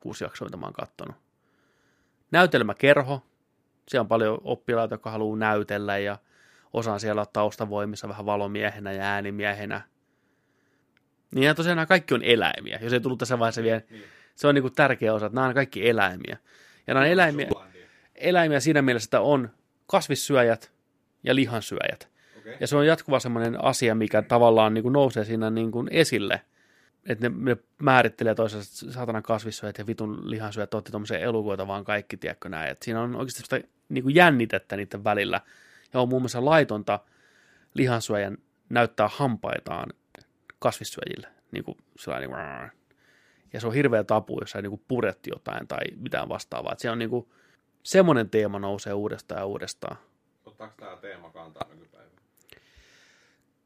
5-6 0.08 0.10
jaksoa, 0.22 0.46
mitä 0.46 0.58
mä 0.58 0.66
oon 0.66 0.74
kattonut. 0.74 1.16
Näytelmäkerho. 2.32 3.22
Siellä 3.88 4.02
on 4.02 4.08
paljon 4.08 4.42
oppilaita, 4.44 4.94
jotka 4.94 5.12
haluaa 5.12 5.38
näytellä 5.38 5.98
ja 5.98 6.18
osaan 6.74 7.00
siellä 7.00 7.20
olla 7.20 7.30
taustavoimissa 7.34 8.10
vähän 8.10 8.26
valomiehenä 8.26 8.92
ja 8.92 9.04
äänimiehenä. 9.04 9.82
Niin 11.36 11.44
ja 11.44 11.56
tosiaan 11.56 11.76
nämä 11.76 11.86
kaikki 11.86 12.14
on 12.14 12.24
eläimiä. 12.24 12.80
Jos 12.82 12.94
ei 12.94 13.00
tullut 13.00 13.20
tässä 13.20 13.40
vaiheessa 13.40 13.64
vielä, 13.64 13.82
Niin. 13.90 14.04
se 14.36 14.48
on 14.48 14.56
niin 14.56 14.62
kuin 14.62 14.74
tärkeä 14.74 15.14
osa, 15.14 15.26
että 15.26 15.36
nämä 15.36 15.48
on 15.48 15.54
kaikki 15.54 15.90
eläimiä. 15.90 16.38
Ja 16.88 16.94
nämä 16.94 17.06
on 17.06 17.12
eläimiä, 17.12 17.48
eläimiä 18.16 18.60
siinä 18.60 18.82
mielessä, 18.82 19.08
että 19.08 19.22
on 19.22 19.50
kasvissyöjät 19.88 20.72
ja 21.24 21.36
lihansyöjät. 21.36 22.10
Okei. 22.38 22.58
Ja 22.60 22.68
se 22.68 22.76
on 22.78 22.88
jatkuva 22.88 23.20
semmoinen 23.20 23.64
asia, 23.64 23.96
mikä 23.96 24.22
tavallaan 24.22 24.74
niin 24.74 24.84
kuin 24.84 24.94
nousee 24.94 25.24
siinä 25.24 25.50
niin 25.50 25.72
kuin 25.72 25.88
esille. 25.92 26.42
Että 27.10 27.30
ne, 27.30 27.36
ne 27.38 27.58
määrittelee 27.82 28.36
toisaalta 28.36 28.68
saatana 28.68 29.22
kasvissyöjät 29.22 29.78
ja 29.78 29.88
vitun 29.88 30.30
lihansyöjät, 30.30 30.74
otti 30.74 30.92
tuommoisia 30.92 31.20
elukoita 31.20 31.68
vaan 31.68 31.84
kaikki, 31.84 32.18
tiedätkö 32.18 32.50
näin. 32.50 32.72
Et 32.72 32.82
siinä 32.82 33.02
on 33.02 33.16
oikeasti 33.16 33.42
sitä 33.42 33.62
niin 33.90 34.04
kuin 34.04 34.16
jännitettä 34.16 34.76
niiden 34.76 35.04
välillä. 35.04 35.42
Ja 35.94 36.00
on 36.00 36.10
muun 36.10 36.22
muassa 36.22 36.46
laitonta 36.46 37.00
lihansyöjän 37.74 38.38
näyttää 38.70 39.10
hampaitaan 39.12 39.94
kasvissyöjille. 40.60 41.28
Niin 41.52 41.64
kuin 41.64 41.78
niin 42.20 42.30
kuin, 42.30 42.72
ja 43.54 43.60
se 43.60 43.68
on 43.68 43.74
hirveä 43.74 44.04
tapu, 44.04 44.38
jos 44.42 44.52
sä 44.52 44.62
niin 44.62 44.70
kuin 44.70 44.84
puretti 44.88 45.30
jotain 45.30 45.68
tai 45.68 45.84
mitään 45.96 46.30
vastaavaa. 46.30 46.74
Et 46.74 46.80
se 46.80 46.92
on 46.92 47.00
niin 47.00 47.10
kuin, 47.10 47.28
semmoinen 47.84 48.30
teema 48.30 48.60
nousee 48.60 48.94
uudestaan 48.94 49.42
ja 49.42 49.46
uudestaan. 49.46 49.98
Ottaako 50.46 50.74
tämä 50.78 50.96
teema 50.96 51.30
kantaa 51.30 51.68
nykypäivänä? 51.70 52.14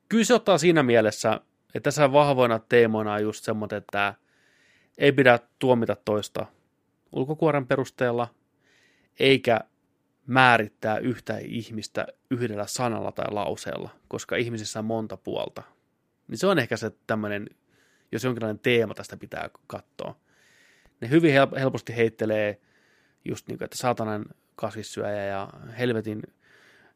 kyllä 0.09 0.23
se 0.23 0.33
ottaa 0.33 0.57
siinä 0.57 0.83
mielessä, 0.83 1.41
että 1.77 1.87
tässä 1.87 2.11
vahvoina 2.11 2.59
teemoina 2.59 3.13
on 3.13 3.21
just 3.21 3.43
semmoinen, 3.43 3.77
että 3.77 4.13
ei 4.97 5.11
pidä 5.11 5.39
tuomita 5.59 5.95
toista 6.05 6.45
ulkokuoren 7.11 7.67
perusteella, 7.67 8.27
eikä 9.19 9.59
määrittää 10.27 10.97
yhtä 10.97 11.37
ihmistä 11.37 12.07
yhdellä 12.31 12.65
sanalla 12.67 13.11
tai 13.11 13.25
lauseella, 13.31 13.89
koska 14.07 14.35
ihmisissä 14.35 14.79
on 14.79 14.85
monta 14.85 15.17
puolta. 15.17 15.63
Niin 16.27 16.37
se 16.37 16.47
on 16.47 16.59
ehkä 16.59 16.77
se 16.77 16.91
tämmöinen, 17.07 17.49
jos 18.11 18.23
jonkinlainen 18.23 18.59
teema 18.59 18.93
tästä 18.93 19.17
pitää 19.17 19.49
katsoa. 19.67 20.15
Ne 21.01 21.09
hyvin 21.09 21.33
hel- 21.33 21.59
helposti 21.59 21.95
heittelee 21.95 22.61
just 23.25 23.47
niin 23.47 23.57
kuin, 23.57 23.65
että 23.65 23.77
saatanan 23.77 24.25
kasvissyöjä 24.55 25.25
ja 25.25 25.49
helvetin 25.77 26.21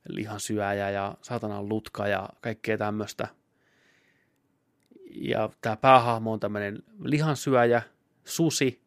lihansyöjä 0.07 0.89
ja 0.89 1.15
saatanan 1.21 1.69
lutka 1.69 2.07
ja 2.07 2.29
kaikkea 2.41 2.77
tämmöistä. 2.77 3.27
Ja 5.15 5.49
tämä 5.61 5.75
päähahmo 5.75 6.33
on 6.33 6.39
tämmöinen 6.39 6.83
lihansyöjä, 7.03 7.81
susi, 8.25 8.81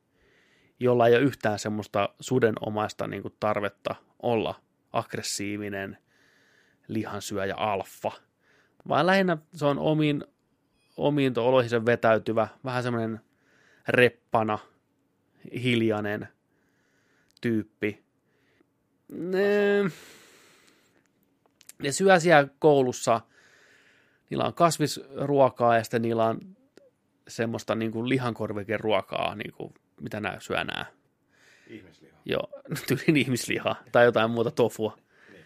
jolla 0.80 1.06
ei 1.08 1.14
ole 1.14 1.22
yhtään 1.22 1.58
semmoista 1.58 2.08
sudenomaista 2.20 3.06
niin 3.06 3.22
kuin 3.22 3.34
tarvetta 3.40 3.94
olla 4.22 4.60
aggressiivinen 4.92 5.98
lihansyöjä 6.88 7.54
alfa, 7.56 8.12
vaan 8.88 9.06
lähinnä 9.06 9.36
se 9.54 9.66
on 9.66 9.78
omiin, 9.78 10.24
omiin 10.96 11.38
oloihinsa 11.38 11.86
vetäytyvä, 11.86 12.48
vähän 12.64 12.82
semmoinen 12.82 13.20
reppana, 13.88 14.58
hiljainen 15.62 16.28
tyyppi. 17.40 18.04
Ne, 19.08 19.82
ne 21.82 21.92
syö 21.92 22.20
siellä 22.20 22.48
koulussa, 22.58 23.20
niillä 24.34 24.46
on 24.46 24.54
kasvisruokaa 24.54 25.76
ja 25.76 25.84
sitten 25.84 26.02
niillä 26.02 26.24
on 26.24 26.40
semmoista 27.28 27.74
niin 27.74 27.92
kuin 27.92 28.08
lihankorvikeruokaa, 28.08 29.34
niin 29.34 29.52
kuin, 29.52 29.74
mitä 30.00 30.20
nämä 30.20 30.40
syö 30.40 30.64
nämä. 30.64 30.86
Ihmisliha. 31.66 32.18
Joo, 32.24 32.48
tyylin 32.88 33.16
ihmislihaa 33.16 33.76
tai 33.92 34.04
jotain 34.04 34.30
muuta 34.30 34.50
tofua. 34.50 34.98
Niin. 35.32 35.44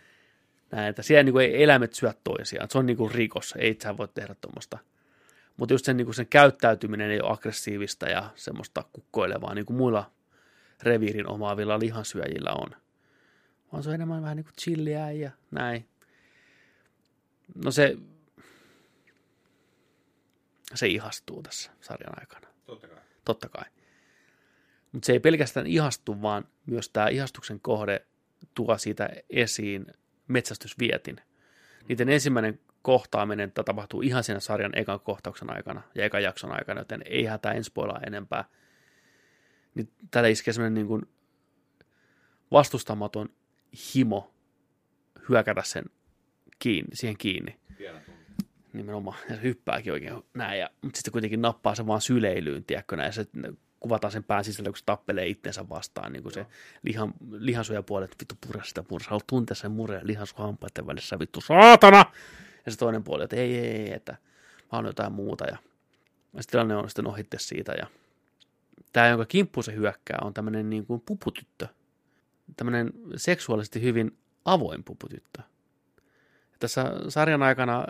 Näin, 0.70 0.88
että 0.88 1.02
siellä 1.02 1.22
niin 1.22 1.32
kuin 1.32 1.44
ei 1.44 1.62
eläimet 1.62 1.94
syö 1.94 2.12
toisiaan. 2.24 2.70
Se 2.70 2.78
on 2.78 2.86
niin 2.86 2.96
kuin 2.96 3.10
rikos, 3.10 3.54
ei 3.58 3.76
sä 3.82 3.96
voi 3.96 4.08
tehdä 4.08 4.34
tuommoista. 4.40 4.78
Mutta 5.56 5.74
just 5.74 5.84
sen, 5.84 5.96
niin 5.96 6.06
kuin 6.06 6.14
sen 6.14 6.26
käyttäytyminen 6.26 7.10
ei 7.10 7.20
ole 7.20 7.32
aggressiivista 7.32 8.08
ja 8.08 8.30
semmoista 8.34 8.84
kukkoilevaa, 8.92 9.54
niin 9.54 9.66
kuin 9.66 9.76
muilla 9.76 10.10
reviirin 10.82 11.28
omaavilla 11.28 11.78
lihansyöjillä 11.78 12.50
on. 12.52 12.70
Vaan 13.72 13.82
se 13.82 13.88
on 13.88 13.94
enemmän 13.94 14.22
vähän 14.22 14.36
niin 14.36 14.44
kuin 14.44 14.54
chilliä 14.60 15.10
ja 15.10 15.30
näin. 15.50 15.88
No 17.64 17.70
se, 17.70 17.96
se 20.74 20.86
ihastuu 20.86 21.42
tässä 21.42 21.70
sarjan 21.80 22.20
aikana 22.20 22.48
Totta 22.66 22.88
kai. 22.88 22.98
totta 23.24 23.48
kai. 23.48 23.64
Mutta 24.92 25.06
se 25.06 25.12
ei 25.12 25.20
pelkästään 25.20 25.66
ihastu, 25.66 26.22
vaan 26.22 26.44
myös 26.66 26.88
tämä 26.88 27.08
ihastuksen 27.08 27.60
kohde 27.60 28.06
tuo 28.54 28.78
siitä 28.78 29.08
esiin 29.30 29.86
metsästysvietin. 30.28 31.20
Niiden 31.88 32.08
ensimmäinen 32.08 32.60
kohtaaminen 32.82 33.52
tapahtuu 33.52 34.02
ihan 34.02 34.24
siinä 34.24 34.40
sarjan 34.40 34.78
ekan 34.78 35.00
kohtauksen 35.00 35.56
aikana 35.56 35.82
ja 35.94 36.04
ekan 36.04 36.22
jakson 36.22 36.52
aikana, 36.52 36.80
joten 36.80 37.02
ei 37.04 37.24
hätää 37.24 37.52
en 37.52 37.64
spoilaa 37.64 38.00
enempää. 38.06 38.44
Niin 39.74 39.92
täällä 40.10 40.28
iskee 40.28 40.54
semmoinen 40.54 40.74
niin 40.74 40.86
kuin 40.86 41.02
vastustamaton 42.50 43.28
himo 43.94 44.34
hyökätä 45.28 45.62
sen 45.64 45.84
kiinni, 46.58 46.96
siihen 46.96 47.18
kiinni. 47.18 47.60
Nimenomaan, 48.72 49.18
ja 49.28 49.36
se 49.36 49.42
hyppääkin 49.42 49.92
oikein 49.92 50.22
näin, 50.34 50.60
ja, 50.60 50.70
mutta 50.82 50.98
sitten 50.98 51.12
kuitenkin 51.12 51.42
nappaa 51.42 51.74
se 51.74 51.86
vaan 51.86 52.00
syleilyyn, 52.00 52.64
tiedätkö, 52.64 52.96
näin, 52.96 53.06
ja 53.06 53.12
se 53.12 53.26
kuvataan 53.80 54.12
sen 54.12 54.24
pään 54.24 54.44
sisällä, 54.44 54.70
kun 54.70 54.78
se 54.78 54.84
tappelee 54.84 55.26
itsensä 55.26 55.68
vastaan, 55.68 56.12
niin 56.12 56.22
kuin 56.22 56.32
se 56.32 56.46
lihan, 56.82 57.14
lihansuojapuoli, 57.30 58.04
että 58.04 58.16
vittu 58.20 58.34
pure 58.46 58.64
sitä 58.64 58.82
pure, 58.82 59.04
sä 59.04 59.10
haluat 59.10 59.26
tuntea 59.26 59.54
sen 59.54 59.70
mureen 59.70 60.06
lihansuohampaiden 60.06 60.86
välissä, 60.86 61.18
vittu 61.18 61.40
saatana! 61.40 62.04
Ja 62.66 62.72
se 62.72 62.78
toinen 62.78 63.04
puoli, 63.04 63.24
että 63.24 63.36
ei, 63.36 63.58
ei, 63.58 63.76
ei, 63.76 63.92
että 63.92 64.12
mä 64.12 64.68
haluan 64.68 64.88
jotain 64.88 65.12
muuta, 65.12 65.44
ja, 65.44 65.56
ja 66.34 66.42
sitten 66.42 66.50
tilanne 66.50 66.76
on 66.76 66.88
sitten 66.88 67.06
ohitte 67.06 67.38
siitä, 67.38 67.72
ja 67.72 67.86
tämä, 68.92 69.08
jonka 69.08 69.24
kimppu 69.24 69.62
se 69.62 69.74
hyökkää, 69.74 70.18
on 70.22 70.34
tämmöinen 70.34 70.70
niin 70.70 70.86
kuin 70.86 71.02
puputyttö, 71.06 71.66
tämmöinen 72.56 72.92
seksuaalisesti 73.16 73.82
hyvin 73.82 74.18
avoin 74.44 74.84
puputyttö. 74.84 75.42
Tässä 76.58 76.92
sarjan 77.08 77.42
aikana 77.42 77.84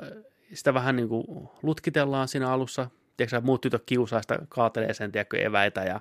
sitä 0.54 0.74
vähän 0.74 0.96
niin 0.96 1.08
kuin 1.08 1.48
lutkitellaan 1.62 2.28
siinä 2.28 2.50
alussa. 2.50 2.90
Tiedätkö 3.16 3.40
muut 3.40 3.60
tytöt 3.60 3.82
kiusaa 3.86 4.22
sitä, 4.22 4.38
kaatelee 4.48 4.94
sen, 4.94 5.12
tiedätkö, 5.12 5.36
eväitä 5.36 5.80
ja 5.80 6.00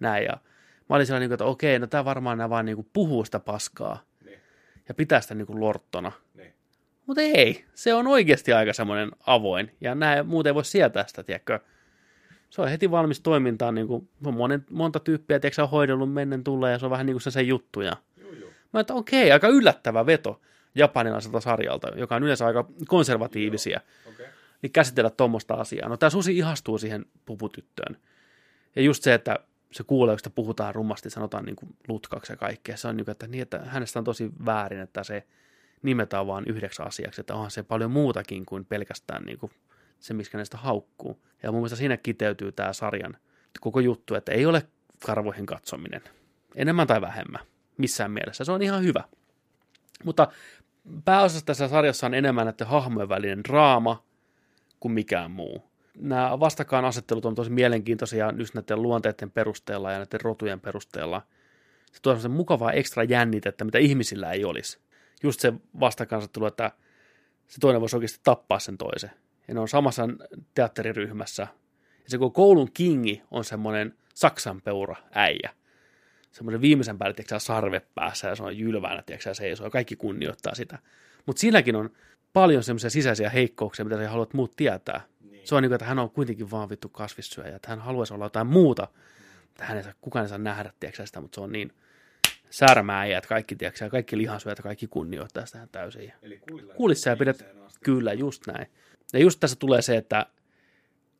näin. 0.00 0.24
Ja 0.24 0.32
mä 0.88 0.96
olin 0.96 1.06
siellä 1.06 1.20
niin 1.20 1.28
kuin, 1.28 1.34
että 1.34 1.44
okei, 1.44 1.78
no 1.78 1.86
tää 1.86 2.04
varmaan 2.04 2.38
nämä 2.38 2.50
vaan 2.50 2.66
niin 2.66 2.76
kuin 2.76 2.88
puhuu 2.92 3.24
sitä 3.24 3.40
paskaa 3.40 4.02
Niin. 4.24 4.38
ja 4.88 4.94
pitää 4.94 5.20
sitä 5.20 5.34
niin 5.34 5.46
kuin 5.46 5.60
lorttona. 5.60 6.12
Niin. 6.34 6.54
Mutta 7.06 7.22
ei, 7.22 7.64
se 7.74 7.94
on 7.94 8.06
oikeasti 8.06 8.52
aika 8.52 8.72
semmoinen 8.72 9.10
avoin. 9.26 9.72
Ja 9.80 9.94
näin 9.94 10.26
muuten 10.26 10.50
ei 10.50 10.54
voi 10.54 10.64
sietää 10.64 11.04
sitä, 11.06 11.22
tiedätkö. 11.22 11.60
Se 12.50 12.62
on 12.62 12.68
heti 12.68 12.90
valmis 12.90 13.20
toimintaan, 13.20 13.74
niin 13.74 13.86
kuin, 13.86 14.08
on 14.24 14.34
monen, 14.34 14.64
monta 14.70 15.00
tyyppiä, 15.00 15.40
tiedätkö, 15.40 15.62
on 15.62 15.70
hoidellut 15.70 16.12
mennen 16.12 16.44
tulla 16.44 16.70
ja 16.70 16.78
se 16.78 16.86
on 16.86 16.90
vähän 16.90 17.06
niin 17.06 17.14
kuin 17.14 17.22
se, 17.22 17.30
se 17.30 17.42
juttu. 17.42 17.80
Ja 17.80 17.96
Juu, 18.16 18.32
juu. 18.32 18.50
Mä 18.72 18.80
että 18.80 18.94
okei, 18.94 19.32
aika 19.32 19.48
yllättävä 19.48 20.06
veto 20.06 20.40
japanilaiselta 20.76 21.40
sarjalta, 21.40 21.88
joka 21.96 22.16
on 22.16 22.22
yleensä 22.22 22.46
aika 22.46 22.68
konservatiivisia, 22.88 23.80
Okei. 24.08 24.26
niin 24.62 24.72
käsitellä 24.72 25.10
tuommoista 25.10 25.54
asiaa. 25.54 25.88
No 25.88 25.96
tämä 25.96 26.10
susi 26.10 26.38
ihastuu 26.38 26.78
siihen 26.78 27.06
puputyttöön. 27.24 27.96
Ja 28.76 28.82
just 28.82 29.02
se, 29.02 29.14
että 29.14 29.38
se 29.72 29.84
kuulee, 29.84 30.12
kun 30.12 30.18
sitä 30.18 30.30
puhutaan 30.30 30.74
rummasti, 30.74 31.10
sanotaan 31.10 31.44
niin 31.44 31.56
kuin 31.56 31.76
lutkaksi 31.88 32.32
ja 32.32 32.36
kaikkea. 32.36 32.76
Se 32.76 32.88
on 32.88 32.96
niin 32.96 33.04
kuin, 33.04 33.12
että, 33.12 33.26
niin, 33.26 33.42
että 33.42 33.58
hänestä 33.64 33.98
on 33.98 34.04
tosi 34.04 34.30
väärin, 34.46 34.80
että 34.80 35.04
se 35.04 35.26
nimetään 35.82 36.26
vain 36.26 36.44
yhdeksi 36.48 36.82
asiaksi, 36.82 37.20
että 37.20 37.34
onhan 37.34 37.50
se 37.50 37.62
paljon 37.62 37.90
muutakin 37.90 38.46
kuin 38.46 38.64
pelkästään 38.64 39.22
niin 39.24 39.38
kuin 39.38 39.52
se, 40.00 40.14
miksi 40.14 40.32
hänestä 40.32 40.56
haukkuu. 40.56 41.22
Ja 41.42 41.52
mun 41.52 41.60
mielestä 41.60 41.76
siinä 41.76 41.96
kiteytyy 41.96 42.52
tämä 42.52 42.72
sarjan 42.72 43.16
koko 43.60 43.80
juttu, 43.80 44.14
että 44.14 44.32
ei 44.32 44.46
ole 44.46 44.62
karvoihin 45.06 45.46
katsominen. 45.46 46.02
Enemmän 46.54 46.86
tai 46.86 47.00
vähemmän. 47.00 47.40
Missään 47.78 48.10
mielessä. 48.10 48.44
Se 48.44 48.52
on 48.52 48.62
ihan 48.62 48.82
hyvä. 48.82 49.04
Mutta 50.04 50.28
pääosassa 51.04 51.46
tässä 51.46 51.68
sarjassa 51.68 52.06
on 52.06 52.14
enemmän 52.14 52.46
näiden 52.46 52.66
hahmojen 52.66 53.08
välinen 53.08 53.44
draama 53.44 54.04
kuin 54.80 54.92
mikään 54.92 55.30
muu. 55.30 55.62
Nämä 55.98 56.40
vastakkainasettelut 56.40 57.24
on 57.24 57.34
tosi 57.34 57.50
mielenkiintoisia 57.50 58.32
just 58.36 58.54
näiden 58.54 58.82
luonteiden 58.82 59.30
perusteella 59.30 59.92
ja 59.92 59.98
näiden 59.98 60.20
rotujen 60.20 60.60
perusteella. 60.60 61.22
Se 61.92 62.02
tuo 62.02 62.12
semmoisen 62.12 62.30
mukavaa 62.30 62.72
ekstra 62.72 63.04
jännitettä, 63.04 63.64
mitä 63.64 63.78
ihmisillä 63.78 64.32
ei 64.32 64.44
olisi. 64.44 64.78
Just 65.22 65.40
se 65.40 65.52
vastakkainasettelu, 65.80 66.46
että 66.46 66.72
se 67.46 67.60
toinen 67.60 67.80
voisi 67.80 67.96
oikeasti 67.96 68.20
tappaa 68.22 68.58
sen 68.58 68.78
toisen. 68.78 69.10
Ja 69.48 69.54
ne 69.54 69.60
on 69.60 69.68
samassa 69.68 70.08
teatteriryhmässä. 70.54 71.42
Ja 72.04 72.10
se 72.10 72.18
kun 72.18 72.32
koulun 72.32 72.72
kingi 72.72 73.22
on 73.30 73.44
semmoinen 73.44 73.94
saksanpeura 74.14 74.96
äijä. 75.10 75.50
Semmoinen 76.36 76.60
viimeisen 76.60 76.98
päälle, 76.98 77.14
tiedätkö, 77.14 77.38
sarve 77.38 77.82
päässä 77.94 78.28
ja 78.28 78.36
se 78.36 78.42
on 78.42 78.58
jylvänä, 78.58 79.02
tiedätkö, 79.02 79.34
seisoo. 79.34 79.70
Kaikki 79.70 79.96
kunnioittaa 79.96 80.54
sitä. 80.54 80.78
Mutta 81.26 81.40
silläkin 81.40 81.76
on 81.76 81.90
paljon 82.32 82.62
semmoisia 82.62 82.90
sisäisiä 82.90 83.30
heikkouksia, 83.30 83.84
mitä 83.84 83.96
sä 83.96 84.10
haluat 84.10 84.34
muut 84.34 84.56
tietää. 84.56 85.00
Niin. 85.30 85.46
Se 85.46 85.54
on 85.54 85.62
niin 85.62 85.70
kuin, 85.70 85.74
että 85.74 85.84
hän 85.84 85.98
on 85.98 86.10
kuitenkin 86.10 86.50
vaan 86.50 86.68
vittu 86.68 86.88
kasvissyöjä, 86.88 87.56
että 87.56 87.68
hän 87.68 87.80
haluaisi 87.80 88.14
olla 88.14 88.24
jotain 88.24 88.46
muuta. 88.46 88.88
Että 89.48 89.64
hän 89.64 89.76
ei 89.76 89.82
saa, 89.82 89.92
kukaan 90.00 90.24
ei 90.24 90.28
saa 90.28 90.38
nähdä, 90.38 90.72
tiedätkö, 90.80 91.06
sitä, 91.06 91.20
mutta 91.20 91.34
se 91.34 91.40
on 91.40 91.52
niin 91.52 91.72
särmääjät, 92.50 93.26
kaikki, 93.26 93.56
tiedätkö, 93.56 93.90
kaikki 93.90 94.18
lihansyöjät, 94.18 94.60
kaikki 94.60 94.86
kunnioittaa 94.86 95.46
sitä 95.46 95.68
täysin. 95.72 96.12
Eli 96.22 96.40
kuulissa 96.76 97.10
ja 97.10 97.16
pidät, 97.16 97.46
kyllä, 97.84 98.12
just 98.12 98.46
näin. 98.46 98.66
Ja 99.12 99.18
just 99.18 99.40
tässä 99.40 99.56
tulee 99.58 99.82
se, 99.82 99.96
että 99.96 100.26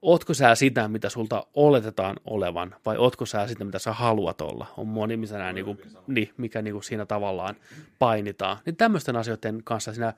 ootko 0.06 0.34
sä 0.34 0.54
sitä, 0.54 0.88
mitä 0.88 1.08
sulta 1.08 1.46
oletetaan 1.54 2.16
olevan, 2.24 2.74
vai 2.86 2.96
ootko 2.96 3.26
sä 3.26 3.46
sitä, 3.46 3.64
mitä 3.64 3.78
sä 3.78 3.92
haluat 3.92 4.40
olla? 4.40 4.66
On 4.76 4.88
moni, 4.88 5.16
missä 5.16 5.38
nää, 5.38 5.52
niinku, 5.52 5.76
niin, 6.06 6.32
mikä 6.36 6.62
niinku 6.62 6.82
siinä 6.82 7.06
tavallaan 7.06 7.56
painitaan. 7.98 8.58
Niin 8.66 8.76
tämmöisten 8.76 9.16
asioiden 9.16 9.60
kanssa 9.64 9.92
siinä 9.92 10.12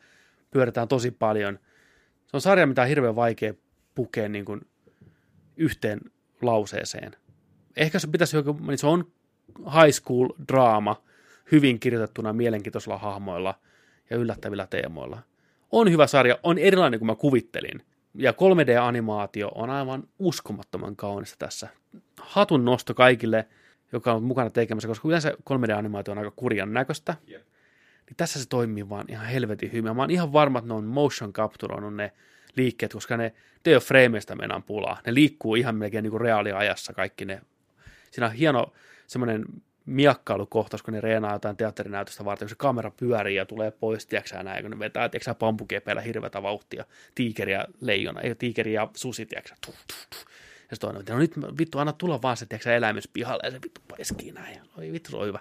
pyöritään 0.51 0.89
tosi 0.89 1.11
paljon. 1.11 1.59
Se 2.27 2.37
on 2.37 2.41
sarja, 2.41 2.67
mitä 2.67 2.83
on 2.83 2.89
hirveän 2.89 3.17
vaikea 3.17 3.55
pukea 3.95 4.29
niin 4.29 4.45
kuin 4.45 4.61
yhteen 5.57 6.01
lauseeseen. 6.43 7.17
Ehkä 7.77 7.99
se 7.99 8.07
pitäisi 8.07 8.37
niin 8.67 8.79
se 8.79 8.87
on 8.87 9.13
high 9.59 9.93
school 9.93 10.29
draama, 10.49 11.03
hyvin 11.53 11.81
kirjoitettuna 11.81 12.33
mielenkiintoisilla 12.33 12.99
hahmoilla 12.99 13.55
ja 14.11 14.17
yllättävillä 14.17 14.67
teemoilla. 14.67 15.23
On 15.73 15.91
hyvä 15.91 16.07
sarja, 16.07 16.39
on 16.43 16.59
erilainen 16.59 17.01
kuin 17.01 17.07
mä 17.07 17.15
kuvittelin. 17.15 17.83
Ja 18.15 18.33
3D-animaatio 18.33 19.53
on 19.55 19.71
aivan 19.71 20.09
uskomattoman 20.19 20.97
kaunista 20.97 21.37
tässä. 21.39 21.69
Hatun 22.21 22.65
nosto 22.65 22.95
kaikille, 22.95 23.49
joka 23.93 24.13
on 24.13 24.23
mukana 24.23 24.51
tekemässä, 24.51 24.89
koska 24.89 25.09
yleensä 25.09 25.31
3D-animaatio 25.31 26.13
on 26.13 26.19
aika 26.19 26.31
kurjan 26.31 26.73
näköistä. 26.73 27.15
Yep. 27.31 27.43
Niin 28.07 28.17
tässä 28.17 28.43
se 28.43 28.49
toimii 28.49 28.89
vaan 28.89 29.05
ihan 29.09 29.27
helvetin 29.27 29.73
hyvin. 29.73 29.97
Mä 29.97 30.03
oon 30.03 30.11
ihan 30.11 30.33
varma, 30.33 30.59
että 30.59 30.69
ne 30.69 30.75
on 30.75 30.85
motion 30.85 31.33
capturoinut 31.33 31.95
ne 31.95 32.13
liikkeet, 32.57 32.93
koska 32.93 33.17
ne 33.17 33.35
ole 33.67 33.81
frameista 33.81 34.37
mennään 34.37 34.63
pulaa. 34.63 35.01
Ne 35.07 35.15
liikkuu 35.15 35.55
ihan 35.55 35.77
melkein 35.77 36.03
niin 36.03 36.11
kuin 36.11 36.21
reaaliajassa 36.21 36.93
kaikki 36.93 37.25
ne. 37.25 37.41
Siinä 38.11 38.27
on 38.27 38.33
hieno 38.33 38.73
semmoinen 39.07 39.45
miakkailukohtaus, 39.89 40.83
kun 40.83 40.95
ne 40.95 41.01
reenaa 41.01 41.33
jotain 41.33 41.57
teatterinäytöstä 41.57 42.25
varten, 42.25 42.47
kun 42.47 42.51
se 42.51 42.57
kamera 42.59 42.91
pyörii 42.91 43.37
ja 43.37 43.47
tulee 43.47 43.71
pois, 43.71 44.07
tiedätkö 44.07 44.43
näin, 44.43 44.63
kun 44.63 44.71
ne 44.71 44.79
vetää, 44.79 45.09
tiedätkö 45.09 45.35
pampukepeillä 45.35 46.03
hirveätä 46.03 46.43
vauhtia, 46.43 46.85
tiikeri 47.15 47.53
ja 47.53 47.65
leijona, 47.81 48.21
ei 48.21 48.35
tiikeri 48.35 48.73
ja 48.73 48.89
susi, 48.95 49.27
tiedätkö, 49.27 49.55
tuh, 49.67 49.75
tuh, 49.75 50.07
tuh. 50.11 50.33
Ja 50.71 50.77
sitten 50.77 50.95
toinen, 50.95 51.05
no 51.09 51.19
nyt 51.19 51.33
vittu, 51.59 51.79
anna 51.79 51.93
tulla 51.93 52.23
vaan 52.23 52.37
se, 52.37 52.47
tiedätkö 52.47 52.77
eläimys 52.77 53.09
pihalle, 53.09 53.41
ja 53.45 53.51
se 53.51 53.59
vittu 53.63 53.81
paiskii 53.89 54.33
näin. 54.33 54.61
Oi 54.79 54.93
vittu, 54.93 55.11
se 55.11 55.17
on 55.17 55.27
hyvä. 55.27 55.41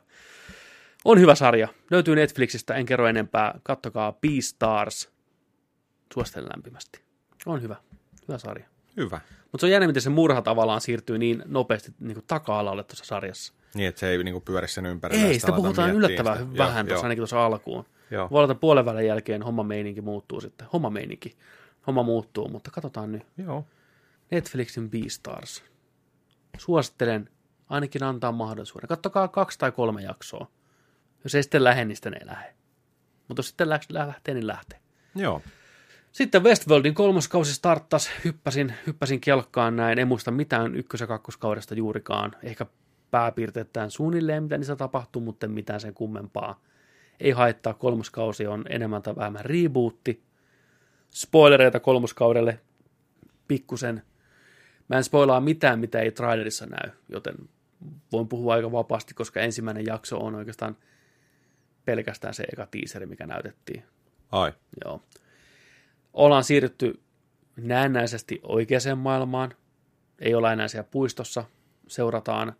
On 1.05 1.19
hyvä 1.19 1.35
sarja. 1.35 1.67
Löytyy 1.91 2.15
Netflixistä, 2.15 2.73
en 2.73 2.85
kerro 2.85 3.07
enempää. 3.07 3.59
Kattokaa 3.63 4.11
Beastars. 4.11 5.09
Suosittelen 6.13 6.49
lämpimästi. 6.55 7.01
On 7.45 7.61
hyvä. 7.61 7.75
Hyvä 8.27 8.37
sarja. 8.37 8.65
Hyvä. 8.97 9.21
Mutta 9.51 9.61
se 9.61 9.65
on 9.65 9.71
jännä, 9.71 9.87
miten 9.87 10.01
se 10.01 10.09
murha 10.09 10.41
tavallaan 10.41 10.81
siirtyy 10.81 11.17
niin 11.17 11.43
nopeasti 11.45 11.91
niin 11.99 12.13
kuin 12.13 12.25
taka-alalle 12.27 12.83
tuossa 12.83 13.05
sarjassa. 13.05 13.53
Niin, 13.77 13.89
että 13.89 13.99
se 13.99 14.09
ei 14.09 14.23
niin 14.23 14.33
kuin 14.33 14.43
pyöri 14.43 14.67
sen 14.67 14.85
ympärillä. 14.85 15.27
Ei, 15.27 15.39
sitä 15.39 15.51
puhutaan 15.51 15.91
yllättävän 15.91 16.37
sitä. 16.37 16.57
vähän 16.57 16.87
tuossa 16.87 17.05
ainakin 17.05 17.21
tuossa 17.21 17.45
alkuun. 17.45 17.85
Joo. 18.11 18.29
Voi 18.31 18.37
olla, 18.43 18.51
että 18.51 18.61
puolen 18.61 18.85
välin 18.85 19.07
jälkeen 19.07 19.43
homma 19.43 19.63
meininki 19.63 20.01
muuttuu 20.01 20.41
sitten. 20.41 20.67
Homma 20.73 20.89
meininki. 20.89 21.37
Homma 21.87 22.03
muuttuu, 22.03 22.49
mutta 22.49 22.71
katsotaan 22.71 23.11
nyt. 23.11 23.23
Joo. 23.37 23.65
Netflixin 24.31 24.89
Beastars. 24.89 25.63
Suosittelen 26.57 27.29
ainakin 27.69 28.03
antaa 28.03 28.31
mahdollisuuden. 28.31 28.87
Kattokaa 28.87 29.27
kaksi 29.27 29.59
tai 29.59 29.71
kolme 29.71 30.01
jaksoa. 30.01 30.47
Jos 31.23 31.35
ei 31.35 31.43
sitten 31.43 31.63
lähde, 31.63 31.85
niin 31.85 31.95
sitten 31.95 32.13
ei 32.13 32.25
lähde. 32.25 32.53
Mutta 33.27 33.39
jos 33.39 33.47
sitten 33.47 33.69
lähtee, 33.69 34.33
niin 34.33 34.47
lähtee. 34.47 34.79
Joo. 35.15 35.41
Sitten 36.11 36.43
Westworldin 36.43 36.93
kolmoskausi 36.93 37.53
starttas, 37.53 38.09
hyppäsin, 38.23 38.73
hyppäsin 38.87 39.21
kelkkaan 39.21 39.75
näin, 39.75 39.99
en 39.99 40.07
muista 40.07 40.31
mitään 40.31 40.75
ykkös- 40.75 41.01
ja 41.01 41.07
kakkoskaudesta 41.07 41.75
juurikaan, 41.75 42.35
ehkä 42.43 42.65
pääpiirteittäin 43.11 43.91
suunnilleen, 43.91 44.43
mitä 44.43 44.57
niissä 44.57 44.75
tapahtuu, 44.75 45.21
mutta 45.21 45.47
mitään 45.47 45.79
sen 45.79 45.93
kummempaa. 45.93 46.61
Ei 47.19 47.31
haittaa, 47.31 47.73
kolmoskausi 47.73 48.47
on 48.47 48.65
enemmän 48.69 49.01
tai 49.01 49.15
vähemmän 49.15 49.45
rebootti. 49.45 50.23
Spoilereita 51.09 51.79
kolmoskaudelle, 51.79 52.59
pikkusen. 53.47 54.03
Mä 54.87 54.97
en 54.97 55.03
spoilaa 55.03 55.41
mitään, 55.41 55.79
mitä 55.79 55.99
ei 55.99 56.11
trailerissa 56.11 56.65
näy, 56.65 56.91
joten 57.09 57.35
voin 58.11 58.27
puhua 58.27 58.53
aika 58.53 58.71
vapaasti, 58.71 59.13
koska 59.13 59.39
ensimmäinen 59.39 59.85
jakso 59.85 60.17
on 60.17 60.35
oikeastaan 60.35 60.77
pelkästään 61.85 62.33
se 62.33 62.43
eka 62.53 62.67
teaseri, 62.71 63.05
mikä 63.05 63.27
näytettiin. 63.27 63.83
Ai. 64.31 64.53
Joo. 64.85 65.01
Ollaan 66.13 66.43
siirrytty 66.43 66.99
näennäisesti 67.55 68.39
oikeaan 68.43 68.97
maailmaan. 68.97 69.53
Ei 70.19 70.35
olla 70.35 70.53
enää 70.53 70.67
siellä 70.67 70.87
puistossa. 70.91 71.43
Seurataan, 71.87 72.53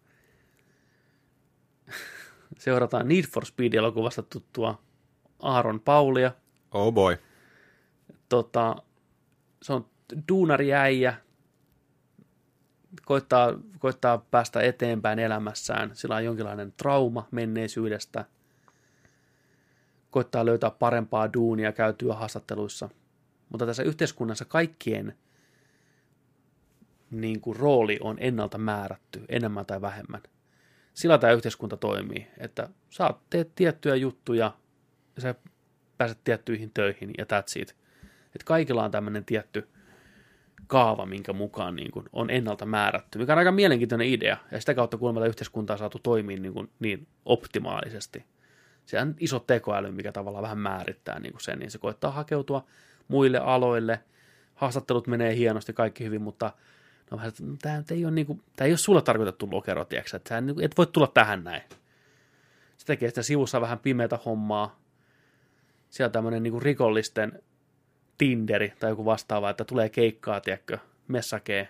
seurataan 2.57 3.07
Need 3.07 3.23
for 3.23 3.45
Speed-elokuvasta 3.45 4.23
tuttua 4.23 4.81
Aaron 5.39 5.79
Paulia. 5.79 6.31
Oh 6.71 6.93
boy. 6.93 7.17
Tota, 8.29 8.75
se 9.61 9.73
on 9.73 9.85
duunari 10.29 10.73
äijä, 10.73 11.15
koittaa, 13.05 13.53
koittaa 13.79 14.17
päästä 14.17 14.61
eteenpäin 14.61 15.19
elämässään. 15.19 15.91
Sillä 15.93 16.15
on 16.15 16.25
jonkinlainen 16.25 16.73
trauma 16.77 17.27
menneisyydestä– 17.31 18.25
koittaa 20.17 20.45
löytää 20.45 20.71
parempaa 20.71 21.33
duunia 21.33 21.71
käytyä 21.71 22.13
haastatteluissa. 22.13 22.89
Mutta 23.49 23.65
tässä 23.65 23.83
yhteiskunnassa 23.83 24.45
kaikkien 24.45 25.17
niin 27.11 27.41
kuin, 27.41 27.55
rooli 27.55 27.97
on 28.01 28.17
ennalta 28.19 28.57
määrätty, 28.57 29.25
enemmän 29.29 29.65
tai 29.65 29.81
vähemmän. 29.81 30.21
Sillä 30.97 31.17
tämä 31.17 31.33
yhteiskunta 31.33 31.77
toimii, 31.77 32.27
että 32.37 32.69
sä 32.89 33.09
teet 33.29 33.55
tiettyjä 33.55 33.95
juttuja 33.95 34.53
ja 35.15 35.21
sä 35.21 35.35
pääset 35.97 36.23
tiettyihin 36.23 36.71
töihin 36.73 37.11
ja 37.17 37.23
that's 37.25 37.61
it. 37.61 37.75
Että 38.25 38.45
kaikilla 38.45 38.83
on 38.83 38.91
tämmöinen 38.91 39.25
tietty 39.25 39.67
kaava, 40.67 41.05
minkä 41.05 41.33
mukaan 41.33 41.75
niin 41.75 41.91
kuin, 41.91 42.05
on 42.13 42.29
ennalta 42.29 42.65
määrätty, 42.65 43.19
mikä 43.19 43.33
on 43.33 43.39
aika 43.39 43.51
mielenkiintoinen 43.51 44.07
idea, 44.07 44.37
ja 44.51 44.59
sitä 44.59 44.73
kautta 44.73 44.97
kuulemma 44.97 45.25
yhteiskuntaa 45.25 45.73
on 45.73 45.77
saatu 45.77 45.99
toimia 46.03 46.39
niin, 46.39 46.53
kuin, 46.53 46.69
niin 46.79 47.07
optimaalisesti– 47.25 48.25
se 48.87 49.01
on 49.01 49.15
iso 49.19 49.39
tekoäly, 49.39 49.91
mikä 49.91 50.11
tavallaan 50.11 50.43
vähän 50.43 50.57
määrittää 50.57 51.19
niin 51.19 51.31
kuin 51.31 51.41
sen, 51.41 51.59
niin 51.59 51.71
se 51.71 51.77
koittaa 51.77 52.11
hakeutua 52.11 52.65
muille 53.07 53.37
aloille, 53.39 53.99
haastattelut 54.55 55.07
menee 55.07 55.35
hienosti, 55.35 55.73
kaikki 55.73 56.03
hyvin, 56.03 56.21
mutta 56.21 56.53
no, 57.11 57.17
tämä, 57.61 57.83
ei 57.91 58.05
ole, 58.05 58.13
niin 58.13 58.27
kuin, 58.27 58.41
tämä 58.55 58.65
ei 58.65 58.71
ole 58.71 58.77
sulle 58.77 59.01
tarkoitettu 59.01 59.49
lokero, 59.51 59.85
tiedätkö, 59.85 60.17
että 60.17 60.29
sä 60.29 60.41
niin 60.41 60.63
et 60.63 60.77
voi 60.77 60.87
tulla 60.87 61.07
tähän 61.07 61.43
näin. 61.43 61.61
Se 62.77 62.85
tekee 62.85 63.09
sitä 63.09 63.23
sivussa 63.23 63.61
vähän 63.61 63.79
pimeätä 63.79 64.19
hommaa. 64.25 64.79
Siellä 65.89 66.11
tämmöinen 66.11 66.43
niin 66.43 66.61
rikollisten 66.61 67.43
Tinderi 68.17 68.73
tai 68.79 68.91
joku 68.91 69.05
vastaava, 69.05 69.49
että 69.49 69.65
tulee 69.65 69.89
keikkaa, 69.89 70.41
tiedätkö, 70.41 70.77
messakee, 71.07 71.69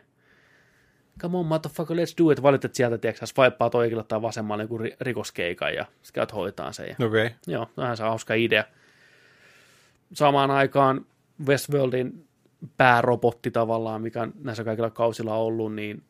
come 1.19 1.37
on 1.37 1.45
motherfucker, 1.45 1.97
let's 1.97 2.23
do 2.23 2.31
it, 2.31 2.41
valitet 2.41 2.75
sieltä, 2.75 2.97
tiedätkö, 2.97 3.25
swipeaat 3.25 3.75
oikealle 3.75 4.03
tai 4.03 4.21
vasemmalle 4.21 4.63
joku 4.63 4.79
rikoskeikan 5.01 5.73
ja 5.73 5.85
sä 6.01 6.13
käyt 6.13 6.33
hoitaan 6.33 6.73
sen. 6.73 6.87
Ja, 6.87 7.05
okay. 7.05 7.29
Joo, 7.47 7.69
vähän 7.77 7.97
se 7.97 8.03
hauska 8.03 8.33
idea. 8.33 8.63
Samaan 10.13 10.51
aikaan 10.51 11.05
Westworldin 11.45 12.26
päärobotti 12.77 13.51
tavallaan, 13.51 14.01
mikä 14.01 14.27
näissä 14.43 14.63
kaikilla 14.63 14.89
kausilla 14.89 15.35
on 15.35 15.45
ollut, 15.45 15.75
niin 15.75 16.03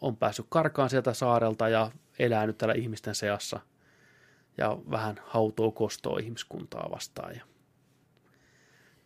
on 0.00 0.16
päässyt 0.16 0.46
karkaan 0.48 0.90
sieltä 0.90 1.14
saarelta 1.14 1.68
ja 1.68 1.90
elää 2.18 2.46
nyt 2.46 2.58
täällä 2.58 2.74
ihmisten 2.74 3.14
seassa. 3.14 3.60
Ja 4.58 4.78
vähän 4.90 5.20
hautoo 5.26 5.70
kostoa 5.70 6.18
ihmiskuntaa 6.18 6.88
vastaan. 6.90 7.34
Ja 7.34 7.42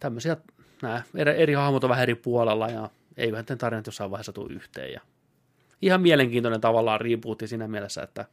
tämmöisiä, 0.01 0.37
nämä 0.83 1.03
eri, 1.15 1.43
eri 1.43 1.55
hahmot 1.55 1.85
on 1.85 1.91
vähän 1.91 2.03
eri 2.03 2.15
puolella 2.15 2.69
ja 2.69 2.91
eiköhän 3.17 3.45
tämän 3.45 3.59
tarinat 3.59 3.87
jossain 3.87 4.11
vaiheessa 4.11 4.33
tule 4.33 4.53
yhteen. 4.53 4.93
Ja 4.93 5.01
ihan 5.83 6.01
mielenkiintoinen 6.01 6.61
tavallaan 6.61 7.01
rebootti 7.01 7.49
siinä 7.49 7.69
mielessä, 7.69 8.03
että 8.03 8.25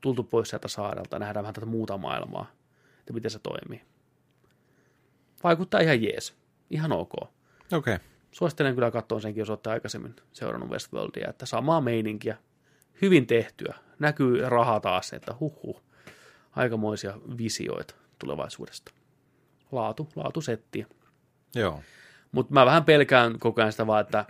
tultu 0.00 0.22
pois 0.22 0.48
sieltä 0.48 0.68
saarelta, 0.68 1.18
nähdään 1.18 1.44
vähän 1.44 1.54
tätä 1.54 1.66
muuta 1.66 1.98
maailmaa, 1.98 2.50
että 2.98 3.12
miten 3.12 3.30
se 3.30 3.38
toimii. 3.38 3.82
Vaikuttaa 5.44 5.80
ihan 5.80 6.02
jees, 6.02 6.34
ihan 6.70 6.92
ok. 6.92 7.12
Okei. 7.72 7.94
Okay. 7.94 8.06
Suosittelen 8.32 8.74
kyllä 8.74 8.90
katsoa 8.90 9.20
senkin, 9.20 9.40
jos 9.40 9.50
olette 9.50 9.70
aikaisemmin 9.70 10.16
seurannut 10.32 10.70
Westworldia, 10.70 11.30
että 11.30 11.46
samaa 11.46 11.80
meininkiä, 11.80 12.36
hyvin 13.02 13.26
tehtyä, 13.26 13.74
näkyy 13.98 14.48
raha 14.48 14.80
taas, 14.80 15.12
että 15.12 15.34
huhhuh, 15.40 15.82
aikamoisia 16.56 17.18
visioita 17.38 17.94
tulevaisuudesta. 18.18 18.92
Laatu, 19.72 20.08
laatu 20.16 20.40
settiä. 20.40 20.86
Joo. 21.54 21.82
Mutta 22.32 22.52
mä 22.54 22.66
vähän 22.66 22.84
pelkään 22.84 23.38
koko 23.38 23.60
ajan 23.60 23.72
sitä 23.72 23.86
vaan, 23.86 24.00
että 24.00 24.24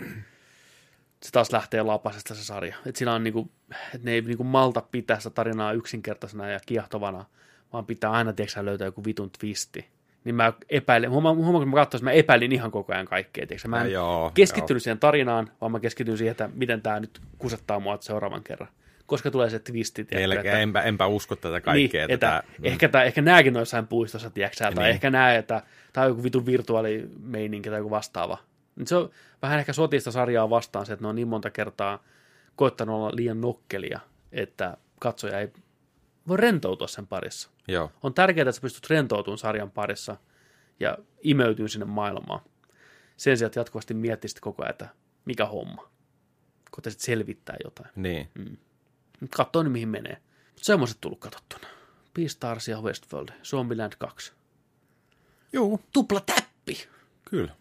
se 1.22 1.32
taas 1.32 1.52
lähtee 1.52 1.82
lapasesta 1.82 2.34
se 2.34 2.44
sarja. 2.44 2.76
Että 2.86 2.98
siinä 2.98 3.14
on 3.14 3.24
niinku, 3.24 3.50
että 3.94 3.98
ne 4.02 4.12
ei 4.12 4.20
niinku 4.20 4.44
malta 4.44 4.80
pitää 4.80 5.18
sitä 5.20 5.30
tarinaa 5.30 5.72
yksinkertaisena 5.72 6.48
ja 6.48 6.60
kiehtovana, 6.66 7.24
vaan 7.72 7.86
pitää 7.86 8.10
aina 8.10 8.32
tiedätkö, 8.32 8.64
löytää 8.64 8.86
joku 8.86 9.04
vitun 9.04 9.30
twisti. 9.38 9.88
Niin 10.28 10.34
mä 10.34 10.52
epäilin, 10.70 11.10
huomaan, 11.10 11.36
huomaan 11.36 11.62
kun 11.62 11.68
mä 11.68 11.74
katsoin, 11.76 12.04
mä 12.04 12.10
epäilin 12.12 12.52
ihan 12.52 12.70
koko 12.70 12.92
ajan 12.92 13.06
kaikkea. 13.06 13.46
Tiedätkö? 13.46 13.68
Mä 13.68 13.80
en 13.80 13.86
Ja 13.86 13.92
joo, 13.92 14.30
keskittynyt 14.34 14.82
siihen 14.82 14.98
tarinaan, 14.98 15.50
vaan 15.60 15.72
mä 15.72 15.80
keskityin 15.80 16.18
siihen, 16.18 16.30
että 16.30 16.50
miten 16.54 16.82
tämä 16.82 17.00
nyt 17.00 17.20
kusettaa 17.38 17.80
mua 17.80 17.98
seuraavan 18.00 18.42
kerran. 18.44 18.68
Koska 19.06 19.30
tulee 19.30 19.50
se 19.50 19.58
twisti, 19.58 20.04
tiedätkö, 20.04 20.34
Pelkää, 20.34 20.60
enpä, 20.60 20.82
enpä 20.82 21.06
usko 21.06 21.36
tätä 21.36 21.60
kaikkea. 21.60 22.06
niin, 22.06 22.14
että, 22.14 22.42
tätä, 22.42 22.42
ehkä, 22.62 22.88
tää, 22.88 23.04
ehkä 23.04 23.22
nääkin 23.22 23.56
on 23.56 23.60
jossain 23.60 23.86
puistossa, 23.86 24.30
tiedätkö, 24.30 24.56
tai 24.58 24.72
Niin. 24.74 24.86
ehkä 24.86 25.10
nää, 25.10 25.34
että 25.34 25.62
tämä 25.92 26.04
on 26.04 26.10
joku 26.10 26.22
vitun 26.22 26.46
virtuaalimeininki 26.46 27.70
tai 27.70 27.78
joku 27.78 27.90
vastaava. 27.90 28.38
Se 28.84 28.96
on 28.96 29.10
vähän 29.42 29.58
ehkä 29.58 29.72
sotista 29.72 30.10
sarjaa 30.10 30.50
vastaan 30.50 30.86
se, 30.86 30.92
että 30.92 31.04
ne 31.04 31.08
on 31.08 31.16
niin 31.16 31.28
monta 31.28 31.50
kertaa 31.50 32.02
koittanut 32.56 32.96
olla 32.96 33.10
liian 33.16 33.40
nokkelia, 33.40 34.00
että 34.32 34.76
katsoja 35.00 35.40
ei 35.40 35.48
voi 36.28 36.36
rentoutua 36.36 36.86
sen 36.86 37.06
parissa. 37.06 37.50
Joo. 37.68 37.92
On 38.02 38.14
tärkeää, 38.14 38.42
että 38.42 38.52
sä 38.52 38.60
pystyt 38.60 38.90
rentoutumaan 38.90 39.38
sarjan 39.38 39.70
parissa 39.70 40.16
ja 40.80 40.98
imeytyy 41.22 41.68
sinne 41.68 41.86
maailmaan. 41.86 42.40
Sen 43.16 43.38
sijaan, 43.38 43.46
että 43.46 43.60
jatkuvasti 43.60 43.94
miettisit 43.94 44.40
koko 44.40 44.62
ajan, 44.62 44.70
että 44.70 44.88
mikä 45.24 45.46
homma. 45.46 45.90
Koittaisit 46.70 47.00
selvittää 47.00 47.56
jotain. 47.64 47.90
Niin. 47.96 48.28
Nyt 49.20 49.30
katsoo 49.30 49.62
nyt 49.62 49.72
mihin 49.72 49.88
menee. 49.88 50.16
Mutta 50.46 50.64
semmoiset 50.64 50.98
tullut 51.00 51.20
katsottuna. 51.20 51.68
Beastars 52.14 52.68
ja 52.68 52.80
Westworld, 52.80 53.28
Zombieland 53.44 53.92
2. 53.98 54.32
Juu, 55.52 55.80
Tupla 55.92 56.20
täppi! 56.20 56.88
kyllä. 57.30 57.54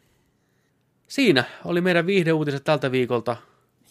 Siinä 1.08 1.44
oli 1.66 1.82
meidän 1.82 2.06
viihdeuutiset 2.06 2.64
tältä 2.64 2.92
viikolta. 2.92 3.38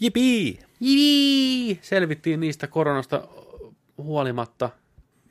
Jipii! 0.01 0.59
Jii! 0.81 1.79
Selvittiin 1.83 2.41
niistä 2.41 2.67
koronasta 2.67 3.29
huolimatta. 3.99 4.71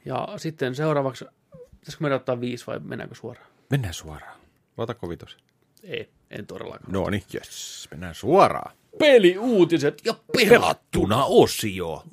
Ja 0.06 0.28
sitten 0.38 0.76
seuraavaksi, 0.76 1.26
pitäisikö 1.52 1.98
meidän 2.00 2.16
ottaa 2.16 2.42
viisi 2.42 2.68
vai 2.68 2.80
mennäänkö 2.80 3.16
suoraan? 3.16 3.48
Mennään 3.70 3.94
suoraan. 3.94 4.40
Otako 4.78 5.10
vitos? 5.10 5.38
Ei, 5.84 6.10
en 6.30 6.48
todellakaan. 6.48 6.92
No 6.94 7.10
niin, 7.10 7.24
jes. 7.34 7.88
Mennään 7.92 8.16
suoraan. 8.16 8.76
Peliuutiset 9.00 10.02
ja 10.06 10.14
Pelattuna 10.32 11.26
osio. 11.26 12.04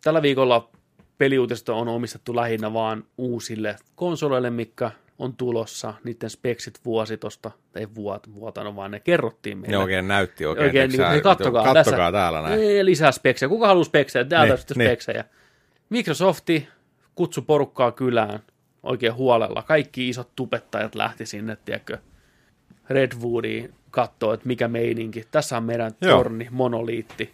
Tällä 0.00 0.22
viikolla 0.22 0.70
peliuutiset 1.18 1.68
on 1.68 1.88
omistettu 1.88 2.36
lähinnä 2.36 2.72
vaan 2.72 3.04
uusille 3.18 3.76
konsoleille, 3.94 4.50
mikä 4.50 4.90
on 5.18 5.36
tulossa. 5.36 5.94
Niiden 6.04 6.30
speksit 6.30 6.78
vuosi 6.84 7.16
tosta, 7.16 7.50
ei 7.74 7.86
vuot, 7.94 8.34
vuotana, 8.34 8.76
vaan 8.76 8.90
ne 8.90 9.00
kerrottiin 9.00 9.58
meille. 9.58 9.76
Ne 9.76 9.82
oikein 9.82 10.08
näytti 10.08 10.46
oikein. 10.46 10.66
Oikein, 10.66 10.90
niin, 10.90 10.96
sä- 10.96 11.20
kattokaa, 11.20 11.62
kattokaa 11.64 11.74
tässä. 11.74 12.12
täällä 12.12 12.42
näin. 12.42 12.60
Ei, 12.60 12.84
lisää 12.84 13.12
speksejä. 13.12 13.48
Kuka 13.48 13.66
haluaa 13.66 13.84
speksejä? 13.84 14.24
Täältä 14.24 14.44
Niin, 14.44 14.50
niin, 14.50 14.58
sitten 14.58 14.78
niin. 14.78 14.88
speksejä. 14.88 15.24
Microsofti 15.90 16.68
kutsu 17.14 17.42
porukkaa 17.42 17.92
kylään 17.92 18.40
oikein 18.82 19.14
huolella. 19.14 19.62
Kaikki 19.62 20.08
isot 20.08 20.28
tupettajat 20.36 20.94
lähti 20.94 21.26
sinne, 21.26 21.56
tiedätkö, 21.64 21.98
Redwoodiin 22.90 23.74
katsoo, 23.90 24.32
että 24.32 24.46
mikä 24.46 24.68
meininki. 24.68 25.24
Tässä 25.30 25.56
on 25.56 25.62
meidän 25.64 25.92
Joo. 26.00 26.16
torni, 26.16 26.48
monoliitti. 26.50 27.32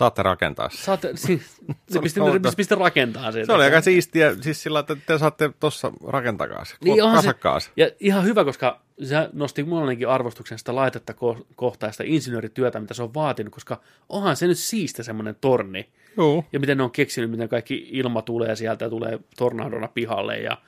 Saatte 0.00 0.22
rakentaa 0.22 0.68
se. 0.68 0.76
Saatte, 0.76 1.10
si, 1.16 1.42
se 1.88 2.00
pisti, 2.00 2.20
oli- 2.20 2.40
pisti, 2.40 2.56
pisti 2.56 2.74
rakentaa 2.74 3.32
sen. 3.32 3.46
Se 3.46 3.52
oli 3.52 3.64
aika 3.64 3.80
siistiä, 3.80 4.34
siis 4.40 4.62
sillä 4.62 4.80
että 4.80 4.96
te 5.06 5.18
saatte 5.18 5.50
tuossa 5.60 5.92
rakentakaa 6.06 6.64
se. 6.64 6.74
Niin 6.84 6.96
se- 6.96 7.16
Kasakkaa 7.16 7.60
se. 7.60 7.70
Ja 7.76 7.90
ihan 8.00 8.24
hyvä, 8.24 8.44
koska 8.44 8.80
se 9.04 9.28
nosti 9.32 9.62
mullekin 9.64 10.08
arvostuksen 10.08 10.58
sitä 10.58 10.74
laitetta 10.74 11.12
ko- 11.12 11.44
kohtaa 11.56 11.88
ja 11.88 11.92
sitä 11.92 12.04
insinöörityötä, 12.06 12.80
mitä 12.80 12.94
se 12.94 13.02
on 13.02 13.14
vaatinut, 13.14 13.52
koska 13.54 13.80
onhan 14.08 14.36
se 14.36 14.46
nyt 14.46 14.58
siistä 14.58 15.02
semmoinen 15.02 15.36
torni. 15.40 15.88
Joo. 16.16 16.44
Ja 16.52 16.60
miten 16.60 16.76
ne 16.76 16.82
on 16.84 16.90
keksinyt, 16.90 17.30
miten 17.30 17.48
kaikki 17.48 17.88
ilma 17.90 18.22
tulee 18.22 18.56
sieltä 18.56 18.84
ja 18.84 18.90
tulee 18.90 19.18
tornadona 19.38 19.88
pihalle. 19.88 20.38
Ja 20.38 20.58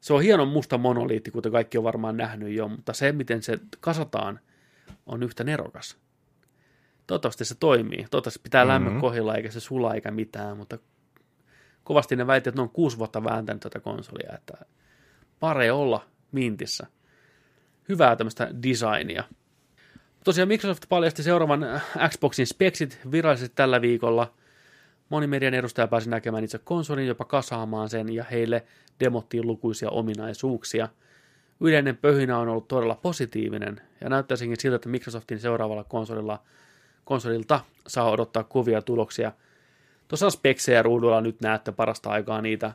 se 0.00 0.12
on 0.12 0.22
hieno 0.22 0.46
musta 0.46 0.78
monoliitti, 0.78 1.30
kuten 1.30 1.52
kaikki 1.52 1.78
on 1.78 1.84
varmaan 1.84 2.16
nähnyt 2.16 2.52
jo, 2.54 2.68
mutta 2.68 2.92
se, 2.92 3.12
miten 3.12 3.42
se 3.42 3.58
kasataan, 3.80 4.40
on 5.06 5.22
yhtä 5.22 5.44
nerokas. 5.44 5.96
Toivottavasti 7.12 7.44
se 7.44 7.54
toimii. 7.54 8.06
Toivottavasti 8.10 8.40
pitää 8.42 8.68
lämmö 8.68 8.90
Mhm. 8.90 9.00
kohdilla 9.00 9.36
eikä 9.36 9.50
se 9.50 9.60
sula 9.60 9.94
eikä 9.94 10.10
mitään, 10.10 10.56
mutta 10.56 10.78
kovasti 11.84 12.16
ne 12.16 12.26
väitti, 12.26 12.48
että 12.48 12.58
ne 12.58 12.62
on 12.62 12.68
kuusi 12.70 12.98
vuotta 12.98 13.24
vääntänyt 13.24 13.62
tätä 13.62 13.80
konsolia, 13.80 14.32
että 14.34 14.54
pare 15.40 15.72
olla 15.72 16.06
mintissä. 16.32 16.86
Hyvää 17.88 18.16
tämmöistä 18.16 18.50
designia. 18.62 19.24
Tosiaan 20.24 20.48
Microsoft 20.48 20.82
paljasti 20.88 21.22
seuraavan 21.22 21.64
äh, 21.64 21.84
Xboxin 22.08 22.46
speksit 22.46 22.98
virallisesti 23.10 23.52
tällä 23.56 23.80
viikolla. 23.80 24.34
Moni 25.08 25.26
median 25.26 25.54
edustaja 25.54 25.88
pääsi 25.88 26.10
näkemään 26.10 26.44
itse 26.44 26.58
konsolin, 26.58 27.06
jopa 27.06 27.24
kasaamaan 27.24 27.88
sen, 27.88 28.14
ja 28.14 28.24
heille 28.24 28.64
demottiin 29.00 29.46
lukuisia 29.46 29.90
ominaisuuksia. 29.90 30.88
Yleinen 31.60 31.96
pöhinä 31.96 32.38
on 32.38 32.48
ollut 32.48 32.68
todella 32.68 32.98
positiivinen, 33.02 33.80
ja 34.00 34.08
näyttäisikin 34.08 34.56
siltä, 34.60 34.76
että 34.76 34.88
Microsoftin 34.88 35.38
seuraavalla 35.38 35.84
konsolilla, 35.84 36.42
konsolilta 37.04 37.60
saa 37.86 38.10
odottaa 38.10 38.44
kovia 38.44 38.82
tuloksia. 38.82 39.32
Tuossa 40.08 40.30
speksejä 40.30 40.82
ruudulla, 40.82 41.20
nyt 41.20 41.40
näette 41.40 41.72
parasta 41.72 42.10
aikaa 42.10 42.42
niitä. 42.42 42.72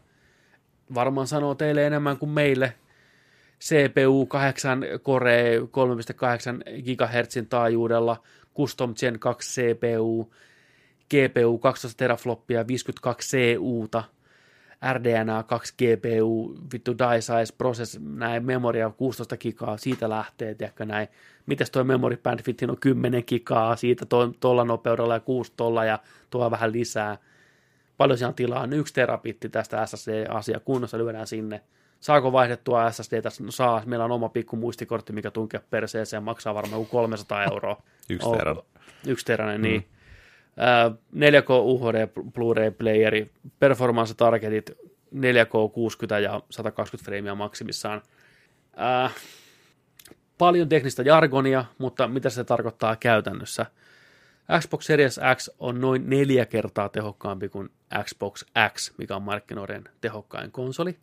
Varmaan 0.93 1.27
sanoo 1.27 1.55
teille 1.55 1.87
enemmän 1.87 2.17
kuin 2.17 2.29
meille. 2.29 2.73
CPU 3.59 4.25
8 4.25 4.85
Core 5.03 5.57
3.8 5.57 5.63
GHz 6.81 7.47
taajuudella, 7.49 8.23
Custom 8.55 8.93
Gen 8.99 9.19
2 9.19 9.61
CPU, 9.61 10.33
GPU 11.09 11.57
12 11.57 11.97
terafloppia, 11.97 12.67
52 12.67 13.55
CUta, 13.55 14.03
RDNA 14.93 15.43
2 15.43 15.73
GPU, 15.77 16.55
vittu 16.73 16.95
die 16.97 17.21
size 17.21 17.53
process, 17.57 17.99
näin 17.99 18.45
memoria 18.45 18.89
16 18.89 19.37
gigaa, 19.37 19.77
siitä 19.77 20.09
lähtee, 20.09 20.55
tiedätkö 20.55 20.85
näin. 20.85 21.07
Mites 21.45 21.71
toi 21.71 21.83
memory 21.83 22.17
bandwidth 22.17 22.69
on 22.69 22.77
10 22.79 23.23
gigaa, 23.27 23.75
siitä 23.75 24.05
tuolla 24.39 24.65
nopeudella 24.65 25.13
ja 25.13 25.19
6 25.19 25.53
tolla 25.55 25.85
ja 25.85 25.99
tuo 26.29 26.51
vähän 26.51 26.71
lisää. 26.71 27.17
Paljon 27.97 28.17
siellä 28.17 28.29
on 28.29 28.35
tilaa, 28.35 28.67
1 28.75 28.93
terabitti 28.93 29.49
tästä 29.49 29.85
SSD-asia 29.85 30.59
kunnossa 30.59 30.97
lyödään 30.97 31.27
sinne. 31.27 31.61
Saako 31.99 32.31
vaihdettua 32.31 32.91
SSDtä? 32.91 33.29
No 33.41 33.51
saa, 33.51 33.81
meillä 33.85 34.05
on 34.05 34.11
oma 34.11 34.29
pikku 34.29 34.55
muistikortti, 34.55 35.13
mikä 35.13 35.31
tunkee 35.31 35.61
perseeseen, 35.69 36.23
maksaa 36.23 36.55
varmaan 36.55 36.79
joku 36.81 36.91
300 36.91 37.43
euroa. 37.43 37.81
Yksi 38.09 38.27
Oh, 38.27 38.37
teran. 38.37 38.57
Yksiteräinen, 39.07 39.61
niin. 39.61 39.87
Ää, 40.57 40.89
4K 41.15 41.49
UHD 41.49 42.07
Blu-ray 42.07 42.71
playeri, 42.71 43.29
performance 43.59 44.13
targetit 44.13 44.71
4K 45.15 45.71
60 45.73 46.19
ja 46.19 46.41
120 46.49 47.05
freimiä 47.05 47.35
maksimissaan. 47.35 48.01
Ää, 48.75 49.09
paljon 50.37 50.69
teknistä 50.69 51.03
jargonia, 51.03 51.65
mutta 51.77 52.07
mitä 52.07 52.29
se 52.29 52.43
tarkoittaa 52.43 52.95
käytännössä? 52.95 53.65
Xbox 54.59 54.85
Series 54.85 55.19
X 55.35 55.49
on 55.59 55.81
noin 55.81 56.09
neljä 56.09 56.45
kertaa 56.45 56.89
tehokkaampi 56.89 57.49
kuin 57.49 57.69
Xbox 58.03 58.45
X, 58.73 58.91
mikä 58.97 59.15
on 59.15 59.21
markkinoiden 59.21 59.83
tehokkain 60.01 60.51
konsoli. 60.51 60.97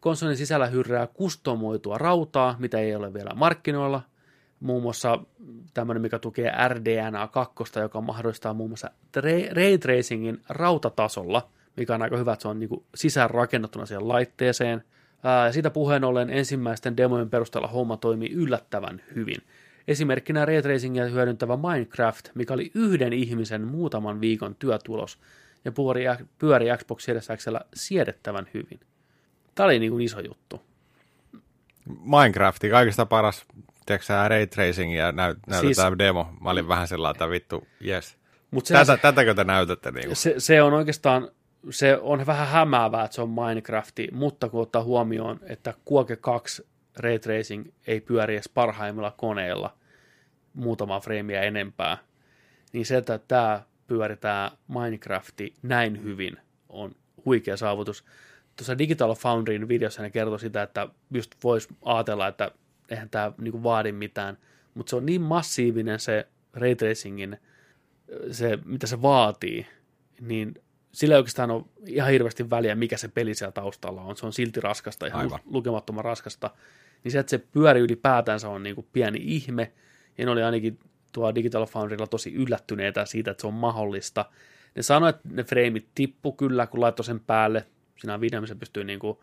Konsolin 0.00 0.36
sisällä 0.36 0.66
hyrrää 0.66 1.06
kustomoitua 1.06 1.98
rautaa, 1.98 2.56
mitä 2.58 2.78
ei 2.78 2.94
ole 2.94 3.14
vielä 3.14 3.30
markkinoilla. 3.34 4.02
Muun 4.60 4.82
muassa 4.82 5.18
tämmöinen, 5.74 6.02
mikä 6.02 6.18
tukee 6.18 6.52
RDNA 6.68 7.28
2, 7.28 7.54
joka 7.80 8.00
mahdollistaa 8.00 8.54
muun 8.54 8.70
muassa 8.70 8.90
ray 9.52 9.78
tracingin 9.78 10.42
rautatasolla, 10.48 11.48
mikä 11.76 11.94
on 11.94 12.02
aika 12.02 12.16
hyvä, 12.16 12.32
että 12.32 12.42
se 12.42 12.48
on 12.48 12.58
niin 12.60 12.84
sisään 12.94 13.30
rakennettuna 13.30 13.86
siihen 13.86 14.08
laitteeseen. 14.08 14.84
Ää, 15.22 15.52
siitä 15.52 15.70
puheen 15.70 16.04
ollen 16.04 16.30
ensimmäisten 16.30 16.96
demojen 16.96 17.30
perusteella 17.30 17.68
homma 17.68 17.96
toimii 17.96 18.32
yllättävän 18.32 19.02
hyvin. 19.14 19.38
Esimerkkinä 19.88 20.44
ray 20.44 20.62
tracingia 20.62 21.04
hyödyntävä 21.04 21.56
Minecraft, 21.56 22.28
mikä 22.34 22.54
oli 22.54 22.70
yhden 22.74 23.12
ihmisen 23.12 23.66
muutaman 23.66 24.20
viikon 24.20 24.54
työtulos, 24.54 25.18
ja 25.64 25.72
pyöri, 25.72 26.04
pyöri 26.38 26.66
Xbox 26.76 27.04
Series 27.04 27.28
Xllä 27.36 27.60
siedettävän 27.74 28.48
hyvin. 28.54 28.80
Tämä 29.54 29.64
oli 29.64 29.78
niin 29.78 29.92
kuin 29.92 30.04
iso 30.04 30.20
juttu. 30.20 30.62
Minecrafti, 32.04 32.70
kaikista 32.70 33.06
paras 33.06 33.46
tiedätkö 33.98 34.28
ray 34.28 34.46
tracing 34.46 34.96
ja 34.96 35.12
näyt, 35.12 35.38
näytetään 35.46 35.90
siis, 35.90 35.98
demo. 35.98 36.32
Mä 36.40 36.50
olin 36.50 36.68
vähän 36.68 36.88
sellainen, 36.88 37.16
että 37.16 37.30
vittu, 37.30 37.66
yes. 37.86 38.16
Mut 38.50 38.64
Tätä, 38.64 38.84
se, 38.84 38.96
tätäkö 38.96 39.34
te 39.34 39.44
näytätte? 39.44 39.90
Niin 39.90 40.16
se, 40.16 40.34
se, 40.38 40.62
on 40.62 40.72
oikeastaan, 40.72 41.28
se 41.70 41.98
on 42.00 42.26
vähän 42.26 42.48
hämäävää, 42.48 43.04
että 43.04 43.14
se 43.14 43.22
on 43.22 43.30
Minecrafti, 43.30 44.08
mutta 44.12 44.48
kun 44.48 44.62
ottaa 44.62 44.82
huomioon, 44.82 45.40
että 45.42 45.74
Quake 45.92 46.16
2 46.16 46.66
ray 46.96 47.18
tracing 47.18 47.66
ei 47.86 48.00
pyöri 48.00 48.34
edes 48.34 48.48
parhaimmilla 48.48 49.10
koneilla 49.10 49.76
muutama 50.54 51.00
freimiä 51.00 51.42
enempää, 51.42 51.98
niin 52.72 52.86
se, 52.86 52.96
että 52.96 53.18
tämä 53.18 53.62
pyöritää 53.86 54.50
Minecrafti 54.68 55.54
näin 55.62 56.02
hyvin, 56.02 56.36
on 56.68 56.94
huikea 57.24 57.56
saavutus. 57.56 58.04
Tuossa 58.56 58.78
Digital 58.78 59.14
Foundryn 59.14 59.68
videossa 59.68 60.02
ne 60.02 60.10
kertoi 60.10 60.40
sitä, 60.40 60.62
että 60.62 60.88
just 61.10 61.34
voisi 61.44 61.68
ajatella, 61.84 62.28
että 62.28 62.50
eihän 62.90 63.10
tämä 63.10 63.32
niinku 63.38 63.62
vaadi 63.62 63.92
mitään, 63.92 64.38
mutta 64.74 64.90
se 64.90 64.96
on 64.96 65.06
niin 65.06 65.20
massiivinen 65.20 66.00
se 66.00 66.26
ray 66.54 66.74
tracingin, 66.74 67.38
se, 68.30 68.58
mitä 68.64 68.86
se 68.86 69.02
vaatii, 69.02 69.66
niin 70.20 70.54
sillä 70.92 71.14
ei 71.14 71.18
oikeastaan 71.18 71.50
ole 71.50 71.64
ihan 71.86 72.10
hirveästi 72.10 72.50
väliä, 72.50 72.74
mikä 72.74 72.96
se 72.96 73.08
peli 73.08 73.34
siellä 73.34 73.52
taustalla 73.52 74.02
on. 74.02 74.16
Se 74.16 74.26
on 74.26 74.32
silti 74.32 74.60
raskasta, 74.60 75.06
ihan 75.06 75.20
Aivan. 75.20 75.40
lukemattoman 75.44 76.04
raskasta. 76.04 76.50
Niin 77.04 77.12
se, 77.12 77.18
että 77.18 77.30
se 77.30 77.38
pyöri 77.38 77.80
ylipäätänsä 77.80 78.48
on 78.48 78.62
niin 78.62 78.74
kuin 78.74 78.86
pieni 78.92 79.18
ihme, 79.22 79.72
ja 80.18 80.24
ne 80.24 80.30
oli 80.30 80.42
ainakin 80.42 80.78
tuo 81.12 81.34
Digital 81.34 81.66
Foundrylla 81.66 82.06
tosi 82.06 82.34
yllättyneitä 82.34 83.04
siitä, 83.04 83.30
että 83.30 83.40
se 83.40 83.46
on 83.46 83.54
mahdollista. 83.54 84.24
Ne 84.74 84.82
sanoi, 84.82 85.10
että 85.10 85.28
ne 85.30 85.44
freimit 85.44 85.88
tippu 85.94 86.32
kyllä, 86.32 86.66
kun 86.66 86.80
laittoi 86.80 87.04
sen 87.04 87.20
päälle. 87.20 87.66
Siinä 87.98 88.14
on 88.14 88.20
video, 88.20 88.40
missä 88.40 88.54
pystyy 88.54 88.84
niin 88.84 88.98
kuin 88.98 89.18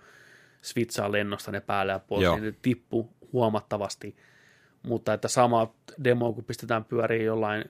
switchaa 0.61 1.11
lennosta 1.11 1.52
ne 1.52 1.61
päälle 1.61 1.91
ja 1.91 1.99
pois, 1.99 2.23
Joo. 2.23 2.35
niin 2.35 2.45
ne 2.45 2.53
tippu 2.61 3.10
huomattavasti. 3.34 4.16
Mutta 4.84 5.14
että 5.14 5.28
sama 5.28 5.74
demo, 6.04 6.34
kun 6.34 6.44
pistetään 6.44 6.86
pyöriin 6.86 7.26
jollain 7.26 7.66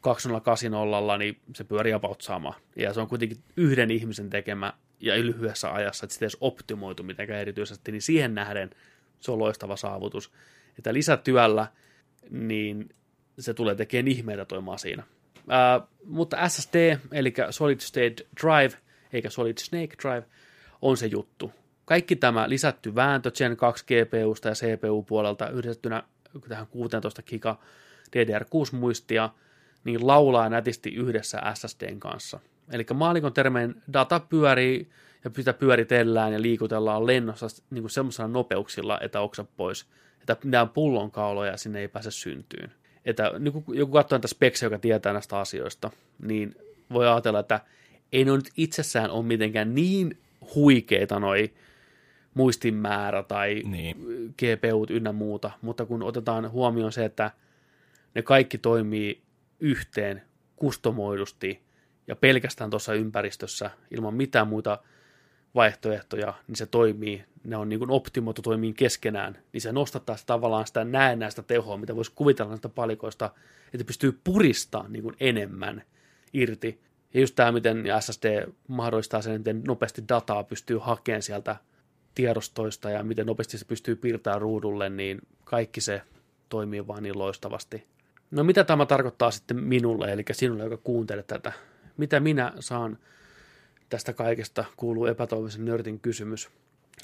2080, 0.00 1.18
niin 1.18 1.40
se 1.56 1.64
pyörii 1.64 1.92
about 1.92 2.20
sama. 2.20 2.54
Ja 2.76 2.92
se 2.92 3.00
on 3.00 3.08
kuitenkin 3.08 3.38
yhden 3.56 3.90
ihmisen 3.90 4.30
tekemä 4.30 4.72
ja 5.00 5.14
lyhyessä 5.14 5.72
ajassa, 5.72 6.04
että 6.04 6.14
sitä 6.14 6.24
ei 6.24 6.26
edes 6.26 6.36
optimoitu 6.40 7.02
mitenkään 7.02 7.40
erityisesti, 7.40 7.92
niin 7.92 8.02
siihen 8.02 8.34
nähden 8.34 8.70
se 9.20 9.32
on 9.32 9.38
loistava 9.38 9.76
saavutus. 9.76 10.32
Että 10.78 10.94
lisätyöllä, 10.94 11.66
niin 12.30 12.88
se 13.38 13.54
tulee 13.54 13.74
tekemään 13.74 14.08
ihmeitä 14.08 14.44
toi 14.44 14.60
masina. 14.60 15.02
Ää, 15.48 15.80
mutta 16.04 16.48
SSD, 16.48 16.98
eli 17.12 17.34
Solid 17.50 17.80
State 17.80 18.14
Drive, 18.42 18.78
eikä 19.12 19.30
Solid 19.30 19.58
Snake 19.58 19.96
Drive, 20.02 20.26
on 20.82 20.96
se 20.96 21.06
juttu. 21.06 21.52
Kaikki 21.84 22.16
tämä 22.16 22.48
lisätty 22.48 22.94
vääntö 22.94 23.30
Gen 23.30 23.56
2 23.56 23.84
GPUsta 23.84 24.48
ja 24.48 24.54
CPU-puolelta 24.54 25.48
yhdistettynä 25.48 26.02
tähän 26.48 26.66
16 26.66 27.22
giga 27.22 27.58
DDR6-muistia, 28.16 29.30
niin 29.84 30.06
laulaa 30.06 30.48
nätisti 30.48 30.94
yhdessä 30.94 31.42
SSDn 31.54 32.00
kanssa. 32.00 32.40
Eli 32.72 32.86
maalikon 32.94 33.32
termeen 33.32 33.82
data 33.92 34.20
pyörii 34.20 34.90
ja 35.24 35.30
sitä 35.36 35.52
pyöritellään 35.52 36.32
ja 36.32 36.42
liikutellaan 36.42 37.06
lennossa 37.06 37.46
niin 37.70 37.82
kuin 37.82 37.90
semmoisilla 37.90 38.28
nopeuksilla, 38.28 39.00
että 39.00 39.20
oksa 39.20 39.44
pois, 39.56 39.86
että 40.20 40.36
mitään 40.44 40.68
pullonkauloja 40.68 41.56
sinne 41.56 41.80
ei 41.80 41.88
pääse 41.88 42.10
syntyyn 42.10 42.72
että 43.04 43.32
niin 43.38 43.52
kun 43.52 43.76
joku 43.76 43.92
katsoo 43.92 44.16
näitä 44.16 44.28
speksejä, 44.28 44.66
joka 44.66 44.78
tietää 44.78 45.12
näistä 45.12 45.38
asioista, 45.38 45.90
niin 46.22 46.54
voi 46.92 47.08
ajatella, 47.08 47.40
että 47.40 47.60
ei 48.12 48.24
ne 48.24 48.32
nyt 48.32 48.50
itsessään 48.56 49.10
ole 49.10 49.24
mitenkään 49.24 49.74
niin 49.74 50.18
huikeita 50.54 51.20
noi 51.20 51.52
muistimäärä 52.34 53.22
tai 53.22 53.62
niin. 53.64 53.96
GPUt 54.38 54.90
ynnä 54.90 55.12
muuta, 55.12 55.50
mutta 55.62 55.86
kun 55.86 56.02
otetaan 56.02 56.50
huomioon 56.50 56.92
se, 56.92 57.04
että 57.04 57.30
ne 58.14 58.22
kaikki 58.22 58.58
toimii 58.58 59.22
yhteen 59.60 60.22
kustomoidusti 60.56 61.62
ja 62.06 62.16
pelkästään 62.16 62.70
tuossa 62.70 62.94
ympäristössä 62.94 63.70
ilman 63.90 64.14
mitään 64.14 64.48
muita 64.48 64.78
vaihtoehtoja, 65.54 66.34
niin 66.48 66.56
se 66.56 66.66
toimii, 66.66 67.24
ne 67.44 67.56
on 67.56 67.68
niin 67.68 67.78
kuin 67.78 67.90
optimoitu 67.90 68.42
toimii 68.42 68.72
keskenään, 68.72 69.38
niin 69.52 69.60
se 69.60 69.72
nostattaa 69.72 70.16
sitä 70.16 70.26
tavallaan 70.26 70.66
sitä 70.66 70.84
näennäistä 70.84 71.42
tehoa, 71.42 71.76
mitä 71.76 71.96
voisi 71.96 72.12
kuvitella 72.14 72.50
näistä 72.50 72.68
palikoista, 72.68 73.30
että 73.74 73.84
pystyy 73.84 74.20
puristamaan 74.24 74.92
niin 74.92 75.02
kuin 75.02 75.16
enemmän 75.20 75.82
irti. 76.32 76.80
Ja 77.14 77.20
just 77.20 77.34
tämä, 77.34 77.52
miten 77.52 77.84
SSD 78.00 78.52
mahdollistaa 78.68 79.22
sen, 79.22 79.40
miten 79.40 79.62
nopeasti 79.66 80.04
dataa 80.08 80.44
pystyy 80.44 80.78
hakemaan 80.78 81.22
sieltä 81.22 81.56
tiedostoista 82.14 82.90
ja 82.90 83.02
miten 83.02 83.26
nopeasti 83.26 83.58
se 83.58 83.64
pystyy 83.64 83.96
piirtämään 83.96 84.40
ruudulle, 84.40 84.88
niin 84.88 85.18
kaikki 85.44 85.80
se 85.80 86.02
toimii 86.48 86.86
vaan 86.86 87.02
niin 87.02 87.18
loistavasti. 87.18 87.86
No 88.30 88.44
mitä 88.44 88.64
tämä 88.64 88.86
tarkoittaa 88.86 89.30
sitten 89.30 89.56
minulle, 89.56 90.12
eli 90.12 90.24
sinulle, 90.32 90.64
joka 90.64 90.76
kuuntelee 90.76 91.22
tätä? 91.22 91.52
Mitä 91.96 92.20
minä 92.20 92.52
saan 92.60 92.98
tästä 93.88 94.12
kaikesta 94.12 94.64
kuuluu 94.76 95.06
epätoivoisen 95.06 95.64
nörtin 95.64 96.00
kysymys. 96.00 96.48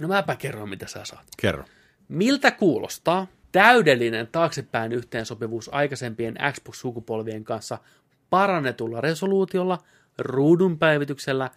No 0.01 0.09
mäpä 0.09 0.37
kerron, 0.37 0.69
mitä 0.69 0.87
sä 0.87 1.05
saat. 1.05 1.27
Kerro. 1.43 1.65
Miltä 2.09 2.51
kuulostaa 2.51 3.27
täydellinen 3.53 4.27
taaksepäin 4.27 4.93
yhteensopivuus 4.93 5.75
aikaisempien 5.75 6.35
Xbox-sukupolvien 6.53 7.45
kanssa 7.45 7.79
parannetulla 8.31 9.01
resoluutiolla, 9.01 9.79
ruudun 10.19 10.79
päivityksellä 10.79 11.51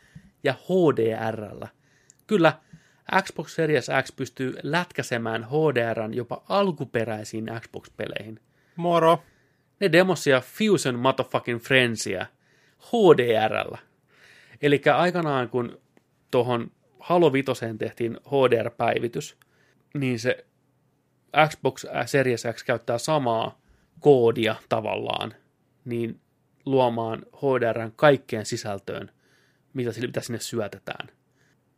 ja 0.43 0.53
HDRllä? 0.53 1.67
Kyllä, 2.27 2.53
Xbox 3.23 3.55
Series 3.55 3.87
X 4.03 4.15
pystyy 4.15 4.53
lätkäsemään 4.63 5.47
HDRn 5.47 6.13
jopa 6.13 6.43
alkuperäisiin 6.49 7.45
Xbox-peleihin. 7.59 8.39
Moro! 8.75 9.23
Ne 9.79 9.91
demosia 9.91 10.41
Fusion 10.41 10.99
Motherfucking 10.99 11.59
Friendsia 11.59 12.25
HDRllä. 12.79 13.77
Eli 14.61 14.81
aikanaan, 14.95 15.49
kun 15.49 15.81
tuohon 16.31 16.71
Halo 16.99 17.33
5 17.33 17.51
tehtiin 17.77 18.17
HDR-päivitys, 18.27 19.37
niin 19.93 20.19
se 20.19 20.45
Xbox 21.49 21.85
Series 22.05 22.43
X 22.53 22.63
käyttää 22.63 22.97
samaa 22.97 23.61
koodia 23.99 24.55
tavallaan, 24.69 25.33
niin 25.85 26.19
luomaan 26.65 27.25
HDRn 27.37 27.91
kaikkeen 27.95 28.45
sisältöön, 28.45 29.11
mitä, 29.73 29.91
mitä 30.01 30.21
sinne 30.21 30.39
syötetään, 30.39 31.07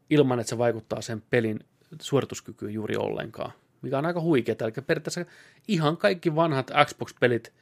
ilman 0.10 0.40
että 0.40 0.50
se 0.50 0.58
vaikuttaa 0.58 1.02
sen 1.02 1.24
pelin 1.30 1.60
suorituskykyyn 2.02 2.74
juuri 2.74 2.96
ollenkaan, 2.96 3.52
mikä 3.82 3.98
on 3.98 4.06
aika 4.06 4.22
huikeaa. 4.22 4.56
Eli 4.62 4.72
periaatteessa 4.88 5.26
ihan 5.68 5.98
kaikki 5.98 6.36
vanhat 6.36 6.72
Xbox-pelit 6.86 7.54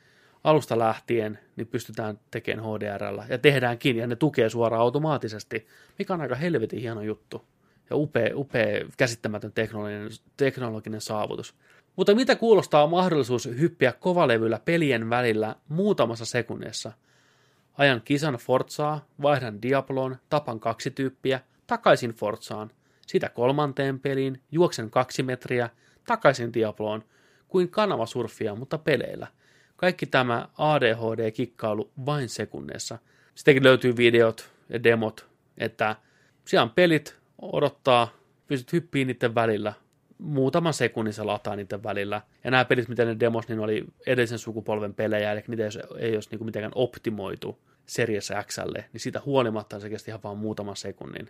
alusta 0.44 0.80
lähtien 0.80 1.40
niin 1.56 1.68
pystytään 1.68 2.20
tekemään 2.32 2.68
HDRllä 2.68 3.26
ja 3.30 3.38
tehdäänkin 3.38 3.98
ja 3.98 4.08
ne 4.08 4.16
tukee 4.16 4.50
suoraan 4.50 4.82
automaattisesti, 4.82 5.68
mikä 6.00 6.14
on 6.14 6.22
aika 6.22 6.36
helvetin 6.36 6.80
hieno 6.80 7.02
juttu 7.02 7.46
ja 7.90 7.96
upea, 7.96 8.30
upea 8.36 8.86
käsittämätön 8.98 9.52
teknologinen, 9.52 10.10
teknologinen 10.38 11.02
saavutus. 11.02 11.56
Mutta 11.96 12.16
mitä 12.16 12.36
kuulostaa 12.36 12.88
mahdollisuus 12.88 13.46
hyppiä 13.60 13.92
kovalevyllä 13.92 14.60
pelien 14.66 15.10
välillä 15.10 15.56
muutamassa 15.70 16.26
sekunnissa? 16.26 16.92
Ajan 17.78 18.02
kisan 18.02 18.34
Forzaa, 18.34 19.06
vaihdan 19.22 19.62
Diabloon, 19.62 20.18
tapan 20.30 20.60
kaksi 20.60 20.92
tyyppiä, 20.92 21.40
takaisin 21.72 22.12
Forzaan, 22.12 22.72
sitä 23.08 23.30
kolmanteen 23.30 24.00
peliin, 24.00 24.42
juoksen 24.52 24.92
kaksi 24.92 25.24
metriä, 25.24 25.70
takaisin 26.08 26.54
Diabloon, 26.54 27.04
kuin 27.48 27.70
kanavasurfia, 27.70 28.56
mutta 28.56 28.78
peleillä– 28.78 29.28
kaikki 29.82 30.06
tämä 30.06 30.48
ADHD-kikkailu 30.58 31.92
vain 32.06 32.30
sekunneissa. 32.30 32.98
Sittenkin 33.36 33.64
löytyy 33.64 33.98
videot 33.98 34.50
ja 34.70 34.84
demot, 34.84 35.28
että 35.58 35.96
siellä 36.46 36.64
on 36.64 36.70
pelit, 36.70 37.18
odottaa, 37.42 38.08
pystyt 38.48 38.74
hyppiin 38.74 39.08
niiden 39.08 39.36
välillä, 39.36 39.74
muutaman 40.18 40.74
sekunnin 40.74 41.14
se 41.14 41.24
lataa 41.24 41.56
niiden 41.56 41.84
välillä. 41.84 42.22
Ja 42.44 42.52
nämä 42.52 42.66
pelit, 42.66 42.88
mitä 42.88 43.06
ne 43.06 43.20
demos, 43.20 43.48
niin 43.48 43.60
oli 43.60 43.86
edellisen 44.08 44.40
sukupolven 44.40 44.94
pelejä, 44.94 45.32
eli 45.32 45.44
niitä 45.48 45.64
ei, 45.64 45.70
ei 45.98 46.16
olisi 46.16 46.30
niin 46.32 46.46
mitenkään 46.46 46.72
optimoitu 46.76 47.60
Series 47.86 48.32
Xlle, 48.48 48.86
niin 48.94 49.02
siitä 49.02 49.22
huolimatta 49.26 49.80
se 49.80 49.90
kesti 49.90 50.12
ihan 50.12 50.24
vain 50.24 50.38
muutaman 50.38 50.76
sekunnin 50.76 51.30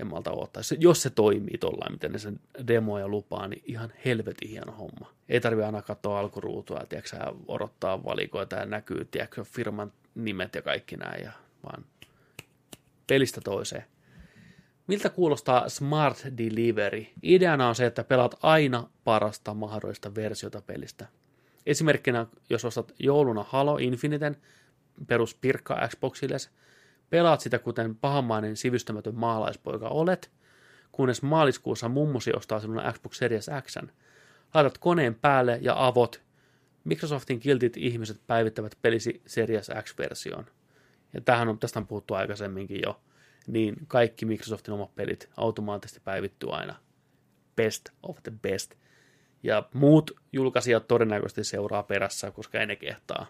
en 0.00 0.06
malta 0.06 0.32
odottaa. 0.32 0.62
Jos 0.78 1.02
se 1.02 1.10
toimii 1.10 1.58
tuolla, 1.58 1.90
miten 1.90 2.12
ne 2.12 2.18
sen 2.18 2.40
demoja 2.66 3.08
lupaa, 3.08 3.48
niin 3.48 3.62
ihan 3.66 3.92
helvetin 4.04 4.48
hieno 4.48 4.72
homma. 4.72 5.12
Ei 5.28 5.40
tarvi 5.40 5.62
aina 5.62 5.82
katsoa 5.82 6.18
alkuruutua, 6.18 6.86
tiedätkö, 6.88 7.16
odottaa 7.48 8.04
valikoita 8.04 8.56
ja 8.56 8.66
näkyy 8.66 9.04
tiedätkö, 9.04 9.44
firman 9.44 9.92
nimet 10.14 10.54
ja 10.54 10.62
kaikki 10.62 10.96
näin, 10.96 11.24
ja 11.24 11.32
vaan 11.64 11.84
pelistä 13.06 13.40
toiseen. 13.40 13.84
Miltä 14.86 15.08
kuulostaa 15.08 15.68
Smart 15.68 16.18
Delivery? 16.38 17.06
Ideana 17.22 17.68
on 17.68 17.74
se, 17.74 17.86
että 17.86 18.04
pelaat 18.04 18.34
aina 18.42 18.88
parasta 19.04 19.54
mahdollista 19.54 20.14
versiota 20.14 20.62
pelistä. 20.62 21.06
Esimerkkinä, 21.66 22.26
jos 22.50 22.64
ostat 22.64 22.94
jouluna 22.98 23.44
Halo 23.48 23.76
Infiniten 23.76 24.36
peruspirkka 25.06 25.88
Xboxille, 25.88 26.36
Pelaat 27.10 27.40
sitä 27.40 27.58
kuten 27.58 27.96
pahamainen 27.96 28.56
sivystämätön 28.56 29.14
maalaispoika 29.14 29.88
olet, 29.88 30.30
kunnes 30.92 31.22
maaliskuussa 31.22 31.88
mummosi 31.88 32.32
ostaa 32.32 32.60
sinulle 32.60 32.92
Xbox 32.92 33.16
Series 33.16 33.50
X. 33.62 33.76
laitat 34.54 34.78
koneen 34.78 35.14
päälle 35.14 35.58
ja 35.62 35.86
avot. 35.86 36.22
Microsoftin 36.84 37.40
kiltit 37.40 37.76
ihmiset 37.76 38.20
päivittävät 38.26 38.78
pelisi 38.82 39.22
Series 39.26 39.70
X-versioon. 39.82 40.46
Ja 41.12 41.20
tähän 41.20 41.48
on, 41.48 41.58
tästä 41.58 41.78
on 41.78 41.86
puhuttu 41.86 42.14
aikaisemminkin 42.14 42.80
jo. 42.82 43.00
Niin 43.46 43.76
kaikki 43.88 44.26
Microsoftin 44.26 44.74
omat 44.74 44.94
pelit 44.94 45.28
automaattisesti 45.36 46.00
päivittyy 46.04 46.48
aina. 46.52 46.74
Best 47.56 47.88
of 48.02 48.22
the 48.22 48.32
best. 48.42 48.74
Ja 49.42 49.68
muut 49.74 50.10
julkaisijat 50.32 50.88
todennäköisesti 50.88 51.44
seuraa 51.44 51.82
perässä, 51.82 52.30
koska 52.30 52.60
ei 52.60 52.66
ne 52.66 52.76
kehtaa 52.76 53.26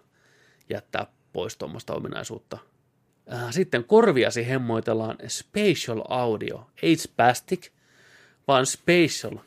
jättää 0.70 1.07
pois 1.32 1.57
tuommoista 1.57 1.94
ominaisuutta. 1.94 2.59
Äh, 3.32 3.51
Sitten 3.51 3.84
korviasi 3.84 4.48
hemmoitellaan 4.48 5.16
spatial 5.28 6.02
audio, 6.09 6.70
ei 6.82 6.97
spastic, 6.97 7.70
vaan 8.48 8.66
spatial, 8.66 9.38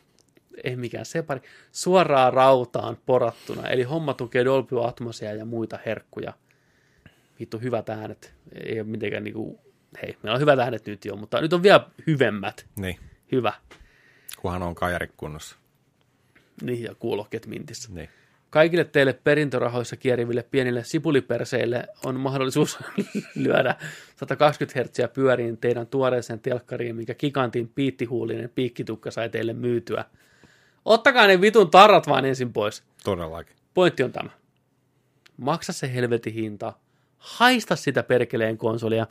ei 0.63 0.75
mikään 0.75 1.05
separi, 1.05 1.41
suoraan 1.71 2.33
rautaan 2.33 2.97
porattuna, 3.05 3.67
eli 3.67 3.83
homma 3.83 4.13
tukee 4.13 4.45
Dolby 4.45 4.87
Atmosia 4.87 5.33
ja 5.33 5.45
muita 5.45 5.79
herkkuja. 5.85 6.33
Vittu 7.39 7.59
hyvät 7.59 7.89
äänet, 7.89 8.33
ei 8.65 8.79
ole 8.79 8.87
mitenkään 8.87 9.23
niinku, 9.23 9.59
hei, 10.01 10.17
meillä 10.23 10.35
on 10.35 10.41
hyvät 10.41 10.59
äänet 10.59 10.85
nyt 10.85 11.05
jo, 11.05 11.15
mutta 11.15 11.41
nyt 11.41 11.53
on 11.53 11.63
vielä 11.63 11.87
hyvemmät. 12.07 12.65
Niin, 12.79 12.99
Hyvä. 13.31 13.53
kunhan 14.41 14.63
on 14.63 14.75
kajari 14.75 15.07
kunnossa. 15.17 15.55
Niin, 16.61 16.83
ja 16.83 16.95
kuulokkeet 16.95 17.45
mintissä. 17.47 17.89
Niin. 17.93 18.09
Kaikille 18.53 18.83
teille 18.83 19.13
perintörahoissa 19.13 19.97
kieriville 19.97 20.43
pienille 20.51 20.83
sipuliperseille 20.83 21.87
on 22.05 22.19
mahdollisuus 22.19 22.79
lyödä 23.35 23.75
120 24.15 24.83
Hz 24.83 25.13
pyöriin 25.13 25.57
teidän 25.57 25.87
tuoreeseen 25.87 26.39
telkkariin, 26.39 26.95
minkä 26.95 27.15
gigantin 27.15 27.69
piittihuulinen 27.69 28.49
piikkitukka 28.55 29.11
sai 29.11 29.29
teille 29.29 29.53
myytyä. 29.53 30.05
Ottakaa 30.85 31.27
ne 31.27 31.41
vitun 31.41 31.71
tarrat 31.71 32.07
vaan 32.07 32.25
ensin 32.25 32.53
pois. 32.53 32.83
Todellakin. 33.03 33.55
Pointti 33.73 34.03
on 34.03 34.11
tämä. 34.11 34.29
Maksa 35.37 35.73
se 35.73 35.93
helvetin 35.93 36.33
hinta, 36.33 36.73
haista 37.17 37.75
sitä 37.75 38.03
perkeleen 38.03 38.57
konsolia 38.57 39.07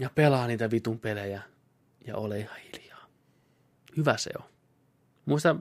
ja 0.00 0.10
pelaa 0.14 0.46
niitä 0.46 0.70
vitun 0.70 0.98
pelejä 0.98 1.42
ja 2.06 2.16
ole 2.16 2.38
ihan 2.38 2.56
hiljaa. 2.56 3.06
Hyvä 3.96 4.16
se 4.16 4.30
on. 4.38 4.44
Muista, 5.24 5.56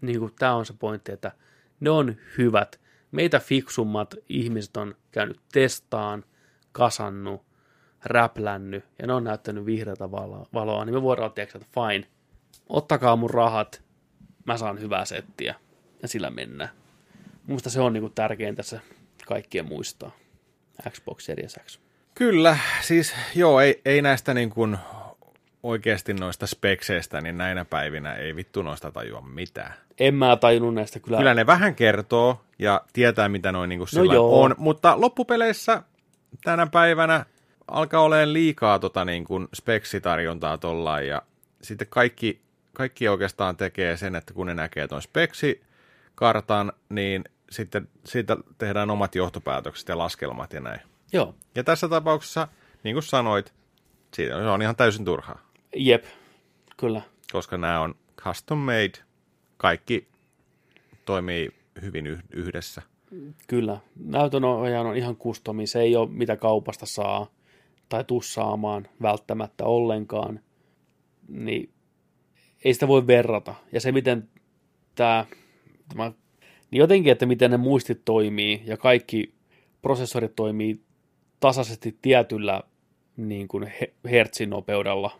niin 0.00 0.18
kuin, 0.18 0.32
tämä 0.38 0.54
on 0.54 0.66
se 0.66 0.72
pointti, 0.78 1.12
että 1.12 1.32
ne 1.80 1.90
on 1.90 2.16
hyvät. 2.38 2.80
Meitä 3.10 3.38
fiksummat 3.40 4.14
ihmiset 4.28 4.76
on 4.76 4.94
käynyt 5.10 5.40
testaan, 5.52 6.24
kasannut, 6.72 7.42
räplännyt 8.04 8.84
ja 8.98 9.06
ne 9.06 9.12
on 9.12 9.24
näyttänyt 9.24 9.66
vihreätä 9.66 10.04
valo- 10.04 10.48
valoa, 10.54 10.84
niin 10.84 10.94
me 10.94 11.02
voidaan 11.02 11.32
tehdä, 11.32 11.52
että 11.54 11.80
fine, 11.80 12.06
ottakaa 12.68 13.16
mun 13.16 13.30
rahat, 13.30 13.82
mä 14.44 14.56
saan 14.56 14.80
hyvää 14.80 15.04
settiä 15.04 15.54
ja 16.02 16.08
sillä 16.08 16.30
mennään. 16.30 16.70
Muista 17.46 17.70
se 17.70 17.80
on 17.80 17.92
niin 17.92 18.00
kuin 18.00 18.12
tärkein 18.12 18.54
tässä 18.54 18.80
kaikkien 19.26 19.66
muistaa. 19.66 20.10
Xbox 20.90 21.24
Series 21.24 21.56
X. 21.66 21.78
Kyllä, 22.14 22.58
siis 22.80 23.14
joo, 23.34 23.60
ei, 23.60 23.80
ei 23.84 24.02
näistä 24.02 24.34
niin 24.34 24.50
kuin 24.50 24.78
oikeasti 25.66 26.14
noista 26.14 26.46
spekseistä, 26.46 27.20
niin 27.20 27.38
näinä 27.38 27.64
päivinä 27.64 28.14
ei 28.14 28.36
vittu 28.36 28.62
noista 28.62 28.90
tajua 28.90 29.20
mitään. 29.20 29.74
En 30.00 30.14
mä 30.14 30.36
tajunnut 30.36 30.74
näistä 30.74 31.00
kyllä. 31.00 31.18
Kyllä 31.18 31.34
ne 31.34 31.46
vähän 31.46 31.74
kertoo 31.74 32.40
ja 32.58 32.80
tietää, 32.92 33.28
mitä 33.28 33.52
noin 33.52 33.68
niin 33.68 33.80
No 33.96 34.02
joo. 34.02 34.42
on, 34.42 34.54
mutta 34.58 35.00
loppupeleissä 35.00 35.82
tänä 36.44 36.66
päivänä 36.66 37.26
alkaa 37.68 38.00
olemaan 38.02 38.32
liikaa 38.32 38.78
tota 38.78 39.04
niin 39.04 39.24
kuin 39.24 39.48
speksitarjontaa 39.54 40.58
tollaan 40.58 41.06
ja 41.06 41.22
sitten 41.62 41.88
kaikki, 41.90 42.40
kaikki 42.72 43.08
oikeastaan 43.08 43.56
tekee 43.56 43.96
sen, 43.96 44.14
että 44.14 44.34
kun 44.34 44.46
ne 44.46 44.54
näkee 44.54 44.88
tuon 44.88 45.02
speksikartan, 45.02 46.72
niin 46.88 47.24
sitten 47.50 47.88
siitä 48.04 48.36
tehdään 48.58 48.90
omat 48.90 49.14
johtopäätökset 49.14 49.88
ja 49.88 49.98
laskelmat 49.98 50.52
ja 50.52 50.60
näin. 50.60 50.80
Joo, 51.12 51.34
Ja 51.54 51.64
tässä 51.64 51.88
tapauksessa, 51.88 52.48
niin 52.82 52.94
kuin 52.94 53.02
sanoit, 53.02 53.52
siitä 54.14 54.34
se 54.34 54.48
on 54.48 54.62
ihan 54.62 54.76
täysin 54.76 55.04
turhaa, 55.04 55.45
jep, 55.76 56.04
kyllä. 56.76 57.02
koska 57.32 57.56
nämä 57.58 57.80
on 57.80 57.94
custom 58.16 58.58
made, 58.58 58.92
kaikki 59.56 60.08
toimii 61.04 61.50
hyvin 61.82 62.06
yh- 62.06 62.24
yhdessä. 62.32 62.82
Kyllä. 63.48 63.80
Näytön 64.04 64.44
ohjaaja 64.44 64.80
on 64.80 64.96
ihan 64.96 65.16
kustomi. 65.16 65.66
Se 65.66 65.80
ei 65.80 65.96
ole 65.96 66.08
mitä 66.10 66.36
kaupasta 66.36 66.86
saa 66.86 67.30
tai 67.88 68.04
tuu 68.04 68.22
saamaan 68.22 68.88
välttämättä 69.02 69.64
ollenkaan. 69.64 70.40
Niin 71.28 71.70
ei 72.64 72.74
sitä 72.74 72.88
voi 72.88 73.06
verrata. 73.06 73.54
Ja 73.72 73.80
se, 73.80 73.92
miten 73.92 74.28
tämä, 74.94 75.26
tämä 75.88 76.12
niin 76.70 76.78
jotenkin, 76.78 77.12
että 77.12 77.26
miten 77.26 77.50
ne 77.50 77.56
muistit 77.56 78.04
toimii 78.04 78.62
ja 78.64 78.76
kaikki 78.76 79.34
prosessorit 79.82 80.36
toimii 80.36 80.80
tasaisesti 81.40 81.98
tietyllä 82.02 82.62
niin 83.16 83.48
kuin 83.48 83.66
he- 83.80 83.94
hertsin 84.04 84.50
nopeudella. 84.50 85.18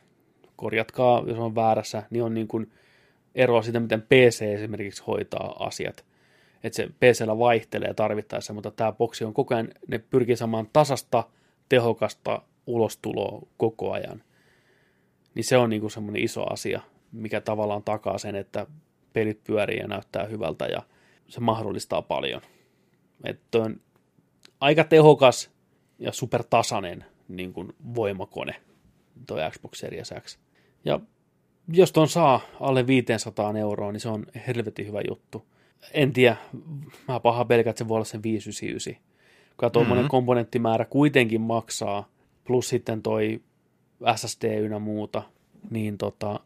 Korjatkaa, 0.56 1.24
jos 1.26 1.38
on 1.38 1.54
väärässä, 1.54 2.02
niin 2.10 2.22
on 2.22 2.34
niin 2.34 2.48
kuin 2.48 2.72
eroa 3.34 3.62
siitä, 3.62 3.80
miten 3.80 4.02
PC 4.02 4.42
esimerkiksi 4.42 5.02
hoitaa 5.06 5.66
asiat 5.66 6.04
että 6.66 6.76
se 6.76 6.86
PCllä 6.86 7.38
vaihtelee 7.38 7.94
tarvittaessa, 7.94 8.52
mutta 8.52 8.70
tämä 8.70 8.92
boksi 8.92 9.24
on 9.24 9.34
koko 9.34 9.54
ajan, 9.54 9.68
ne 9.88 9.98
pyrkii 9.98 10.36
saamaan 10.36 10.68
tasasta, 10.72 11.24
tehokasta 11.68 12.42
ulostuloa 12.66 13.42
koko 13.56 13.92
ajan. 13.92 14.22
Niin 15.34 15.44
se 15.44 15.56
on 15.56 15.70
niinku 15.70 15.88
semmoinen 15.88 16.22
iso 16.22 16.52
asia, 16.52 16.80
mikä 17.12 17.40
tavallaan 17.40 17.82
takaa 17.82 18.18
sen, 18.18 18.36
että 18.36 18.66
pelit 19.12 19.44
pyörii 19.44 19.78
ja 19.78 19.88
näyttää 19.88 20.24
hyvältä 20.24 20.66
ja 20.66 20.82
se 21.28 21.40
mahdollistaa 21.40 22.02
paljon. 22.02 22.42
Että 23.24 23.58
on 23.58 23.80
aika 24.60 24.84
tehokas 24.84 25.50
ja 25.98 26.12
supertasainen 26.12 27.04
niin 27.28 27.52
kuin 27.52 27.72
voimakone, 27.94 28.54
tuo 29.26 29.38
Xbox 29.50 29.78
Series 29.78 30.14
X. 30.20 30.38
Ja 30.86 31.00
jos 31.72 31.92
ton 31.92 32.08
saa 32.08 32.40
alle 32.60 32.86
500 32.86 33.58
euroa, 33.58 33.92
niin 33.92 34.00
se 34.00 34.08
on 34.08 34.26
helvetin 34.46 34.86
hyvä 34.86 35.00
juttu 35.08 35.46
en 35.92 36.12
tiedä, 36.12 36.36
mä 37.08 37.20
paha 37.20 37.44
pelkää, 37.44 37.70
että 37.70 37.78
se 37.78 37.88
voi 37.88 37.94
olla 37.94 38.04
sen 38.04 38.22
599. 38.22 39.02
Kun 39.56 39.72
tuommoinen 39.72 40.02
mm-hmm. 40.02 40.10
komponenttimäärä 40.10 40.84
kuitenkin 40.84 41.40
maksaa, 41.40 42.08
plus 42.44 42.68
sitten 42.68 43.02
toi 43.02 43.42
SSD 44.16 44.60
ynnä 44.60 44.78
muuta, 44.78 45.22
niin 45.70 45.98
tota, 45.98 46.40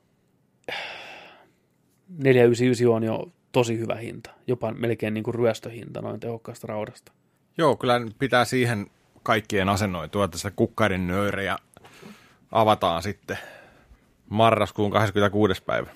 499 2.18 2.88
on 2.88 3.02
jo 3.02 3.32
tosi 3.52 3.78
hyvä 3.78 3.94
hinta, 3.94 4.30
jopa 4.46 4.72
melkein 4.72 5.14
niin 5.14 5.24
kuin 5.24 5.34
ryöstöhinta 5.34 6.02
noin 6.02 6.20
tehokkaasta 6.20 6.66
raudasta. 6.66 7.12
Joo, 7.58 7.76
kyllä 7.76 8.00
pitää 8.18 8.44
siihen 8.44 8.86
kaikkien 9.22 9.68
asennoitua, 9.68 10.24
että 10.24 10.36
sitä 10.36 10.50
kukkarin 10.50 11.06
nöyrejä 11.06 11.58
avataan 12.52 13.02
sitten 13.02 13.38
marraskuun 14.30 14.90
26. 14.90 15.62
päivä. 15.62 15.90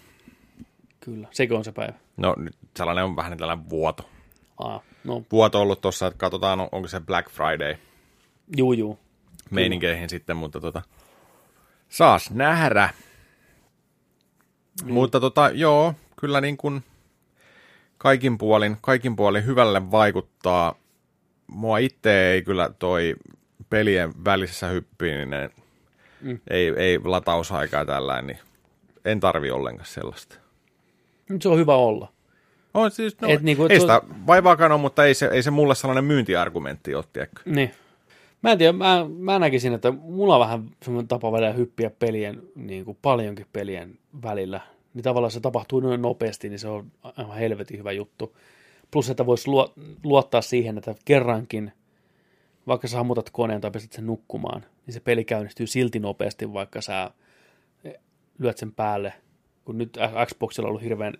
Kyllä, 1.01 1.28
sekö 1.31 1.56
on 1.56 1.65
se 1.65 1.73
päivä? 1.73 1.93
No 2.16 2.35
nyt 2.39 2.56
sellainen 2.77 3.05
on 3.05 3.16
vähän 3.16 3.31
niin 3.31 3.39
tällainen 3.39 3.70
vuoto. 3.70 4.09
Aa, 4.59 4.81
no, 5.05 5.23
Vuoto 5.32 5.61
ollut 5.62 5.81
tuossa, 5.81 6.06
että 6.06 6.19
katsotaan 6.19 6.61
on- 6.61 6.69
onko 6.73 6.89
se 6.89 7.01
Black 7.01 7.31
Friday 7.31 7.77
juu, 8.56 8.73
juu. 8.73 8.98
meininkeihin 9.51 10.09
sitten, 10.09 10.36
mutta 10.36 10.61
tota, 10.61 10.82
saas 11.89 12.31
nähdä. 12.31 12.90
Niin. 14.82 14.94
Mutta 14.94 15.20
tota, 15.20 15.51
joo, 15.55 15.94
kyllä 16.20 16.40
niin 16.40 16.56
kuin 16.56 16.85
kaikin 17.98 18.39
puolin, 18.39 18.77
kaikin 18.81 19.16
puolin 19.16 19.47
hyvälle 19.47 19.90
vaikuttaa. 19.90 20.74
Mua 21.47 21.78
itse 21.78 22.27
ei 22.31 22.43
kyllä 22.43 22.70
toi 22.78 23.15
pelien 23.70 24.24
välisessä 24.24 24.66
hyppiminen, 24.69 25.51
mm. 26.25 26.39
ei, 26.51 26.73
ei 26.77 26.99
latausaikaa 27.05 27.85
tällainen, 27.85 28.27
niin 28.27 28.39
en 29.05 29.21
tarvi 29.21 29.51
ollenkaan 29.51 29.87
sellaista. 29.87 30.37
Nyt 31.29 31.43
se 31.43 31.49
on 31.49 31.59
hyvä 31.59 31.75
olla. 31.75 32.13
On 32.75 32.91
siis, 32.91 33.21
no, 33.21 33.29
Et 33.29 33.43
niinku, 33.43 33.63
ei 33.63 33.79
tuo- 33.79 33.81
sitä 33.81 34.03
vaivaakaan 34.27 34.73
ole, 34.73 34.81
mutta 34.81 35.05
ei 35.05 35.15
se, 35.15 35.29
ei 35.33 35.43
se 35.43 35.51
mulle 35.51 35.75
sellainen 35.75 36.05
myyntiargumentti 36.05 36.95
ole, 36.95 37.05
tiedätkö? 37.13 37.43
Niin. 37.47 37.71
Mä 38.43 38.53
en 38.53 38.59
tiedä, 38.59 38.73
mä, 38.73 39.07
mä 39.19 39.39
näkisin, 39.39 39.73
että 39.73 39.91
mulla 39.91 40.35
on 40.35 40.41
vähän 40.41 40.71
semmoinen 40.83 41.09
tapa 41.09 41.33
välillä 41.33 41.53
hyppiä 41.53 41.91
pelien, 41.91 42.43
niin 42.55 42.85
kuin 42.85 42.99
paljonkin 43.03 43.47
pelien 43.53 43.99
välillä. 44.23 44.61
Niin 44.95 45.05
tavallaan 45.05 45.31
se 45.31 45.41
tapahtuu 45.41 45.81
noin 45.81 46.03
nopeasti, 46.03 46.49
niin 46.49 46.59
se 46.59 46.69
on 46.69 46.87
aivan 47.03 47.37
helvetin 47.37 47.79
hyvä 47.79 47.93
juttu. 47.93 48.37
Plus, 48.91 49.11
että 49.11 49.27
voisi 49.27 49.49
luo, 49.49 49.73
luottaa 50.05 50.43
siihen, 50.43 50.79
että 50.79 50.95
kerrankin, 51.05 51.73
vaikka 52.66 52.89
sä 52.89 52.97
hammutat 52.97 53.31
koneen 53.31 53.61
tai 53.61 53.70
pistät 53.70 53.93
sen 53.93 54.07
nukkumaan, 54.07 54.65
niin 54.86 54.95
se 54.95 55.01
peli 55.01 55.24
käynnistyy 55.24 55.66
silti 55.66 55.99
nopeasti, 55.99 56.53
vaikka 56.53 56.81
sä 56.81 57.11
lyöt 58.39 58.59
sen 58.59 58.73
päälle. 58.73 59.12
Kun 59.65 59.78
nyt 59.78 59.99
Xboxilla 60.27 60.66
on 60.66 60.70
ollut 60.70 60.82
hirveän 60.82 61.15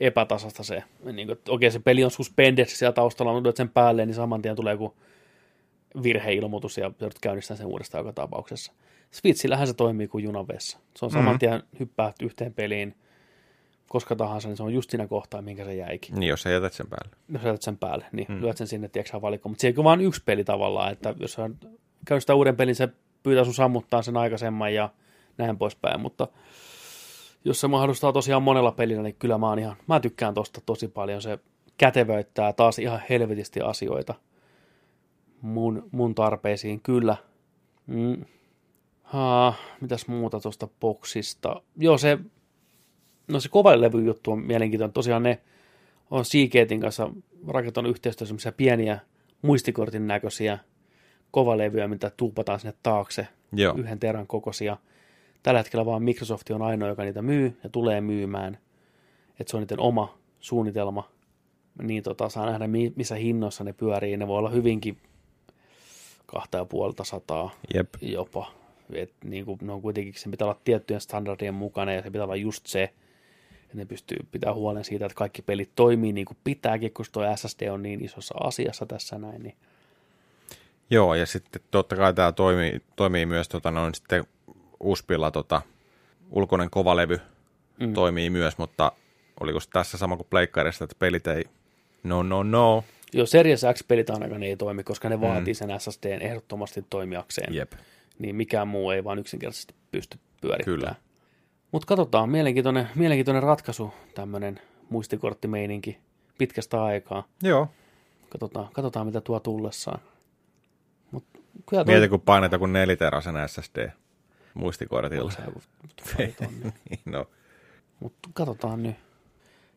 epätasasta 0.00 0.62
se, 0.62 0.82
niin 1.12 1.28
kuin, 1.28 1.38
että 1.38 1.52
okei 1.52 1.70
se 1.70 1.78
peli 1.78 2.04
on 2.04 2.10
suspended 2.10 2.66
siellä 2.66 2.92
taustalla, 2.92 3.32
mutta 3.32 3.46
lyöt 3.46 3.56
sen 3.56 3.68
päälle, 3.68 4.06
niin 4.06 4.14
saman 4.14 4.42
tien 4.42 4.56
tulee 4.56 4.72
joku 4.74 4.94
virheilmoitus 6.02 6.78
ja 6.78 6.84
joudut 7.00 7.18
käynnistämään 7.20 7.58
sen 7.58 7.66
uudestaan 7.66 8.00
joka 8.00 8.12
tapauksessa. 8.12 8.72
Switchillähän 9.10 9.66
se 9.66 9.74
toimii 9.74 10.08
kuin 10.08 10.24
junavessa. 10.24 10.78
Se 10.96 11.04
on 11.04 11.10
saman 11.10 11.32
Mhm. 11.32 11.38
tien 11.38 11.62
hyppää 11.80 12.12
yhteen 12.22 12.54
peliin, 12.54 12.94
koska 13.94 14.16
tahansa, 14.16 14.48
niin 14.48 14.56
se 14.56 14.62
on 14.62 14.74
just 14.74 14.90
siinä 14.90 15.06
kohtaa, 15.06 15.42
minkä 15.42 15.64
se 15.64 15.74
jäikin. 15.74 16.14
Niin, 16.14 16.28
jos 16.28 16.42
sä 16.42 16.50
jätät 16.50 16.72
sen 16.72 16.86
päälle. 16.86 17.16
Jos 17.28 17.42
jätät 17.42 17.62
sen 17.62 17.76
päälle, 17.76 18.06
niin 18.12 18.26
hmm. 18.28 18.40
lyöt 18.40 18.56
sen 18.56 18.66
sinne, 18.66 18.88
tiedätkö 18.88 19.22
valikkoon. 19.22 19.50
Mutta 19.50 19.62
se 19.62 19.74
ole 19.76 19.84
vain 19.84 20.00
yksi 20.00 20.22
peli 20.24 20.44
tavallaan, 20.44 20.92
että 20.92 21.14
jos 21.20 21.32
sä 21.32 21.50
käy 22.06 22.20
sitä 22.20 22.34
uuden 22.34 22.56
pelin, 22.56 22.74
se 22.74 22.88
pyytää 23.22 23.44
sun 23.44 23.54
sammuttaa 23.54 24.02
sen 24.02 24.16
aikaisemman 24.16 24.74
ja 24.74 24.90
näin 25.38 25.58
poispäin, 25.58 26.00
mutta 26.00 26.28
jos 27.44 27.60
se 27.60 27.68
mahdollistaa 27.68 28.12
tosiaan 28.12 28.42
monella 28.42 28.72
pelillä, 28.72 29.02
niin 29.02 29.16
kyllä 29.18 29.38
mä, 29.38 29.48
oon 29.48 29.58
ihan, 29.58 29.76
mä 29.86 30.00
tykkään 30.00 30.34
tosta 30.34 30.60
tosi 30.66 30.88
paljon. 30.88 31.22
Se 31.22 31.38
kätevöittää 31.78 32.52
taas 32.52 32.78
ihan 32.78 33.00
helvetisti 33.10 33.60
asioita 33.60 34.14
mun, 35.40 35.88
mun 35.92 36.14
tarpeisiin, 36.14 36.80
kyllä. 36.80 37.16
Mm. 37.86 38.24
Ha, 39.02 39.54
mitäs 39.80 40.08
muuta 40.08 40.40
tuosta 40.40 40.68
boksista? 40.80 41.62
Joo, 41.76 41.98
se, 41.98 42.18
no 43.28 43.40
se 43.40 43.48
kova 43.48 43.80
levy 43.80 44.04
juttu 44.04 44.32
on 44.32 44.38
mielenkiintoinen. 44.38 44.92
Tosiaan 44.92 45.22
ne 45.22 45.40
on 46.10 46.24
Seagatein 46.24 46.80
kanssa 46.80 47.10
rakentanut 47.48 47.90
yhteistyössä 47.90 48.28
semmoisia 48.28 48.52
pieniä 48.52 48.98
muistikortin 49.42 50.06
näköisiä 50.06 50.58
kovalevyjä, 51.30 51.88
mitä 51.88 52.10
tuupataan 52.16 52.60
sinne 52.60 52.74
taakse, 52.82 53.28
Joo. 53.52 53.74
yhden 53.76 53.98
terän 53.98 54.26
kokoisia. 54.26 54.76
Tällä 55.42 55.60
hetkellä 55.60 55.86
vaan 55.86 56.02
Microsoft 56.02 56.50
on 56.50 56.62
ainoa, 56.62 56.88
joka 56.88 57.02
niitä 57.02 57.22
myy 57.22 57.58
ja 57.62 57.68
tulee 57.68 58.00
myymään. 58.00 58.58
Että 59.40 59.50
se 59.50 59.56
on 59.56 59.62
niiden 59.62 59.80
oma 59.80 60.18
suunnitelma. 60.40 61.08
Niin 61.82 62.02
tota, 62.02 62.28
saa 62.28 62.46
nähdä, 62.46 62.64
missä 62.96 63.14
hinnoissa 63.14 63.64
ne 63.64 63.72
pyörii. 63.72 64.16
Ne 64.16 64.28
voi 64.28 64.38
olla 64.38 64.50
hyvinkin 64.50 64.96
kahta 66.26 66.58
ja 66.58 66.64
puolta 66.64 67.04
sataa 67.04 67.50
Jep. 67.74 67.88
jopa. 68.02 68.52
Et 68.92 69.12
niin 69.24 69.44
kuin, 69.44 69.58
ne 69.62 69.72
on 69.72 69.82
kuitenkin, 69.82 70.14
se 70.16 70.30
pitää 70.30 70.46
olla 70.46 70.60
tiettyjen 70.64 71.00
standardien 71.00 71.54
mukana 71.54 71.92
ja 71.92 72.02
se 72.02 72.10
pitää 72.10 72.24
olla 72.24 72.36
just 72.36 72.66
se, 72.66 72.94
että 73.74 73.82
ne 73.82 73.84
pystyy 73.84 74.16
pitää 74.32 74.54
huolen 74.54 74.84
siitä, 74.84 75.06
että 75.06 75.16
kaikki 75.16 75.42
pelit 75.42 75.70
toimii 75.74 76.12
niin 76.12 76.26
kuin 76.26 76.36
pitääkin, 76.44 76.92
kun 76.92 77.04
tuo 77.12 77.36
SSD 77.36 77.68
on 77.68 77.82
niin 77.82 78.04
isossa 78.04 78.34
asiassa 78.40 78.86
tässä 78.86 79.18
näin. 79.18 79.42
Niin. 79.42 79.54
Joo, 80.90 81.14
ja 81.14 81.26
sitten 81.26 81.62
totta 81.70 81.96
kai 81.96 82.14
tämä 82.14 82.32
toimii, 82.32 82.80
toimii 82.96 83.26
myös 83.26 83.48
tota, 83.48 83.70
noin 83.70 83.94
sitten 83.94 84.24
USPilla 84.80 85.30
tota, 85.30 85.62
ulkoinen 86.30 86.70
kovalevy 86.70 87.20
mm. 87.80 87.94
toimii 87.94 88.30
myös, 88.30 88.58
mutta 88.58 88.92
oliko 89.40 89.60
se 89.60 89.70
tässä 89.70 89.98
sama 89.98 90.16
kuin 90.16 90.26
Pleikkarissa, 90.30 90.84
että 90.84 90.96
pelit 90.98 91.26
ei 91.26 91.44
no 92.02 92.22
no 92.22 92.42
no. 92.42 92.84
Joo, 93.12 93.26
Series 93.26 93.62
X-pelit 93.74 94.10
ainakaan 94.10 94.42
ei 94.42 94.56
toimi, 94.56 94.84
koska 94.84 95.08
ne 95.08 95.16
mm. 95.16 95.22
vaatii 95.22 95.54
sen 95.54 95.70
SSDn 95.78 96.22
ehdottomasti 96.22 96.84
toimijakseen. 96.90 97.54
Jep. 97.54 97.72
Niin 98.18 98.36
mikään 98.36 98.68
muu 98.68 98.90
ei 98.90 99.04
vaan 99.04 99.18
yksinkertaisesti 99.18 99.74
pysty 99.90 100.18
pyörittämään. 100.40 100.80
Kyllä. 100.80 100.94
Mutta 101.74 101.86
katsotaan, 101.86 102.30
mielenkiintoinen, 102.30 102.88
mielenkiintoinen 102.94 103.42
ratkaisu, 103.42 103.94
tämmöinen 104.14 104.60
muistikorttimeininki 104.90 105.98
pitkästä 106.38 106.84
aikaa. 106.84 107.24
Joo. 107.42 107.68
Katsotaan, 108.28 108.68
katsotaan 108.72 109.06
mitä 109.06 109.20
tuo 109.20 109.40
tullessaan. 109.40 110.00
Mut 111.10 111.24
kyllä 111.68 111.84
toi... 111.84 111.94
Mieti, 111.94 112.08
kun 112.08 112.20
painetaan 112.20 112.58
kuin 112.60 112.72
neliterasen 112.72 113.34
SSD 113.46 113.90
muistikortilla. 114.54 115.32
niin, 116.90 117.00
no. 117.04 117.26
Mutta 118.00 118.28
katsotaan 118.34 118.82
nyt. 118.82 118.96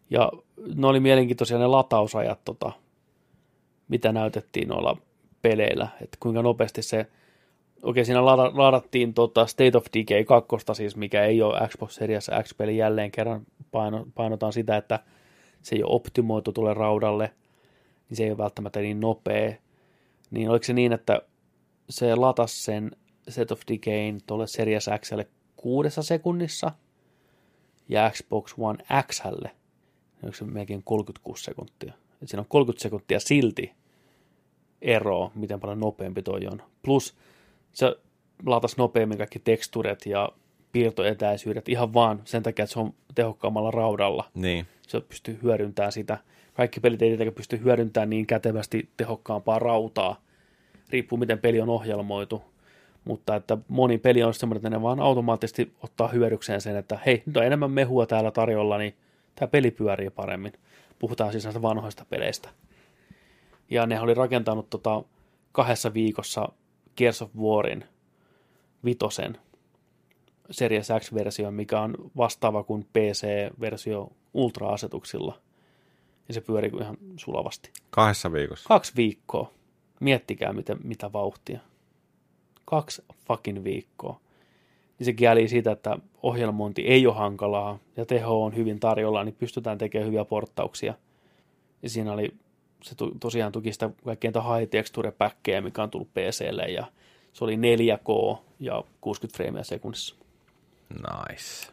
Ja 0.10 0.32
ne 0.76 0.88
oli 0.88 1.00
mielenkiintoisia 1.00 1.58
ne 1.58 1.68
latausajat, 1.68 2.40
tota, 2.46 2.72
mitä 3.88 4.12
näytettiin 4.12 4.68
noilla 4.68 4.98
peleillä, 5.42 5.88
että 6.02 6.18
kuinka 6.20 6.42
nopeasti 6.42 6.82
se, 6.82 7.08
okei 7.82 8.06
siinä 8.06 8.26
ladattiin 8.26 9.14
tota 9.14 9.46
State 9.46 9.78
of 9.78 9.86
Decay 9.94 10.24
2, 10.24 10.56
siis 10.74 10.96
mikä 10.96 11.26
ei 11.26 11.42
ole 11.42 11.68
Xbox 11.68 11.92
Series 11.92 12.32
X-peli 12.44 12.78
jälleen 12.78 13.12
kerran, 13.12 13.46
paino, 13.72 14.06
painotaan 14.16 14.54
sitä, 14.54 14.78
että 14.78 15.00
se 15.62 15.76
ei 15.76 15.84
ole 15.84 15.96
optimoitu 15.96 16.52
tulle 16.52 16.74
raudalle, 16.74 17.32
niin 18.10 18.18
se 18.18 18.24
ei 18.24 18.30
ole 18.30 18.38
välttämättä 18.38 18.80
niin 18.80 19.00
nopea. 19.00 19.54
Niin 20.32 20.50
oliko 20.50 20.64
se 20.64 20.74
niin, 20.74 20.94
että 20.94 21.22
se 21.90 22.16
latas 22.16 22.66
sen 22.66 22.92
Set 23.30 23.52
of 23.52 23.62
Decayn 23.72 24.22
tuolle 24.28 24.48
Series 24.48 24.90
Xlle 25.00 25.28
kuudessa 25.56 26.04
sekunnissa 26.04 26.72
ja 27.90 28.12
Xbox 28.12 28.54
One 28.58 28.84
Xlle, 29.08 29.52
onko 30.24 30.36
se 30.36 30.46
melkein 30.46 30.84
36 30.84 31.44
sekuntia. 31.44 31.94
Et 32.22 32.28
siinä 32.28 32.42
on 32.42 32.48
30 32.50 32.84
sekuntia 32.84 33.20
silti 33.20 33.72
ero, 34.82 35.32
miten 35.36 35.60
paljon 35.60 35.80
nopeampi 35.80 36.22
toi 36.22 36.48
on. 36.52 36.62
Plus 36.82 37.16
se 37.74 37.96
latas 38.46 38.78
nopeammin 38.78 39.18
kaikki 39.18 39.40
teksturet 39.40 40.06
ja 40.06 40.30
piirtoetäisyydet 40.72 41.70
ihan 41.70 41.94
vaan 41.94 42.22
sen 42.26 42.44
takia, 42.44 42.64
että 42.64 42.74
se 42.74 42.80
on 42.80 42.94
tehokkaammalla 43.16 43.72
raudalla. 43.72 44.26
Niin. 44.34 44.68
Se 44.88 45.02
pystyy 45.02 45.40
hyödyntämään 45.44 45.92
sitä. 45.92 46.18
Kaikki 46.54 46.80
pelit 46.80 47.02
ei 47.02 47.10
tietenkään 47.10 47.36
pysty 47.36 47.60
hyödyntämään 47.64 48.10
niin 48.10 48.28
kätevästi 48.28 48.90
tehokkaampaa 48.98 49.60
rautaa. 49.60 50.22
Riippuu 50.90 51.18
miten 51.18 51.40
peli 51.40 51.62
on 51.62 51.70
ohjelmoitu. 51.70 52.42
Mutta 53.06 53.36
että 53.36 53.58
moni 53.68 53.98
peli 53.98 54.24
on 54.24 54.34
semmoinen, 54.34 54.58
että 54.58 54.70
ne 54.70 54.82
vaan 54.82 55.00
automaattisesti 55.00 55.74
ottaa 55.84 56.08
hyödykseen 56.08 56.62
sen, 56.62 56.76
että 56.76 57.00
hei, 57.06 57.24
nyt 57.26 57.38
on 57.38 57.46
enemmän 57.46 57.72
mehua 57.72 58.06
täällä 58.06 58.32
tarjolla, 58.32 58.78
niin 58.78 58.96
tämä 59.36 59.48
peli 59.48 59.72
pyörii 59.72 60.10
paremmin. 60.10 60.54
Puhutaan 61.00 61.32
siis 61.32 61.44
näistä 61.44 61.62
vanhoista 61.62 62.06
peleistä. 62.10 62.50
Ja 63.70 63.86
ne 63.86 64.00
oli 64.00 64.14
rakentanut 64.14 64.70
tota 64.70 65.04
kahdessa 65.52 65.94
viikossa 65.94 66.50
Gears 66.98 67.22
of 67.22 67.36
Warin 67.36 67.86
vitosen 68.86 69.38
Series 70.52 70.88
X-versio, 71.00 71.52
mikä 71.52 71.82
on 71.82 71.96
vastaava 72.18 72.64
kuin 72.64 72.84
PC-versio 72.84 74.12
Ultra-asetuksilla. 74.34 75.40
Ja 76.28 76.34
se 76.34 76.42
pyörii 76.42 76.72
ihan 76.82 76.98
sulavasti. 77.18 77.72
Kahdessa 77.90 78.32
viikossa? 78.32 78.68
Kaksi 78.68 78.94
viikkoa. 78.96 79.52
Miettikää, 80.00 80.54
mitä, 80.54 80.76
mitä 80.84 81.14
vauhtia. 81.14 81.60
Kaksi 82.66 83.04
fucking 83.28 83.64
viikkoa. 83.64 84.20
Niin 85.00 85.06
se 85.06 85.14
kieli 85.14 85.48
siitä, 85.48 85.72
että 85.72 85.98
ohjelmointi 86.24 86.82
ei 86.82 87.08
ole 87.08 87.16
hankalaa 87.16 87.80
ja 87.98 88.06
teho 88.06 88.44
on 88.44 88.56
hyvin 88.56 88.80
tarjolla, 88.80 89.24
niin 89.24 89.36
pystytään 89.36 89.78
tekemään 89.78 90.08
hyviä 90.08 90.26
porttauksia. 90.26 90.94
Ja 91.84 91.90
siinä 91.90 92.14
oli, 92.14 92.34
se 92.88 92.96
tosiaan 93.20 93.52
tuki 93.52 93.74
sitä 93.74 93.90
kaikkein 94.06 94.34
high 94.34 94.70
texture 94.70 95.12
päkkejä, 95.12 95.62
mikä 95.62 95.84
on 95.84 95.90
tullut 95.90 96.14
PClle 96.14 96.64
ja 96.64 96.86
se 97.34 97.44
oli 97.44 97.56
4K 97.56 98.38
ja 98.60 98.84
60 99.02 99.38
freimiä 99.38 99.64
sekunnissa. 99.64 100.16
Nice. 100.90 101.68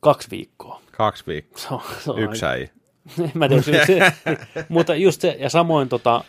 Kaksi 0.00 0.30
viikkoa. 0.30 0.80
Kaksi 0.92 1.24
viikkoa. 1.26 1.58
Se 1.58 1.74
on, 1.74 1.80
se 1.98 2.10
on 2.10 2.18
Yksi 2.18 2.46
äi. 2.46 2.68
Mä 3.34 3.48
tiedän, 3.48 3.64
se, 3.64 3.84
se, 3.86 4.12
mutta 4.68 4.94
just 4.94 5.20
se, 5.20 5.36
ja 5.38 5.50
samoin 5.50 5.88
tota, 5.88 6.24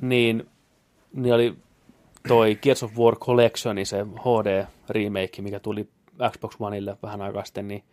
niin, 0.00 0.46
niin 1.12 1.34
oli 1.34 1.54
toi 2.28 2.54
Gears 2.62 2.82
of 2.82 2.98
War 2.98 3.16
Collection, 3.16 3.76
se 3.84 4.06
HD 4.20 4.66
remake, 4.88 5.42
mikä 5.42 5.60
tuli 5.60 5.88
Xbox 6.30 6.56
Oneille 6.60 6.96
vähän 7.02 7.22
aikaa 7.22 7.44
sitten, 7.44 7.68
niin 7.68 7.84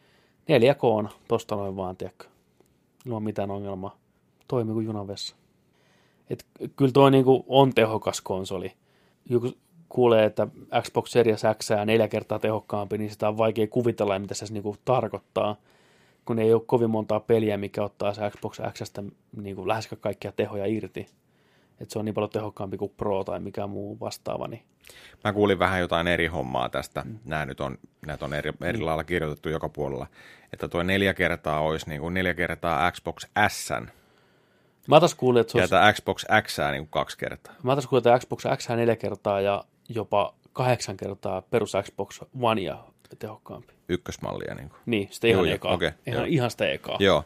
4K 0.42 0.80
on 0.82 1.10
tosta 1.28 1.56
noin 1.56 1.76
vaan, 1.76 1.98
tiedätkö. 1.98 2.26
Ilman 3.06 3.24
mitään 3.24 3.52
ongelmaa. 3.52 4.01
Toimii 4.48 4.74
kuin 4.74 4.86
junavessa. 4.86 5.36
Et 6.30 6.46
kyllä 6.76 6.92
tuo 6.92 7.10
niinku 7.10 7.46
on 7.48 7.74
tehokas 7.74 8.22
konsoli. 8.22 8.74
Joku 9.30 9.52
kuulee, 9.90 10.26
että 10.26 10.48
Xbox 10.82 11.12
Series 11.12 11.42
X 11.60 11.72
on 11.72 11.88
neljä 11.88 12.08
kertaa 12.08 12.40
tehokkaampi, 12.40 12.98
niin 12.98 13.12
sitä 13.12 13.28
on 13.28 13.38
vaikea 13.38 13.68
kuvitella, 13.68 14.20
mitä 14.20 14.34
se 14.34 14.46
niinku 14.50 14.78
tarkoittaa. 14.86 15.56
Kun 16.26 16.40
ei 16.40 16.54
ole 16.54 16.62
kovin 16.66 16.90
montaa 16.90 17.20
peliä, 17.20 17.58
mikä 17.58 17.84
ottaa 17.84 18.14
se 18.14 18.30
Xbox 18.30 18.60
Xstä 18.74 19.04
niinku 19.38 19.68
lähes 19.68 19.90
kaikkia 20.02 20.32
tehoja 20.32 20.66
irti 20.66 21.08
että 21.82 21.94
se 21.94 22.00
on 22.00 22.06
niin 22.06 22.16
paljon 22.16 22.30
tehokkaampi 22.30 22.78
kuin 22.78 22.94
Pro 22.98 23.24
tai 23.24 23.40
mikä 23.40 23.68
muu 23.68 24.00
vastaava. 24.00 24.48
Niin. 24.48 24.64
Mä 25.24 25.34
kuulin 25.34 25.60
vähän 25.60 25.80
jotain 25.80 26.08
eri 26.08 26.28
hommaa 26.28 26.70
tästä. 26.70 27.02
Mm. 27.02 27.20
Nämä 27.26 27.46
nyt 27.46 27.60
on, 27.60 27.78
näitä 28.06 28.26
on 28.26 28.34
eri, 28.34 28.54
eri 28.62 28.80
mm. 28.80 28.86
lailla 28.86 29.04
kirjoitettu 29.04 29.50
joka 29.50 29.70
puolella. 29.70 30.08
Että 30.54 30.68
tuo 30.68 30.84
neljä 30.84 31.14
kertaa 31.14 31.60
olisi 31.60 31.90
niin 31.90 32.02
kuin 32.02 32.14
neljä 32.14 32.34
kertaa 32.34 32.92
Xbox 32.92 33.26
S. 33.48 33.70
Mä 34.88 35.00
taas 35.00 35.16
kuulin, 35.16 35.42
että 35.42 35.52
se 35.52 35.58
olisi... 35.58 35.76
Ja 35.76 35.94
Xbox 35.94 36.26
X 36.42 36.58
niin 36.72 36.84
kuin 36.84 36.92
kaksi 36.92 37.18
kertaa. 37.18 37.54
Mä 37.64 37.76
taas 37.76 37.88
kuulin, 37.88 38.08
että 38.08 38.20
Xbox 38.20 38.44
X 38.58 38.70
neljä 38.70 38.96
kertaa 38.96 39.42
ja 39.42 39.64
jopa 39.90 40.34
kahdeksan 40.54 40.98
kertaa 40.98 41.42
perus 41.42 41.74
Xbox 41.84 42.22
One 42.42 42.62
ja 42.62 42.84
tehokkaampi. 43.20 43.74
Ykkösmallia. 43.90 44.56
Niin, 44.56 44.70
kuin. 44.70 44.80
niin 44.86 45.08
sitä 45.12 45.28
ihan 45.28 45.46
joo, 45.46 45.56
ekaa. 45.56 45.74
Okay, 45.74 45.92
ihan, 46.08 46.28
ihan 46.28 46.52
sitä 46.52 46.70
ekaa. 46.70 46.98
Joo. 47.00 47.24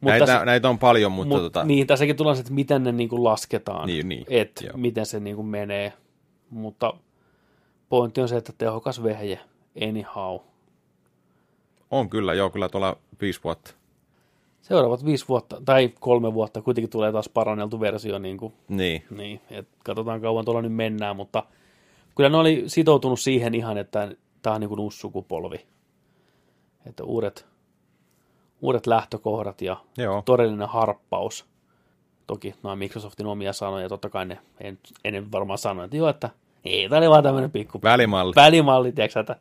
Mutta 0.00 0.10
näitä, 0.10 0.26
tässä, 0.26 0.44
näitä 0.44 0.68
on 0.68 0.78
paljon, 0.78 1.12
mutta... 1.12 1.34
Mut, 1.34 1.42
tota... 1.42 1.64
Niin, 1.64 1.86
tässäkin 1.86 2.16
tulee 2.16 2.34
se, 2.34 2.40
että 2.40 2.52
miten 2.52 2.84
ne 2.84 2.92
niin 2.92 3.08
kuin 3.08 3.24
lasketaan, 3.24 3.86
niin, 3.86 4.08
niin, 4.08 4.24
että 4.28 4.64
miten 4.76 5.06
se 5.06 5.20
niin 5.20 5.36
kuin 5.36 5.46
menee. 5.46 5.92
Mutta 6.50 6.94
pointti 7.88 8.20
on 8.20 8.28
se, 8.28 8.36
että 8.36 8.52
tehokas 8.58 9.02
vehje, 9.02 9.40
anyhow. 9.88 10.38
On 11.90 12.10
kyllä, 12.10 12.34
joo, 12.34 12.50
kyllä 12.50 12.68
tuolla 12.68 12.96
viisi 13.20 13.40
vuotta. 13.44 13.74
Seuraavat 14.68 15.04
viisi 15.04 15.28
vuotta, 15.28 15.62
tai 15.64 15.92
kolme 16.00 16.34
vuotta, 16.34 16.62
kuitenkin 16.62 16.90
tulee 16.90 17.12
taas 17.12 17.28
paranneltu 17.28 17.80
versio. 17.80 18.18
Niin, 18.18 18.36
kuin, 18.36 18.52
niin. 18.68 19.04
niin 19.10 19.40
et 19.50 19.68
katsotaan 19.84 20.20
kauan 20.20 20.44
tuolla 20.44 20.62
nyt 20.62 20.72
mennään, 20.72 21.16
mutta 21.16 21.42
kyllä 22.16 22.30
ne 22.30 22.36
oli 22.36 22.64
sitoutunut 22.66 23.20
siihen 23.20 23.54
ihan, 23.54 23.78
että 23.78 24.08
tämä 24.42 24.54
on 24.54 24.60
niin 24.60 24.68
kuin 24.68 24.80
uusi 24.80 24.98
sukupolvi. 24.98 25.66
Että 26.86 27.04
uudet, 27.04 27.46
uudet 28.60 28.86
lähtökohdat 28.86 29.62
ja 29.62 29.76
Joo. 29.98 30.22
todellinen 30.24 30.68
harppaus. 30.68 31.46
Toki 32.26 32.54
nämä 32.62 32.76
Microsoftin 32.76 33.26
omia 33.26 33.52
sanoja, 33.52 33.88
totta 33.88 34.08
kai 34.08 34.26
ne 34.26 34.38
en, 34.60 34.78
ennen 35.04 35.32
varmaan 35.32 35.58
sanoa, 35.58 35.84
että 35.84 35.96
joo, 35.96 36.08
että 36.08 36.30
ei, 36.64 36.88
tämä 36.88 36.98
oli 36.98 37.10
vaan 37.10 37.22
tämmöinen 37.22 37.50
pikku 37.50 37.82
Välimalli. 37.82 38.34
välimalli, 38.36 38.92
tiedätkö, 38.92 39.20
että 39.20 39.36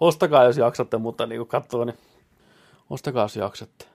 ostakaa 0.00 0.44
jos 0.44 0.56
jaksatte, 0.56 0.98
mutta 0.98 1.26
niin 1.26 1.38
kuin 1.38 1.48
katsoo, 1.48 1.84
niin 1.84 1.98
ostakaa 2.90 3.24
jos 3.24 3.36
jaksatte. 3.36 3.93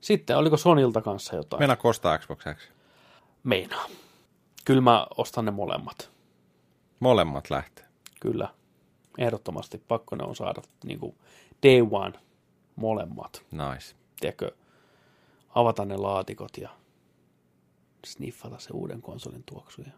Sitten, 0.00 0.36
oliko 0.36 0.56
Sonilta 0.56 1.02
kanssa 1.02 1.36
jotain? 1.36 1.60
Meillä 1.60 1.76
kostaa 1.76 2.18
Xbox 2.18 2.44
X. 2.54 2.68
Meinaa. 3.42 3.86
Kyllä 4.64 4.80
mä 4.80 5.06
ostan 5.16 5.44
ne 5.44 5.50
molemmat. 5.50 6.10
Molemmat 7.00 7.50
lähtee. 7.50 7.84
Kyllä. 8.20 8.54
Ehdottomasti 9.18 9.78
pakko 9.88 10.16
ne 10.16 10.24
on 10.24 10.36
saada 10.36 10.62
niin 10.84 10.98
kuin 10.98 11.16
day 11.62 11.86
one 11.90 12.12
molemmat. 12.76 13.44
Nice. 13.50 13.96
Tiedätkö, 14.20 14.50
avata 15.54 15.84
ne 15.84 15.96
laatikot 15.96 16.56
ja 16.56 16.70
sniffata 18.06 18.58
se 18.58 18.68
uuden 18.72 19.02
konsolin 19.02 19.42
tuoksu 19.46 19.82
ja 19.82 19.92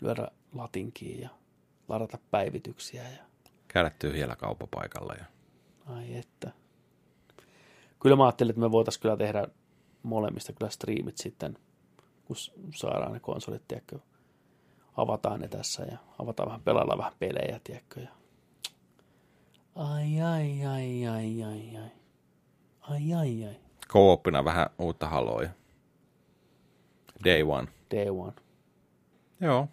lyödä 0.00 0.28
latinkiin 0.54 1.20
ja 1.20 1.28
ladata 1.88 2.18
päivityksiä 2.30 3.02
ja 3.02 3.24
Käydä 3.68 3.90
tyhjällä 3.90 4.36
kauppapaikalla. 4.36 5.14
Ja... 5.14 5.24
ai 5.86 6.16
että. 6.16 6.52
Kyllä 8.04 8.16
mä 8.16 8.24
ajattelin, 8.24 8.50
että 8.50 8.60
me 8.60 8.70
voitaisiin 8.70 9.02
kyllä 9.02 9.16
tehdä 9.16 9.46
molemmista 10.02 10.52
kyllä 10.52 10.70
striimit 10.70 11.18
sitten, 11.18 11.58
kun 12.24 12.36
saadaan 12.74 13.12
ne 13.12 13.20
konsolit, 13.20 13.68
tiedätkö, 13.68 13.98
avataan 14.96 15.40
ne 15.40 15.48
tässä 15.48 15.82
ja 15.82 15.98
avataan 16.18 16.46
vähän, 16.46 16.60
pelaillaan 16.60 16.98
vähän 16.98 17.12
pelejä, 17.18 17.60
tiedätkö, 17.64 18.00
ja 18.00 18.08
ai, 19.74 20.20
ai, 20.20 20.66
ai, 20.66 21.06
ai, 21.06 21.42
ai, 21.44 21.76
ai, 21.76 21.90
ai, 22.80 23.12
ai, 23.14 23.44
ai, 23.44 23.56
Co-opina 23.88 24.44
vähän 24.44 24.66
uutta 24.78 25.08
haloja. 25.08 25.50
Day 27.24 27.42
one. 27.42 27.68
day 27.90 28.10
one. 28.10 28.32
Joo. 29.40 29.68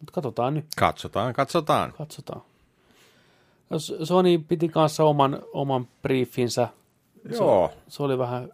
Mutta 0.00 0.12
katsotaan 0.12 0.54
nyt, 0.54 0.66
Katsotaan, 0.76 1.34
katsotaan. 1.34 1.92
katsotaan. 1.98 2.42
Sony 4.04 4.38
piti 4.38 4.68
kanssa 4.68 5.04
oman, 5.04 5.42
oman 5.52 5.88
briefinsä. 6.02 6.68
Joo. 7.30 7.72
Se 7.88 8.02
oli 8.02 8.18
vähän 8.18 8.52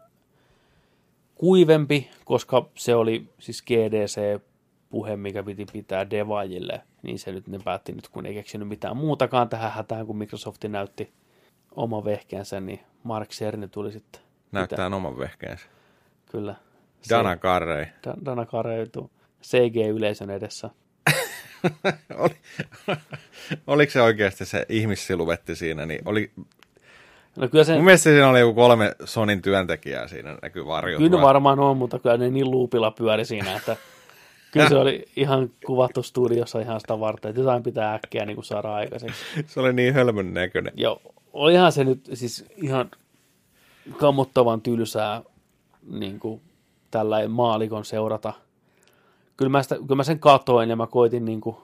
kuivempi, 1.34 2.10
koska 2.24 2.68
se 2.74 2.94
oli 2.94 3.28
siis 3.38 3.62
GDC-puhe, 3.62 5.16
mikä 5.16 5.42
piti 5.42 5.64
pitää 5.72 6.10
devaajille. 6.10 6.82
Niin 7.02 7.18
se 7.18 7.32
nyt 7.32 7.46
ne 7.46 7.58
päätti 7.64 7.92
nyt, 7.92 8.08
kun 8.08 8.26
ei 8.26 8.34
keksinyt 8.34 8.68
mitään 8.68 8.96
muutakaan 8.96 9.48
tähän 9.48 9.72
hätään, 9.72 10.06
kun 10.06 10.16
Microsoft 10.16 10.64
näytti 10.64 11.12
oma 11.76 12.04
vehkeensä, 12.04 12.60
niin 12.60 12.80
Mark 13.02 13.30
Cerny 13.30 13.68
tuli 13.68 13.92
sitten. 13.92 14.22
Näyttää 14.52 14.86
oman 14.86 15.18
vehkeensä. 15.18 15.66
Kyllä. 16.30 16.54
Dana 17.10 17.36
Carrey. 17.36 17.84
Da- 18.06 18.24
Dana 18.24 18.46
Kareutu 18.46 19.10
CG-yleisön 19.42 20.30
edessä. 20.30 20.70
Oli, 22.18 22.36
oliko 23.66 23.92
se 23.92 24.02
oikeasti 24.02 24.44
se 24.44 24.66
ihmissiluvetti 24.68 25.56
siinä? 25.56 25.86
Niin 25.86 26.02
oli, 26.04 26.32
No 27.36 27.48
kyllä 27.48 27.64
se, 27.64 27.74
mun 27.74 27.84
mielestä 27.84 28.10
siinä 28.10 28.28
oli 28.28 28.40
joku 28.40 28.54
kolme 28.54 28.94
Sonin 29.04 29.42
työntekijää 29.42 30.08
siinä, 30.08 30.38
näkyy 30.42 30.66
varjot. 30.66 30.98
kyllä 30.98 31.20
varmaan 31.20 31.60
on, 31.60 31.76
mutta 31.76 31.98
kyllä 31.98 32.16
ne 32.16 32.30
niin 32.30 32.50
luupilla 32.50 32.90
pyöri 32.90 33.24
siinä, 33.24 33.56
että 33.56 33.76
kyllä 34.52 34.68
se 34.68 34.76
oli 34.76 35.04
ihan 35.16 35.50
kuvattu 35.66 36.02
studiossa 36.02 36.60
ihan 36.60 36.80
sitä 36.80 37.00
varten, 37.00 37.28
että 37.28 37.40
jotain 37.40 37.62
pitää 37.62 37.94
äkkiä 37.94 38.26
niin 38.26 38.34
kuin 38.34 38.44
saada 38.44 38.74
aikaiseksi. 38.74 39.24
Se 39.46 39.60
oli 39.60 39.72
niin 39.72 39.94
hölmön 39.94 40.34
näköinen. 40.34 40.72
Ja 40.76 40.96
olihan 41.32 41.72
se 41.72 41.84
nyt 41.84 42.10
siis 42.14 42.44
ihan 42.56 42.90
kammottavan 43.96 44.60
tylsää 44.60 45.22
niin 45.90 46.20
kuin 46.20 46.40
tällä 46.90 47.28
maalikon 47.28 47.84
seurata. 47.84 48.32
Kyllä 49.36 49.50
mä, 49.50 49.62
sitä, 49.62 49.74
kyllä 49.74 49.94
mä 49.94 50.04
sen 50.04 50.18
katoin 50.18 50.70
ja 50.70 50.76
mä 50.76 50.86
koitin 50.86 51.24
niin 51.24 51.40
kuin 51.40 51.56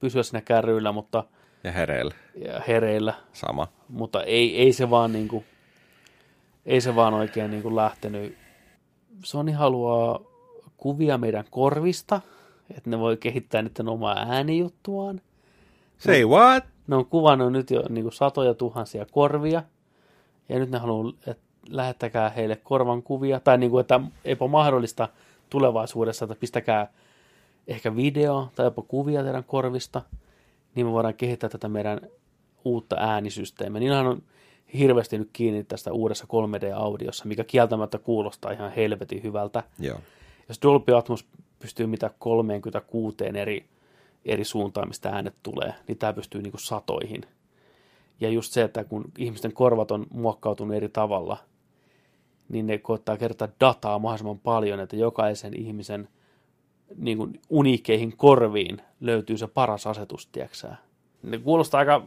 pysyä 0.00 0.22
siinä 0.22 0.40
kärryillä 0.40 0.92
mutta, 0.92 1.24
Ja 1.64 1.72
hereillä. 1.72 2.14
ja 2.34 2.60
hereillä, 2.68 3.14
Sama. 3.32 3.68
mutta 3.88 4.22
ei, 4.22 4.58
ei 4.58 4.72
se 4.72 4.90
vaan 4.90 5.12
niin 5.12 5.28
kuin, 5.28 5.44
ei 6.66 6.80
se 6.80 6.94
vaan 6.94 7.14
oikein 7.14 7.50
niin 7.50 7.62
kuin 7.62 7.76
lähtenyt. 7.76 8.36
Sony 9.24 9.52
haluaa 9.52 10.20
kuvia 10.76 11.18
meidän 11.18 11.44
korvista, 11.50 12.20
että 12.76 12.90
ne 12.90 12.98
voi 12.98 13.16
kehittää 13.16 13.62
niiden 13.62 13.88
omaa 13.88 14.16
äänijuttuaan. 14.18 15.20
Say 15.98 16.24
what? 16.24 16.64
Ne 16.86 16.96
on 16.96 17.06
kuvannut 17.06 17.52
nyt 17.52 17.70
jo 17.70 17.82
niin 17.88 18.04
kuin 18.04 18.12
satoja 18.12 18.54
tuhansia 18.54 19.06
korvia, 19.10 19.62
ja 20.48 20.58
nyt 20.58 20.70
ne 20.70 20.78
haluaa, 20.78 21.12
että 21.26 21.42
lähettäkää 21.68 22.30
heille 22.30 22.56
korvan 22.56 23.02
kuvia, 23.02 23.40
tai 23.40 23.58
niin 23.58 23.70
kuin, 23.70 23.80
että 23.80 24.00
eipä 24.24 24.46
mahdollista 24.46 25.08
tulevaisuudessa, 25.50 26.24
että 26.24 26.36
pistäkää 26.40 26.92
ehkä 27.66 27.96
video 27.96 28.48
tai 28.54 28.66
jopa 28.66 28.82
kuvia 28.82 29.22
teidän 29.22 29.44
korvista, 29.44 30.02
niin 30.74 30.86
me 30.86 30.92
voidaan 30.92 31.14
kehittää 31.14 31.50
tätä 31.50 31.68
meidän 31.68 32.00
uutta 32.64 32.96
äänisysteemiä. 32.98 33.80
Niillähän 33.80 34.06
on 34.06 34.22
hirveästi 34.78 35.18
nyt 35.18 35.30
kiinni 35.32 35.64
tästä 35.64 35.92
uudessa 35.92 36.26
3D-audiossa, 36.26 37.24
mikä 37.24 37.44
kieltämättä 37.44 37.98
kuulostaa 37.98 38.52
ihan 38.52 38.72
helvetin 38.72 39.22
hyvältä. 39.22 39.62
Joo. 39.78 39.98
Jos 40.48 40.62
Dolby 40.62 40.96
Atmos 40.96 41.26
pystyy 41.58 41.86
mitä 41.86 42.10
36 42.18 43.16
eri, 43.34 43.68
eri 44.24 44.44
suuntaan, 44.44 44.88
mistä 44.88 45.08
äänet 45.08 45.34
tulee, 45.42 45.74
niin 45.88 45.98
tämä 45.98 46.12
pystyy 46.12 46.42
niin 46.42 46.52
kuin 46.52 46.60
satoihin. 46.60 47.22
Ja 48.20 48.28
just 48.28 48.52
se, 48.52 48.62
että 48.62 48.84
kun 48.84 49.04
ihmisten 49.18 49.52
korvat 49.52 49.90
on 49.90 50.06
muokkautunut 50.10 50.76
eri 50.76 50.88
tavalla, 50.88 51.36
niin 52.48 52.66
ne 52.66 52.78
koittaa 52.78 53.16
kertoa 53.16 53.48
dataa 53.60 53.98
mahdollisimman 53.98 54.38
paljon, 54.38 54.80
että 54.80 54.96
jokaisen 54.96 55.60
ihmisen 55.60 56.08
niin 56.96 57.18
kuin 57.18 57.40
uniikeihin 57.50 58.16
korviin 58.16 58.82
löytyy 59.00 59.36
se 59.36 59.46
paras 59.46 59.86
asetus, 59.86 60.26
tieksää. 60.26 60.76
Ne 61.22 61.38
kuulostaa 61.38 61.78
aika 61.78 62.02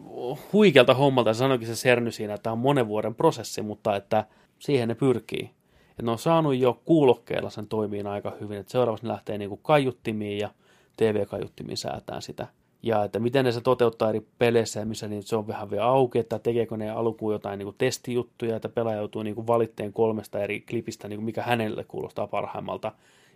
huikealta 0.53 0.93
hommalta, 0.93 1.29
ja 1.29 1.33
sanoikin 1.33 1.67
se 1.67 1.75
Serny 1.75 2.11
siinä, 2.11 2.33
että 2.33 2.43
tämä 2.43 2.51
on 2.51 2.59
monen 2.59 2.87
vuoden 2.87 3.15
prosessi, 3.15 3.61
mutta 3.61 3.95
että 3.95 4.25
siihen 4.59 4.87
ne 4.87 4.95
pyrkii. 4.95 5.51
Et 5.99 6.05
ne 6.05 6.11
on 6.11 6.19
saanut 6.19 6.55
jo 6.55 6.81
kuulokkeilla 6.85 7.49
sen 7.49 7.67
toimiin 7.67 8.07
aika 8.07 8.33
hyvin, 8.41 8.57
että 8.57 8.71
seuraavaksi 8.71 9.05
ne 9.05 9.11
lähtee 9.11 9.37
niin 9.37 9.49
kuin 9.49 9.61
kaiuttimiin 9.63 10.37
ja 10.37 10.49
TV-kaiuttimiin 10.97 11.77
säätään 11.77 12.21
sitä. 12.21 12.47
Ja 12.83 13.03
että 13.03 13.19
miten 13.19 13.45
ne 13.45 13.51
se 13.51 13.61
toteuttaa 13.61 14.09
eri 14.09 14.27
peleissä 14.37 14.79
ja 14.79 14.85
missä 14.85 15.07
niin 15.07 15.23
se 15.23 15.35
on 15.35 15.47
vähän 15.47 15.71
vielä 15.71 15.85
auki, 15.85 16.19
että 16.19 16.39
tekeekö 16.39 16.77
ne 16.77 16.89
alkuun 16.89 17.33
jotain 17.33 17.59
niin 17.59 17.65
kuin 17.65 17.75
testijuttuja, 17.77 18.55
että 18.55 18.69
pelaaja 18.69 18.97
joutuu 18.97 19.23
niin 19.23 19.35
kuin 19.35 19.47
valitteen 19.47 19.93
kolmesta 19.93 20.39
eri 20.39 20.61
klipistä, 20.61 21.07
niin 21.07 21.17
kuin 21.17 21.25
mikä 21.25 21.41
hänelle 21.41 21.83
kuulostaa 21.83 22.27
parhaimmalta, 22.27 22.91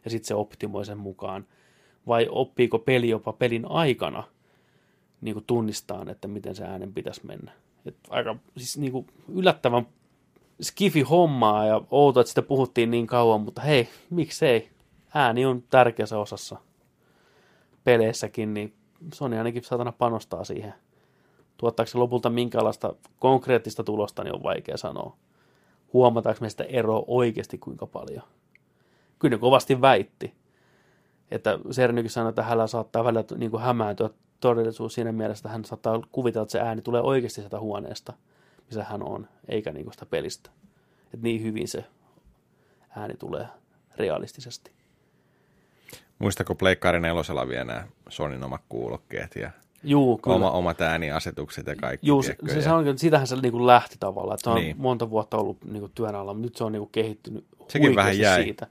ja 0.05 0.11
sitten 0.11 0.27
se 0.27 0.35
optimoi 0.35 0.85
sen 0.85 0.97
mukaan. 0.97 1.45
Vai 2.07 2.27
oppiiko 2.31 2.79
peli 2.79 3.09
jopa 3.09 3.33
pelin 3.33 3.71
aikana 3.71 4.23
niin 5.21 5.33
kuin 5.33 5.45
tunnistaa, 5.45 6.05
että 6.09 6.27
miten 6.27 6.55
se 6.55 6.63
äänen 6.63 6.93
pitäisi 6.93 7.25
mennä. 7.25 7.51
Et 7.85 7.95
aika 8.09 8.35
siis 8.57 8.77
niin 8.77 8.91
kuin 8.91 9.07
yllättävän 9.27 9.87
skifi 10.61 11.01
hommaa 11.01 11.65
ja 11.65 11.81
outo, 11.91 12.19
että 12.19 12.29
sitä 12.29 12.41
puhuttiin 12.41 12.91
niin 12.91 13.07
kauan, 13.07 13.41
mutta 13.41 13.61
hei, 13.61 13.89
miksei? 14.09 14.69
Ääni 15.13 15.45
on 15.45 15.63
tärkeässä 15.69 16.19
osassa 16.19 16.57
peleissäkin, 17.83 18.53
niin 18.53 18.73
Sony 19.13 19.37
ainakin 19.37 19.63
saatana 19.63 19.91
panostaa 19.91 20.43
siihen. 20.43 20.73
Tuottaako 21.57 21.89
se 21.89 21.97
lopulta 21.97 22.29
minkälaista 22.29 22.93
konkreettista 23.19 23.83
tulosta, 23.83 24.23
niin 24.23 24.35
on 24.35 24.43
vaikea 24.43 24.77
sanoa. 24.77 25.17
Huomataanko 25.93 26.41
me 26.41 26.49
sitä 26.49 26.63
eroa 26.63 27.03
oikeasti 27.07 27.57
kuinka 27.57 27.87
paljon? 27.87 28.23
Kyllä 29.19 29.35
ne 29.35 29.39
kovasti 29.39 29.81
väitti. 29.81 30.33
Että 31.31 31.59
Sernykin 31.71 32.09
sanoi, 32.11 32.29
että 32.29 32.43
hänellä 32.43 32.67
saattaa 32.67 33.03
välillä 33.03 33.23
niin 33.37 33.51
kuin 33.51 33.63
hämääntyä 33.63 34.09
todellisuus 34.39 34.93
siinä 34.93 35.11
mielessä, 35.11 35.39
että 35.41 35.49
hän 35.49 35.65
saattaa 35.65 36.01
kuvitella, 36.11 36.43
että 36.43 36.51
se 36.51 36.59
ääni 36.59 36.81
tulee 36.81 37.01
oikeasti 37.01 37.41
sieltä 37.41 37.59
huoneesta, 37.59 38.13
missä 38.65 38.83
hän 38.83 39.03
on, 39.03 39.27
eikä 39.49 39.71
niin 39.71 39.83
kuin 39.83 39.93
sitä 39.93 40.05
pelistä. 40.05 40.49
Että 41.03 41.17
niin 41.23 41.43
hyvin 41.43 41.67
se 41.67 41.85
ääni 42.89 43.13
tulee 43.19 43.45
realistisesti. 43.95 44.71
Muistako 46.19 46.55
Pleikkari 46.55 46.99
nelosella 46.99 47.47
vielä 47.47 47.63
nämä 47.65 47.87
Sonin 48.09 48.43
omat 48.43 48.61
kuulokkeet 48.69 49.35
ja 49.35 49.51
Juu, 49.83 50.17
kyllä. 50.17 50.35
oma, 50.35 50.51
omat 50.51 50.81
ääniasetukset 50.81 51.67
ja 51.67 51.75
kaikki. 51.75 52.07
Juu, 52.07 52.23
se, 52.23 52.35
se, 52.47 52.61
se 52.61 52.71
on, 52.71 52.97
sitähän 52.99 53.27
se 53.27 53.35
niin 53.35 53.51
kuin 53.51 53.67
lähti 53.67 53.95
tavallaan, 53.99 54.35
että 54.35 54.43
se 54.43 54.49
on 54.49 54.55
Niin. 54.55 54.75
monta 54.79 55.09
vuotta 55.09 55.37
ollut 55.37 55.57
niin 55.65 55.79
kuin 55.79 55.91
työn 55.95 56.15
alla, 56.15 56.33
mutta 56.33 56.45
nyt 56.47 56.55
se 56.55 56.63
on 56.63 56.71
niin 56.71 56.79
kuin 56.79 56.89
kehittynyt 56.91 57.45
Sekin 57.67 57.95
vähän 57.95 58.19
jäi. 58.19 58.43
siitä. 58.43 58.67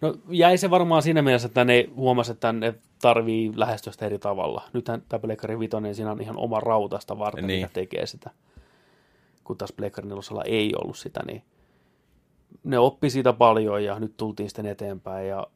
No 0.00 0.14
jäi 0.28 0.58
se 0.58 0.70
varmaan 0.70 1.02
siinä 1.02 1.22
mielessä, 1.22 1.46
että 1.46 1.64
ne 1.64 1.88
huomasi, 1.96 2.32
että 2.32 2.52
ne 2.52 2.74
tarvii 3.02 3.52
lähestyä 3.56 3.92
sitä 3.92 4.06
eri 4.06 4.18
tavalla. 4.18 4.62
Nythän 4.72 5.02
tämä 5.08 5.20
Pleikkari 5.20 5.58
Vitoinen, 5.58 5.94
siinä 5.94 6.10
on 6.10 6.20
ihan 6.20 6.36
oma 6.36 6.60
rautasta 6.60 7.18
varten, 7.18 7.46
Niin. 7.46 7.60
mikä 7.60 7.72
tekee 7.74 8.06
sitä. 8.06 8.30
Kun 9.44 9.56
taas 9.56 9.72
Pleikkari 9.72 10.08
nelosella 10.08 10.42
ei 10.44 10.72
ollut 10.82 10.98
sitä, 10.98 11.20
niin 11.26 11.42
ne 12.64 12.78
oppi 12.78 13.10
siitä 13.10 13.32
paljon 13.32 13.84
ja 13.84 13.98
nyt 13.98 14.16
tultiin 14.16 14.48
sitten 14.48 14.66
eteenpäin. 14.66 15.28
Ja 15.28 15.46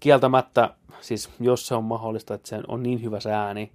kieltämättä, 0.00 0.74
siis 1.00 1.30
jos 1.40 1.66
se 1.66 1.74
on 1.74 1.84
mahdollista, 1.84 2.34
että 2.34 2.48
se 2.48 2.60
on 2.68 2.82
niin 2.82 3.02
hyvä 3.02 3.20
se 3.20 3.32
ääni, 3.32 3.60
niin 3.60 3.72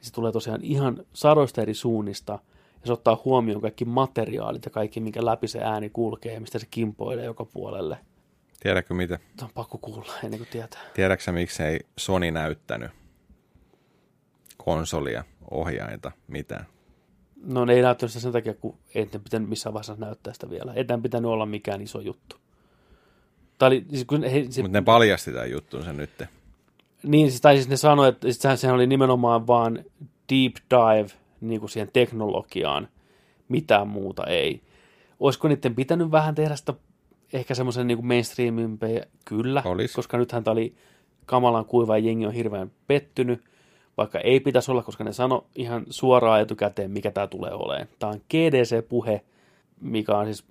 se 0.00 0.12
tulee 0.12 0.32
tosiaan 0.32 0.60
ihan 0.62 1.04
sadoista 1.12 1.62
eri 1.62 1.74
suunnista. 1.74 2.32
Ja 2.80 2.86
se 2.86 2.92
ottaa 2.92 3.22
huomioon 3.24 3.62
kaikki 3.62 3.84
materiaalit 3.84 4.64
ja 4.64 4.70
kaikki, 4.70 5.00
minkä 5.00 5.24
läpi 5.24 5.48
se 5.48 5.60
ääni 5.62 5.90
kulkee 5.90 6.34
ja 6.34 6.40
mistä 6.40 6.58
se 6.58 6.66
kimpoilee 6.70 7.24
joka 7.24 7.44
puolelle. 7.44 7.98
Tiedätkö 8.60 8.94
mitä? 8.94 9.18
On 9.42 9.50
pakko 9.54 9.78
kuulla 9.78 10.12
ennen 10.24 10.38
kuin 10.38 10.48
tietää. 10.48 10.80
Tiedätkö 10.94 11.32
miksei 11.32 11.80
Sony 11.96 12.30
näyttänyt 12.30 12.90
konsolia, 14.56 15.24
ohjainta, 15.50 16.12
mitään? 16.28 16.66
No 17.44 17.64
ne 17.64 17.72
ei 17.72 17.82
näyttänyt 17.82 18.12
sitä 18.12 18.22
sen 18.22 18.32
takia, 18.32 18.54
kun 18.54 18.78
ei 18.94 19.08
ne 19.12 19.18
pitänyt 19.18 19.48
missään 19.48 19.72
vaiheessa 19.72 19.96
näyttää 19.98 20.32
sitä 20.32 20.50
vielä. 20.50 20.72
Ei 20.74 20.84
tämän 20.84 21.02
pitänyt 21.02 21.30
olla 21.30 21.46
mikään 21.46 21.80
iso 21.80 22.00
juttu. 22.00 22.36
Tämä 23.58 23.66
oli, 23.66 23.84
siis 23.90 24.04
kun 24.04 24.22
he, 24.22 24.46
se, 24.50 24.62
Mutta 24.62 24.78
ne 24.78 24.84
paljasti 24.84 25.32
tämän 25.32 25.50
juttunsa 25.50 25.92
nyt. 25.92 26.10
Niin, 27.02 27.30
siis, 27.30 27.40
tai 27.40 27.54
siis 27.54 27.68
ne 27.68 27.76
sanoi, 27.76 28.08
että 28.08 28.26
siis 28.26 28.38
sehän, 28.38 28.58
sehän 28.58 28.74
oli 28.74 28.86
nimenomaan 28.86 29.46
vaan 29.46 29.84
deep 30.32 30.56
dive 30.70 31.08
niin 31.40 31.60
kuin 31.60 31.70
siihen 31.70 31.90
teknologiaan, 31.92 32.88
mitään 33.48 33.88
muuta 33.88 34.26
ei. 34.26 34.62
Olisiko 35.20 35.48
niiden 35.48 35.74
pitänyt 35.74 36.10
vähän 36.10 36.34
tehdä 36.34 36.56
sitä 36.56 36.74
ehkä 37.32 37.54
semmoisen 37.54 37.86
niin 37.86 38.06
mainstreamimpiä? 38.06 39.06
Kyllä, 39.24 39.62
Olis. 39.64 39.94
koska 39.94 40.18
nythän 40.18 40.44
tämä 40.44 40.52
oli 40.52 40.74
kamalan 41.26 41.64
kuiva 41.64 41.98
ja 41.98 42.04
jengi 42.04 42.26
on 42.26 42.32
hirveän 42.32 42.70
pettynyt, 42.86 43.44
vaikka 43.96 44.20
ei 44.20 44.40
pitäisi 44.40 44.70
olla, 44.70 44.82
koska 44.82 45.04
ne 45.04 45.12
sano 45.12 45.46
ihan 45.54 45.86
suoraan 45.90 46.40
etukäteen, 46.40 46.90
mikä 46.90 47.10
tämä 47.10 47.26
tulee 47.26 47.52
olemaan. 47.52 47.88
Tämä 47.98 48.12
on 48.12 48.20
GDC-puhe, 48.30 49.20
mikä 49.80 50.18
on 50.18 50.26
siis, 50.26 50.44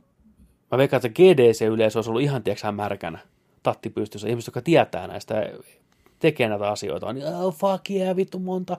mä 0.71 0.77
veikkaan, 0.77 1.05
että 1.05 1.21
GDC-yleisö 1.21 1.97
olisi 1.97 2.09
ollut 2.09 2.21
ihan, 2.21 2.43
tiedätkö 2.43 2.71
märkänä, 2.71 3.19
tatti 3.63 3.89
pystyssä. 3.89 4.27
Ihmiset, 4.27 4.47
jotka 4.47 4.61
tietää 4.61 5.07
näistä, 5.07 5.49
tekee 6.19 6.49
näitä 6.49 6.69
asioita, 6.69 7.07
on 7.07 7.15
niin, 7.15 7.35
oh, 7.35 7.55
fuck 7.55 7.89
yeah, 7.89 8.15
vittu 8.15 8.39
monta 8.39 8.77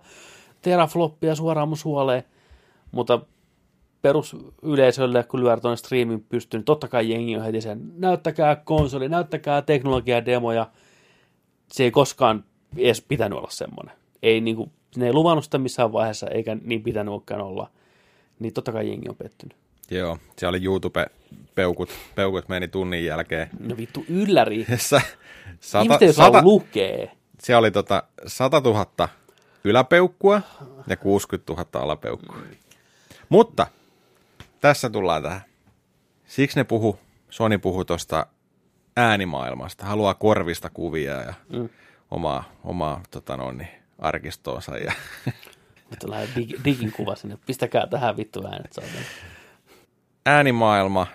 terafloppia 0.62 1.34
suoraan 1.34 1.68
mun 1.68 1.76
suoleen. 1.76 2.24
Mutta 2.92 3.20
perusyleisölle, 4.02 5.24
kun 5.24 5.40
lyödään 5.40 5.60
tuonne 5.60 5.76
streamin 5.76 6.24
pystyyn, 6.28 6.58
niin 6.58 6.64
totta 6.64 6.88
kai 6.88 7.10
jengi 7.10 7.36
on 7.36 7.44
heti 7.44 7.60
sen, 7.60 7.80
näyttäkää 7.96 8.56
konsoli, 8.56 9.08
näyttäkää 9.08 9.62
teknologiademoja. 9.62 10.70
Se 11.72 11.84
ei 11.84 11.90
koskaan 11.90 12.44
edes 12.76 13.00
pitänyt 13.02 13.38
olla 13.38 13.50
semmoinen. 13.50 13.94
Ei 14.22 14.40
niinku, 14.40 14.72
ne 14.96 15.06
ei 15.06 15.12
luvannut 15.12 15.44
sitä 15.44 15.58
missään 15.58 15.92
vaiheessa, 15.92 16.26
eikä 16.26 16.56
niin 16.62 16.82
pitänyt 16.82 17.14
olla. 17.42 17.70
Niin 18.38 18.54
totta 18.54 18.72
kai 18.72 18.88
jengi 18.88 19.08
on 19.08 19.16
pettynyt. 19.16 19.56
Joo, 19.90 20.18
siellä 20.36 20.56
oli 20.56 20.64
YouTube-peukut, 20.64 21.90
peukut 22.14 22.48
meni 22.48 22.68
tunnin 22.68 23.04
jälkeen. 23.04 23.48
No 23.60 23.76
vittu, 23.76 24.04
ylläri. 24.08 24.66
Sä- 24.76 25.00
Sata, 25.60 25.82
Ihmiset 25.94 26.16
sata, 26.16 26.42
lukee. 26.42 27.10
siellä 27.40 27.58
oli 27.58 27.70
tota 27.70 28.02
100 28.26 28.60
000 28.60 29.08
yläpeukkua 29.64 30.40
ja 30.86 30.96
60 30.96 31.52
000 31.52 31.66
alapeukkua. 31.74 32.36
Mutta 33.28 33.66
tässä 34.60 34.90
tullaan 34.90 35.22
tähän. 35.22 35.40
Siksi 36.26 36.58
ne 36.58 36.64
puhu, 36.64 36.98
Sony 37.30 37.58
puhuu 37.58 37.84
tuosta 37.84 38.26
äänimaailmasta, 38.96 39.86
haluaa 39.86 40.14
korvista 40.14 40.70
kuvia 40.70 41.14
ja 41.14 41.34
mm. 41.48 41.68
omaa, 42.10 42.44
omaa 42.64 43.02
tota 43.10 43.36
noin, 43.36 43.58
niin, 43.58 43.68
arkistoonsa. 43.98 44.78
Ja 44.78 44.92
lähde 46.06 46.28
dig, 46.36 46.50
digin 46.64 46.92
kuva 46.92 47.16
sinne. 47.16 47.38
Pistäkää 47.46 47.86
tähän 47.86 48.16
vittu 48.16 48.46
äänet, 48.46 48.72
saatana. 48.72 49.00
äänimaailma 50.26 51.06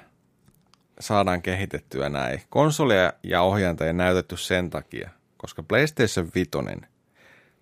saadaan 0.99 1.41
kehitettyä 1.41 2.09
näin. 2.09 2.41
Konsolia 2.49 3.13
ja 3.23 3.41
ohjainta 3.41 3.85
ei 3.85 3.93
näytetty 3.93 4.37
sen 4.37 4.69
takia, 4.69 5.09
koska 5.37 5.63
PlayStation 5.63 6.29
5 6.35 6.51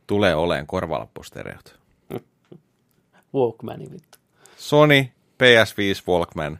tulee 0.08 0.36
oleen 0.36 0.68
korvalappustereot. 0.68 1.80
Walkmani 3.36 3.92
vittu. 3.92 4.18
Sony 4.58 5.08
PS5 5.42 6.04
Walkman. 6.14 6.60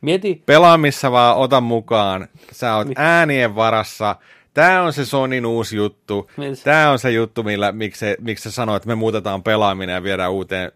Mieti, 0.00 0.42
Pelaamissa 0.46 1.12
vaan 1.12 1.36
ota 1.36 1.60
mukaan. 1.60 2.28
Sä 2.52 2.76
oot 2.76 2.88
äänien 2.96 3.54
varassa. 3.54 4.16
Tää 4.54 4.82
on 4.82 4.92
se 4.92 5.04
Sonin 5.04 5.46
uusi 5.46 5.76
juttu. 5.76 6.30
Mis- 6.36 6.62
Tää 6.64 6.90
on 6.90 6.98
se 6.98 7.10
juttu, 7.10 7.42
millä, 7.42 7.72
miksi, 7.72 8.06
miksi 8.20 8.42
sä 8.44 8.50
sanoit, 8.50 8.76
että 8.76 8.88
me 8.88 8.94
muutetaan 8.94 9.42
pelaaminen 9.42 9.94
ja 9.94 10.02
viedään 10.02 10.32
uuteen 10.32 10.72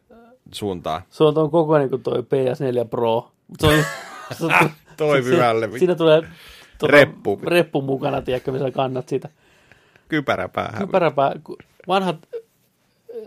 suuntaan. 0.53 1.03
se 1.11 1.25
on 1.25 1.35
tuon 1.35 1.51
kokoinen 1.51 1.91
kuin 1.91 2.03
toi 2.03 2.19
PS4 2.21 2.89
Pro. 2.89 3.31
Se 3.61 3.67
on, 3.67 3.75
se 4.39 4.45
on, 4.45 4.53
Toi 4.97 5.23
se- 5.23 5.31
vyölle. 5.31 5.69
Siinä 5.79 5.95
tulee 5.95 6.23
tuota, 6.79 6.93
Reppu. 6.93 7.41
reppu 7.45 7.83
mukana, 7.83 8.23
tiedätkö, 8.23 8.53
missä 8.53 8.71
kannat 8.71 9.09
sitä. 9.09 9.29
Kypäräpää, 10.09 11.33
ku- 11.45 11.59
vanhat 11.89 12.17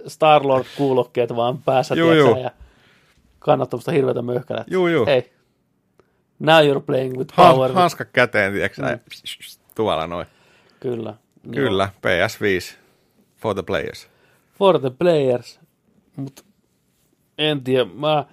Star-Lord-kuulokkeet 0.07 1.35
vaan 1.35 1.57
päässä, 1.57 1.95
Juu, 1.95 2.09
tiedätkö, 2.11 2.29
juu. 2.31 2.43
ja 2.43 2.51
kannat 3.39 3.69
tuommoista 3.69 3.91
hirveätä 3.91 4.21
möhkälää. 4.21 4.63
Juu, 4.71 4.87
juu. 4.87 5.05
Hei, 5.05 5.33
now 6.39 6.55
you're 6.63 6.81
playing 6.85 7.17
with 7.17 7.33
Ha- 7.33 7.53
power. 7.53 7.71
hanska 7.73 8.05
käteen, 8.05 8.53
tiedätkö 8.53 8.81
Mm. 8.81 8.99
Tuolla 9.75 10.07
noin. 10.07 10.27
Kyllä. 10.79 11.13
Joo. 11.43 11.53
Kyllä, 11.53 11.89
PS5 11.97 12.75
for 13.37 13.53
the 13.55 13.63
players. 13.63 14.09
For 14.57 14.79
the 14.79 14.89
players. 14.89 15.59
Mutta 16.15 16.43
en 17.37 17.63
tiedä, 17.63 17.85
mä 17.93 18.25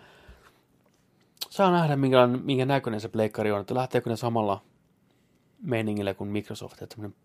saa 1.51 1.71
nähdä, 1.71 1.97
minkä, 1.97 2.27
minkä 2.27 2.67
näköinen 2.67 3.01
se 3.01 3.09
pleikkari 3.09 3.53
on, 3.53 3.61
että 3.61 3.75
lähteekö 3.75 4.11
ne 4.11 4.17
samalla 4.17 4.63
meiningillä 5.63 6.15
kuin 6.15 6.31
Microsoft, 6.31 6.83
että 6.83 6.87
tämmöinen 6.97 7.17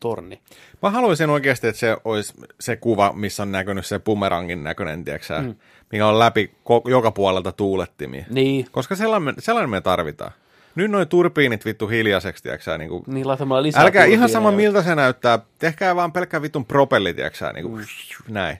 torni. 0.00 0.40
Mä 0.82 0.90
haluaisin 0.90 1.30
oikeasti, 1.30 1.66
että 1.66 1.80
se 1.80 1.96
olisi 2.04 2.34
se 2.60 2.76
kuva, 2.76 3.12
missä 3.12 3.42
on 3.42 3.52
näkynyt 3.52 3.86
se 3.86 3.98
bumerangin 3.98 4.64
näköinen, 4.64 5.04
tiedätkö 5.04 5.40
mm. 5.40 5.54
mikä 5.92 6.06
on 6.06 6.18
läpi 6.18 6.50
ko- 6.64 6.90
joka 6.90 7.10
puolelta 7.10 7.52
tuulettimia. 7.52 8.24
Niin, 8.30 8.66
Koska 8.70 8.96
sellainen, 8.96 9.34
sellainen 9.38 9.70
me 9.70 9.80
tarvitaan. 9.80 10.32
Nyt 10.74 10.90
noin 10.90 11.08
turbiinit 11.08 11.64
vittu 11.64 11.86
hiljaiseksi, 11.86 12.42
tiedätkö 12.42 12.78
niin 12.78 12.90
kuin, 12.90 13.02
niin 13.06 13.28
laittamalla 13.28 13.62
lisää 13.62 13.82
Älkää 13.82 14.04
ihan 14.04 14.28
sama 14.28 14.52
miltä 14.52 14.82
se 14.82 14.94
näyttää. 14.94 15.38
Tehkää 15.58 15.96
vaan 15.96 16.12
pelkkä 16.12 16.42
vitun 16.42 16.64
propelli, 16.64 17.14
tiedätkö 17.14 17.52
niin 17.52 17.70
kuin, 17.70 17.84
näin. 18.28 18.58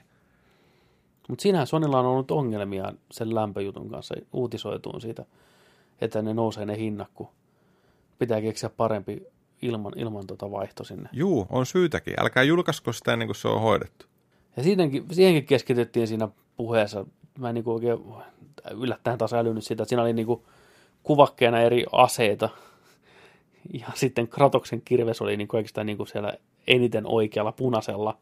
Mutta 1.27 1.41
siinähän 1.41 1.67
Sonilla 1.67 1.99
on 1.99 2.05
ollut 2.05 2.31
ongelmia 2.31 2.93
sen 3.11 3.35
lämpöjutun 3.35 3.89
kanssa 3.89 4.15
uutisoituun 4.33 5.01
siitä, 5.01 5.25
että 6.01 6.21
ne 6.21 6.33
nousee 6.33 6.65
ne 6.65 6.77
hinnat, 6.77 7.07
kun 7.15 7.27
pitää 8.19 8.41
keksiä 8.41 8.69
parempi 8.69 9.27
ilman, 9.61 9.93
ilman 9.95 10.27
tota 10.27 10.51
vaihto 10.51 10.83
sinne. 10.83 11.09
Juu, 11.11 11.47
on 11.49 11.65
syytäkin. 11.65 12.13
Älkää 12.19 12.43
julkaisko 12.43 12.93
sitä 12.93 13.13
ennen 13.13 13.27
kuin 13.27 13.35
se 13.35 13.47
on 13.47 13.61
hoidettu. 13.61 14.05
Ja 14.57 14.63
siihenkin, 14.63 15.05
siihenkin 15.11 15.45
keskityttiin 15.45 16.07
siinä 16.07 16.27
puheessa. 16.57 17.05
Mä 17.39 17.49
en 17.49 17.55
niinku 17.55 17.71
oikein 17.71 17.99
yllättäen 18.71 19.17
taas 19.17 19.33
älynyt 19.33 19.63
sitä, 19.63 19.83
että 19.83 19.89
siinä 19.89 20.01
oli 20.01 20.13
niinku 20.13 20.45
kuvakkeena 21.03 21.61
eri 21.61 21.85
aseita. 21.91 22.49
Ja 23.73 23.87
sitten 23.93 24.27
Kratoksen 24.27 24.81
kirves 24.81 25.21
oli 25.21 25.37
niinku 25.37 25.57
oikeastaan 25.57 25.87
niinku 25.87 26.05
siellä 26.05 26.33
eniten 26.67 27.07
oikealla 27.07 27.51
punaisella. 27.51 28.17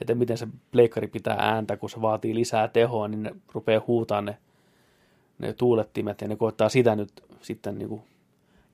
Että 0.00 0.14
miten 0.14 0.38
se 0.38 0.48
pleikkari 0.70 1.06
pitää 1.06 1.36
ääntä, 1.38 1.76
kun 1.76 1.90
se 1.90 2.02
vaatii 2.02 2.34
lisää 2.34 2.68
tehoa, 2.68 3.08
niin 3.08 3.22
ne 3.22 3.34
rupeaa 3.52 3.82
huutaa 3.86 4.22
ne, 4.22 4.38
ne 5.38 5.52
tuulettimet 5.52 6.20
ja 6.20 6.28
ne 6.28 6.36
koittaa 6.36 6.68
sitä 6.68 6.96
nyt 6.96 7.24
sitten 7.40 7.78
niinku 7.78 8.02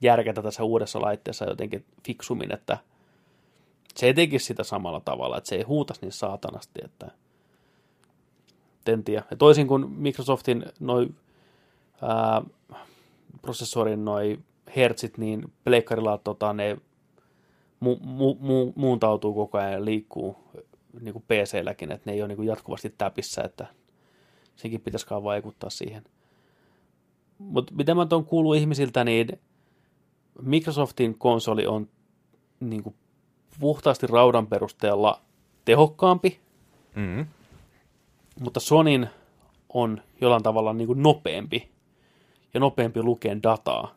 järkätä 0.01 0.43
tässä 0.43 0.65
uudessa 0.65 1.01
laitteessa 1.01 1.45
jotenkin 1.45 1.85
fiksummin, 2.07 2.55
että 2.55 2.79
se 3.97 4.07
ei 4.07 4.15
tekisi 4.15 4.47
sitä 4.47 4.65
samalla 4.65 5.01
tavalla, 5.01 5.39
että 5.39 5.49
se 5.49 5.57
ei 5.57 5.63
huutaisi 5.63 6.03
niin 6.03 6.13
saatanasti, 6.13 6.81
että 6.85 7.11
en 8.87 9.05
tiedä. 9.05 9.25
Ja 9.31 9.37
toisin 9.37 9.67
kuin 9.67 9.91
Microsoftin 9.91 10.65
noi, 10.81 11.09
ää, 12.03 12.43
prosessorin 13.43 14.05
noi 14.05 14.39
hertsit, 14.77 15.19
niin 15.19 15.53
pleikkarilla 15.65 16.19
tota, 16.19 16.53
ne 16.53 16.77
mu, 17.81 17.97
mu, 18.01 18.37
mu, 18.41 18.73
muuntautuu 18.77 19.35
koko 19.35 19.59
ajan 19.59 19.73
ja 19.73 19.85
liikkuu 19.85 20.37
niin 21.01 21.13
kuin 21.13 21.25
PC-lläkin, 21.29 21.93
että 21.93 22.11
ne 22.11 22.13
ei 22.13 22.23
ole 22.23 22.29
niin 22.29 22.37
kuin 22.37 22.49
jatkuvasti 22.49 22.95
täpissä, 22.99 23.43
että 23.43 23.67
senkin 24.57 24.81
pitäisikaan 24.81 25.25
vaikuttaa 25.25 25.71
siihen. 25.71 26.05
Mutta 27.39 27.75
mitä 27.75 27.95
mä 27.95 28.07
tuon 28.07 28.25
kuullut 28.25 28.57
ihmisiltä, 28.57 29.05
niin 29.05 29.41
Microsoftin 30.43 31.19
konsoli 31.19 31.67
on 31.67 31.89
niin 32.61 32.83
kuin 32.83 32.95
puhtaasti 33.61 34.07
raudan 34.07 34.47
perusteella 34.47 35.21
tehokkaampi, 35.65 36.41
Mm. 36.95 37.27
mutta 38.41 38.61
Sonin 38.61 39.09
on 39.69 40.03
jollain 40.21 40.43
tavalla 40.43 40.73
niin 40.73 40.87
kuin 40.87 41.03
nopeampi 41.03 41.71
ja 42.55 42.61
nopeampi 42.61 43.03
lukeen 43.03 43.43
dataa 43.43 43.95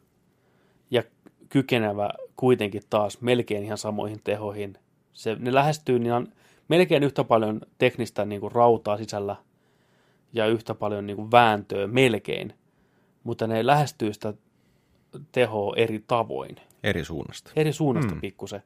ja 0.91 1.03
kykenevä 1.49 2.09
kuitenkin 2.35 2.81
taas 2.89 3.21
melkein 3.21 3.63
ihan 3.63 3.77
samoihin 3.77 4.19
tehoihin. 4.23 4.77
Se, 5.13 5.35
ne 5.39 5.53
lähestyy 5.53 5.99
niin 5.99 6.13
on 6.13 6.27
melkein 6.67 7.03
yhtä 7.03 7.23
paljon 7.23 7.61
teknistä 7.77 8.25
niin 8.25 8.41
kuin 8.41 8.51
rautaa 8.51 8.97
sisällä 8.97 9.35
ja 10.33 10.45
yhtä 10.47 10.75
paljon 10.75 11.07
niin 11.07 11.17
kuin 11.17 11.31
vääntöä 11.31 11.87
melkein, 11.87 12.53
mutta 13.23 13.47
ne 13.47 13.65
lähestyy 13.65 14.13
sitä 14.13 14.33
tehoa 15.31 15.73
eri 15.75 16.03
tavoin 16.07 16.55
Eri 16.83 17.03
suunnasta. 17.05 17.51
eri 17.55 17.73
suunnasta 17.73 18.15
mm. 18.15 18.21
pikkusen. 18.21 18.63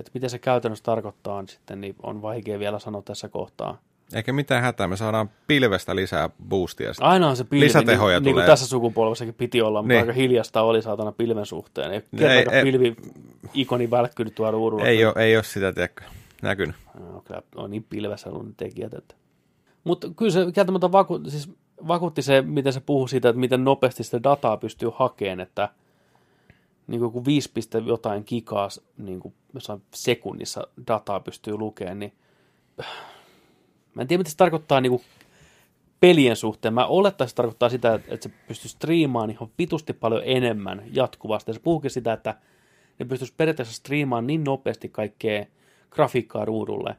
Että 0.00 0.10
mitä 0.14 0.28
se 0.28 0.38
käytännössä 0.38 0.82
tarkoittaa, 0.84 1.42
niin 1.42 1.48
sitten 1.48 1.80
niin 1.80 1.96
on 2.02 2.22
vaikea 2.22 2.58
vielä 2.58 2.78
sanoa 2.78 3.02
tässä 3.02 3.28
kohtaa. 3.28 3.78
Eikä 4.14 4.32
mitään 4.32 4.62
hätää, 4.62 4.88
me 4.88 4.96
saadaan 4.96 5.30
pilvestä 5.46 5.96
lisää 5.96 6.30
boostia. 6.48 6.92
sitten. 6.94 7.08
Aina 7.08 7.28
on 7.28 7.36
se 7.36 7.44
pilvi, 7.44 7.64
Lisätehoja 7.64 8.16
niin, 8.20 8.24
niin 8.24 8.34
kuin 8.34 8.42
tulee. 8.42 8.46
tässä 8.52 8.66
sukupolvessakin 8.66 9.34
piti 9.34 9.62
olla, 9.62 9.82
mutta 9.82 9.92
Niin. 9.94 10.00
aika 10.00 10.12
hiljasta 10.12 10.62
oli 10.62 10.82
saatana 10.82 11.12
pilven 11.12 11.46
suhteen. 11.46 11.90
Ei, 11.90 11.96
ei- 11.96 12.18
kertaakaan 12.18 12.56
ei- 12.56 12.64
pilvi-ikoni 12.64 13.90
välkkynyt 13.90 14.34
tuolla 14.34 14.50
ruudulla. 14.50 14.86
Ei 14.86 15.04
ole, 15.04 15.14
ei 15.16 15.36
ole 15.36 15.44
sitä, 15.44 15.72
tiedätkö, 15.72 16.04
näkynyt. 16.42 16.76
No, 17.00 17.20
kyllä 17.24 17.42
on 17.56 17.70
niin 17.70 17.86
pilvessä 17.90 18.30
ollut 18.30 18.46
ne 18.46 18.52
tekijät. 18.56 18.94
Että. 18.94 19.14
Mutta 19.84 20.08
kyllä 20.16 20.30
se 20.32 20.52
kieltämättä 20.54 20.92
vaku, 20.92 21.20
siis 21.28 21.50
vakuutti 21.88 22.22
se, 22.22 22.42
miten 22.42 22.72
se 22.72 22.80
puhui 22.80 23.08
siitä, 23.08 23.28
että 23.28 23.40
miten 23.40 23.64
nopeasti 23.64 24.04
sitä 24.04 24.22
dataa 24.22 24.56
pystyy 24.56 24.90
hakemaan, 24.94 25.40
että 25.40 25.68
niin 26.86 27.00
kuin 27.00 27.12
kun 27.12 27.24
5, 27.24 27.50
piste 27.52 27.78
jotain 27.78 28.24
gigaa 28.26 28.68
niin 28.98 29.20
kuin 29.20 29.34
sekunnissa 29.94 30.66
dataa 30.86 31.20
pystyy 31.20 31.56
lukemaan, 31.56 31.98
niin 31.98 32.12
mä 33.94 34.02
en 34.02 34.08
tiedä, 34.08 34.20
mitä 34.20 34.30
se 34.30 34.36
tarkoittaa 34.36 34.80
niin 34.80 34.90
kuin 34.90 35.02
pelien 36.00 36.36
suhteen. 36.36 36.74
Mä 36.74 36.86
olettaisin, 36.86 37.30
se 37.30 37.36
tarkoittaa 37.36 37.68
sitä, 37.68 37.94
että 37.94 38.28
se 38.28 38.34
pystyy 38.48 38.68
striimaamaan 38.68 39.30
ihan 39.30 39.48
vitusti 39.58 39.92
paljon 39.92 40.22
enemmän 40.24 40.82
jatkuvasti. 40.92 41.50
Ja 41.50 41.54
se 41.54 41.60
puhukin 41.60 41.90
sitä, 41.90 42.12
että 42.12 42.34
ne 42.98 43.06
pystyisi 43.06 43.34
periaatteessa 43.36 43.74
striimaamaan 43.74 44.26
niin 44.26 44.44
nopeasti 44.44 44.88
kaikkea 44.88 45.46
grafiikkaa 45.90 46.44
ruudulle, 46.44 46.96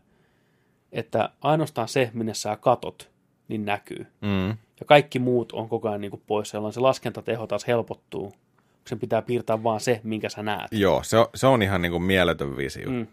että 0.92 1.30
ainoastaan 1.42 1.88
se, 1.88 2.12
minne 2.14 2.34
sä 2.34 2.56
katot, 2.56 3.12
niin 3.48 3.66
näkyy. 3.66 4.08
Mm. 4.22 4.48
Ja 4.50 4.86
kaikki 4.86 5.20
muut 5.20 5.52
on 5.52 5.70
koko 5.70 5.90
ajan 5.90 6.02
niin 6.02 6.12
kuin 6.12 6.22
poissa, 6.28 6.58
jolloin 6.58 6.74
se 6.74 6.80
laskentateho 6.80 7.48
taas 7.48 7.68
helpottuu. 7.68 8.34
Sen 8.86 9.00
pitää 9.00 9.22
piirtää 9.22 9.64
vaan 9.64 9.80
se, 9.80 10.02
minkä 10.04 10.30
sä 10.30 10.44
näet. 10.44 10.68
Joo, 10.72 11.04
se 11.04 11.18
on, 11.18 11.28
se 11.36 11.48
on 11.48 11.62
ihan 11.62 11.82
niin 11.82 11.92
kuin 11.92 12.04
mieletön 12.04 12.58
visio. 12.58 12.90
Mm. 12.90 13.08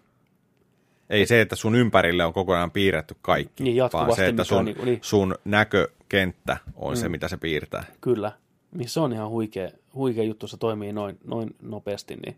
Ei 1.11 1.27
se, 1.27 1.41
että 1.41 1.57
sun 1.57 1.75
ympärille 1.75 2.25
on 2.25 2.33
koko 2.33 2.55
ajan 2.55 2.71
piirretty 2.71 3.17
kaikki, 3.23 3.65
Niin, 3.65 3.83
vaan 3.93 4.17
se, 4.17 4.27
että 4.27 4.45
sun, 4.45 4.65
niin- 4.65 4.85
niin. 4.85 4.99
sun 5.03 5.35
näkökenttä 5.45 6.57
on 6.75 6.97
se, 6.97 7.09
mitä 7.09 7.29
se 7.29 7.37
piirtää. 7.37 7.85
Kyllä. 8.01 8.33
Niin 8.73 8.89
se 8.89 9.01
on 9.01 9.13
ihan 9.13 9.29
huikea, 9.29 9.71
huikea 9.95 10.25
juttu, 10.25 10.47
se 10.47 10.57
toimii 10.57 10.93
noin, 10.93 11.19
noin 11.25 11.55
nopeasti, 11.63 12.17
niin 12.17 12.37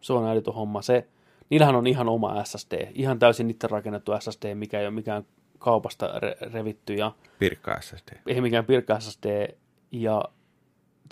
se 0.00 0.12
on 0.12 0.28
älytön 0.28 0.54
homma. 0.54 0.82
Se, 0.82 1.06
niillähän 1.50 1.76
on 1.76 1.86
ihan 1.86 2.08
oma 2.08 2.44
SSD, 2.44 2.88
ihan 2.94 3.18
täysin 3.18 3.50
itse 3.50 3.66
rakennettu 3.66 4.12
SSD, 4.20 4.54
mikä 4.54 4.80
ei 4.80 4.86
ole 4.86 4.94
mikään 4.94 5.24
kaupasta 5.60 6.06
re- 6.06 6.52
revitty 6.52 6.94
ja 6.94 7.12
Pirkka 7.38 7.80
SSD. 7.80 8.08
ei 8.26 8.40
mikään 8.40 8.64
pirkka 8.64 9.00
SSD, 9.00 9.54
ja 9.92 10.24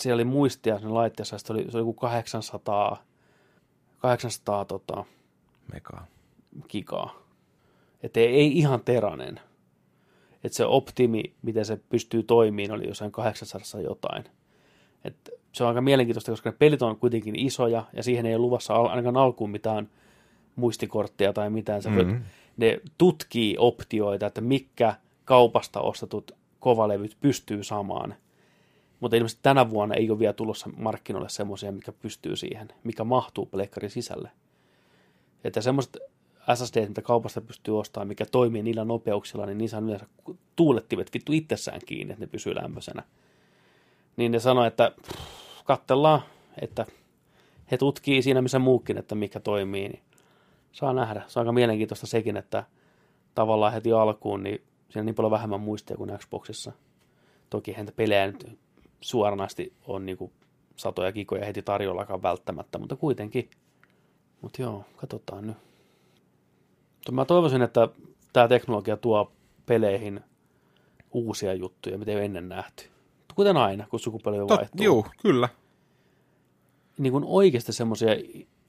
siellä 0.00 0.14
oli 0.14 0.24
muistia 0.24 0.78
sen 0.78 0.94
laitteessa, 0.94 1.38
se 1.38 1.52
oli, 1.52 1.62
se 1.70 1.76
oli 1.76 1.80
joku 1.80 1.92
800, 1.92 3.02
800 3.98 4.64
tota, 4.64 5.04
Megaa. 5.72 6.06
gigaa. 6.68 7.14
Että 8.02 8.20
ei, 8.20 8.26
ei 8.26 8.58
ihan 8.58 8.80
teranen. 8.84 9.40
Että 10.44 10.56
se 10.56 10.64
optimi, 10.64 11.22
miten 11.42 11.64
se 11.64 11.80
pystyy 11.88 12.22
toimimaan, 12.22 12.78
oli 12.78 12.88
jossain 12.88 13.12
800 13.12 13.80
jotain. 13.80 14.24
Et 15.04 15.30
se 15.52 15.64
on 15.64 15.68
aika 15.68 15.80
mielenkiintoista, 15.80 16.32
koska 16.32 16.50
ne 16.50 16.56
pelit 16.58 16.82
on 16.82 16.96
kuitenkin 16.96 17.36
isoja, 17.38 17.84
ja 17.92 18.02
siihen 18.02 18.26
ei 18.26 18.34
ole 18.34 18.42
luvassa 18.42 18.74
ainakaan 18.74 19.16
alkuun 19.16 19.50
mitään 19.50 19.88
muistikorttia 20.56 21.32
tai 21.32 21.50
mitään. 21.50 21.82
Se 21.82 21.90
Mhm. 21.90 22.16
Ne 22.58 22.80
tutkii 22.98 23.56
optioita, 23.58 24.26
että 24.26 24.40
mikä 24.40 24.94
kaupasta 25.24 25.80
ostetut 25.80 26.32
kovalevyt 26.60 27.16
pystyy 27.20 27.64
samaan. 27.64 28.14
Mutta 29.00 29.16
ilmeisesti 29.16 29.42
tänä 29.42 29.70
vuonna 29.70 29.94
ei 29.94 30.10
ole 30.10 30.18
vielä 30.18 30.32
tulossa 30.32 30.70
markkinoille 30.76 31.28
semmoisia, 31.28 31.72
mikä 31.72 31.92
pystyy 31.92 32.36
siihen, 32.36 32.68
mikä 32.84 33.04
mahtuu 33.04 33.46
pleikkarin 33.46 33.90
sisälle. 33.90 34.30
Että 35.44 35.60
semmoiset 35.60 35.96
SSD, 36.54 36.88
mitä 36.88 37.02
kaupasta 37.02 37.40
pystyy 37.40 37.78
ostamaan, 37.78 38.08
mikä 38.08 38.26
toimii 38.26 38.62
niillä 38.62 38.84
nopeuksilla, 38.84 39.46
niin 39.46 39.58
niissä 39.58 39.78
on 39.78 39.84
yleensä 39.84 40.06
tuulettimet 40.56 41.14
vittu 41.14 41.32
itsessään 41.32 41.80
kiinni, 41.86 42.12
että 42.12 42.24
ne 42.24 42.30
pysyy 42.30 42.54
lämpöisenä. 42.54 43.02
Niin 44.16 44.32
ne 44.32 44.40
sanoi, 44.40 44.66
että 44.66 44.92
pff, 45.02 45.64
katsellaan, 45.64 46.22
että 46.60 46.86
he 47.70 47.78
tutkii 47.78 48.22
siinä 48.22 48.42
missä 48.42 48.58
muukin, 48.58 48.98
että 48.98 49.14
mikä 49.14 49.40
toimii, 49.40 49.88
niin 49.88 50.02
saa 50.78 50.92
nähdä. 50.92 51.22
Se 51.26 51.38
on 51.38 51.42
aika 51.42 51.52
mielenkiintoista 51.52 52.06
sekin, 52.06 52.36
että 52.36 52.64
tavallaan 53.34 53.72
heti 53.72 53.92
alkuun, 53.92 54.42
niin 54.42 54.62
siinä 54.88 55.00
on 55.00 55.06
niin 55.06 55.14
paljon 55.14 55.30
vähemmän 55.30 55.60
muistia 55.60 55.96
kuin 55.96 56.18
Xboxissa. 56.18 56.72
Toki 57.50 57.72
häntä 57.72 57.92
pelejä 57.92 58.26
nyt 58.26 58.58
suoranaisesti 59.00 59.72
on 59.86 60.06
niin 60.06 60.18
kuin 60.18 60.32
satoja 60.76 61.12
gigoja 61.12 61.44
heti 61.44 61.62
tarjollakaan 61.62 62.22
välttämättä, 62.22 62.78
mutta 62.78 62.96
kuitenkin. 62.96 63.50
Mutta 64.40 64.62
joo, 64.62 64.84
katsotaan 64.96 65.46
nyt. 65.46 65.56
Mutta 66.94 67.12
mä 67.12 67.24
toivoisin, 67.24 67.62
että 67.62 67.88
tämä 68.32 68.48
teknologia 68.48 68.96
tuo 68.96 69.32
peleihin 69.66 70.20
uusia 71.10 71.54
juttuja, 71.54 71.98
mitä 71.98 72.10
ei 72.10 72.16
ole 72.16 72.24
ennen 72.24 72.48
nähty. 72.48 72.84
Kuten 73.34 73.56
aina, 73.56 73.86
kun 73.90 74.00
sukupolvi 74.00 74.38
Tot, 74.38 74.58
vaihtuu. 74.58 74.84
juu, 74.84 75.06
kyllä. 75.22 75.48
Niin 76.98 77.12
kuin 77.12 77.24
oikeasti 77.26 77.72
semmoisia 77.72 78.10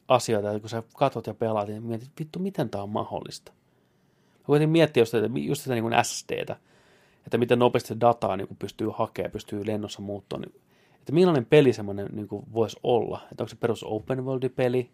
asioita, 0.09 0.49
että 0.49 0.59
kun 0.59 0.69
sä 0.69 0.83
katot 0.93 1.27
ja 1.27 1.33
pelaat, 1.33 1.67
niin 1.67 1.83
mietit, 1.83 2.09
vittu, 2.19 2.39
miten 2.39 2.69
tämä 2.69 2.83
on 2.83 2.89
mahdollista. 2.89 3.51
Mä 4.39 4.45
koitin 4.45 4.69
miettiä 4.69 5.01
just, 5.01 5.11
tätä- 5.11 5.29
just 5.35 5.61
sitä 5.61 5.75
niin 5.75 6.03
SSDtä, 6.03 6.55
että 7.25 7.37
miten 7.37 7.59
nopeasti 7.59 7.99
dataa 8.01 8.37
niin 8.37 8.47
pystyy 8.59 8.89
hakemaan, 8.93 9.31
pystyy 9.31 9.65
lennossa 9.65 10.01
muuttua. 10.01 10.39
Niin, 10.39 10.61
että 10.99 11.11
millainen 11.11 11.45
peli 11.45 11.73
semmoinen 11.73 12.09
niin 12.11 12.27
voisi 12.53 12.77
olla. 12.83 13.21
Että 13.31 13.43
onko 13.43 13.49
se 13.49 13.55
perus 13.55 13.83
open 13.83 14.25
world-peli, 14.25 14.89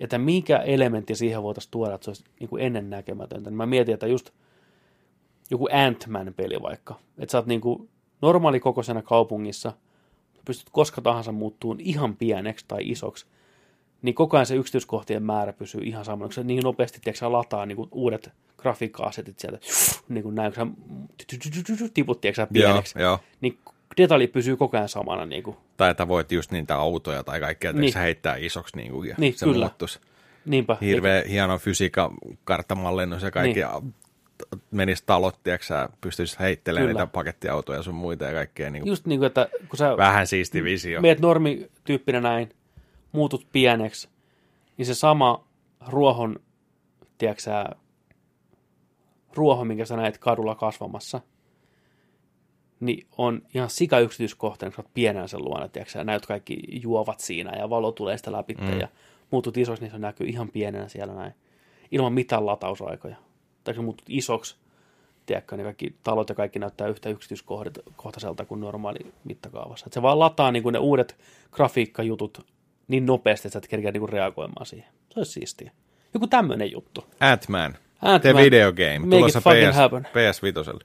että 0.00 0.18
mikä 0.18 0.56
elementti 0.58 1.14
siihen 1.14 1.42
voitaisiin 1.42 1.70
tuoda, 1.70 1.94
että 1.94 2.04
se 2.04 2.10
olisi 2.10 2.24
niin 2.40 2.48
kuin 2.48 2.62
ennennäkemätöntä. 2.62 3.50
Niin 3.50 3.56
mä 3.56 3.66
mietin, 3.66 3.94
että 3.94 4.06
just 4.06 4.30
joku 5.50 5.68
Ant-Man-peli 5.72 6.62
vaikka. 6.62 6.94
Että 7.18 7.32
sä 7.32 7.38
oot 7.38 7.46
niin 7.46 7.60
kuin 7.60 7.88
normaalikokoisena 8.22 9.02
kaupungissa, 9.02 9.72
pystyt 10.44 10.70
koska 10.72 11.00
tahansa 11.00 11.32
muuttuun 11.32 11.80
ihan 11.80 12.16
pieneksi 12.16 12.64
tai 12.68 12.80
isoksi, 12.82 13.26
niin 14.04 14.14
koko 14.14 14.36
ajan 14.36 14.46
se 14.46 14.54
yksityiskohtien 14.54 15.22
määrä 15.22 15.52
pysyy 15.52 15.80
ihan 15.84 16.04
samana, 16.04 16.26
kun 16.26 16.32
se 16.32 16.42
niin 16.44 16.62
nopeasti 16.62 16.98
tiedätkö, 17.04 17.32
lataa 17.32 17.66
niin 17.66 17.76
kuin 17.76 17.88
uudet 17.92 18.30
grafiikka-asetit 18.58 19.38
sieltä, 19.38 19.58
niin 20.08 20.22
kuin 20.22 20.34
näin, 20.34 20.52
kun 20.54 21.78
sä 21.78 21.88
tiput 21.94 22.20
tiedätkö, 22.20 22.42
sä 22.42 22.46
Joo, 22.50 22.68
pieneksi, 22.68 22.98
joo. 22.98 23.18
niin 23.40 23.58
detalji 23.96 24.26
pysyy 24.26 24.56
koko 24.56 24.76
ajan 24.76 24.88
samana. 24.88 25.26
Niin, 25.26 25.42
kuin. 25.42 25.56
Tai 25.76 25.90
että 25.90 26.08
voit 26.08 26.32
just 26.32 26.52
niitä 26.52 26.76
autoja 26.76 27.22
tai 27.24 27.40
kaikkea 27.40 27.72
Niin. 27.72 27.80
niin. 27.80 27.92
sä 27.92 27.98
heittää 28.00 28.36
isoksi 28.36 28.76
niin 28.76 28.92
kuin, 28.92 29.08
ja 29.08 29.14
Niin, 29.18 29.34
se 29.34 29.46
kyllä. 29.46 29.66
muuttuisi. 29.66 30.00
Niinpä. 30.46 30.76
Hirveä 30.80 31.22
hieno 31.28 31.58
fysiikka, 31.58 32.10
karttamallinnus 32.44 33.22
ja 33.22 33.30
kaikki. 33.30 33.60
Niin. 33.60 33.94
Menisi 34.70 35.02
talot, 35.06 35.42
tiedätkö 35.42 35.66
sä 35.66 35.88
pystyisit 36.00 36.40
heittelemään 36.40 36.88
Kyllä. 36.88 37.00
niitä 37.00 37.12
pakettiautoja 37.12 37.82
sun 37.82 37.94
muita 37.94 38.24
ja 38.24 38.32
kaikkea. 38.32 38.70
Niin 38.70 38.82
kuin, 38.82 38.88
Just 38.88 39.06
niin 39.06 39.18
kuin, 39.20 39.26
että 39.26 39.48
kun 39.68 39.76
sä 39.76 39.96
vähän 39.96 40.26
siisti 40.26 40.64
visio. 40.64 41.00
meet 41.00 41.20
normityyppinä 41.20 42.20
näin, 42.20 42.48
muutut 43.14 43.46
pieneksi, 43.52 44.08
niin 44.76 44.86
se 44.86 44.94
sama 44.94 45.44
ruohon, 45.86 46.36
tiedätkö 47.18 47.64
ruoho, 49.34 49.64
minkä 49.64 49.84
sä 49.84 49.96
näet 49.96 50.18
kadulla 50.18 50.54
kasvamassa, 50.54 51.20
niin 52.80 53.06
on 53.18 53.42
ihan 53.54 53.70
sika 53.70 53.98
yksityiskohtainen, 53.98 54.74
kun 54.74 54.84
sä 54.84 54.86
oot 54.86 54.94
pienenä 54.94 55.26
sen 55.26 55.44
luona, 55.44 55.68
tiedätkö 55.68 56.04
näyt 56.04 56.26
kaikki 56.26 56.58
juovat 56.82 57.20
siinä 57.20 57.58
ja 57.58 57.70
valo 57.70 57.92
tulee 57.92 58.16
sitä 58.16 58.32
läpi 58.32 58.54
mm. 58.54 58.80
ja 58.80 58.88
muutut 59.30 59.56
isoksi, 59.56 59.82
niin 59.82 59.92
se 59.92 59.98
näkyy 59.98 60.26
ihan 60.26 60.48
pienenä 60.48 60.88
siellä 60.88 61.14
näin, 61.14 61.34
ilman 61.90 62.12
mitään 62.12 62.46
latausaikoja. 62.46 63.16
Tai 63.64 63.74
kun 63.74 63.84
muutut 63.84 64.06
isoksi, 64.08 64.56
tiedätkö, 65.26 65.56
niin 65.56 65.64
kaikki 65.64 65.96
talot 66.02 66.28
ja 66.28 66.34
kaikki 66.34 66.58
näyttää 66.58 66.88
yhtä 66.88 67.08
yksityiskohtaiselta 67.08 68.44
kuin 68.44 68.60
normaali 68.60 68.98
mittakaavassa. 69.24 69.86
Et 69.86 69.92
se 69.92 70.02
vaan 70.02 70.18
lataa 70.18 70.52
niin 70.52 70.62
kuin 70.62 70.72
ne 70.72 70.78
uudet 70.78 71.16
grafiikkajutut 71.50 72.53
nopeasti, 72.88 73.48
että 73.48 73.52
sä 73.52 73.58
et 73.58 73.68
kerkeä 73.68 73.92
niin 73.92 74.00
kuin 74.00 74.12
reagoimaan 74.12 74.66
siihen. 74.66 74.88
Se 75.10 75.20
olisi 75.20 75.32
siistiä. 75.32 75.70
Joku 76.14 76.26
tämmöinen 76.26 76.72
juttu. 76.72 77.04
Ant-Man. 77.20 77.74
Ant-Man. 78.02 78.20
The 78.20 78.34
Video 78.34 78.72
Game. 78.72 78.98
Make 78.98 79.16
Tulossa 79.16 79.40
PS, 79.40 79.76
happen. 79.76 80.04
PS 80.04 80.42
Vitoselle. 80.42 80.84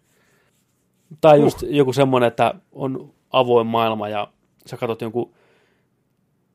Tai 1.22 1.40
just 1.40 1.62
joku 1.62 1.94
semmoinen, 1.94 2.28
että 2.28 2.54
on 2.72 3.14
avoin 3.32 3.68
maailma 3.68 4.10
ja 4.10 4.32
sä 4.66 4.78
katsot 4.78 5.02
jonkun 5.02 5.34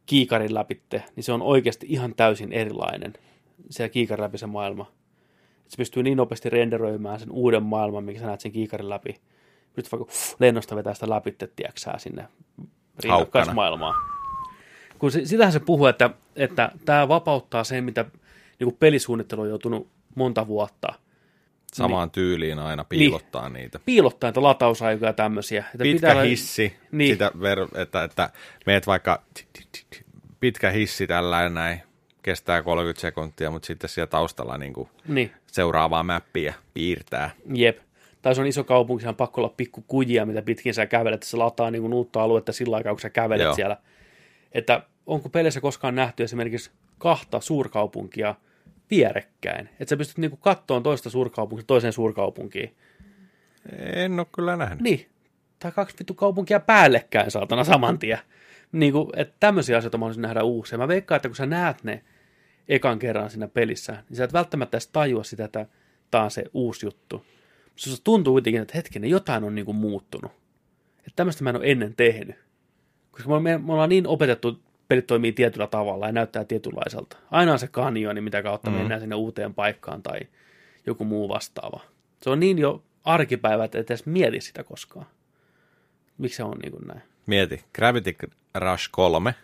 kiikarin 0.07 0.55
läpitte, 0.55 1.05
niin 1.17 1.25
se 1.25 1.33
on 1.33 1.43
oikeasti 1.43 1.87
ihan 1.91 2.15
täysin 2.15 2.53
erilainen. 2.53 3.13
Se 3.71 3.89
kiikarin 3.89 4.23
läpi 4.23 4.39
se 4.39 4.47
maailma. 4.47 4.93
Et 5.65 5.71
se 5.71 5.77
pystyy 5.77 6.03
niin 6.03 6.17
nopeasti 6.17 6.51
renderöimään 6.51 7.21
sen 7.21 7.31
uuden 7.31 7.63
maailman, 7.63 8.05
mikä 8.05 8.21
sä 8.21 8.27
näet 8.27 8.41
sen 8.41 8.53
kiikarin 8.53 8.89
läpi. 8.89 9.21
Pystyt 9.75 9.93
vaikka 9.93 10.13
lennosta 10.39 10.77
vetää 10.77 10.95
sitä 10.95 11.11
läpi, 11.11 11.37
tiedätkö 11.57 11.81
sinne 11.99 12.29
rinnakkaismaailmaan. 13.03 14.14
Kun 15.05 15.11
se, 15.11 15.25
sitähän 15.25 15.53
se 15.53 15.61
puhuu, 15.61 15.87
että, 15.87 16.11
että 16.37 16.71
tämä 16.85 17.09
vapauttaa 17.09 17.65
sen, 17.65 17.85
mitä 17.85 18.03
niin 18.59 18.65
kuin 18.65 18.77
pelisuunnittelu 18.81 19.41
on 19.41 19.49
joutunut 19.49 19.89
monta 20.15 20.47
vuotta 20.47 20.89
Samaan 21.73 22.11
tyyliin 22.11 22.59
aina 22.59 22.85
piilottaa 22.85 23.49
niitä. 23.49 23.79
piilottaa 23.85 24.31
niitä 24.31 24.43
latausaikoja 24.43 25.09
ja 25.09 25.13
tämmöisiä. 25.13 25.61
Että 25.75 25.83
Pitkä 25.83 26.09
pitää- 26.09 26.23
hissi, 26.23 26.63
Niin. 26.63 26.79
niin. 26.99 27.15
sitä 27.15 27.31
ver, 27.41 27.59
että, 27.75 28.05
että 28.05 28.31
meet 28.67 28.87
vaikka 28.87 29.23
pitkä 30.41 30.71
hissi 30.71 31.07
tällainen 31.07 31.55
näin, 31.55 31.81
kestää 32.23 32.63
30 32.63 33.01
sekuntia, 33.01 33.51
mutta 33.51 33.67
sitten 33.67 33.91
siellä 33.91 34.07
taustalla 34.07 34.59
niin 34.59 34.73
kuin 34.73 34.89
Niin, 35.09 35.31
seuraavaa 35.47 36.03
mäppiä 36.03 36.55
piirtää. 36.75 37.31
jep. 37.55 37.79
Tai 38.23 38.35
se 38.35 38.41
on 38.41 38.47
iso 38.47 38.65
kaupunki, 38.65 39.07
on 39.07 39.17
pakko 39.17 39.41
olla 39.41 39.55
pikku 39.57 39.85
kujia, 39.89 40.27
mitä 40.27 40.43
pitkin 40.43 40.75
sä 40.75 40.87
kävelet, 40.87 41.15
että 41.15 41.27
se 41.27 41.37
lataa 41.37 41.71
niin 41.71 41.83
kuin 41.83 41.95
uutta 41.95 42.23
aluetta 42.23 42.53
sillä 42.53 42.77
aikaa, 42.77 42.93
kun 42.93 43.01
sä 43.01 43.11
kävelet. 43.11 43.45
Joo. 43.45 43.55
siellä. 43.55 43.77
Että 44.53 44.83
onko 45.07 45.29
peleissä 45.29 45.61
koskaan 45.61 45.95
nähty 45.95 46.23
esimerkiksi 46.23 46.71
kahta 46.99 47.41
suurkaupunkia 47.41 48.35
vierekkäin? 48.91 49.69
Että 49.81 49.91
sä 49.91 49.97
pystyt 49.97 50.19
niin 50.19 50.39
kattoon 50.41 50.83
toista 50.83 51.11
suurkaupunkia 51.11 51.65
toiseen 51.67 51.93
suurkaupunkiin. 51.93 52.77
En 53.79 54.19
ole 54.21 54.27
kyllä 54.35 54.57
nähnyt. 54.57 54.81
Niin, 54.81 55.07
tai 55.59 55.73
kaksi 55.73 55.97
vittu 55.99 56.15
kaupunkia 56.15 56.61
päällekkäin, 56.61 57.31
saatana 57.31 57.65
saman 57.65 57.99
tien. 57.99 58.19
Niin 58.73 58.93
kuin, 58.93 59.09
että 59.17 59.35
tämmöisiä 59.41 59.79
asioita 59.79 59.99
mä 59.99 60.07
nähdä 60.17 60.43
uusia. 60.43 60.79
Mä 60.79 60.89
veikkaan, 60.89 61.17
että 61.17 61.29
kun 61.29 61.37
sä 61.37 61.47
näet 61.47 61.85
ne 61.85 62.05
ekan 62.69 62.99
kerran 62.99 63.31
siinä 63.31 63.49
pelissä, 63.49 64.05
niin 64.09 64.17
sä 64.17 64.25
et 64.25 64.33
välttämättä 64.33 64.77
edes 64.77 64.89
tajua 64.89 65.25
sitä, 65.25 65.45
että 65.45 65.67
tää 66.11 66.23
on 66.23 66.31
se 66.31 66.45
uusi 66.55 66.87
juttu. 66.87 67.27
Se 67.77 68.03
tuntuu 68.03 68.35
kuitenkin, 68.35 68.63
että 68.63 68.77
hetkinen, 68.77 69.11
jotain 69.11 69.45
on 69.45 69.55
niin 69.55 69.65
kuin 69.65 69.77
muuttunut. 69.77 70.33
Että 70.99 71.13
tämmöistä 71.17 71.45
mä 71.45 71.51
en 71.51 71.57
ole 71.57 71.71
ennen 71.71 71.95
tehnyt. 71.97 72.37
Koska 73.11 73.41
me, 73.41 73.59
me 73.59 73.73
ollaan 73.73 73.89
niin 73.89 74.07
opetettu, 74.07 74.63
pelit 74.89 75.07
toimii 75.07 75.33
tietyllä 75.33 75.67
tavalla 75.67 76.07
ja 76.07 76.13
näyttää 76.13 76.45
tietynlaiselta. 76.45 77.17
Aina 77.31 77.53
on 77.53 77.59
se 77.59 77.69
kanjoni, 77.69 78.21
mitä 78.21 78.43
kautta 78.43 78.71
mm. 78.71 78.77
mennään 78.77 79.01
sinne 79.01 79.15
uuteen 79.17 79.55
paikkaan 79.55 80.03
tai 80.03 80.21
joku 80.87 81.05
muu 81.05 81.29
vastaava. 81.29 81.81
Se 82.23 82.31
on 82.31 82.41
niin 82.41 82.59
jo 82.59 82.83
arkipäivä, 83.05 83.65
että 83.65 83.79
et 83.79 83.91
edes 83.91 84.07
mieti 84.07 84.41
sitä 84.41 84.65
koskaan. 84.65 85.07
Miksi 86.19 86.37
se 86.37 86.43
on 86.45 86.59
niin 86.63 86.73
kuin 86.73 86.87
näin? 86.87 87.03
Mieti, 87.27 87.65
Gravity 87.75 88.17
Rush 88.55 88.89
3, 88.93 89.35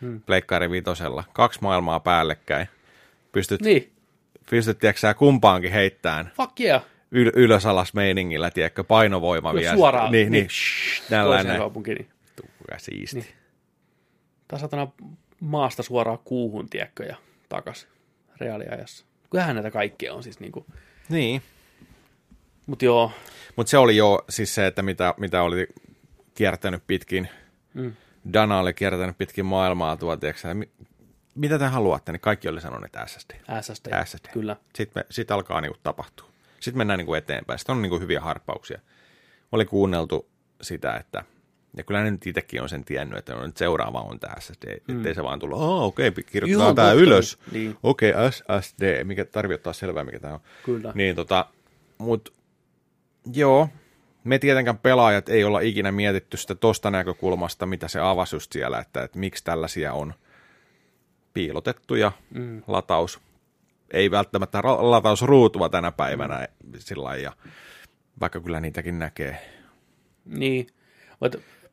hmm. 0.00 0.20
Pleikkari 0.20 0.70
vitosella, 0.70 1.24
kaksi 1.32 1.58
maailmaa 1.62 2.00
päällekkäin. 2.00 2.68
Pystyt, 3.32 3.60
niin. 3.62 3.82
Niin, 3.82 3.92
pystyt 4.50 4.78
tiedätkö, 4.78 5.00
sä 5.00 5.14
kumpaankin 5.14 5.72
heittämään 5.72 6.30
fuck 6.36 6.60
yeah. 6.60 6.82
yl- 7.14 7.32
ylös 7.34 7.66
alas 7.66 7.94
meiningillä, 7.94 8.50
tiedätkö, 8.50 8.84
painovoima 8.84 9.50
Kyllä 9.50 9.60
vielä. 9.60 9.76
suoraan, 9.76 10.12
Niin, 10.12 10.32
niin, 10.32 10.42
niin. 10.42 10.50
shh, 10.50 11.00
Toiseen 11.00 11.08
tällainen. 11.10 11.58
kaupunkiin. 11.58 11.96
Niin. 11.96 12.08
Kuinka 12.58 12.78
siisti. 12.78 13.20
Niin. 13.20 13.37
Tai 14.48 14.60
satana 14.60 14.88
maasta 15.40 15.82
suoraan 15.82 16.18
kuuhun, 16.24 16.70
tiedätkö, 16.70 17.04
ja 17.04 17.16
takas 17.48 17.88
reaaliajassa. 18.40 19.04
Kyllähän 19.30 19.56
näitä 19.56 19.70
kaikkea 19.70 20.14
on 20.14 20.22
siis 20.22 20.40
niinku. 20.40 20.66
Niin. 21.08 21.42
Mut 22.66 22.82
joo, 22.82 23.12
Mutta 23.56 23.70
se 23.70 23.78
oli 23.78 23.96
jo 23.96 24.24
siis 24.28 24.54
se, 24.54 24.66
että 24.66 24.82
mitä, 24.82 25.14
mitä 25.16 25.42
oli 25.42 25.68
kiertänyt 26.34 26.82
pitkin, 26.86 27.28
Mm. 27.74 27.92
Dana 28.32 28.60
oli 28.60 28.74
kiertänyt 28.74 29.18
pitkin 29.18 29.46
maailmaa 29.46 29.96
tuo, 29.96 30.16
tiedätkö, 30.16 30.48
mitä 31.34 31.58
te 31.58 31.66
haluatte, 31.66 32.12
niin 32.12 32.20
kaikki 32.20 32.48
oli 32.48 32.60
sanonut, 32.60 32.84
että 32.84 33.06
SSD. 33.06 33.30
SSD. 33.60 34.04
SSD. 34.04 34.28
Kyllä. 34.32 34.56
Sitten, 34.74 35.00
me, 35.00 35.06
sit 35.10 35.30
alkaa 35.30 35.60
niinku 35.60 35.78
tapahtua. 35.82 36.28
Sitten 36.60 36.78
mennään 36.78 36.98
niinku 36.98 37.14
eteenpäin. 37.14 37.58
Sitten 37.58 37.76
on 37.76 37.82
niinku 37.82 37.98
hyviä 37.98 38.20
harppauksia. 38.20 38.80
Oli 39.52 39.64
kuunneltu 39.64 40.28
sitä, 40.62 40.96
että 40.96 41.24
ja 41.76 41.84
kyllä 41.84 42.02
ne 42.02 42.10
nyt 42.10 42.26
itsekin 42.26 42.62
on 42.62 42.68
sen 42.68 42.84
tiennyt, 42.84 43.18
että 43.18 43.34
no, 43.34 43.46
nyt 43.46 43.56
seuraava 43.56 44.00
on 44.00 44.20
tämä 44.20 44.34
SSD, 44.40 44.80
mm. 44.88 44.96
ettei 44.96 45.14
se 45.14 45.22
vaan 45.22 45.38
tullut, 45.38 45.58
oh, 45.58 45.82
okei, 45.82 46.08
okay, 46.08 46.24
kirjoitetaan 46.24 46.74
tämä 46.74 46.92
ylös. 46.92 47.38
Niin. 47.52 47.76
Okei, 47.82 48.10
okay, 48.10 48.30
SSD, 48.60 49.04
mikä 49.04 49.24
tarvii 49.24 49.54
ottaa 49.54 49.72
selvää, 49.72 50.04
mikä 50.04 50.20
tämä 50.20 50.34
on. 50.34 50.40
Kyllä. 50.64 50.92
Niin 50.94 51.16
tota, 51.16 51.46
mut 51.98 52.32
joo, 53.34 53.68
me 54.24 54.38
tietenkään 54.38 54.78
pelaajat 54.78 55.28
ei 55.28 55.44
olla 55.44 55.60
ikinä 55.60 55.92
mietitty 55.92 56.36
sitä 56.36 56.54
tosta 56.54 56.90
näkökulmasta, 56.90 57.66
mitä 57.66 57.88
se 57.88 58.00
avasi 58.00 58.36
just 58.36 58.52
siellä, 58.52 58.78
että, 58.78 59.02
että 59.02 59.18
miksi 59.18 59.44
tällaisia 59.44 59.92
on 59.92 60.14
piilotettuja 61.34 62.12
mm. 62.34 62.62
lataus. 62.66 63.20
Ei 63.90 64.10
välttämättä 64.10 64.62
latausruutua 64.62 65.68
tänä 65.68 65.92
päivänä 65.92 66.48
mm. 66.64 66.72
sillä 66.78 67.04
lailla, 67.04 67.24
ja 67.24 67.32
vaikka 68.20 68.40
kyllä 68.40 68.60
niitäkin 68.60 68.98
näkee. 68.98 69.38
Niin. 70.24 70.66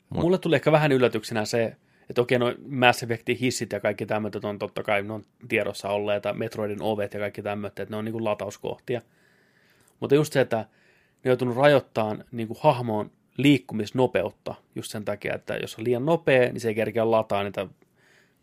Mut, 0.09 0.21
mulle 0.23 0.37
tuli 0.37 0.55
ehkä 0.55 0.71
vähän 0.71 0.91
yllätyksenä 0.91 1.45
se, 1.45 1.75
että 2.09 2.21
okei, 2.21 2.39
no 2.39 2.55
Mass 2.69 3.03
Effectin 3.03 3.37
hissit 3.37 3.71
ja 3.71 3.79
kaikki 3.79 4.05
tämmöiset 4.05 4.45
on 4.45 4.59
totta 4.59 4.83
kai, 4.83 5.03
ne 5.03 5.13
on 5.13 5.23
tiedossa 5.49 5.89
olleita, 5.89 6.33
Metroidin 6.33 6.81
ovet 6.81 7.13
ja 7.13 7.19
kaikki 7.19 7.41
tämmöiset, 7.41 7.79
että 7.79 7.93
ne 7.93 7.97
on 7.97 8.05
niinku 8.05 8.23
latauskohtia. 8.23 9.01
Mutta 9.99 10.15
just 10.15 10.33
se, 10.33 10.41
että 10.41 10.57
ne 10.57 10.63
on 10.63 11.29
joutunut 11.29 11.57
rajoittamaan 11.57 12.23
niinku 12.31 12.57
hahmoon 12.59 13.11
liikkumisnopeutta 13.37 14.55
just 14.75 14.91
sen 14.91 15.05
takia, 15.05 15.35
että 15.35 15.55
jos 15.55 15.77
on 15.77 15.83
liian 15.83 16.05
nopea, 16.05 16.51
niin 16.51 16.59
se 16.59 16.67
ei 16.67 16.75
kerkeä 16.75 17.11
lataa 17.11 17.43
niitä 17.43 17.67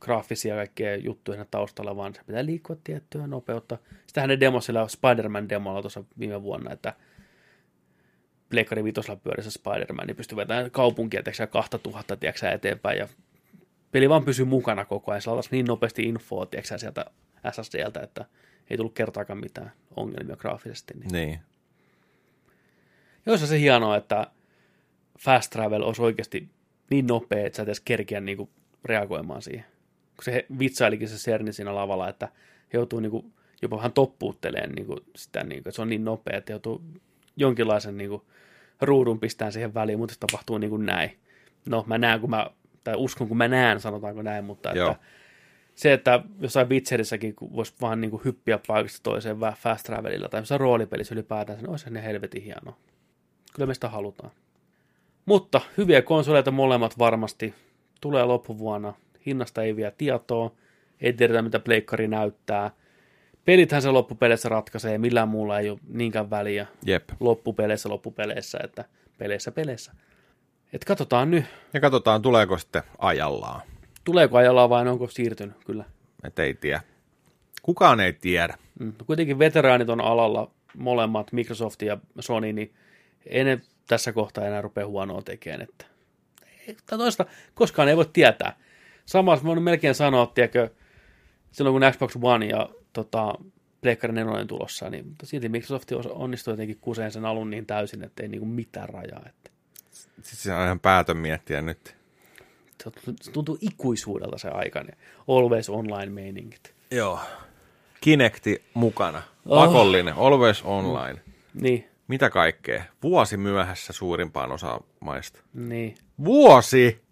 graafisia 0.01 0.55
kaikkea 0.55 0.97
juttuja 0.97 1.45
taustalla, 1.51 1.97
vaan 1.97 2.15
se 2.15 2.21
pitää 2.27 2.47
liikkua 2.47 2.77
tiettyä 2.85 3.27
nopeutta. 3.27 3.79
Sitähän 4.07 4.29
ne 4.29 4.41
demo 4.41 4.61
sillä 4.61 4.87
Spider-Man-demolla 4.89 5.81
tuossa 5.81 6.05
viime 6.19 6.43
vuonna, 6.43 6.73
että 6.73 6.93
Pleikkari 8.53 8.85
vitosella 8.85 9.21
pyörissä 9.25 9.51
Spider-Man, 9.51 10.07
niin 10.07 10.17
pystyy 10.17 10.37
vetämään 10.37 10.71
kaupunkia, 10.71 11.23
tiedätkö, 11.23 11.47
2000 11.47 12.17
tiedätkö, 12.17 12.51
eteenpäin, 12.51 12.99
ja 12.99 13.09
peli 13.93 14.09
vaan 14.09 14.25
pysyy 14.25 14.45
mukana 14.45 14.85
koko 14.85 15.13
ajan. 15.13 15.23
Lataisi 15.27 15.49
niin 15.53 15.67
nopeasti 15.67 16.03
infoa 16.03 16.47
tiedätkö, 16.47 16.79
sieltä 16.79 17.05
SSDltä, 17.51 18.01
että 18.01 18.25
ei 18.71 18.77
tullut 18.77 18.95
kertaakaan 18.95 19.39
mitään 19.39 19.73
ongelmia 19.97 20.37
graafisesti. 20.37 20.95
Niin. 20.95 21.13
Niin. 21.13 21.41
Olisi 23.27 23.47
se 23.47 23.61
hienoa, 23.61 23.97
että 23.97 24.27
fast 25.19 25.51
travel 25.51 25.83
olisi 25.83 26.03
oikeasti 26.03 26.49
niin 26.91 27.07
nopea, 27.07 27.47
että 27.47 27.57
sä 27.57 27.63
et 27.63 27.69
edes 27.69 27.81
kerkeä 27.81 28.21
niin 28.21 28.37
kuin 28.37 28.51
reagoimaan 28.85 29.43
siihen. 29.43 29.65
Kun 30.17 30.25
se 30.25 30.47
vitsailikin 30.59 31.09
se 31.09 31.19
Serni 31.19 31.53
siinä 31.53 31.75
lavalla, 31.75 32.09
että 32.09 32.29
he 32.73 32.79
joutuu 32.79 33.01
niin 33.01 33.11
kuin 33.11 33.33
jopa 33.63 33.77
vähän 33.77 33.93
toppuutteleen 33.93 34.73
niin 34.73 34.87
kuin 34.87 35.01
sitä, 35.17 35.45
niin 35.45 35.63
kuin, 35.63 35.71
että 35.71 35.77
se 35.77 35.83
on 35.83 35.89
niin 35.89 36.05
nopea, 36.05 36.37
että 36.37 36.53
joutuu 36.53 36.83
jonkinlaisen 37.37 37.97
niin 37.97 38.11
kuin 38.11 38.23
ruudun 38.81 39.21
pistään 39.21 39.53
siihen 39.53 39.75
väliin, 39.75 39.99
mutta 39.99 40.15
se 40.15 40.21
tapahtuu 40.21 40.59
niin 40.59 40.71
kuin 40.71 40.87
näin. 40.87 41.19
No, 41.67 41.85
mä 41.87 41.99
näen, 41.99 42.21
kun 42.21 42.31
mä, 42.31 42.47
tai 42.85 42.95
uskon, 42.97 43.29
kun 43.29 43.37
mä 43.37 43.49
näen, 43.49 43.81
sanotaanko 43.81 44.23
näin, 44.23 44.45
mutta 44.45 44.71
Joo. 44.71 44.91
että 44.91 45.05
se, 45.75 45.93
että 45.93 46.23
jossain 46.41 46.69
Witcherissäkin 46.69 47.35
voisi 47.41 47.75
vaan 47.81 48.01
niin 48.01 48.11
kuin 48.11 48.25
hyppiä 48.25 48.59
paikasta 48.67 49.03
toiseen 49.03 49.41
vähän 49.41 49.57
fast 49.59 49.85
travelilla, 49.85 50.29
tai 50.29 50.41
jossain 50.41 50.61
roolipelissä 50.61 51.15
ylipäätään, 51.15 51.59
niin 51.59 51.71
olisi 51.71 51.91
ne 51.91 52.03
helvetin 52.03 52.43
hienoa. 52.43 52.77
Kyllä 53.55 53.67
me 53.67 53.75
sitä 53.75 53.89
halutaan. 53.89 54.31
Mutta 55.27 55.61
hyviä 55.79 56.03
konsoleita 56.03 56.51
molemmat 56.51 56.99
varmasti. 56.99 57.55
Tulee 58.01 58.25
loppuvuonna. 58.25 58.95
Hinnasta 59.27 59.63
ei 59.63 59.77
vielä 59.77 59.93
tietoa. 59.99 60.53
Ei 61.01 61.13
tiedetä, 61.13 61.43
mitä 61.43 61.59
pleikkari 61.59 62.09
näyttää. 62.09 62.71
Pelithän 63.45 63.83
se 63.83 63.91
loppupeleissä 63.91 64.49
ratkaisee. 64.49 64.99
Millään 64.99 65.29
muulla 65.29 65.59
ei 65.59 65.71
ole 65.71 65.79
niinkään 65.89 66.31
väliä. 66.31 66.67
Jep. 66.87 67.09
Loppupeleissä 67.21 67.89
loppupeleissä, 67.89 68.59
että 68.65 68.85
peleissä 69.19 69.53
peleissä. 69.53 69.93
Et 70.73 70.85
katsotaan 70.85 71.31
nyt, 71.31 71.45
Ja 71.75 71.81
katsotaan, 71.81 72.23
tuleeko 72.23 72.59
sitten 72.59 72.83
ajallaan. 72.99 73.61
tuleeko 74.05 74.37
ajallaan 74.39 74.71
vai 74.71 74.89
onko 74.89 75.09
siirtynyt, 75.09 75.57
kyllä. 75.67 75.85
Et 76.25 76.39
ei 76.39 76.55
tiedä. 76.55 76.81
Kukaan 77.63 78.01
ei 78.01 78.13
tiedä. 78.13 78.55
Mm. 78.81 78.87
No 78.99 79.05
kuitenkin 79.07 79.39
veteraanit 79.39 79.89
on 79.89 80.01
alalla, 80.01 80.51
molemmat, 80.77 81.33
Microsoft 81.33 81.83
ja 81.83 81.99
Sony, 82.21 82.53
niin 82.53 82.75
ei 83.27 83.45
ne 83.45 83.61
tässä 83.89 84.13
kohtaa 84.13 84.47
enää 84.47 84.63
rupea 84.63 84.87
huonoa 84.87 85.23
tekemään. 85.23 85.63
Että, 85.63 85.87
ei- 86.69 86.77
tai 86.87 86.99
toista, 86.99 87.27
koskaan 87.55 87.89
ei 87.89 87.97
voi 87.97 88.07
tietää. 88.13 88.57
Samassa 89.07 89.45
voin 89.45 89.63
melkein 89.63 89.95
sanoa, 89.95 90.27
tiedätkö, 90.27 90.71
silloin 91.53 91.75
kun 91.75 91.93
Xbox 91.93 92.17
One 92.23 92.47
ja 92.47 92.69
tota, 92.93 93.35
Pleikkari 93.81 94.13
4 94.13 94.45
tulossa, 94.47 94.91
niin 94.91 95.07
mutta 95.09 95.27
silti 95.27 95.49
Microsoft 95.49 95.93
os- 95.93 96.11
onnistui 96.13 96.53
jotenkin 96.53 96.79
kuseen 96.81 97.13
sen 97.13 97.25
alun 97.25 97.51
niin 97.51 97.67
täysin, 97.67 98.05
että 98.05 98.23
ei 98.23 98.29
niinku 98.29 98.47
mitään 98.47 98.89
rajaa. 98.89 99.23
Että 99.29 99.51
Sitten 99.91 100.23
se 100.37 100.55
on 100.55 100.65
ihan 100.65 100.81
päätön 100.81 101.17
miettiä 101.17 101.63
nyt. 101.63 101.97
se 103.23 103.31
tuntuu- 103.33 103.59
ikuisuudelta 103.61 104.39
se 104.39 104.49
aika, 104.49 104.83
ne 104.83 104.93
always 105.29 105.71
online 105.71 106.07
meiningit. 106.13 106.75
Joo. 106.91 107.19
Kinecti 108.01 108.63
mukana. 108.75 109.23
Oh. 109.47 109.67
Pakollinen, 109.67 110.15
always 110.15 110.63
online. 110.65 111.21
Niin, 111.55 111.89
Mitä 112.09 112.31
kaikkea? 112.31 112.85
Vuosi 113.03 113.37
myöhässä 113.37 113.93
suurimpaan 113.93 114.53
osaan 114.53 114.81
maista. 115.01 115.41
niin. 115.55 115.95
Vuosi! 116.25 117.03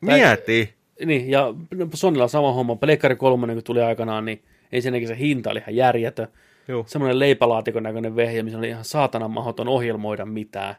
Mieti! 0.00 0.74
Niin, 1.06 1.30
ja 1.30 1.54
Sonylla 1.94 2.22
on 2.22 2.28
sama 2.28 2.52
homma. 2.52 2.76
Pleikkari 2.76 3.16
3, 3.16 3.54
kun 3.54 3.62
tuli 3.64 3.82
aikanaan, 3.82 4.24
niin 4.24 4.42
ensinnäkin 4.72 5.08
se 5.08 5.18
hinta 5.18 5.50
oli 5.50 5.58
ihan 5.58 5.76
järjetön. 5.76 6.28
Joo. 6.68 6.84
Semmoinen 6.86 7.18
leipälaatikon 7.18 7.82
näköinen 7.82 8.16
vehje, 8.16 8.42
missä 8.42 8.58
oli 8.58 8.68
ihan 8.68 8.84
saatanan 8.84 9.30
mahdoton 9.30 9.68
ohjelmoida 9.68 10.26
mitään. 10.26 10.74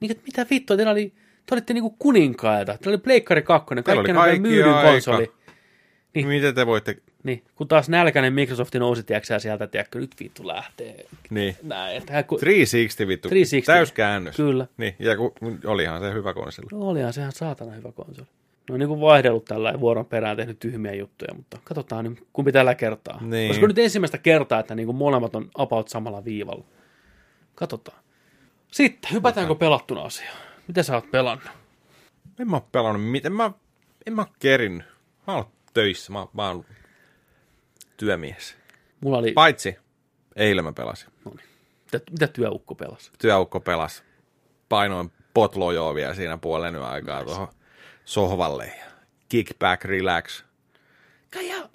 Niin, 0.00 0.10
että 0.10 0.22
mitä 0.26 0.46
vittua, 0.50 0.76
teillä 0.76 0.92
oli, 0.92 1.12
te 1.46 1.54
olitte 1.54 1.74
niinku 1.74 1.96
kuninkaita. 1.98 2.78
Teillä 2.78 2.94
oli 2.94 3.02
Pleikkari 3.02 3.42
2, 3.42 3.66
Teillä 3.66 3.80
oli 3.80 3.96
kaikkein 3.96 4.16
kaikki 4.16 4.40
myydyn 4.40 4.74
aika. 4.74 4.90
konsoli. 4.90 5.32
Niin. 6.14 6.28
Miten 6.28 6.54
te 6.54 6.66
voitte... 6.66 6.96
Niin, 7.22 7.44
kun 7.54 7.68
taas 7.68 7.88
nälkäinen 7.88 8.32
Microsoft 8.32 8.74
nousi, 8.74 9.02
tiedätkö 9.02 9.38
sieltä, 9.38 9.66
tiedätkö, 9.66 9.98
nyt 9.98 10.10
vittu 10.20 10.46
lähtee. 10.46 11.04
Niin. 11.30 11.56
Näin, 11.62 11.96
että 11.96 12.22
kun, 12.22 12.38
360 12.38 13.08
vittu. 13.08 13.28
360. 13.28 13.72
Täyskäännös. 13.72 14.36
Kyllä. 14.36 14.66
Niin, 14.76 14.96
ja 14.98 15.16
ku, 15.16 15.34
olihan 15.66 16.00
se 16.00 16.12
hyvä 16.12 16.34
konsoli. 16.34 16.66
No 16.72 16.78
olihan 16.88 17.12
sehän 17.12 17.32
saatana 17.32 17.72
hyvä 17.72 17.92
konsoli. 17.92 18.26
Ne 18.68 18.74
on 18.74 18.78
niin 18.78 18.88
kuin 18.88 19.00
vaihdellut 19.00 19.44
tällä 19.44 19.80
vuoron 19.80 20.06
perään 20.06 20.36
tehnyt 20.36 20.58
tyhmiä 20.58 20.94
juttuja, 20.94 21.34
mutta 21.34 21.58
katsotaan 21.64 22.04
nyt, 22.04 22.26
kumpi 22.32 22.52
tällä 22.52 22.74
kertaa. 22.74 23.18
Niin. 23.22 23.48
Olisiko 23.48 23.66
nyt 23.66 23.78
ensimmäistä 23.78 24.18
kertaa, 24.18 24.60
että 24.60 24.74
niin 24.74 24.86
kuin 24.86 24.96
molemmat 24.96 25.34
on 25.34 25.50
about 25.54 25.88
samalla 25.88 26.24
viivalla? 26.24 26.64
Katsotaan. 27.54 27.98
Sitten, 28.72 29.12
hypätäänkö 29.12 29.54
pelattuna 29.54 30.02
asiaan? 30.02 30.36
Mitä 30.68 30.82
sä 30.82 30.94
oot 30.94 31.10
pelannut? 31.10 31.48
En 32.38 32.50
mä 32.50 32.56
oo 32.56 32.68
pelannut 32.72 33.10
mitään. 33.10 33.32
Mä, 33.32 33.50
en 34.06 34.12
mä 34.12 34.22
oo 34.22 34.28
kerinnyt. 34.38 34.86
Mä 35.26 35.34
oon 35.34 35.44
töissä. 35.74 36.12
Mä, 36.12 36.26
mä 36.32 36.48
oon 36.48 36.64
työmies. 37.96 38.56
Mulla 39.00 39.18
oli... 39.18 39.32
Paitsi 39.32 39.76
eilen 40.36 40.64
mä 40.64 40.72
pelasin. 40.72 41.08
No 41.24 41.32
niin. 41.36 41.48
Mitä, 41.92 42.10
mitä 42.10 42.26
työukko 42.26 42.74
pelasi? 42.74 43.10
Työukko 43.18 43.60
pelas. 43.60 44.04
Painoin 44.68 45.12
potlojoa 45.34 45.94
vielä 45.94 46.14
siinä 46.14 46.38
puolen 46.38 46.82
aikaa 46.82 47.24
tuohon 47.24 47.48
sohvalle. 48.08 48.66
Ja 48.66 48.84
kick 49.28 49.58
back, 49.58 49.84
relax. 49.84 50.44
Kaija! 51.30 51.68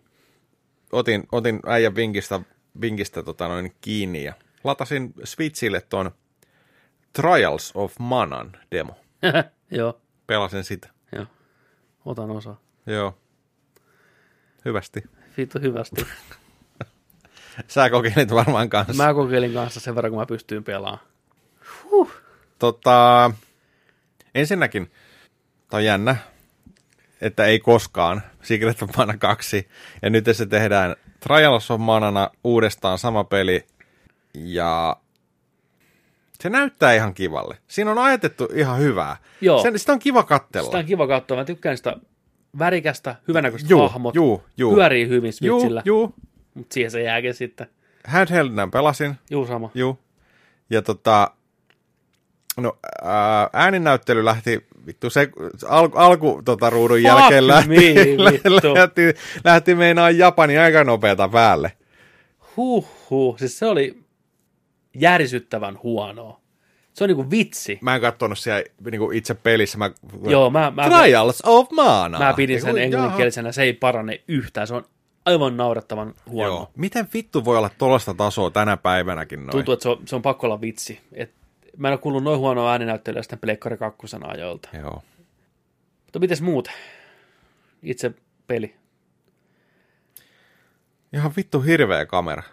Otin, 0.92 1.24
otin 1.32 1.60
äijän 1.66 1.96
vinkistä, 1.96 2.40
vinkistä 2.82 3.24
tota 3.24 3.48
noin 3.48 3.76
kiinni 3.82 4.24
ja 4.24 4.34
latasin 4.64 5.14
Switchille 5.24 5.82
ton 5.82 6.12
Trials 7.14 7.72
of 7.76 7.94
Manan 8.00 8.58
demo. 8.72 8.96
Joo, 9.72 10.02
Pelasin 10.28 10.64
sitä. 10.64 10.90
joo. 11.12 11.26
Otan 12.06 12.32
osaa. 12.32 12.60
Joo. 12.86 13.18
Hyvästi. 14.66 15.04
Vittu 15.38 15.60
hyvästi. 15.60 16.06
Sä 17.68 17.90
kokeilit 17.90 18.32
varmaan 18.32 18.70
kanssa. 18.70 19.04
Mä 19.04 19.14
kokeilin 19.14 19.54
kanssa 19.54 19.80
sen 19.80 19.96
verran, 19.96 20.12
kun 20.12 20.20
mä 20.20 20.26
pystyin 20.26 20.64
pelaamaan. 20.64 21.06
Tota, 22.60 23.32
ensinnäkin, 24.36 24.92
tämä 25.74 25.80
on 25.80 25.86
jännä, 25.86 26.16
että 27.22 27.46
ei 27.46 27.60
koskaan 27.60 28.22
Secret 28.42 28.82
of 28.82 28.90
Mana 28.98 29.18
2. 29.18 29.68
Ja 30.02 30.10
nyt 30.10 30.26
se 30.32 30.46
tehdään 30.46 30.96
Trials 31.20 31.72
of 31.72 31.82
Manana 31.82 32.30
uudestaan 32.44 32.98
sama 32.98 33.24
peli. 33.24 33.66
Ja 34.34 34.98
se 36.40 36.50
näyttää 36.50 36.94
ihan 36.94 37.14
kivalle. 37.14 37.58
Siinä 37.68 37.92
on 37.92 37.98
ajatettu 37.98 38.48
ihan 38.54 38.80
hyvää. 38.80 39.18
Joo. 39.42 39.62
Sen, 39.62 39.80
sitä 39.80 39.92
on 39.92 40.00
kiva 40.00 40.24
katsella. 40.24 40.66
Sitä 40.66 40.78
on 40.78 40.86
kiva 40.86 41.08
katsoa. 41.08 41.38
Mä 41.38 41.46
tykkään 41.46 41.78
sitä 41.78 41.96
värikästä, 42.60 43.16
hyvänäköistä 43.28 43.70
Juu, 43.70 43.82
hahmot. 43.90 44.16
juu, 44.16 44.44
juu. 44.58 44.74
Pyörii 44.76 45.08
hyvin 45.08 45.34
Juu, 45.42 45.60
Switchillä. 45.60 45.82
juu. 45.86 46.14
Mutta 46.54 46.74
siihen 46.74 46.92
se 46.92 47.04
jääkin 47.04 47.34
sitten. 47.34 47.68
Handheldinä 48.08 48.68
pelasin. 48.68 49.16
Juu, 49.32 49.48
sama. 49.48 49.72
Juu. 49.76 50.00
Ja 50.70 50.82
tota, 50.82 51.32
no 52.58 52.78
ää, 53.04 53.50
ääninäyttely 53.54 54.26
lähti, 54.26 54.68
vittu 54.86 55.10
se 55.10 55.30
al, 55.68 55.90
alku 55.94 56.42
tota, 56.46 56.70
ruudun 56.70 56.98
Fuck 56.98 57.06
jälkeen 57.06 57.48
lähti, 57.48 57.70
me, 57.70 57.76
vittu. 58.32 58.74
lähti, 58.74 59.02
lähti 59.44 59.76
meinaa 59.76 60.10
Japani 60.10 60.58
aika 60.58 60.84
nopeata 60.84 61.30
päälle. 61.30 61.72
Huh, 62.58 62.88
huh. 63.10 63.38
Siis 63.38 63.60
se 63.60 63.66
oli 63.66 64.04
järisyttävän 64.96 65.80
huonoa. 65.84 66.40
Se 66.94 67.04
on 67.04 67.08
niinku 67.08 67.32
vitsi. 67.32 67.80
Mä 67.82 67.96
en 67.96 68.02
katsonut 68.02 68.40
siellä 68.40 68.64
niinku 68.92 69.12
itse 69.12 69.34
pelissä. 69.34 69.78
Mä, 69.78 69.92
Joo, 70.28 70.50
mä, 70.50 70.72
mä, 70.76 70.90
Trials 70.90 71.42
of 71.46 71.72
Mana. 71.72 72.20
mä 72.20 72.34
pidin 72.34 72.62
sen 72.62 72.78
englanninkielisenä. 72.78 73.52
Se 73.52 73.64
ei 73.64 73.74
parane 73.74 74.22
yhtään. 74.28 74.68
Se 74.68 74.74
on 74.74 74.86
aivan 75.26 75.58
naurettavan 75.58 76.14
huono. 76.30 76.50
Joo. 76.50 76.72
Miten 76.78 77.08
vittu 77.14 77.46
voi 77.46 77.58
olla 77.58 77.70
tuollaista 77.78 78.14
tasoa 78.14 78.52
tänä 78.52 78.78
päivänäkin 78.78 79.40
noin? 79.40 79.52
Tuntuu, 79.52 79.74
että 79.74 79.84
se 79.84 79.90
on, 79.90 79.98
se 80.06 80.16
on 80.16 80.22
pakko 80.22 80.48
olla 80.48 80.62
vitsi. 80.62 81.00
Et 81.14 81.32
mä 81.78 81.88
en 81.88 81.92
ole 81.92 82.00
kuullut 82.00 82.24
noin 82.24 82.40
huonoa 82.40 82.72
ääninäyttelyä 82.72 83.22
sitten 83.22 83.40
Pleikkari 83.40 83.78
2 83.78 84.08
ajoilta. 84.24 84.70
Joo. 84.74 85.04
Mutta 86.04 86.20
mites 86.20 86.42
muut? 86.42 86.68
Itse 87.84 88.12
peli. 88.48 88.76
Ihan 91.14 91.34
vittu 91.38 91.62
hirveä 91.62 92.06
kamera. 92.06 92.44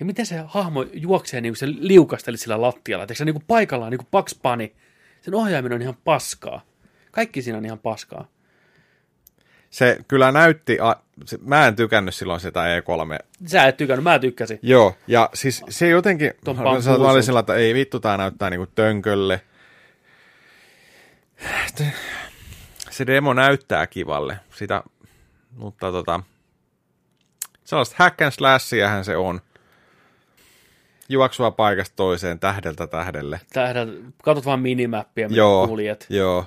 Ja 0.00 0.06
miten 0.06 0.26
se 0.26 0.44
hahmo 0.46 0.82
juoksee, 0.92 1.40
niin 1.40 1.52
kuin 1.52 1.58
se 1.58 1.66
liukasteli 1.68 2.36
sillä 2.36 2.60
lattialla. 2.60 3.02
Eikö 3.04 3.14
se 3.14 3.24
niin 3.24 3.34
kuin 3.34 3.44
paikallaan, 3.46 3.90
niin 3.90 4.06
kuin 4.10 4.24
Bunny. 4.42 4.72
Sen 5.22 5.34
ohjaaminen 5.34 5.76
on 5.76 5.82
ihan 5.82 5.96
paskaa. 6.04 6.62
Kaikki 7.10 7.42
siinä 7.42 7.58
on 7.58 7.64
ihan 7.64 7.78
paskaa. 7.78 8.28
Se 9.70 9.98
kyllä 10.08 10.32
näytti, 10.32 10.78
a, 10.80 10.94
se, 11.24 11.38
mä 11.42 11.66
en 11.66 11.76
tykännyt 11.76 12.14
silloin 12.14 12.40
sitä 12.40 12.60
E3 12.60 13.26
Sä 13.46 13.64
et 13.64 13.76
tykännyt, 13.76 14.04
mä 14.04 14.18
tykkäsin. 14.18 14.58
Joo, 14.62 14.96
ja 15.06 15.30
siis 15.34 15.62
se 15.68 15.88
jotenkin, 15.88 16.32
mä 16.56 17.10
olin 17.10 17.22
sillä, 17.22 17.40
että 17.40 17.54
ei 17.54 17.74
vittu, 17.74 18.00
tää 18.00 18.16
näyttää 18.16 18.50
niinku 18.50 18.66
tönkölle. 18.74 19.40
Se 22.90 23.06
demo 23.06 23.32
näyttää 23.32 23.86
kivalle, 23.86 24.40
sitä, 24.54 24.82
mutta 25.56 25.92
tota, 25.92 26.20
sellaista 27.64 27.94
hack 27.98 28.22
and 28.22 28.30
slashiähän 28.30 29.04
se 29.04 29.16
on. 29.16 29.40
Juoksua 31.08 31.50
paikasta 31.50 31.96
toiseen, 31.96 32.38
tähdeltä 32.38 32.86
tähdelle. 32.86 33.40
Tähdä, 33.52 33.86
katsot 34.22 34.46
vaan 34.46 34.60
minimäppiä, 34.60 35.28
mitä 35.28 35.38
Joo, 35.38 35.68
kuljet. 35.68 36.06
joo. 36.08 36.46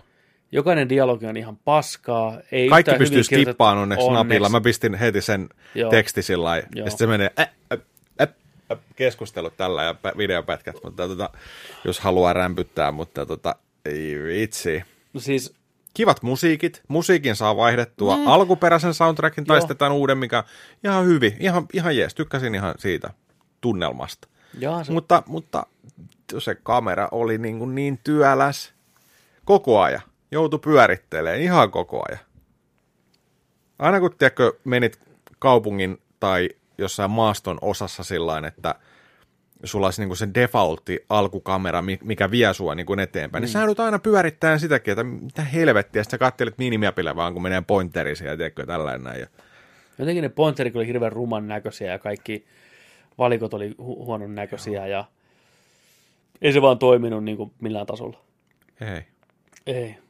Jokainen 0.53 0.89
dialogi 0.89 1.25
on 1.25 1.37
ihan 1.37 1.57
paskaa. 1.57 2.37
Ei 2.51 2.69
Kaikki 2.69 2.91
pystyy 2.97 3.21
kirjoitettu- 3.23 3.49
skippaamaan 3.51 3.77
onneksi, 3.83 4.09
napilla. 4.09 4.49
Mä 4.49 4.61
pistin 4.61 4.93
heti 4.93 5.21
sen 5.21 5.49
Joo. 5.75 5.91
teksti 5.91 6.21
sillä 6.21 6.57
ja 6.57 6.61
sitten 6.63 6.91
se 6.97 7.07
menee 7.07 7.31
ä, 7.39 7.47
ä, 7.73 7.77
ä, 8.71 8.77
keskustelut 8.95 9.57
tällä 9.57 9.83
ja 9.83 9.93
pä- 9.93 10.17
videopätkät, 10.17 10.75
mutta 10.83 11.07
tota, 11.07 11.29
jos 11.85 11.99
haluaa 11.99 12.33
rämpyttää, 12.33 12.91
mutta 12.91 13.25
tota, 13.25 13.55
ei 13.85 14.23
vitsi. 14.23 14.83
No 15.13 15.19
siis, 15.19 15.53
Kivat 15.93 16.23
musiikit, 16.23 16.81
musiikin 16.87 17.35
saa 17.35 17.55
vaihdettua 17.57 18.17
mm. 18.17 18.27
alkuperäisen 18.27 18.93
soundtrackin 18.93 19.45
tai 19.45 19.57
Joo. 19.57 19.61
sitten 19.61 19.77
tämän 19.77 19.93
uuden, 19.93 20.17
mikä 20.17 20.43
ihan 20.83 21.05
hyvin, 21.05 21.37
ihan, 21.39 21.65
ihan 21.73 21.97
jees, 21.97 22.15
tykkäsin 22.15 22.55
ihan 22.55 22.73
siitä 22.77 23.09
tunnelmasta. 23.61 24.27
jaa, 24.59 24.83
se, 24.83 24.91
Mutta, 24.91 25.23
mutta 25.25 25.65
se 26.39 26.55
kamera 26.63 27.07
oli 27.11 27.37
niin, 27.37 27.59
kuin 27.59 27.75
niin 27.75 27.99
työläs 28.03 28.73
koko 29.45 29.81
ajan. 29.81 30.01
Joutui 30.33 30.59
pyörittelemään 30.59 31.41
ihan 31.41 31.71
koko 31.71 32.03
ajan. 32.09 32.19
Aina 33.79 33.99
kun 33.99 34.15
tiedätkö, 34.17 34.53
menit 34.63 34.99
kaupungin 35.39 35.97
tai 36.19 36.49
jossain 36.77 37.11
maaston 37.11 37.57
osassa 37.61 38.03
sillä 38.03 38.47
että 38.47 38.75
sulla 39.63 39.87
olisi 39.87 40.05
niin 40.05 40.17
se 40.17 40.29
defaultti 40.33 41.05
alkukamera, 41.09 41.81
mi- 41.81 41.99
mikä 42.03 42.31
vie 42.31 42.53
sua 42.53 42.75
niin 42.75 42.99
eteenpäin, 42.99 43.41
mm. 43.41 43.43
niin 43.43 43.51
sä 43.51 43.59
joudut 43.59 43.79
aina 43.79 43.99
pyörittämään 43.99 44.59
sitäkin, 44.59 44.91
että 44.91 45.03
mitä 45.03 45.41
helvettiä, 45.41 46.03
sitten 46.03 46.17
sä 46.17 46.25
kattelet 46.25 46.57
minimiapille 46.57 47.15
vaan, 47.15 47.33
kun 47.33 47.41
menee 47.41 47.63
pointerisiin 47.67 48.27
ja 48.27 48.37
tiedätkö, 48.37 48.65
tällainen 48.65 49.03
näin. 49.03 49.27
Jotenkin 49.97 50.21
ne 50.21 50.29
pointerit 50.29 50.75
oli 50.75 50.87
hirveän 50.87 51.11
ruman 51.11 51.47
näköisiä 51.47 51.91
ja 51.91 51.99
kaikki 51.99 52.45
valikot 53.17 53.53
oli 53.53 53.69
hu- 53.69 54.05
huonon 54.05 54.35
näköisiä 54.35 54.87
ja 54.87 55.05
ei 56.41 56.53
se 56.53 56.61
vaan 56.61 56.79
toiminut 56.79 57.23
niin 57.23 57.37
kuin 57.37 57.51
millään 57.59 57.85
tasolla. 57.85 58.19
Ei. 58.81 59.01
Ei. 59.67 60.02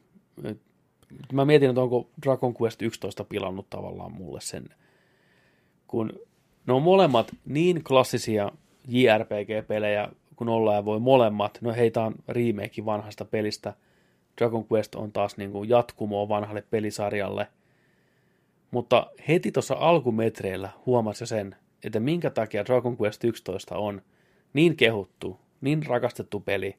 Mä 1.32 1.44
mietin, 1.44 1.70
että 1.70 1.80
onko 1.80 2.10
Dragon 2.22 2.54
Quest 2.62 2.82
11 2.82 3.24
pilannut 3.24 3.70
tavallaan 3.70 4.12
mulle 4.12 4.40
sen, 4.40 4.64
kun 5.86 6.12
ne 6.66 6.72
on 6.72 6.82
molemmat 6.82 7.32
niin 7.44 7.84
klassisia 7.84 8.52
JRPG-pelejä 8.88 10.08
kun 10.36 10.48
ollaan 10.48 10.84
voi 10.84 11.00
molemmat. 11.00 11.58
No 11.60 11.72
heitä 11.72 12.02
on 12.02 12.14
remake 12.28 12.84
vanhasta 12.84 13.24
pelistä. 13.24 13.74
Dragon 14.38 14.66
Quest 14.72 14.94
on 14.94 15.12
taas 15.12 15.36
niin 15.36 15.52
kuin 15.52 15.68
jatkumoa 15.68 16.28
vanhalle 16.28 16.64
pelisarjalle. 16.70 17.48
Mutta 18.70 19.06
heti 19.28 19.52
tuossa 19.52 19.76
alkumetreillä 19.78 20.70
huomasi 20.86 21.22
jo 21.22 21.26
sen, 21.26 21.56
että 21.84 22.00
minkä 22.00 22.30
takia 22.30 22.64
Dragon 22.64 22.96
Quest 23.00 23.24
11 23.24 23.76
on 23.76 24.02
niin 24.52 24.76
kehuttu, 24.76 25.40
niin 25.60 25.86
rakastettu 25.86 26.40
peli. 26.40 26.76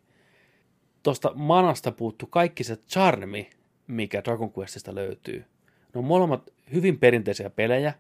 Tuosta 1.06 1.32
manasta 1.36 1.92
puuttu 1.92 2.28
kaikki 2.28 2.64
se 2.64 2.76
charmi, 2.76 3.50
mikä 3.88 4.24
Dragon 4.24 4.52
Questista 4.60 4.96
löytyy. 4.96 5.46
Ne 5.94 6.00
on 6.00 6.06
molemmat 6.06 6.54
hyvin 6.74 7.00
perinteisiä 7.00 7.50
pelejä, 7.50 7.94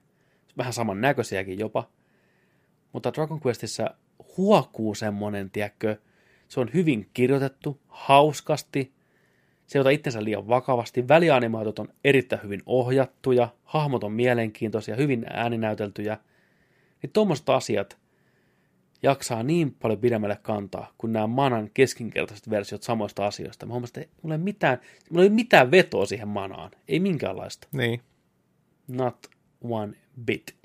vähän 0.57 0.73
saman 0.73 1.02
näköisiäkin 1.02 1.60
jopa, 1.60 1.90
mutta 2.94 3.14
Dragon 3.14 3.40
Questissa 3.45 3.95
huokuu 4.38 4.95
semmonen, 4.95 5.49
tiedätkö, 5.49 5.98
se 6.48 6.60
on 6.60 6.69
hyvin 6.73 7.10
kirjoitettu, 7.14 7.80
hauskasti, 7.88 8.94
se 9.68 9.77
ei 9.77 9.82
ota 9.82 9.90
itsensä 9.90 10.23
liian 10.23 10.48
vakavasti, 10.48 11.07
välianimaatiot 11.07 11.80
on 11.80 11.90
erittäin 12.03 12.44
hyvin 12.44 12.64
ohjattuja, 12.65 13.49
hahmot 13.64 14.03
on 14.03 14.11
mielenkiintoisia, 14.11 14.95
hyvin 14.95 15.26
ääninäyteltyjä, 15.30 16.18
niin 17.02 17.11
tuommoiset 17.14 17.49
asiat 17.49 17.98
jaksaa 19.06 19.44
niin 19.44 19.72
paljon 19.72 19.99
pidemmälle 19.99 20.38
kantaa 20.41 20.91
kuin 20.98 21.14
nämä 21.14 21.27
manan 21.27 21.69
keskinkertaiset 21.73 22.49
versiot 22.49 22.84
samoista 22.84 23.26
asioista. 23.26 23.65
Mä 23.65 23.73
huomasin, 23.73 24.03
että 24.03 24.15
mulla 24.22 24.36
ei, 24.36 24.40
mitään, 24.40 24.77
mulla 25.10 25.23
ei 25.23 25.30
mitään 25.30 25.72
vetoa 25.72 26.06
siihen 26.06 26.27
manaan, 26.27 26.72
ei 26.88 26.99
minkäänlaista. 26.99 27.68
Niin. 27.72 28.02
Not 28.88 29.27
one 29.64 29.94
bit. 30.26 30.56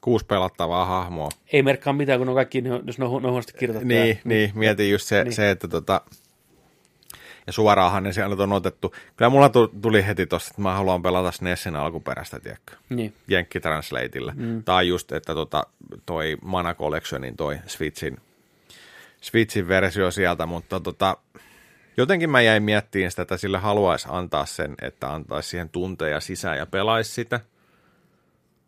Kuusi 0.00 0.26
pelattavaa 0.26 0.84
hahmoa. 0.84 1.28
Ei 1.52 1.62
merkkaa 1.62 1.92
mitään, 1.92 2.18
kun 2.18 2.28
on 2.28 2.34
kaikki, 2.34 2.62
jos 2.86 2.98
ne 2.98 3.04
on, 3.04 3.22
ne 3.22 3.28
on 3.28 3.32
huonosti 3.32 3.52
kirjoitettu. 3.52 3.88
Niin, 3.88 4.20
niin, 4.24 4.50
mietin 4.54 4.90
just 4.90 5.06
se, 5.06 5.24
niin. 5.24 5.32
se 5.32 5.50
että 5.50 5.68
tota... 5.68 6.00
Ja 7.48 7.52
suoraanhan 7.52 8.02
ne 8.02 8.12
sieltä 8.12 8.42
on 8.42 8.52
otettu. 8.52 8.94
Kyllä 9.16 9.28
mulla 9.28 9.48
tu- 9.48 9.72
tuli 9.82 10.06
heti 10.06 10.26
tosta, 10.26 10.48
että 10.50 10.62
mä 10.62 10.74
haluan 10.74 11.02
pelata 11.02 11.32
SNESin 11.32 11.76
alkuperäistä, 11.76 12.40
tiedätkö? 12.40 12.76
Niin. 12.88 13.14
Jenkki 13.28 13.60
Translateille. 13.60 14.32
Mm. 14.36 14.64
Tai 14.64 14.88
just, 14.88 15.12
että 15.12 15.34
tota, 15.34 15.66
toi 16.06 16.36
Mana 16.42 16.74
Collectionin 16.74 17.36
toi 17.36 17.58
Switchin, 17.66 18.16
Switchin 19.20 19.68
versio 19.68 20.10
sieltä, 20.10 20.46
mutta 20.46 20.80
tota, 20.80 21.16
jotenkin 21.96 22.30
mä 22.30 22.40
jäin 22.40 22.62
miettimään 22.62 23.10
sitä, 23.10 23.22
että 23.22 23.36
sille 23.36 23.58
haluaisi 23.58 24.08
antaa 24.10 24.46
sen, 24.46 24.74
että 24.82 25.12
antaisi 25.12 25.48
siihen 25.48 25.68
tunteja 25.68 26.20
sisään 26.20 26.58
ja 26.58 26.66
pelaisi 26.66 27.12
sitä. 27.12 27.40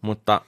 Mutta 0.00 0.40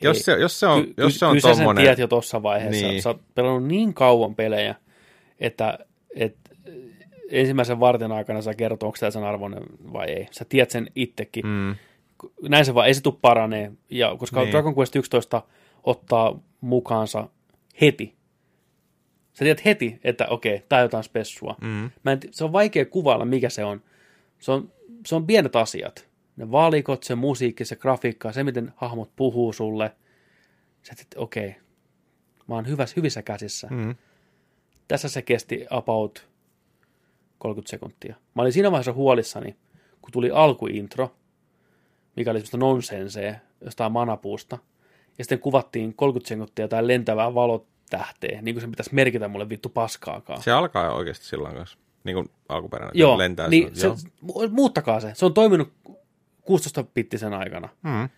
jos 0.00 0.16
Ei. 0.16 0.22
se, 0.22 0.32
jos 0.32 0.60
se 0.60 0.66
on, 0.66 0.84
Ky- 0.84 0.94
jos 0.96 1.12
ky- 1.12 1.18
se 1.18 1.26
on 1.26 1.30
kyllä 1.30 1.40
sä 1.40 1.48
sen 1.48 1.56
tommonen... 1.56 1.82
tiedät 1.82 1.98
jo 1.98 2.06
tuossa 2.08 2.42
vaiheessa. 2.42 2.86
Niin. 2.86 3.02
Sä 3.02 3.08
oot 3.08 3.20
pelannut 3.34 3.64
niin 3.64 3.94
kauan 3.94 4.34
pelejä, 4.34 4.74
että, 5.40 5.78
että 6.16 6.47
ensimmäisen 7.28 7.80
vartin 7.80 8.12
aikana 8.12 8.42
sä 8.42 8.54
kertoo, 8.54 8.86
onko 8.86 8.96
tämä 9.00 9.10
sen 9.10 9.24
arvoinen 9.24 9.62
vai 9.92 10.06
ei. 10.10 10.26
Sä 10.30 10.44
tiedät 10.48 10.70
sen 10.70 10.86
itsekin. 10.94 11.46
Mm, 11.46 11.74
Näin 12.48 12.64
se 12.64 12.74
vaan, 12.74 12.86
ei 12.86 12.94
se 12.94 13.00
tule 13.02 13.14
paranee. 13.20 13.72
Ja 13.90 14.16
koska 14.18 14.40
Niin. 14.40 14.52
Dragon 14.52 14.74
Quest 14.78 14.96
11 14.96 15.42
ottaa 15.84 16.38
mukaansa 16.60 17.28
heti. 17.80 18.14
Sä 19.32 19.44
tiedät 19.44 19.64
heti, 19.64 20.00
että 20.04 20.26
okei, 20.26 20.62
tää 20.68 20.78
on 20.78 20.82
jotain 20.82 21.04
spessua. 21.04 21.56
mm, 21.60 21.90
Mä 22.04 22.12
en, 22.12 22.20
se 22.30 22.44
on 22.44 22.52
vaikea 22.52 22.84
kuvailla, 22.84 23.24
mikä 23.24 23.48
se 23.48 23.64
on. 23.64 23.82
Se 24.38 24.52
on, 24.52 24.72
se 25.06 25.14
on 25.14 25.26
pienet 25.26 25.56
asiat. 25.56 26.08
Ne 26.36 26.50
valikot, 26.50 27.02
se 27.02 27.14
musiikki, 27.14 27.64
se 27.64 27.76
grafiikka, 27.76 28.32
se 28.32 28.44
miten 28.44 28.72
hahmot 28.76 29.10
puhuu 29.16 29.52
sulle. 29.52 29.92
Sä 30.82 30.92
että 31.00 31.20
okei, 31.20 31.54
mä 32.46 32.54
oon 32.54 32.66
hyvässä, 32.68 32.94
hyvissä 32.96 33.22
käsissä. 33.22 33.68
mm. 33.70 33.94
Tässä 34.88 35.08
se 35.08 35.22
kesti 35.22 35.66
about 35.70 36.27
30 37.38 37.70
sekuntia. 37.70 38.16
Mä 38.34 38.42
olin 38.42 38.52
siinä 38.52 38.70
vaiheessa 38.70 38.92
huolissani, 38.92 39.56
kun 40.02 40.12
tuli 40.12 40.30
alkuintro, 40.30 41.14
mikä 42.16 42.30
oli 42.30 42.38
semmoista 42.38 42.56
nonsensea 42.56 43.34
jostain 43.64 43.92
manapuusta. 43.92 44.58
Ja 45.18 45.24
sitten 45.24 45.38
kuvattiin 45.38 45.94
30 45.94 46.28
sekuntia 46.28 46.64
jotain 46.64 46.86
lentävää 46.86 47.34
valotähteä, 47.34 48.42
niin 48.42 48.54
kuin 48.54 48.60
se 48.60 48.68
pitäisi 48.68 48.94
merkitä 48.94 49.28
mulle 49.28 49.48
vittu 49.48 49.68
paskaakaan. 49.68 50.42
Se 50.42 50.52
alkaa 50.52 50.94
oikeasti 50.94 51.26
silloin 51.26 51.54
kanssa. 51.54 51.78
Niin 52.04 52.14
kuin 52.14 52.30
alkuperäinen. 52.48 52.98
Joo, 52.98 53.18
lentää 53.18 53.48
niin 53.48 53.76
se, 53.76 53.88
mu- 53.88 54.48
muuttakaa 54.50 55.00
se. 55.00 55.10
Se 55.14 55.24
on 55.24 55.34
toiminut 55.34 55.72
16-bittisen 56.50 57.34
aikana. 57.34 57.68
Mm. 57.82 58.08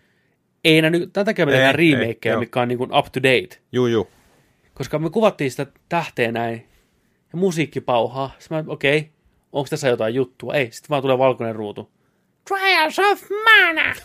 Ei 0.63 0.77
enää 0.77 0.89
nyt, 0.89 1.13
tämän 1.13 1.25
takia 1.25 1.45
me 1.45 1.51
Ei, 1.51 1.57
tehdään 1.57 1.79
ei, 1.79 1.91
remakeja, 1.91 2.33
joo. 2.33 2.39
mikä 2.39 2.61
on 2.61 2.67
niin 2.67 2.77
kuin 2.77 2.97
up 2.97 3.05
to 3.05 3.23
date. 3.23 3.59
Juu, 3.71 3.87
juu. 3.87 4.07
Koska 4.73 4.99
me 4.99 5.09
kuvattiin 5.09 5.51
sitä 5.51 5.67
tähteä 5.89 6.31
näin, 6.31 6.65
ja 7.33 7.37
musiikki 7.37 7.81
pauhaa. 7.81 8.31
Sitten 8.39 8.57
mä, 8.57 8.63
okei, 8.67 8.97
okay, 8.97 9.09
onko 9.51 9.67
tässä 9.69 9.87
jotain 9.87 10.15
juttua? 10.15 10.53
Ei, 10.53 10.71
sitten 10.71 10.89
vaan 10.89 11.01
tulee 11.01 11.17
valkoinen 11.17 11.55
ruutu. 11.55 11.91
Trials 12.47 12.99
of 12.99 13.23
Mana! 13.45 13.95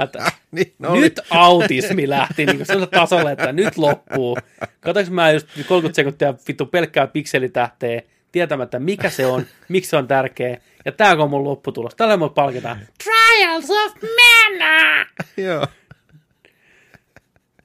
Että, 0.00 0.32
Niin, 0.50 0.74
no 0.78 0.90
oli. 0.90 1.00
nyt 1.00 1.20
autismi 1.30 2.08
lähti 2.08 2.46
niin 2.46 2.66
sellaiselle 2.66 2.86
tasolle, 2.86 3.32
että 3.32 3.52
nyt 3.52 3.78
loppuu. 3.78 4.38
Katsoinko 4.80 5.12
mä 5.12 5.30
just 5.30 5.46
30 5.68 5.96
sekuntia 5.96 6.34
vittu 6.48 6.66
pelkkää 6.66 7.06
pikselitähteä, 7.06 8.02
tietämättä 8.32 8.78
mikä 8.78 9.10
se 9.10 9.26
on, 9.26 9.46
miksi 9.68 9.90
se 9.90 9.96
on 9.96 10.08
tärkeä. 10.08 10.60
Ja 10.84 10.92
tää 10.92 11.12
on 11.12 11.30
mun 11.30 11.44
lopputulos. 11.44 11.94
Tällä 11.94 12.16
me 12.16 12.28
palkitaan. 12.28 12.78
Trials 13.04 13.70
of 13.70 14.02
Mana! 14.02 15.06
Joo. 15.36 15.66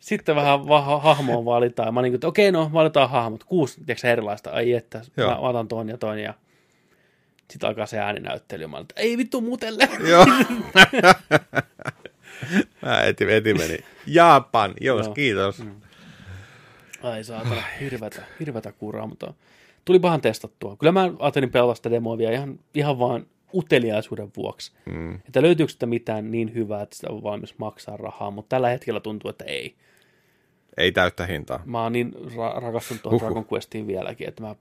Sitten 0.04 0.36
vähän 0.36 0.68
va- 0.68 1.00
hahmoa 1.00 1.46
valitaan. 1.46 1.94
Mä 1.94 2.00
olin, 2.00 2.16
että 2.16 2.28
okei, 2.28 2.52
no 2.52 2.70
valitaan 2.74 3.10
hahmot. 3.10 3.44
Kuusi 3.44 3.76
tiedätkö, 3.86 4.08
erilaista. 4.08 4.52
Ai 4.52 4.74
että, 4.74 5.02
Joo. 5.18 5.30
mä, 5.30 5.38
otan 5.38 5.68
ton 5.68 5.90
ja 5.90 5.98
ton. 5.98 6.20
Ja 6.20 6.34
sitten 7.52 7.68
alkaa 7.68 7.86
se 7.86 8.00
ääninäyttely. 8.00 8.68
Mä 8.68 8.78
olin, 8.78 8.84
että 8.84 9.02
ei 9.02 9.18
vittu 9.18 9.42
mutelle. 9.42 9.90
Joo. 10.10 10.26
Mä 12.82 13.02
eti, 13.02 13.34
eti 13.34 13.54
meni. 13.54 13.78
Japan, 14.08 14.74
Joo. 14.82 15.14
kiitos. 15.14 15.60
Mm. 15.60 15.72
Ai 17.04 17.24
saatana, 17.24 17.64
hirvetä, 17.80 18.22
hirvetä 18.40 18.72
kuraa, 18.72 19.08
mutta 19.08 19.34
tuli 19.86 20.00
pahan 20.00 20.22
testattua. 20.22 20.76
Kyllä 20.76 20.92
mä 20.92 21.10
ajattelin 21.20 21.52
pelata 21.52 21.76
sitä 21.76 21.92
demoa 21.92 22.18
vielä 22.18 22.32
ihan, 22.34 22.60
ihan 22.74 23.00
vaan 23.00 23.26
uteliaisuuden 23.54 24.32
vuoksi. 24.38 24.72
Mm. 24.86 25.16
Että 25.16 25.42
löytyykö 25.42 25.72
sitä 25.72 25.86
mitään 25.86 26.32
niin 26.32 26.54
hyvää, 26.54 26.82
että 26.82 26.96
sitä 26.96 27.08
on 27.10 27.24
valmis 27.24 27.58
maksaa 27.58 27.98
rahaa, 27.98 28.32
mutta 28.32 28.50
tällä 28.50 28.70
hetkellä 28.70 29.00
tuntuu, 29.00 29.30
että 29.30 29.46
ei. 29.46 29.76
Ei 30.78 30.92
täyttä 30.92 31.26
hintaa. 31.26 31.60
Mä 31.66 31.84
oon 31.84 31.94
niin 31.94 32.14
ra- 32.14 32.62
rakastunut 32.62 33.04
tuohon. 33.04 33.20
Dragon 33.20 33.46
Questiin 33.54 33.88
vieläkin, 33.88 34.28
että 34.28 34.44
mä 34.44 34.56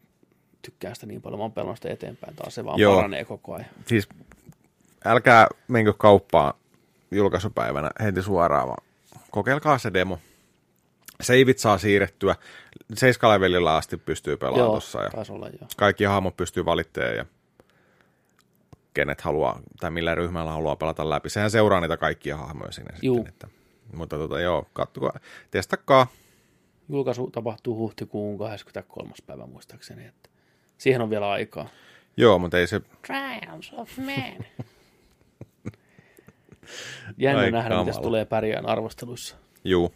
tykkään 0.63 0.95
sitä 0.95 1.07
niin 1.07 1.23
paljon, 1.23 1.39
mä 1.39 1.45
oon 1.45 1.53
pelannut 1.53 1.77
sitä 1.77 1.91
eteenpäin 1.91 2.37
taas, 2.37 2.55
se 2.55 2.65
vaan 2.65 2.79
Joo. 2.79 2.95
paranee 2.95 3.25
koko 3.25 3.55
ajan. 3.55 3.67
Siis 3.87 4.09
älkää 5.05 5.47
menkö 5.69 5.93
kauppaan 5.93 6.55
julkaisupäivänä 7.11 7.91
heti 8.03 8.23
suoraan, 8.23 8.69
vaan 8.69 8.85
kokeilkaa 9.31 9.79
se 9.79 9.93
demo. 9.93 10.19
Seivit 11.21 11.59
saa 11.59 11.79
siirrettyä. 11.79 12.37
Seiskalevelillä 12.95 13.77
asti 13.77 13.97
pystyy 13.97 14.37
pelaamaan. 14.37 14.83
Ja 15.17 15.35
olla 15.35 15.47
joo. 15.49 15.69
kaikki 15.77 16.05
hahmot 16.05 16.37
pystyy 16.37 16.65
valittamaan 16.65 17.17
ja 17.17 17.27
kenet 18.95 19.21
haluaa, 19.21 19.61
tai 19.81 19.91
millä 19.91 20.15
ryhmällä 20.15 20.51
haluaa 20.51 20.77
pelata 20.77 21.11
läpi. 21.11 21.31
Sehän 21.31 21.51
seuraa 21.51 21.81
niitä 21.81 21.97
kaikkia 21.97 22.37
hahmoja 22.37 22.73
sinne 22.73 22.95
Juu. 23.03 23.17
sitten. 23.17 23.33
Että, 23.33 23.62
mutta 23.93 24.17
tota, 24.17 24.41
joo, 24.41 24.67
kattokaa, 24.73 25.19
testakaa. 25.51 26.07
Julkaisu 26.89 27.31
tapahtuu 27.31 27.77
huhtikuun 27.77 28.39
23. 28.39 29.13
päivä 29.27 29.47
muistaakseni, 29.47 30.07
että 30.07 30.31
siihen 30.79 31.03
on 31.03 31.11
vielä 31.11 31.31
aikaa. 31.31 31.69
Joo, 32.17 32.39
mutta 32.39 32.59
ei 32.59 32.67
se, 32.67 32.81
Trials 33.07 33.73
of 33.77 33.99
Man. 33.99 34.47
Jännä 37.19 37.41
Ai 37.43 37.51
nähdä, 37.51 37.85
miten 37.85 38.03
tulee 38.03 38.25
pärjään 38.25 38.67
arvosteluissa. 38.67 39.37
juu, 39.65 39.93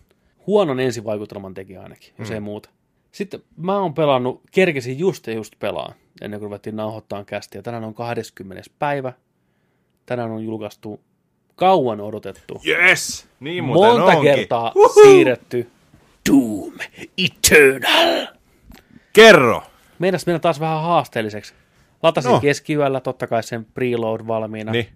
Huonon 0.46 0.80
ensivaikutelman 0.80 1.54
teki 1.54 1.76
ainakin, 1.76 2.14
jos 2.18 2.30
ei 2.30 2.40
muuta. 2.40 2.70
Sitten 3.12 3.42
mä 3.56 3.78
oon 3.78 3.94
pelannut, 3.94 4.42
kerkesin 4.52 4.98
just 4.98 5.26
ja 5.26 5.32
just 5.32 5.52
pelaa, 5.58 5.92
ennen 6.20 6.40
kuin 6.40 6.46
ruvettiin 6.46 6.76
nauhoittaa 6.76 7.24
kästiä. 7.24 7.62
Tänään 7.62 7.84
on 7.84 7.94
20. 7.94 8.62
päivä. 8.78 9.12
Tänään 10.06 10.30
on 10.30 10.44
julkaistu 10.44 11.00
kauan 11.56 12.00
odotettu, 12.00 12.60
yes, 12.66 13.28
niin 13.40 13.64
monta 13.64 14.20
kertaa 14.22 14.72
siirretty 14.94 15.70
Doom 16.30 16.72
Eternal. 17.18 18.26
Kerro! 19.12 19.62
Meinas 19.98 20.26
mennä 20.26 20.38
taas 20.38 20.60
vähän 20.60 20.82
haasteelliseksi. 20.82 21.54
Latasin 22.02 22.30
no. 22.30 22.40
keskiyöllä, 22.40 23.00
totta 23.00 23.26
kai 23.26 23.42
sen 23.42 23.64
preload 23.64 24.26
valmiina. 24.26 24.72
Niin. 24.72 24.88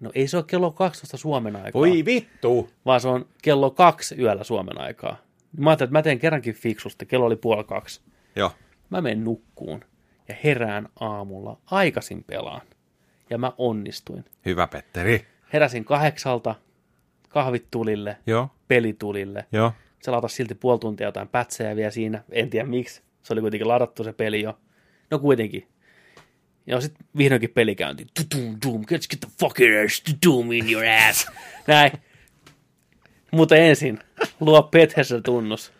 No 0.00 0.10
ei 0.14 0.28
se 0.28 0.36
ole 0.36 0.44
kello 0.46 0.70
12 0.70 1.16
Suomen 1.16 1.56
aikaa, 1.56 1.80
Voi 1.80 2.04
vittu! 2.04 2.70
vaan 2.86 3.00
se 3.00 3.08
on 3.08 3.26
kello 3.42 3.70
kaksi 3.70 4.14
yöllä 4.18 4.44
Suomen 4.44 4.80
aikaa. 4.80 5.16
Mä 5.56 5.70
ajattelin, 5.70 5.88
että 5.88 5.98
mä 5.98 6.02
teen 6.02 6.18
kerrankin 6.18 6.54
fiksusti, 6.54 7.06
kello 7.06 7.26
oli 7.26 7.36
puoli 7.36 7.64
kaksi. 7.64 8.00
Joo. 8.36 8.52
Mä 8.90 9.00
menen 9.00 9.24
nukkuun 9.24 9.84
ja 10.28 10.34
herään 10.44 10.88
aamulla 11.00 11.58
aikaisin 11.66 12.24
pelaan. 12.24 12.60
Ja 13.30 13.38
mä 13.38 13.52
onnistuin. 13.58 14.24
Hyvä 14.44 14.66
Petteri. 14.66 15.26
Heräsin 15.52 15.84
kahdeksalta, 15.84 16.54
kahvit 17.28 17.66
tulille, 17.70 18.16
Joo, 18.26 18.48
peli 18.68 18.92
tulille. 18.92 19.44
joo. 19.52 19.72
Se 20.02 20.10
latas 20.10 20.36
silti 20.36 20.54
puoli 20.54 20.78
tuntia 20.78 21.06
jotain 21.06 21.28
pätsejä 21.28 21.76
vielä 21.76 21.90
siinä. 21.90 22.22
En 22.30 22.50
tiedä 22.50 22.66
miksi. 22.68 23.02
Se 23.22 23.32
oli 23.32 23.40
kuitenkin 23.40 23.68
ladattu 23.68 24.04
se 24.04 24.12
peli 24.12 24.42
jo. 24.42 24.58
No 25.10 25.18
kuitenkin. 25.18 25.68
Ja 26.66 26.80
sitten 26.80 27.06
vihdoinkin 27.16 27.50
peli 27.50 27.74
käynti. 27.74 28.06
Doom, 28.36 28.56
doom, 28.66 28.84
get, 28.88 29.00
the 29.20 29.28
fucking 29.40 29.84
ass 29.84 30.02
doom 30.26 30.52
in 30.52 30.72
your 30.72 30.84
ass. 31.08 31.26
Näin. 31.66 31.92
Mutta 33.30 33.56
ensin 33.56 33.98
luo 34.40 34.62
Bethesda 34.62 35.20
tunnus. 35.20 35.72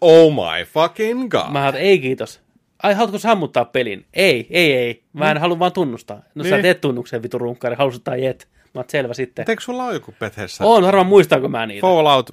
Oh 0.00 0.32
my 0.32 0.64
fucking 0.64 1.28
god. 1.30 1.50
Mä 1.52 1.62
ajattelin, 1.62 1.86
ei 1.86 1.98
kiitos. 1.98 2.40
Ai, 2.82 2.94
haluatko 2.94 3.18
sammuttaa 3.18 3.64
pelin? 3.64 4.06
Ei, 4.14 4.46
ei, 4.50 4.72
ei. 4.72 5.02
Mä 5.12 5.30
en 5.30 5.38
halua 5.38 5.58
vaan 5.58 5.72
tunnustaa. 5.72 6.22
No 6.34 6.44
sä 6.44 6.50
Niin. 6.50 6.62
teet 6.62 6.80
tunnuksen 6.80 7.22
vitu 7.22 7.38
runkkari, 7.38 7.76
halusit 7.76 8.04
tai 8.04 8.24
jet. 8.24 8.48
Mä 8.74 8.78
oot 8.80 8.90
selvä 8.90 9.14
sitten. 9.14 9.44
Eikö 9.48 9.62
sulla 9.62 9.84
ole 9.84 9.94
joku 9.94 10.14
Bethesda? 10.20 10.64
On, 10.64 10.84
harmaan 10.84 11.06
muistaako 11.06 11.48
mä 11.48 11.66
niitä. 11.66 11.80
Fallout 11.80 12.30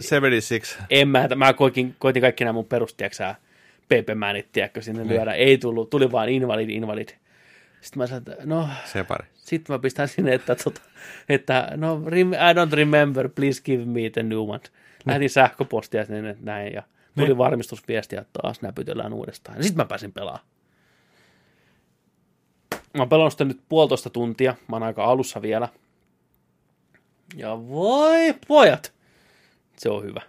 76. 0.00 0.78
En 0.90 1.08
mä, 1.08 1.28
mä 1.36 1.52
koitin, 1.52 1.96
koitin 1.98 2.20
kaikki 2.20 2.44
nämä 2.44 2.52
mun 2.52 2.64
perustieksää 2.64 3.34
PP-määnit, 3.88 4.48
tiedätkö, 4.52 4.82
sinne 4.82 5.08
lyödä. 5.08 5.32
Ei 5.32 5.58
tullut, 5.58 5.90
tuli 5.90 6.12
vaan 6.12 6.28
invalid, 6.28 6.68
invalid. 6.70 7.08
Sitten 7.80 7.98
mä 7.98 8.06
sanoin, 8.06 8.22
että 8.30 8.36
no, 8.46 8.68
Separi. 8.84 9.26
sitten 9.36 9.74
mä 9.74 9.78
pistän 9.78 10.08
sinne, 10.08 10.34
että, 10.34 10.54
tota, 10.54 10.80
että 11.28 11.68
no, 11.76 12.02
rem- 12.06 12.34
I 12.34 12.54
don't 12.54 12.72
remember, 12.74 13.28
please 13.28 13.62
give 13.62 13.84
me 13.84 14.10
the 14.10 14.22
new 14.22 14.38
one. 14.38 14.60
Lähetin 15.06 15.30
sähköpostia 15.30 16.04
sinne 16.04 16.30
että 16.30 16.44
näin 16.44 16.72
ja 16.72 16.82
tuli 17.16 17.26
Niin. 17.26 17.38
varmistusviesti, 17.38 18.16
että 18.16 18.40
taas 18.42 18.62
näpytellään 18.62 19.12
uudestaan. 19.12 19.56
Ja 19.56 19.62
sitten 19.62 19.76
mä 19.76 19.84
pääsin 19.88 20.12
pelaamaan. 20.12 20.44
Mä 22.94 23.02
oon 23.02 23.08
pelannut 23.08 23.32
sitä 23.32 23.44
nyt 23.44 23.60
puolitoista 23.68 24.10
tuntia, 24.10 24.54
mä 24.68 24.76
oon 24.76 24.82
aika 24.82 25.04
alussa 25.04 25.42
vielä. 25.42 25.68
Ja 27.36 27.68
voi 27.68 28.34
pojat, 28.48 28.92
se 29.76 29.90
on 29.90 30.02
hyvä. 30.04 30.20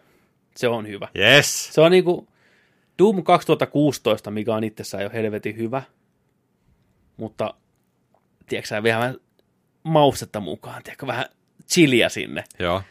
Se 0.56 0.68
on 0.68 0.88
hyvä. 0.88 1.08
Yes. 1.18 1.74
Se 1.74 1.82
on 1.82 1.92
niinku 1.92 2.28
Doom 3.00 3.24
2016, 3.24 4.32
mikä 4.32 4.56
on 4.56 4.64
itsessään 4.64 5.04
jo 5.04 5.10
helvetin 5.14 5.58
hyvä. 5.58 5.82
mutta 7.18 7.54
tiedätkö 8.50 8.84
vähän 8.84 9.16
maustetta 9.84 10.40
mukaan, 10.40 10.84
tiedätkö, 10.84 11.08
vähän 11.08 11.26
chiliä 11.72 12.10
sinne. 12.10 12.44
Joo. 12.60 12.82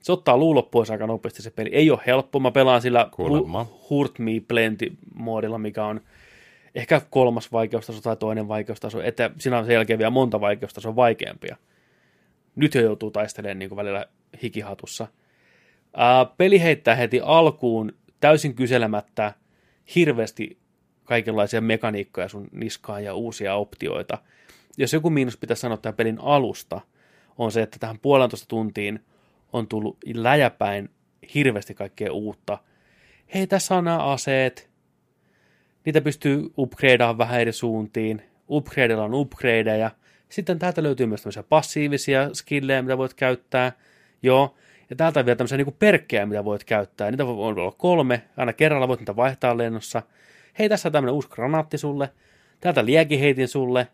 Se 0.00 0.12
ottaa 0.12 0.36
luulot 0.36 0.70
pois 0.70 0.90
aika 0.90 1.06
nopeasti 1.06 1.42
se 1.42 1.50
peli. 1.50 1.70
Ei 1.72 1.90
ole 1.90 2.00
helppo. 2.06 2.40
Mä 2.40 2.50
pelaan 2.50 2.82
sillä 2.82 3.08
Kuulemma. 3.12 3.66
Hu- 3.70 3.86
Hurt 3.90 4.18
Me 4.18 4.30
Plenty-moodilla, 4.48 5.58
mikä 5.58 5.84
on 5.84 6.00
ehkä 6.74 7.00
kolmas 7.10 7.52
vaikeustaso 7.52 8.00
tai 8.00 8.16
toinen 8.16 8.48
vaikeustaso. 8.48 9.02
Että 9.02 9.30
siinä 9.38 9.58
on 9.58 9.64
sen 9.64 9.74
jälkeen 9.74 9.98
vielä 9.98 10.10
monta 10.10 10.40
vaikeustasoa 10.40 10.96
vaikeampia. 10.96 11.56
Nyt 12.56 12.74
jo 12.74 12.82
joutuu 12.82 13.10
taistelemaan 13.10 13.58
niin 13.58 13.68
kuin 13.68 13.76
välillä 13.76 14.06
hikihatussa. 14.42 15.06
Ää, 15.96 16.24
peli 16.24 16.62
heittää 16.62 16.94
heti 16.94 17.20
alkuun 17.20 17.92
täysin 18.20 18.54
kyselemättä 18.54 19.32
hirveästi 19.94 20.58
kaikenlaisia 21.04 21.60
mekaniikkoja 21.60 22.28
sun 22.28 22.48
niskaan 22.52 23.04
ja 23.04 23.14
uusia 23.14 23.54
optioita. 23.54 24.18
Jos 24.78 24.92
joku 24.92 25.10
miinus 25.10 25.36
pitäisi 25.36 25.60
sanoa 25.60 25.76
tämän 25.76 25.96
pelin 25.96 26.18
alusta, 26.20 26.80
on 27.38 27.52
se, 27.52 27.62
että 27.62 27.78
tähän 27.78 27.98
puolentoista 27.98 28.48
tuntiin 28.48 29.04
on 29.52 29.68
tullut 29.68 29.98
läjäpäin 30.14 30.90
hirveästi 31.34 31.74
kaikkea 31.74 32.12
uutta. 32.12 32.58
Hei, 33.34 33.46
tässä 33.46 33.74
on 33.74 33.84
nämä 33.84 33.98
aseet. 33.98 34.71
Niitä 35.84 36.00
pystyy 36.00 36.52
upgradeaamaan 36.58 37.18
vähän 37.18 37.40
eri 37.40 37.52
suuntiin. 37.52 38.22
Upgradeilla 38.48 39.04
on 39.04 39.14
upgradeja. 39.14 39.90
Sitten 40.28 40.58
täältä 40.58 40.82
löytyy 40.82 41.06
myös 41.06 41.22
tämmöisiä 41.22 41.42
passiivisia 41.42 42.30
skillejä, 42.32 42.82
mitä 42.82 42.98
voit 42.98 43.14
käyttää. 43.14 43.72
Joo. 44.22 44.54
Ja 44.90 44.96
täältä 44.96 45.20
on 45.20 45.26
vielä 45.26 45.36
tämmöisiä 45.36 45.58
niin 45.58 45.76
perkkejä, 45.78 46.26
mitä 46.26 46.44
voit 46.44 46.64
käyttää. 46.64 47.10
Niitä 47.10 47.26
voi 47.26 47.34
olla 47.34 47.72
kolme. 47.72 48.22
Aina 48.36 48.52
kerralla 48.52 48.88
voit 48.88 49.00
niitä 49.00 49.16
vaihtaa 49.16 49.58
lennossa. 49.58 50.02
Hei, 50.58 50.68
tässä 50.68 50.88
on 50.88 50.92
tämmöinen 50.92 51.14
uusi 51.14 51.28
granaatti 51.28 51.78
sulle. 51.78 52.10
Täältä 52.60 52.84
liekin 52.84 53.20
heitin 53.20 53.48
sulle. 53.48 53.88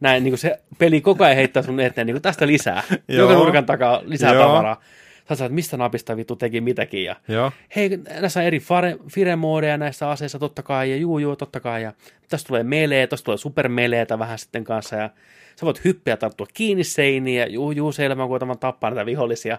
Näin, 0.00 0.24
niin 0.24 0.32
kuin 0.32 0.38
se 0.38 0.60
peli 0.78 1.00
koko 1.00 1.24
ajan 1.24 1.36
heittää 1.36 1.62
sun 1.62 1.80
eteen 1.80 2.06
niin 2.06 2.14
kuin 2.14 2.22
tästä 2.22 2.46
lisää. 2.46 2.82
Joka 3.08 3.34
nurkan 3.34 3.66
takaa 3.66 4.00
lisää 4.04 4.34
tavaraa. 4.34 4.82
Sä 5.28 5.34
saat, 5.34 5.52
mistä 5.52 5.76
napista 5.76 6.16
vittu 6.16 6.36
teki 6.36 6.60
mitäkin. 6.60 7.04
Ja 7.04 7.16
Joo. 7.28 7.52
hei, 7.76 7.88
näissä 8.20 8.40
on 8.40 8.46
eri 8.46 8.58
fare- 8.58 9.10
fire-moodeja 9.10 9.76
näissä 9.76 10.10
aseissa 10.10 10.38
totta 10.38 10.62
kai, 10.62 10.90
ja 10.90 10.96
juu, 10.96 11.18
juu, 11.18 11.36
totta 11.36 11.60
kai, 11.60 11.82
ja 11.82 11.92
tästä 12.28 12.48
tulee 12.48 12.62
melee, 12.62 13.06
tästä 13.06 13.24
tulee 13.24 13.38
supermeleetä 13.38 14.18
vähän 14.18 14.38
sitten 14.38 14.64
kanssa, 14.64 14.96
ja 14.96 15.10
sä 15.56 15.66
voit 15.66 15.84
hyppiä 15.84 16.16
tarttua 16.16 16.46
kiinni 16.54 16.84
seiniin, 16.84 17.40
ja 17.40 17.48
juu, 17.48 17.72
juu, 17.72 17.92
selvä, 17.92 18.22
kun 18.22 18.28
koitamaan 18.28 18.58
tappaa 18.58 18.90
näitä 18.90 19.06
vihollisia. 19.06 19.58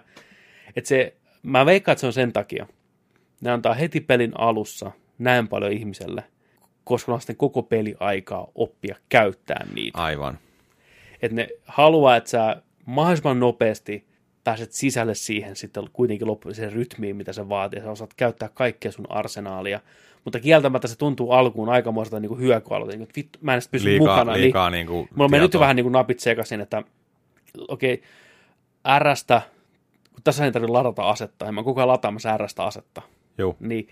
Et 0.76 0.86
se, 0.86 1.14
mä 1.44 1.66
veikkaan, 1.66 1.94
että 1.94 2.00
se 2.02 2.08
on 2.08 2.14
sen 2.14 2.34
takia. 2.34 2.68
Ne 3.42 3.52
antaa 3.52 3.74
heti 3.74 4.02
pelin 4.02 4.32
alussa 4.38 4.92
näin 5.18 5.48
paljon 5.48 5.72
ihmiselle, 5.72 6.24
koska 6.84 7.14
on 7.14 7.22
sitten 7.22 7.36
koko 7.36 7.64
peli 7.64 7.96
aikaa 8.00 8.48
oppia 8.56 8.96
käyttää 9.10 9.66
niitä 9.74 9.98
Aivan. 9.98 10.40
että 11.22 11.36
ne 11.36 11.48
haluaa, 11.66 12.16
että 12.16 12.30
sä 12.30 12.62
mahdollisimman 12.86 13.40
nopeasti 13.40 14.09
pääset 14.50 14.72
sisälle 14.72 15.16
siihen 15.16 15.56
sitten 15.56 15.90
kuitenkin 15.94 16.28
loppuiseen 16.28 16.74
rytmiin, 16.74 17.16
mitä 17.16 17.34
se 17.34 17.50
vaatii. 17.50 17.82
Sä 17.82 17.92
osaat 17.92 18.14
käyttää 18.18 18.50
kaikkea 18.54 18.92
sun 18.92 19.06
arsenaalia. 19.10 19.80
Mutta 20.24 20.40
kieltämättä 20.40 20.88
se 20.88 20.98
tuntuu 20.98 21.32
alkuun 21.32 21.70
aikamoiselta 21.70 22.20
niin 22.20 22.40
hyökyalalta. 22.40 22.92
Niin 22.92 23.00
kuin, 23.00 23.04
että 23.04 23.18
vittu, 23.18 23.40
mä 23.42 23.52
en 23.52 23.56
edes 23.56 23.68
pysy 23.68 23.90
Liikaa, 23.90 24.16
mukana. 24.16 24.34
liikaa 24.34 24.70
niin, 24.70 24.78
niin 24.78 24.88
kuin 24.88 25.10
mulla 25.16 25.30
meni 25.30 25.42
nyt 25.42 25.44
jo 25.44 25.48
tietoa. 25.48 25.62
vähän 25.62 25.76
niin 25.76 25.84
kuin 25.84 25.94
napit 25.94 26.20
sekaisin, 26.20 26.62
että 26.62 26.84
okei, 27.68 27.94
okay, 27.94 29.00
Rstä, 29.00 29.42
kun 30.14 30.24
tässä 30.24 30.46
ei 30.46 30.52
tarvitse 30.52 30.72
ladata 30.72 31.10
asetta, 31.10 31.46
ja 31.46 31.52
mä 31.52 31.64
koko 31.64 31.80
ajan 31.80 31.88
lataamassa 31.88 32.38
Rstä 32.38 32.64
asetta 32.64 33.02
Juu. 33.38 33.56
niin 33.60 33.88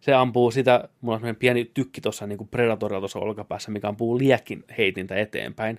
se 0.00 0.14
ampuu 0.14 0.50
sitä, 0.50 0.88
mulla 1.00 1.20
on 1.22 1.36
pieni 1.36 1.70
tykki 1.74 2.00
tuossa 2.00 2.26
niin 2.26 2.48
Predatorilla 2.50 3.00
tuossa 3.00 3.18
olkapäässä, 3.18 3.70
mikä 3.70 3.88
ampuu 3.88 4.18
liekin 4.18 4.64
heitintä 4.78 5.14
eteenpäin, 5.14 5.78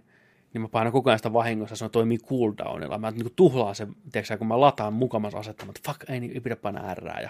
niin 0.53 0.61
mä 0.61 0.67
painan 0.67 0.93
koko 0.93 1.09
ajan 1.09 1.19
sitä 1.19 1.33
vahingossa, 1.33 1.75
se 1.75 1.89
toimii 1.89 2.17
cooldownilla. 2.17 2.97
Mä 2.97 3.11
niin 3.11 3.33
tuhlaan 3.35 3.75
sen, 3.75 3.95
tiedätkö, 4.11 4.37
kun 4.37 4.47
mä 4.47 4.59
lataan 4.59 4.93
mukamassa 4.93 5.37
asettamaan, 5.37 5.75
että 5.77 5.91
fuck, 5.91 6.09
ei, 6.09 6.19
niin, 6.19 6.31
ei 6.33 6.39
pidä 6.39 6.55
painaa 6.55 6.93
R 6.93 7.07
ja 7.21 7.29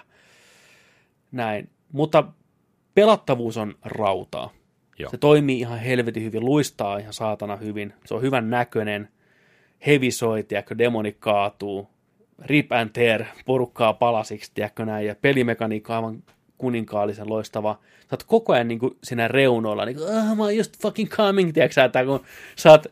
näin. 1.32 1.70
Mutta 1.92 2.24
pelattavuus 2.96 3.58
on 3.58 3.76
rautaa. 3.86 4.52
Joo. 5.00 5.12
Se 5.12 5.18
toimii 5.18 5.60
ihan 5.60 5.80
helvetin 5.80 6.24
hyvin, 6.24 6.46
luistaa 6.46 6.98
ihan 6.98 7.14
saatana 7.14 7.56
hyvin. 7.56 7.94
Se 8.06 8.14
on 8.14 8.22
hyvän 8.22 8.50
näköinen, 8.50 9.10
heavy 9.86 10.12
soi, 10.12 10.44
tiedätkö, 10.44 10.78
demoni 10.78 11.16
kaatuu, 11.20 11.90
rip 12.40 12.72
and 12.72 12.90
tear, 12.90 13.24
porukkaa 13.46 13.94
palasiksi, 13.94 14.52
tiedätkö 14.54 14.86
näin, 14.86 15.08
ja 15.08 15.16
pelimekaniikka 15.16 15.98
on 15.98 16.06
aivan 16.06 16.24
kuninkaallisen 16.58 17.30
loistava. 17.30 17.80
Sä 18.00 18.08
oot 18.12 18.24
koko 18.24 18.54
ajan 18.54 18.68
niin 18.68 18.80
kuin 18.80 18.98
siinä 19.04 19.28
reunoilla, 19.28 19.86
niin 19.86 19.98
kuin, 19.98 20.18
ah, 20.18 20.38
mä 20.38 20.44
oon 20.44 20.58
just 20.58 20.82
fucking 20.82 21.10
coming, 21.10 21.54
tiedätkö 21.54 21.74
sä, 21.74 21.84
että 21.84 22.06
kun 22.06 22.24
sä 22.56 22.72
oot 22.72 22.86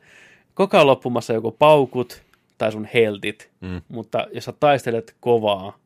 koko 0.53 0.77
ajan 0.77 0.87
loppumassa 0.87 1.33
joko 1.33 1.51
paukut 1.51 2.21
tai 2.57 2.71
sun 2.71 2.87
heltit, 2.93 3.51
Mm. 3.61 3.81
mutta 3.87 4.27
jos 4.33 4.45
sä 4.45 4.53
taistelet 4.59 5.15
kovaa 5.19 5.77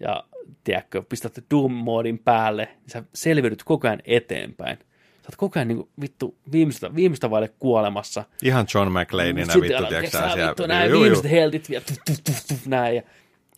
ja 0.00 0.24
tiedätkö, 0.64 1.02
pistät 1.08 1.38
Doom-moodin 1.54 2.18
päälle, 2.24 2.64
niin 2.64 2.90
sä 2.90 3.02
selviydyt 3.14 3.62
koko 3.64 3.88
ajan 3.88 4.02
eteenpäin. 4.04 4.78
Sä 4.78 5.26
oot 5.28 5.36
koko 5.36 5.58
ajan 5.58 5.68
niin 5.68 5.76
kuin, 5.78 5.88
vittu 6.00 6.36
viimeistä, 6.52 6.94
viimeistä 6.94 7.30
vaille 7.30 7.48
kuolemassa. 7.58 8.24
Ihan 8.42 8.66
John 8.74 8.88
Sitten 9.52 9.62
vittu, 9.62 9.76
älä- 9.76 9.88
tiedätkö 9.88 10.10
sä 10.10 10.30
siellä. 10.32 10.48
vittu, 10.48 10.66
näin 10.66 10.90
Juu, 10.90 10.94
juu. 10.94 11.02
viimeiset 11.02 11.30
heltit 11.30 11.70
vielä, 11.70 11.84
tuf, 11.88 11.96
tuf, 12.06 12.16
tuf, 12.24 12.46
tuf, 12.48 12.66
näin. 12.66 12.96
Ja, 12.96 13.02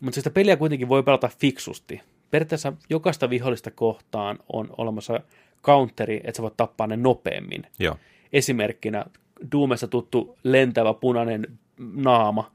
mutta 0.00 0.14
sitä 0.14 0.30
peliä 0.30 0.56
kuitenkin 0.56 0.88
voi 0.88 1.02
pelata 1.02 1.28
fiksusti. 1.38 2.00
Periaatteessa 2.30 2.72
jokaista 2.90 3.30
vihollista 3.30 3.70
kohtaan 3.70 4.38
on 4.52 4.68
olemassa 4.78 5.20
counteri, 5.62 6.16
että 6.24 6.36
sä 6.36 6.42
voit 6.42 6.56
tappaa 6.56 6.86
ne 6.86 6.96
nopeammin. 6.96 7.66
Joo. 7.78 7.96
Esimerkkinä 8.32 9.04
Doomessa 9.52 9.88
tuttu 9.88 10.38
lentävä 10.42 10.94
punainen 10.94 11.46
naama, 11.94 12.52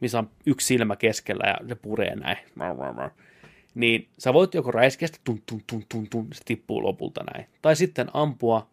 missä 0.00 0.18
on 0.18 0.30
yksi 0.46 0.66
silmä 0.66 0.96
keskellä 0.96 1.44
ja 1.46 1.68
se 1.68 1.74
puree 1.74 2.16
näin. 2.16 2.38
Niin 3.74 4.08
sä 4.18 4.32
voit 4.32 4.54
joko 4.54 4.70
räiskeä 4.70 5.08
sitä 5.08 5.18
tun, 5.24 5.42
tun, 5.46 5.62
tun, 5.66 5.84
tun, 5.88 6.06
tun, 6.10 6.28
se 6.32 6.42
tippuu 6.44 6.82
lopulta 6.82 7.24
näin. 7.34 7.46
Tai 7.62 7.76
sitten 7.76 8.06
ampua 8.12 8.66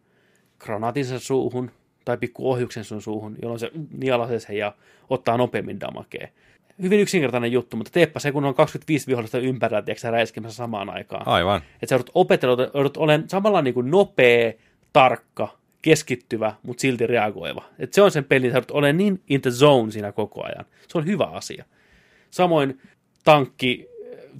granaatin 0.59 1.05
sen 1.05 1.19
suuhun 1.19 1.71
tai 2.05 2.17
pikku 2.17 2.51
ohjuksen 2.51 2.83
sun 2.83 3.01
suuhun, 3.01 3.35
jolloin 3.41 3.59
se 3.59 3.71
nielasee 3.97 4.39
sen 4.39 4.57
ja 4.57 4.73
ottaa 5.09 5.37
nopeammin 5.37 5.79
damakea. 5.79 6.27
Hyvin 6.81 6.99
yksinkertainen 6.99 7.51
juttu, 7.51 7.77
mutta 7.77 7.91
teepä 7.91 8.19
se, 8.19 8.31
kun 8.31 8.45
on 8.45 8.55
25 8.55 9.07
vihollista 9.07 9.39
ympärillä, 9.39 9.81
tiedätkö 9.81 10.01
sä 10.01 10.11
räiskemässä 10.11 10.55
samaan 10.55 10.89
aikaan. 10.89 11.27
Aivan. 11.27 11.61
Että 11.73 11.87
sä 11.87 11.95
joudut 11.95 12.11
opetella, 12.13 12.71
joudut 12.73 12.97
olemaan 12.97 13.29
samalla 13.29 13.61
niin 13.61 13.73
kuin 13.73 13.91
nopea, 13.91 14.53
tarkka, 14.93 15.57
keskittyvä, 15.83 16.53
mutta 16.63 16.81
silti 16.81 17.07
reagoiva. 17.07 17.63
Et 17.79 17.93
se 17.93 18.01
on 18.01 18.11
sen 18.11 18.23
pelin, 18.23 18.51
joudut 18.51 18.71
olemaan 18.71 18.97
niin 18.97 19.21
in 19.29 19.41
the 19.41 19.51
zone 19.51 19.91
siinä 19.91 20.11
koko 20.11 20.43
ajan. 20.43 20.65
Se 20.87 20.97
on 20.97 21.05
hyvä 21.05 21.25
asia. 21.25 21.65
Samoin 22.31 22.81
tankki, 23.23 23.89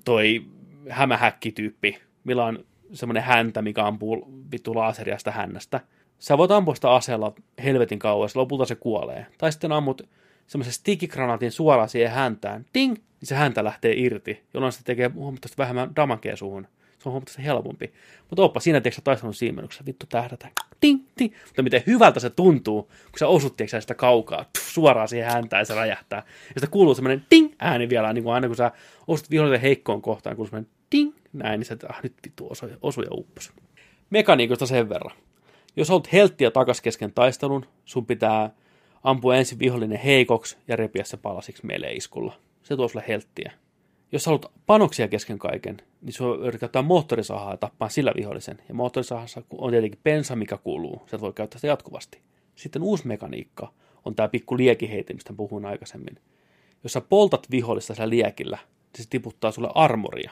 toi 0.06 0.46
hämähäkkityyppi, 0.90 1.98
millä 2.24 2.46
on 2.46 2.66
semmoinen 2.94 3.24
häntä, 3.24 3.62
mikä 3.62 3.86
ampuu 3.86 4.28
vittu 4.52 4.76
laaseria 4.76 5.18
sitä 5.18 5.32
hännästä. 5.32 5.80
Sä 6.20 6.38
voit 6.38 6.52
ampua 6.52 6.76
sitä 6.76 6.92
aseella 6.92 7.34
helvetin 7.64 8.00
kauas, 8.00 8.36
lopulta 8.36 8.66
se 8.66 8.76
kuolee. 8.76 9.26
Tai 9.38 9.52
sitten 9.52 9.72
ammut 9.72 10.02
semmoisen 10.48 10.74
stikikranaatin 10.74 11.52
suoraan 11.52 11.90
siihen 11.90 12.12
häntään, 12.12 12.66
ting, 12.74 12.94
niin 12.94 13.28
se 13.28 13.36
häntä 13.36 13.64
lähtee 13.64 13.94
irti, 13.98 14.44
jolloin 14.54 14.74
se 14.74 14.84
tekee 14.84 15.08
huomattavasti 15.08 15.58
vähemmän 15.58 15.96
damakea 15.96 16.36
suuhun. 16.36 16.68
Se 17.04 17.10
on 17.10 17.14
huomattavasti 17.14 17.46
helpompi. 17.46 17.94
Mutta 18.30 18.44
oppa 18.44 18.60
siinä, 18.60 18.82
tiedätkö, 18.82 19.02
taistelun 19.04 19.34
siimennyksessä, 19.34 19.86
vittu 19.86 20.06
tähdätä, 20.10 20.48
ting, 20.80 21.06
ting. 21.16 21.34
Mutta 21.46 21.64
miten 21.64 21.84
hyvältä 21.88 22.20
se 22.20 22.30
tuntuu, 22.30 22.82
kun 22.84 23.20
sä 23.20 23.28
osut, 23.28 23.58
tiedätkö, 23.58 23.82
sitä 23.82 23.96
kaukaa, 23.96 24.46
pff, 24.58 24.70
suoraan 24.70 25.08
siihen 25.08 25.32
häntään 25.32 25.62
ja 25.62 25.66
se 25.66 25.76
räjähtää. 25.76 26.24
Ja 26.56 26.62
sitä 26.62 26.68
kuuluu 26.72 26.96
semmoinen 26.96 27.26
ting 27.30 27.54
ääni 27.60 27.90
vielä, 27.90 28.14
niin 28.14 28.24
kuin 28.24 28.34
aina 28.34 28.48
kun 28.48 28.56
sä 28.56 28.72
osut 29.08 29.30
vihollisen 29.32 29.62
heikkoon 29.62 30.02
kohtaan, 30.02 30.36
kuuluu 30.36 30.50
semmoinen 30.50 30.72
ting 30.90 31.14
näin, 31.34 31.60
niin 31.60 31.66
sä, 31.66 31.78
ah, 31.90 32.00
nyt 32.04 32.14
vittu 32.26 32.48
osu, 32.50 32.66
osu 32.82 33.02
ja 33.02 33.10
uppos. 33.12 33.52
Mekaniikosta 34.10 34.66
sen 34.66 34.90
verran. 34.90 35.18
Jos 35.76 35.90
olet 35.90 36.14
helttiä 36.14 36.52
takas 36.52 36.82
kesken 36.82 37.14
taistelun, 37.14 37.66
sun 37.86 38.06
pitää 38.06 38.50
ampua 39.04 39.36
ensin 39.36 39.60
vihollinen 39.60 40.00
heikoksi 40.00 40.58
ja 40.68 40.76
repiä 40.76 41.04
se 41.04 41.18
palasiksi 41.18 41.66
meleiskulla. 41.66 42.34
Se 42.64 42.76
tuo 42.76 42.88
sulle 42.88 43.06
helttiä. 43.08 43.52
Jos 44.14 44.26
haluat 44.26 44.52
panoksia 44.66 45.08
kesken 45.08 45.40
kaiken, 45.40 45.78
niin 46.02 46.14
sun 46.14 46.40
yrität 46.40 46.60
käyttää 46.60 46.82
moottorisahaa 46.82 47.52
ja 47.52 47.58
tappaa 47.58 47.90
sillä 47.90 48.14
vihollisen. 48.16 48.62
Ja 48.68 48.74
moottorisahassa 48.74 49.42
on 49.52 49.72
tietenkin 49.72 50.00
pensa, 50.04 50.36
mikä 50.36 50.58
kuuluu. 50.58 51.02
Sä 51.12 51.20
voi 51.20 51.34
käyttää 51.34 51.58
sitä 51.58 51.68
jatkuvasti. 51.68 52.22
Sitten 52.56 52.82
uusi 52.82 53.08
mekaniikka 53.08 53.74
on 54.06 54.16
tämä 54.16 54.28
pikku 54.28 54.58
liekiheiti, 54.58 55.14
mistä 55.14 55.34
puhuin 55.34 55.66
aikaisemmin. 55.66 56.20
Jos 56.84 56.94
sä 56.94 57.02
poltat 57.02 57.52
vihollista 57.52 57.94
sillä 57.94 58.10
liekillä, 58.10 58.58
niin 58.58 59.04
se 59.04 59.10
tiputtaa 59.10 59.52
sulle 59.52 59.70
armoria, 59.76 60.32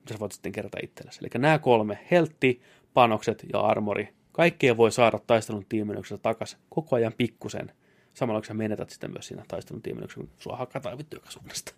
mitä 0.00 0.14
sä 0.14 0.20
voit 0.20 0.32
sitten 0.32 0.52
kerätä 0.52 0.78
itsellesi. 0.82 1.20
Eli 1.22 1.42
nämä 1.42 1.58
kolme, 1.58 1.98
heltti, 2.10 2.60
panokset 2.94 3.44
ja 3.52 3.60
armori, 3.60 4.08
kaikkea 4.32 4.76
voi 4.76 4.92
saada 4.92 5.18
taistelun 5.26 5.66
tiimennyksessä 5.68 6.18
takaisin 6.18 6.58
koko 6.68 6.96
ajan 6.96 7.12
pikkusen. 7.18 7.72
Samalla 8.14 8.40
kun 8.40 8.46
sä 8.46 8.54
menetät 8.54 8.90
sitten 8.90 9.12
myös 9.12 9.26
siinä 9.26 9.44
taistelun 9.48 9.82
tiimennyksessä, 9.82 10.20
kun 10.20 10.30
sua 10.38 10.56
hakataan 10.56 10.98
vittu 10.98 11.16
joka 11.16 11.30
suunnasta. 11.30 11.74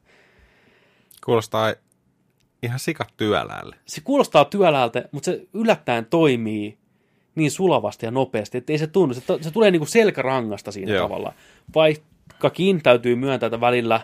Kuulostaa 1.24 1.74
ihan 2.62 2.78
sikat 2.78 3.08
työlälle. 3.16 3.76
Se 3.86 4.00
kuulostaa 4.00 4.44
työläältä, 4.44 5.08
mutta 5.12 5.24
se 5.24 5.46
yllättäen 5.54 6.06
toimii 6.06 6.78
niin 7.34 7.50
sulavasti 7.50 8.06
ja 8.06 8.10
nopeasti, 8.10 8.58
että 8.58 8.72
ei 8.72 8.78
se 8.78 8.86
tunnu. 8.86 9.14
Se, 9.14 9.22
se 9.40 9.50
tulee 9.50 9.70
niin 9.70 9.80
kuin 9.80 9.88
selkärangasta 9.88 10.72
siinä 10.72 10.92
Joo. 10.92 11.08
tavalla. 11.08 11.32
Vaikkakin 11.74 12.82
täytyy 12.82 13.16
myöntää, 13.16 13.46
että 13.46 13.60
välillä, 13.60 14.00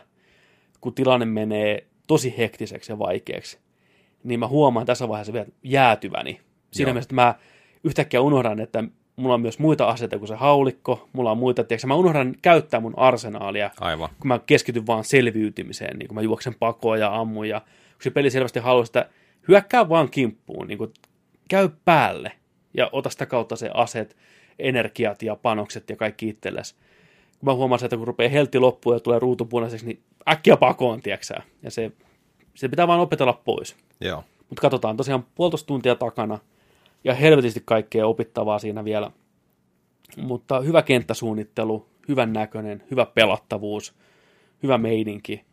kun 0.81 0.94
tilanne 0.94 1.26
menee 1.26 1.86
tosi 2.07 2.34
hektiseksi 2.39 2.92
ja 2.92 2.99
vaikeaksi, 2.99 3.58
niin 4.24 4.41
mä 4.41 4.49
huomaan 4.49 4.86
tässä 4.86 5.08
vaiheessa 5.08 5.32
vielä 5.32 5.47
jäätyväni. 5.62 6.41
Siinä 6.70 6.89
Joo. 6.89 6.94
mielessä, 6.94 7.07
että 7.07 7.15
mä 7.15 7.34
yhtäkkiä 7.84 8.20
unohdan, 8.20 8.60
että 8.60 8.84
mulla 9.23 9.34
on 9.34 9.41
myös 9.41 9.59
muita 9.59 9.89
aseita 9.89 10.18
kuin 10.18 10.28
se 10.28 10.34
haulikko, 10.34 11.09
mulla 11.12 11.31
on 11.31 11.39
muita, 11.39 11.65
tiedätkö, 11.65 11.86
mä 11.86 11.94
unohdan 11.94 12.34
käyttää 12.42 12.81
mun 12.81 12.99
arsenaalia, 12.99 13.70
Aivan. 13.81 14.09
kun 14.20 14.28
mä 14.28 14.39
keskityn 14.47 14.86
vaan 14.86 15.05
selviytymiseen, 15.05 15.99
niin 15.99 16.09
kun 16.09 16.15
mä 16.15 16.23
juoksen 16.23 16.55
pakoon 16.55 17.01
ja 17.01 17.20
ammun, 17.20 17.49
ja 17.49 17.60
kun 17.60 18.02
se 18.02 18.10
peli 18.10 18.31
selvästi 18.31 18.60
haluaa 18.60 18.84
sitä, 18.84 19.09
hyökkää 19.49 19.89
vaan 19.89 20.10
kimppuun, 20.10 20.67
niin 20.67 20.78
kuin, 20.78 20.92
käy 21.49 21.68
päälle, 21.84 22.33
ja 22.75 22.89
ota 22.92 23.10
sitä 23.10 23.26
kautta 23.26 23.57
se 23.57 23.70
aset, 23.75 24.17
energiat 24.59 25.23
ja 25.23 25.36
panokset 25.36 25.91
ja 25.91 25.97
kaikki 25.97 26.28
itsellesi. 26.28 26.75
Kun 27.39 27.47
mä 27.47 27.55
huomaan, 27.55 27.84
että 27.84 27.97
kun 27.97 28.07
rupeaa 28.07 28.31
heltti 28.31 28.59
loppuun 28.59 28.97
ja 28.97 29.01
tulee 29.01 29.18
ruutu 29.18 29.44
punaiseksi, 29.44 29.86
niin 29.86 30.02
äkkiä 30.28 30.57
pakoon, 30.57 31.01
tiedätkö 31.01 31.34
Ja 31.62 31.70
se, 31.70 31.92
se 32.55 32.68
pitää 32.68 32.89
vaan 32.89 33.01
opetella 33.01 33.33
pois. 33.33 33.76
Joo. 34.01 34.25
Mutta 34.49 34.60
katsotaan 34.60 34.97
tosiaan 34.97 35.26
puolitoista 35.34 35.67
tuntia 35.67 35.94
takana 35.94 36.39
ja 37.05 37.14
helvetisti 37.14 37.62
kaikkea 37.64 38.06
opittavaa 38.06 38.58
siinä 38.58 38.84
vielä. 38.84 39.10
Mutta 40.16 40.60
hyvä 40.60 40.82
kenttäsuunnittelu, 40.82 41.86
hyvän 42.08 42.32
näköinen, 42.32 42.84
hyvä 42.90 43.06
pelattavuus, 43.06 43.94
hyvä 44.62 44.78
meininki. 44.78 45.44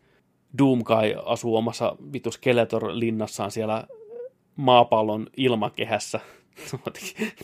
Doomkai 0.57 1.15
asuu 1.25 1.55
omassa 1.55 1.95
vitu 2.13 2.31
Skeletor-linnassaan 2.31 3.51
siellä 3.51 3.87
maapallon 4.55 5.27
ilmakehässä. 5.37 6.19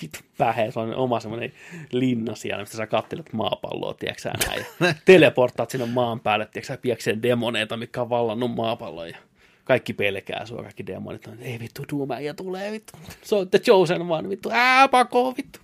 Vittu 0.02 0.20
pähe, 0.38 0.72
se 0.72 0.80
on 0.80 0.96
oma 0.96 1.20
semmoinen 1.20 1.52
linna 1.92 2.36
siellä, 2.36 2.64
mistä 2.64 2.78
sä 2.78 2.88
kattelet 2.88 3.34
maapalloa, 3.34 3.94
tiedätkö 3.94 4.30
näin. 4.48 4.66
Ja 4.80 4.94
teleporttaat 5.06 5.70
sinne 5.70 5.86
maan 5.86 6.20
päälle, 6.20 6.46
tiedätkö 6.46 6.74
sä, 6.74 6.78
piekseen 6.82 7.24
demoneita, 7.24 7.78
mikä 7.78 8.02
on 8.02 8.10
vallannut 8.10 8.56
maapallon. 8.56 9.10
Ja 9.10 9.18
kaikki 9.66 9.94
pelkää 9.94 10.46
sua, 10.46 10.62
kaikki 10.62 10.86
demonit 10.86 11.28
on, 11.28 11.38
ei 11.42 11.60
vittu, 11.60 11.84
Doomäijä 11.92 12.34
tulee, 12.34 12.72
vittu. 12.72 12.94
Se 13.22 13.36
on 13.36 13.50
The 13.50 13.60
Chosen 13.60 14.08
vaan, 14.08 14.30
vittu, 14.30 14.50
ää, 14.54 14.88
pakoo, 14.88 15.34
vittu. 15.38 15.60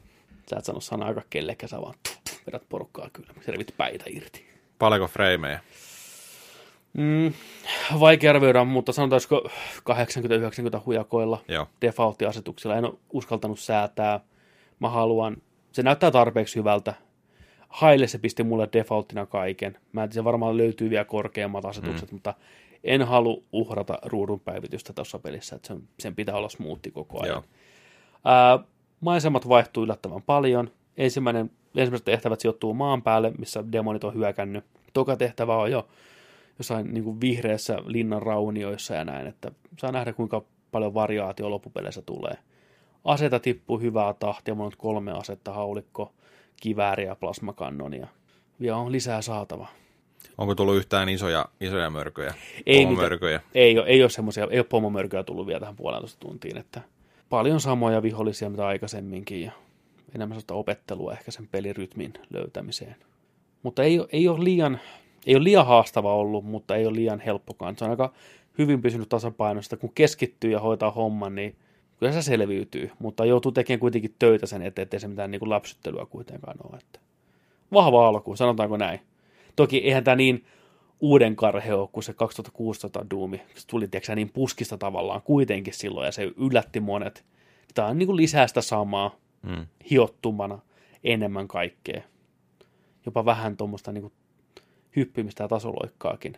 Sä 0.50 0.56
et 0.58 0.66
sano 0.66 0.80
sanaakaan 0.80 1.26
kellekään, 1.30 1.70
sä 1.70 1.82
vaan 1.82 1.94
tuh, 2.04 2.18
tuh, 2.30 2.40
vedät 2.48 2.64
porukkaa 2.70 3.10
kyllä, 3.14 3.34
sä 3.46 3.52
revit 3.52 3.74
päitä 3.78 4.06
irti. 4.08 4.46
Paljonko 4.80 5.08
freimejä? 5.08 5.60
Mm, 6.94 7.34
vaikea 8.00 8.30
arvioida, 8.30 8.66
mutta 8.66 8.92
sanotaanko 8.92 9.50
80-90 10.78 10.82
hujakoilla 10.86 11.42
Joo. 11.48 11.68
default-asetuksilla. 11.82 12.78
En 12.78 12.86
ole 12.86 12.94
uskaltanut 13.10 13.60
säätää. 13.60 14.20
Mä 14.80 14.90
haluan, 14.90 15.38
se 15.72 15.84
näyttää 15.84 16.12
tarpeeksi 16.12 16.56
hyvältä. 16.56 16.94
Haille 17.70 18.08
se 18.08 18.18
pisti 18.18 18.44
mulle 18.44 18.70
defaulttina 18.74 19.26
kaiken. 19.26 19.78
Mä 19.92 20.04
en 20.04 20.10
tiedä, 20.10 20.24
varmaan 20.24 20.58
löytyy 20.58 20.90
vielä 20.90 21.06
korkeammat 21.06 21.66
asetukset, 21.66 22.12
mm. 22.12 22.16
mutta 22.16 22.34
en 22.84 23.02
halua 23.02 23.44
uhrata 23.52 23.98
ruudun 24.06 24.40
päivitystä 24.40 24.94
tuossa 24.94 25.20
pelissä, 25.20 25.56
että 25.56 25.68
sen, 25.68 25.84
sen 26.00 26.16
pitää 26.16 26.36
olla 26.36 26.50
smoothi 26.50 26.92
koko 26.92 27.24
ajan. 27.24 27.34
Joo. 27.36 27.44
Ää, 28.26 28.60
maisemat 29.02 29.50
vaihtuu 29.50 29.84
yllättävän 29.84 30.22
paljon. 30.22 30.72
Ensimmäinen, 30.98 31.52
ensimmäiset 31.76 32.06
tehtävät 32.06 32.40
sijoittuu 32.40 32.74
maan 32.74 33.02
päälle, 33.02 33.32
missä 33.38 33.72
demonit 33.72 34.04
on 34.04 34.14
hyökännyt. 34.14 34.66
Toka 34.94 35.16
tehtävä 35.16 35.56
on 35.56 35.72
jo 35.72 35.88
jossain 36.58 36.94
niin 36.94 37.04
kuin 37.04 37.22
vihreässä 37.22 37.78
linnan 37.86 38.22
raunioissa 38.22 38.94
ja 38.94 39.06
näin, 39.06 39.28
että 39.28 39.52
saa 39.80 39.92
nähdä 39.92 40.14
kuinka 40.14 40.44
paljon 40.72 40.94
variaatio 40.94 41.50
loppupeleissä 41.50 42.02
tulee. 42.02 42.34
Aseita 43.04 43.40
tippuu 43.40 43.80
hyvää 43.80 44.14
tahtia, 44.14 44.56
mulla 44.56 44.68
on 44.68 44.72
kolme 44.78 45.12
asetta, 45.12 45.54
haulikko, 45.54 46.14
kivääri 46.62 47.06
ja 47.06 47.16
plasmakannonia. 47.16 48.08
Vielä 48.60 48.78
on 48.78 48.92
lisää 48.92 49.22
saatava. 49.22 49.68
Onko 50.38 50.56
tullut 50.56 50.76
yhtään 50.76 51.10
isoja, 51.10 51.46
isoja 51.62 51.90
mörköjä? 51.90 52.34
Ei. 52.66 52.86
Pomomörköjä? 52.86 53.42
Ei 53.56 53.80
ole, 53.80 53.88
ei 53.88 54.02
ole 54.04 54.10
semmoisia, 54.10 54.48
ei 54.52 54.60
ole 54.60 54.66
pomomörkyjä 54.70 55.24
tullut 55.24 55.48
vielä 55.48 55.60
tähän 55.60 55.76
puolentoista 55.76 56.20
tuntiin, 56.20 56.58
että 56.58 56.82
paljon 57.30 57.60
samoja 57.62 58.02
vihollisia 58.02 58.50
mitä 58.50 58.68
aikaisemminkin 58.68 59.42
ja 59.42 59.52
enemmän 60.16 60.36
sellaista 60.36 60.54
opettelua 60.54 61.14
ehkä 61.14 61.32
sen 61.32 61.48
pelirytmin 61.48 62.14
löytämiseen. 62.34 62.96
Mutta 63.64 63.84
ei, 63.84 64.00
ole- 64.00 64.08
ei 64.12 64.28
ole 64.28 64.44
liian, 64.44 64.80
ei 65.28 65.36
ole 65.36 65.44
liian 65.44 65.66
haastava 65.66 66.16
ollut, 66.16 66.46
mutta 66.46 66.76
ei 66.76 66.86
ole 66.86 66.96
liian 66.96 67.20
helppokaan. 67.20 67.78
Se 67.78 67.86
on 67.86 67.92
aika 67.92 68.14
hyvin 68.58 68.82
pysynyt 68.82 69.10
tasapainosta. 69.10 69.78
Kun 69.78 69.92
keskittyy 69.96 70.52
ja 70.52 70.60
hoitaa 70.60 70.92
homman, 70.92 71.36
niin 71.36 71.56
kyllä 72.00 72.12
se 72.12 72.22
selviytyy, 72.22 72.92
mutta 73.00 73.26
joutuu 73.26 73.52
tekemään 73.52 73.80
kuitenkin 73.80 74.16
töitä 74.20 74.46
sen 74.46 74.62
eteen, 74.62 74.84
ettei 74.84 75.00
se 75.00 75.08
mitään 75.08 75.32
niin 75.32 75.40
kuin 75.40 75.50
läpsyttelyä 75.50 76.06
kuitenkaan 76.06 76.58
ole. 76.70 76.78
Että 76.78 77.00
vahva 77.74 78.08
alku, 78.08 78.36
sanotaanko 78.36 78.78
näin. 78.78 79.00
Toki 79.56 79.78
eihän 79.78 80.04
tämä 80.04 80.16
niin 80.16 80.46
uuden 81.00 81.36
karhe 81.36 81.74
ole 81.74 81.90
kuin 81.92 82.04
se 82.04 82.14
2016 82.14 83.06
Doomi. 83.10 83.42
Se 83.56 83.68
tuli 83.68 83.88
tiedätkö, 83.88 84.16
niin 84.16 84.30
puskista 84.34 84.78
tavallaan 84.78 85.22
kuitenkin 85.22 85.74
silloin 85.74 86.06
ja 86.06 86.12
se 86.12 86.32
yllätti 86.38 86.80
monet. 86.80 87.26
Tämä 87.74 87.88
on 87.88 87.98
niin 87.98 88.08
kuin 88.08 88.18
lisää 88.18 88.48
sitä 88.48 88.62
samaa 88.62 89.16
Mm. 89.44 89.66
hiottumana 89.90 90.60
enemmän 91.04 91.48
kaikkea. 91.48 92.02
Jopa 93.06 93.26
vähän 93.26 93.58
tuommoista 93.58 93.92
niin 93.92 94.12
hyppimistä 94.96 95.44
ja 95.44 95.48
tasoloikkaakin. 95.48 96.38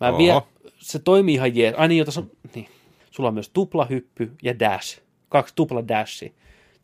Mä 0.00 0.08
Oho. 0.08 0.18
vie, 0.18 0.42
se 0.78 0.98
toimii 0.98 1.34
ihan 1.34 1.56
jees. 1.56 1.74
Ai 1.76 1.88
niin, 1.88 1.98
jota 1.98 2.20
on, 2.20 2.30
niin. 2.54 2.68
Sulla 3.10 3.28
on 3.28 3.34
myös 3.34 3.48
tuplahyppy 3.50 4.32
ja 4.42 4.58
dash. 4.58 5.00
Kaksi 5.28 5.54
tupla 5.54 5.88
dashi. 5.88 6.34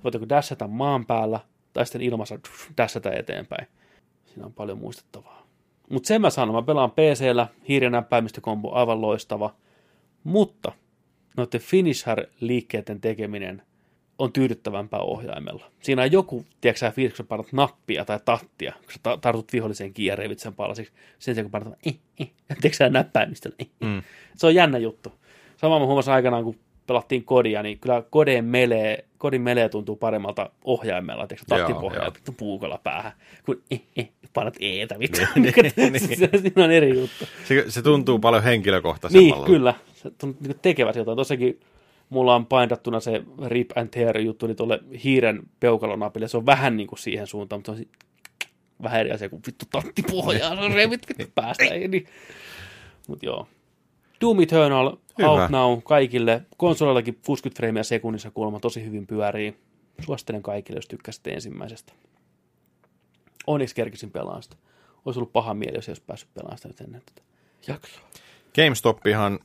Voit 0.05 0.15
joko 0.15 0.29
dashata 0.29 0.69
maan 0.69 1.07
päällä 1.07 1.41
tai 1.73 1.87
sitten 1.87 2.03
ilmassa 2.03 2.39
dashata 2.79 3.13
eteenpäin. 3.13 3.67
Siinä 4.27 4.47
on 4.47 4.53
paljon 4.53 4.79
muistettavaa. 4.79 5.42
Mutta 5.93 6.07
sen 6.07 6.21
mä 6.21 6.31
sanon, 6.31 6.55
mä 6.55 6.63
pelaan 6.63 6.91
PC-llä, 6.91 7.47
hiirenäppäimistökombo 7.69 8.73
aivan 8.73 9.01
loistava. 9.01 9.55
Mutta 10.25 10.73
noiden 11.37 11.61
finisher-liikkeiden 11.61 13.01
tekeminen 13.01 13.63
on 14.19 14.33
tyydyttävämpää 14.33 15.01
ohjaimella. 15.01 15.71
Siinä 15.81 16.03
on 16.03 16.13
joku, 16.13 16.47
tiedätkö 16.61 16.79
sä, 16.79 16.93
kun 16.97 17.17
sä 17.17 17.25
painat 17.25 17.53
nappia 17.53 18.05
tai 18.05 18.21
tattia, 18.25 18.73
kun 18.73 18.93
sä 18.93 18.99
ta- 19.03 19.17
tartut 19.17 19.53
viholliseen 19.53 19.95
kiinni 19.95 20.09
ja 20.09 20.17
revit 20.17 20.39
sen 20.39 20.55
palasiksi. 20.55 20.93
Sen 21.19 21.35
sijaan, 21.35 21.51
kun 21.51 21.61
painat 21.61 21.79
eh, 21.87 21.99
eh, 22.21 22.33
tiedätkö 22.49 22.77
sä, 22.77 22.89
näppäimistöllä. 22.89 23.57
Eh, 23.59 23.67
eh. 23.81 23.89
Mm. 23.89 24.03
Se 24.37 24.47
on 24.47 24.55
jännä 24.55 24.79
juttu. 24.79 25.13
Sama 25.57 25.79
mä 25.79 25.87
huomasin 25.87 26.13
aikanaan, 26.13 26.45
kun 26.45 26.57
pelattiin 26.93 27.25
kodia, 27.25 27.63
niin 27.63 27.79
kyllä 27.79 28.03
kodeen 28.11 28.45
melee, 28.45 29.05
kodin 29.19 29.43
melee 29.43 29.69
tuntuu 29.69 29.97
paremmalta 29.97 30.51
ohjaimella, 30.65 31.27
tiedätkö, 31.27 31.57
joo. 31.73 32.13
vittu 32.15 32.33
puukolla 32.33 32.81
päähän, 32.83 33.13
kun 33.47 33.63
eh, 33.71 33.83
eh, 33.97 34.11
painat 34.33 34.55
eetä, 34.61 34.99
vittu. 34.99 35.21
Niin, 35.35 35.55
niin, 35.77 35.93
niin. 35.93 36.41
Siinä 36.41 36.65
on 36.65 36.71
eri 36.71 36.99
juttu. 36.99 37.25
Se, 37.45 37.65
se 37.69 37.83
tuntuu 37.83 38.19
paljon 38.19 38.43
henkilökohtaisemmalle. 38.43 39.37
Niin, 39.37 39.57
kyllä. 39.57 39.75
Se 39.95 40.11
tuntuu, 40.11 40.47
niin 40.47 40.59
tekevät 40.63 40.97
jotain. 40.97 41.17
Tossakin 41.17 41.61
mulla 42.11 42.35
on 42.35 42.47
paindattuna 42.47 43.01
se 43.01 43.23
Rip 43.47 43.71
and 43.79 43.89
Tear 43.89 44.19
juttu 44.19 44.47
niin 44.47 44.57
tuolle 44.57 44.81
hiiren 45.05 45.43
peukalonapille. 45.61 46.29
Se 46.29 46.37
on 46.37 46.47
vähän 46.47 46.77
niin 46.77 46.87
kuin 46.87 46.99
siihen 46.99 47.27
suuntaan, 47.27 47.59
mutta 47.59 47.73
se 47.75 47.79
on 47.79 47.79
si- 47.79 47.89
vähän 48.83 49.01
eri 49.01 49.13
asia 49.13 49.29
kuin 49.29 49.43
vittu 49.47 49.65
tattipohjaa. 49.71 50.57
Se 50.57 50.61
on 50.63 50.73
revit 50.73 51.09
vittu 51.09 51.33
päästä. 51.35 51.65
Ei, 51.65 51.89
niin. 51.89 52.07
Mut 53.09 53.23
joo. 53.23 53.47
Doom 54.21 54.41
Eternal, 54.41 54.97
Hyvä. 55.19 55.31
out 55.31 55.51
now 55.51 55.79
kaikille. 55.85 56.43
Konsolillakin 56.57 57.21
60 57.27 57.57
freimiä 57.57 57.83
sekunnissa 57.83 58.31
kuulemma 58.31 58.61
tosi 58.61 58.85
hyvin 58.85 59.07
pyörii. 59.07 59.57
Suosittelen 60.01 60.43
kaikille, 60.43 60.79
jos 60.79 60.89
tykkäsitte 60.89 61.31
ensimmäisestä. 61.31 61.93
Onneksi 63.47 63.75
kerkisin 63.75 64.11
pelaan 64.11 64.43
sitä. 64.43 64.57
Olisi 65.05 65.19
ollut 65.19 65.33
paha 65.33 65.55
mieli, 65.55 65.77
jos 65.77 65.89
ei 65.89 65.93
olisi 65.93 66.03
päässyt 66.07 66.35
pelaamaan 66.35 66.59
sitä 66.59 66.69
nyt 66.69 66.81
ennen 66.81 67.03
tätä 67.07 67.23
jaksoa. 67.67 68.03
GameStopihan 68.55 69.39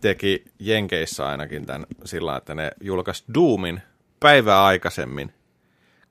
teki 0.00 0.44
Jenkeissä 0.58 1.26
ainakin 1.26 1.66
tämän 1.66 1.86
sillä 2.04 2.36
että 2.36 2.54
ne 2.54 2.70
julkaisi 2.80 3.24
Doomin 3.34 3.82
päivää 4.20 4.64
aikaisemmin 4.64 5.32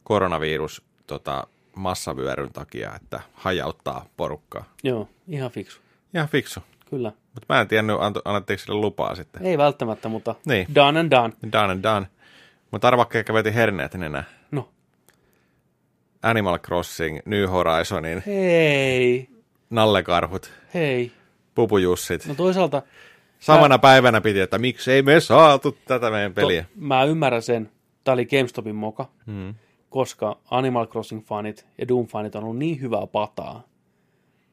koronavirus 0.04 0.82
tota, 1.08 1.48
massavyöryn 1.76 2.54
takia, 2.54 2.96
että 2.96 3.22
hajauttaa 3.34 4.06
porukkaa. 4.18 4.64
Joo, 4.84 5.10
ihan 5.28 5.52
fiksu. 5.52 5.80
Ihan 6.14 6.28
fiksu. 6.30 6.60
Kyllä. 6.90 7.12
Mutta 7.34 7.46
mä 7.54 7.62
en 7.62 7.68
tiennyt, 7.68 7.96
annettiinko 8.26 8.62
sille 8.64 8.80
lupaa 8.80 9.16
sitten. 9.16 9.46
Ei 9.46 9.58
välttämättä, 9.58 10.10
mutta 10.10 10.36
Niin. 10.46 10.68
done 10.76 11.00
and 11.00 11.12
done. 11.12 11.34
Done 11.52 11.72
and 11.74 11.84
done. 11.84 12.08
Mutta 12.72 12.88
arvaa, 12.88 13.06
ketkä 13.06 13.34
veti 13.34 13.54
herneet 13.56 13.94
nenä. 13.94 14.24
No, 14.52 14.70
Animal 16.24 16.60
Crossing, 16.60 17.20
New 17.26 17.46
Horizonin, 17.50 18.24
hei, 18.26 19.28
nallekarhut, 19.70 20.52
hei. 20.74 21.12
pupujussit. 21.56 22.26
No 22.26 22.36
toisaalta 22.36 22.82
Samana 23.40 23.78
päivänä 23.80 24.22
piti, 24.22 24.40
että 24.40 24.58
miksei 24.58 25.02
me 25.02 25.20
saatu 25.20 25.78
tätä 25.88 26.10
meidän 26.10 26.34
to, 26.34 26.42
peliä. 26.42 26.66
mä 26.76 27.04
ymmärrän 27.04 27.42
sen, 27.42 27.72
tämä 28.04 28.14
oli 28.14 28.26
GameStopin 28.26 28.76
moka, 28.76 29.10
Mm. 29.26 29.56
koska 29.90 30.38
Animal 30.52 30.86
Crossing-fanit 30.86 31.66
ja 31.78 31.86
Doom-fanit 31.88 32.36
on 32.38 32.44
ollut 32.44 32.58
niin 32.58 32.82
hyvää 32.82 33.08
pataa 33.08 33.64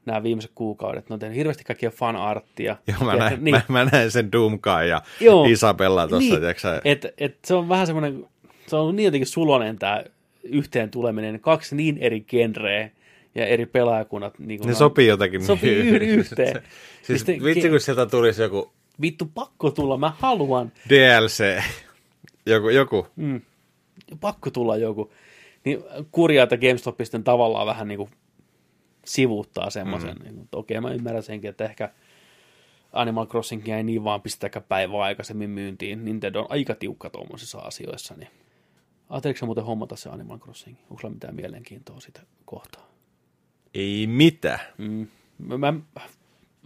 nämä 0.09 0.23
viimeiset 0.23 0.51
kuukaudet. 0.55 1.09
Ne 1.09 1.13
on 1.15 1.19
tehnyt 1.19 1.37
hirveästi 1.39 1.65
kaikkia 1.65 1.91
fanarttia. 1.91 2.77
Joo, 2.87 2.99
mä 3.05 3.13
Ja- 3.13 3.19
näin, 3.19 3.45
niin, 3.45 3.55
mä, 3.55 3.63
mä 3.69 3.85
näin 3.93 4.11
sen 4.11 4.33
Doomkai 4.33 4.89
ja 4.89 5.03
Joo. 5.21 5.45
Isabella 5.47 6.09
tuossa, 6.09 6.35
niin, 6.35 6.81
et, 6.85 7.07
et 7.19 7.37
se 7.45 7.55
on 7.55 7.69
vähän 7.69 7.87
semmoinen 7.87 8.27
se 8.67 8.77
on 8.77 8.97
niin 8.97 9.05
jotenkin 9.05 9.27
sulonen 9.27 9.79
tämä 9.79 10.05
yhteen 10.43 10.91
tuleminen. 10.91 11.41
Kaksi 11.41 11.77
niin 11.77 11.99
eri 11.99 12.21
genreä 12.21 12.91
ja 13.35 13.47
eri 13.47 13.67
pelaajakunnat. 13.67 14.39
Niin 14.39 14.61
Ne 14.67 14.75
sopii 14.75 15.07
jotenkin. 15.07 15.45
Sopii 15.45 15.71
niin 15.75 15.87
yhden 15.87 16.09
yhteen. 16.09 16.63
Siis 17.03 17.27
Mistä- 17.27 17.45
vitsi, 17.45 17.69
kun 17.69 17.81
sieltä 17.81 18.07
tulisi 18.07 18.43
joku 18.43 18.73
Vittu, 19.01 19.31
pakko 19.35 19.71
tulla, 19.71 19.97
mä 19.97 20.13
haluan. 20.19 20.73
DLC. 20.89 21.63
Joku, 22.47 22.69
joku. 22.69 23.07
Mm. 23.17 23.41
Pakko 24.21 24.51
tulla 24.51 24.77
joku. 24.77 25.13
Niin 25.65 25.79
kurjaa, 26.11 26.43
että 26.43 26.57
GameStop 26.57 27.01
sitten 27.03 27.25
tavallaan 27.25 27.67
vähän 27.67 27.89
niin 27.89 27.99
kuin 27.99 28.11
sivuuttaa 29.09 29.71
semmoisen. 29.71 30.17
Mm. 30.17 30.25
Niin, 30.25 30.49
okei, 30.53 30.81
mä 30.81 30.91
ymmärrän 30.91 31.23
senkin, 31.23 31.51
että 31.51 31.65
ehkä 31.65 31.91
Animal 32.93 33.27
Crossingia 33.27 33.77
ei 33.77 33.83
niin 33.83 34.05
vaan 34.05 34.23
pistäkään 34.23 34.65
päivää 34.69 35.03
aikaisemmin 35.03 35.51
myyntiin. 35.51 36.05
Nintendo 36.05 36.41
on 36.41 36.47
aika 36.49 36.75
tiukka 36.75 37.11
tuommoisissa 37.11 37.59
asioissa. 37.59 38.15
Niin. 38.15 38.31
Ajatteliko 39.11 39.47
muuten 39.47 39.65
hommata 39.65 39.97
se 39.97 40.09
Animal 40.09 40.39
Crossing? 40.39 40.77
Onko 40.91 41.01
sulla 41.01 41.15
mitään 41.15 41.35
mielenkiintoa 41.35 42.01
sitä 42.01 42.21
kohtaa? 42.45 42.89
Ei 43.75 44.07
mitään. 44.07 44.61
Mm. 44.79 45.07
Mä, 45.39 45.75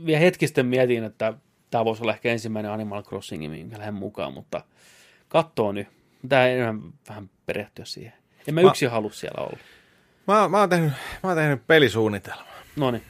vielä 0.07 0.21
hetki 0.21 0.47
sitten 0.47 0.67
mietin, 0.67 1.05
että 1.05 1.35
tämä 1.71 1.85
voisi 1.85 2.03
olla 2.03 2.13
ehkä 2.13 2.33
ensimmäinen 2.33 2.73
Animal 2.73 3.03
Crossing, 3.03 3.51
minkä 3.51 3.79
lähden 3.79 3.95
mukaan, 3.95 4.33
mutta 4.33 4.65
kattoo 5.29 5.73
nyt. 5.73 5.89
Tää 6.29 6.49
enemmän 6.49 6.93
vähän 7.09 7.31
perehtyä 7.47 7.85
siihen. 7.85 8.13
En 8.49 8.55
mä, 8.55 8.63
Mä- 8.63 8.69
yksin 8.69 8.91
halua 8.91 9.11
siellä 9.11 9.45
olla. 9.45 9.59
Mä, 10.27 10.49
mä, 10.49 10.59
oon 10.61 10.69
tehnyt, 10.69 10.93
mä 11.23 11.29
oon 11.31 11.37
tehnyt 11.37 11.67
pelisuunnitelman. 11.67 12.45
No 12.77 12.91
niin, 12.91 13.03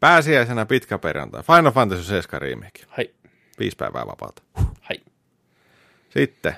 Pääsiäisenä 0.00 0.66
pitkä 0.66 0.98
perjantai. 0.98 1.42
Final 1.42 1.72
Fantasy 1.72 2.02
7 2.02 2.40
remake. 2.42 2.80
hai, 2.88 3.10
Viisi 3.58 3.76
päivää 3.76 4.06
vapaata. 4.06 4.42
hai. 4.80 4.96
Sitten 6.10 6.52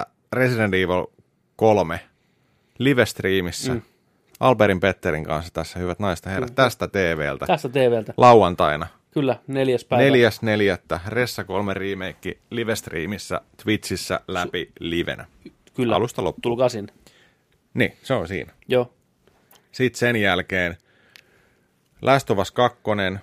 4.4. 0.00 0.06
Resident 0.32 0.74
Evil 0.74 1.06
3 1.56 2.00
live-streamissä. 2.78 3.72
Mm. 3.74 3.82
Alberin 4.40 4.80
Petterin 4.80 5.24
kanssa 5.24 5.52
tässä, 5.54 5.78
hyvät 5.78 5.98
naiset 5.98 6.24
ja 6.24 6.30
herrat, 6.32 6.54
tästä 6.54 6.88
TVltä. 6.88 7.46
Tästä 7.46 7.68
TVltä. 7.68 8.14
Lauantaina. 8.16 8.86
Kyllä, 9.10 9.36
neljäs 9.46 9.84
päivä. 9.84 10.16
4.4. 10.96 11.00
Ressa 11.08 11.44
3 11.44 11.74
remake 11.74 12.38
live-streamissä 12.50 13.40
Twitchissä 13.62 14.20
läpi 14.28 14.72
livenä. 14.80 15.26
Kyllä, 15.74 15.96
Alusta 15.96 16.24
loppuun. 16.24 16.42
tulkaa 16.42 16.68
sinne. 16.68 16.92
Niin, 17.74 17.96
se 18.02 18.14
on 18.14 18.28
siinä. 18.28 18.52
Joo, 18.68 18.92
Sitten 19.72 19.98
sen 19.98 20.16
jälkeen 20.16 20.76
Last 22.02 22.30
of 22.30 22.38
Us 22.38 22.52
2, 22.52 22.78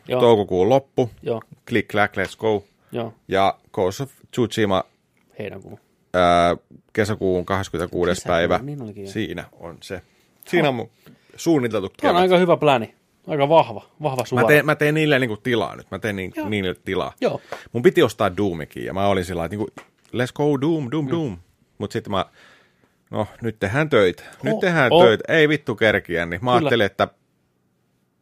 Joo. 0.08 0.22
toukokuun 0.22 0.70
loppu, 0.70 1.10
joo, 1.24 1.42
Click 1.68 1.90
Clack 1.92 2.16
Let's 2.18 2.38
Go, 2.38 2.64
joo, 2.92 3.14
ja 3.28 3.58
Ghost 3.74 4.02
of 4.02 4.12
Tsushima 4.32 4.84
heinäkuu. 5.40 5.80
ää, 6.14 6.56
kesäkuun 6.94 7.46
26. 7.46 8.10
Kesäkuun, 8.12 8.32
päivä. 8.36 8.60
niin 8.64 8.82
olikin 8.82 9.04
jo. 9.04 9.10
Siinä 9.12 9.46
on 9.60 9.78
se. 9.82 10.02
Siinä 10.48 10.70
on 10.70 10.76
mun 10.76 10.90
suunniteltu 11.36 11.90
Tuo 11.90 12.10
on 12.10 12.16
kevät. 12.16 12.22
aika 12.22 12.38
hyvä 12.38 12.58
pläni. 12.58 12.96
Aika 13.28 13.50
vahva, 13.50 13.86
vahva 14.02 14.26
suora. 14.26 14.44
Mä 14.44 14.48
teen, 14.48 14.66
mä 14.66 14.76
teen 14.76 14.94
niille 14.94 15.20
niinku 15.20 15.38
tilaa 15.38 15.76
nyt. 15.76 15.92
Mä 15.92 16.00
teen 16.00 16.16
niin, 16.16 16.32
Joo. 16.36 16.50
niille 16.50 16.76
tilaa. 16.86 17.14
Joo, 17.22 17.42
Mun 17.74 17.84
piti 17.84 18.04
ostaa 18.04 18.38
Doomikin 18.38 18.86
ja 18.86 18.94
mä 18.94 19.08
olin 19.08 19.26
sillä 19.26 19.46
että 19.46 19.58
niinku, 19.58 19.72
let's 20.08 20.34
go 20.34 20.62
Doom, 20.62 20.88
Doom, 20.92 21.06
Mm. 21.06 21.12
Doom. 21.12 21.38
Mut 21.78 21.92
sitten 21.92 22.12
mä, 22.12 22.26
no 23.12 23.28
nyt 23.42 23.60
tehdään 23.60 23.90
töitä. 23.90 24.24
Nyt 24.44 24.54
Oh, 24.54 24.60
tehdään 24.62 24.92
oh. 24.92 25.04
töitä. 25.04 25.24
Ei 25.28 25.50
vittu 25.50 25.76
kerkiä. 25.76 26.26
Niin 26.26 26.46
mä 26.46 26.52
Kyllä. 26.52 26.58
ajattelin, 26.60 26.86
että 26.86 27.08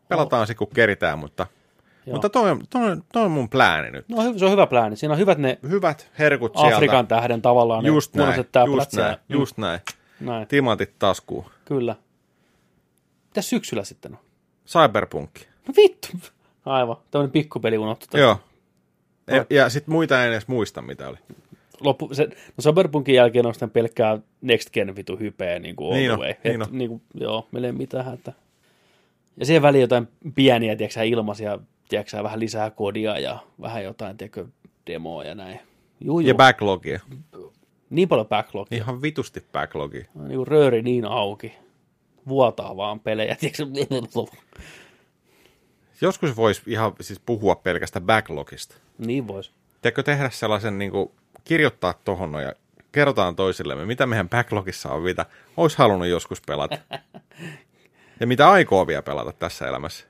pelataan 0.08 0.48
se 0.48 0.56
kun 0.56 0.68
keritään, 0.74 1.20
mutta, 1.20 1.48
Joo. 2.06 2.14
mutta 2.16 2.30
toi, 2.30 2.58
toi, 2.70 2.92
on- 2.92 3.04
toi 3.14 3.24
on 3.24 3.32
mun 3.32 3.50
plääni 3.50 3.92
nyt. 3.92 4.10
no 4.10 4.38
se 4.38 4.46
on 4.46 4.52
hyvä 4.52 4.68
plääni. 4.68 4.96
Siinä 4.96 5.14
on 5.14 5.20
hyvät 5.20 5.38
ne 5.38 5.60
Hyvät 5.70 6.10
herkut 6.20 6.58
sieltä. 6.58 6.76
Afrikan 6.76 7.08
tähden 7.08 7.42
tavallaan. 7.42 7.86
Just 7.86 8.16
ne 8.16 8.24
näin, 8.26 8.46
just 8.68 8.94
näin. 8.94 9.18
Mm, 9.30 9.36
just 9.40 9.58
näin. 9.58 9.80
näin. 10.20 10.48
Timantit 10.48 11.00
taskuun. 11.00 11.46
Kyllä. 11.66 11.96
Mitäs 13.26 13.50
syksyllä 13.50 13.84
sitten 13.84 14.12
on? 14.12 14.20
Cyberpunk. 14.68 15.32
No 15.68 15.74
vittu. 15.78 16.08
Aivan. 16.66 16.98
Tämmöinen 17.12 17.32
pikkupeli 17.32 17.78
unohtu. 17.78 18.18
Joo. 18.18 18.40
Ja, 19.28 19.46
ja 19.50 19.70
sitten 19.70 19.92
muita 19.94 20.24
en 20.24 20.32
edes 20.32 20.48
muista, 20.48 20.82
mitä 20.82 21.08
oli. 21.10 21.18
Loppu, 21.82 22.10
se, 22.14 22.26
no 22.28 22.62
Cyberpunkin 22.62 23.16
jälkeen 23.16 23.46
on 23.46 23.54
sitten 23.54 23.70
pelkkää 23.72 24.20
Next 24.42 24.70
Gen 24.74 24.96
vitu 24.96 25.18
hypeä 25.18 25.60
niin 25.60 25.76
kuin 25.76 25.88
all 25.88 25.96
Niin 25.96 26.12
on, 26.12 26.20
way. 26.20 26.34
niin 26.44 26.62
Et, 26.62 26.68
on. 26.68 26.78
niin 26.78 26.90
kuin, 26.90 27.02
joo, 27.14 27.48
meillä 27.52 27.68
ei 27.68 27.72
mitään. 27.72 28.14
Että... 28.14 28.34
Ja 29.38 29.46
siihen 29.46 29.62
väliin 29.62 29.82
jotain 29.82 30.08
pieniä, 30.36 30.76
tiedätkö, 30.76 31.04
ilmaisia, 31.04 31.60
tiedätkö, 31.90 32.24
vähän 32.24 32.40
lisää 32.40 32.70
kodia 32.72 33.20
ja 33.20 33.40
vähän 33.62 33.84
jotain, 33.84 34.18
tiedätkö, 34.18 34.46
demoa 34.88 35.24
ja 35.24 35.36
näin. 35.36 35.60
Juu, 36.02 36.20
juu. 36.20 36.28
Ja 36.28 36.36
backlogia. 36.36 37.00
niin 37.90 38.08
paljon 38.10 38.28
backlogia. 38.28 38.78
Ihan 38.78 39.02
vitusti 39.02 39.44
backlogia. 39.52 40.06
Niin 40.16 40.36
kuin 40.36 40.48
rööri 40.48 40.82
niin 40.82 41.06
auki. 41.06 41.54
Vuotaa 42.28 42.78
vaan 42.78 43.00
pelejä, 43.00 43.36
tiedätkö? 43.36 43.66
Joskus 46.02 46.36
voisi 46.36 46.62
ihan 46.68 46.94
siis 47.02 47.20
puhua 47.20 47.56
pelkästä 47.56 48.02
backlogista. 48.02 48.76
niin 48.98 49.28
vois. 49.28 49.52
Tiedätkö 49.82 50.04
tehdä 50.04 50.30
sellaisen, 50.30 50.78
niin 50.80 50.92
kuin, 50.92 51.12
kirjoittaa 51.50 51.94
tohon 51.94 52.32
noin 52.32 52.46
ja 52.46 52.54
kerrotaan 52.92 53.36
toisillemme, 53.36 53.86
mitä 53.86 54.06
meidän 54.06 54.30
backlogissa 54.30 54.90
on, 54.90 55.02
mitä 55.02 55.26
olisi 55.58 55.78
halunnut 55.78 56.08
joskus 56.08 56.42
pelata. 56.42 56.78
ja 58.20 58.28
mitä 58.28 58.50
aikoo 58.52 58.88
vielä 58.88 59.02
pelata 59.02 59.32
tässä 59.32 59.68
elämässä. 59.68 60.06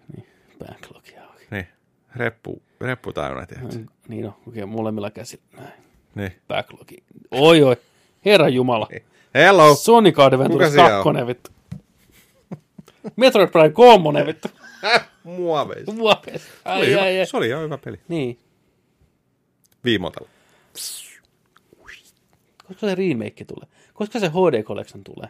Backlogia 0.60 1.24
auki. 1.24 1.46
Niin, 1.52 1.68
reppu, 2.16 2.62
reppu 2.82 3.14
täynnä, 3.14 3.46
tiedätkö? 3.46 3.80
Niin 4.08 4.26
on, 4.26 4.36
okei, 4.48 4.66
molemmilla 4.66 5.12
käsillä. 5.12 5.44
Näin. 5.58 5.74
Niin. 6.16 6.42
Backlogi. 6.48 7.04
Oi 7.32 7.64
oi, 7.64 7.78
herra 8.26 8.50
jumala. 8.50 8.88
Hello! 9.34 9.76
Sonic 9.76 10.20
Adventures 10.20 10.52
Kuka 10.54 10.70
siellä 10.70 11.04
2, 11.04 11.28
vittu. 11.28 11.50
Metroid 13.16 13.50
Prime 13.50 13.70
3, 13.70 14.26
vittu. 14.26 14.48
Se 15.26 15.92
oli, 15.96 16.46
Ai, 16.66 16.90
hyvä, 16.90 17.02
ai, 17.02 17.20
ai. 17.20 17.26
se 17.26 17.38
oli 17.38 17.48
ihan 17.48 17.64
hyvä 17.64 17.78
peli. 17.78 18.00
Niin. 18.08 18.40
Viimotella. 19.84 20.30
Koska 22.70 22.88
se 22.88 22.96
remake 22.96 23.46
tulee? 23.46 23.68
Koska 23.94 24.20
se 24.20 24.28
HD 24.30 24.64
Collection 24.64 25.04
tulee? 25.04 25.30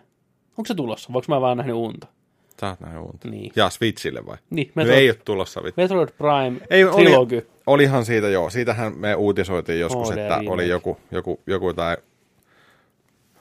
Onko 0.58 0.66
se 0.68 0.76
tulossa? 0.76 1.14
Voinko 1.14 1.26
mä 1.36 1.42
vaan 1.42 1.58
nähnyt 1.58 1.76
unta? 1.76 2.08
Sä 2.62 2.68
oot 2.70 2.80
nähnyt 2.80 3.02
unta. 3.04 3.28
Niin. 3.30 3.52
Ja 3.56 3.70
Switchille 3.70 4.26
vai? 4.26 4.38
Niin, 4.50 4.68
Nyt 4.68 4.76
Metroid, 4.76 5.00
ei 5.00 5.10
ole 5.10 5.18
tulossa 5.26 5.64
vittu. 5.64 5.82
Metroid 5.82 6.10
Prime 6.18 6.62
Ei, 6.70 6.84
oli, 6.84 7.04
Trilogy. 7.04 7.48
olihan 7.68 8.06
siitä 8.06 8.30
joo. 8.30 8.50
Siitähän 8.50 8.98
me 8.98 9.16
uutisoitiin 9.16 9.80
joskus, 9.80 10.12
HD 10.12 10.18
että 10.18 10.36
remake. 10.36 10.52
oli 10.52 10.70
joku, 10.70 10.98
joku, 11.12 11.40
joku 11.48 11.74
tai 11.74 11.98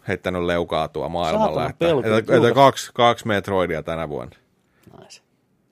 heittänyt 0.09 0.43
leukaa 0.43 0.89
tuo 0.89 1.09
maailmalla. 1.09 1.67
Että, 1.71 1.79
pelko, 1.79 2.09
että, 2.17 2.37
että 2.37 2.53
kaksi, 2.55 2.91
kaksi 2.95 3.27
Metroidia 3.27 3.83
tänä 3.83 4.09
vuonna. 4.09 4.37
Nice. 5.01 5.23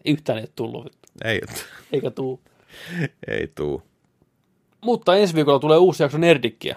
Yhtään 0.05 0.39
ei 0.39 0.43
ole 0.43 0.51
tullut. 0.55 0.93
Ei, 1.25 1.41
eikä 1.93 2.11
tuu. 2.11 2.41
ei 3.29 3.47
tuu. 3.55 3.83
Mutta 4.81 5.17
ensi 5.17 5.35
viikolla 5.35 5.59
tulee 5.59 5.79
uusi 5.79 6.03
jakso 6.03 6.19
Nerdikkiä. 6.19 6.77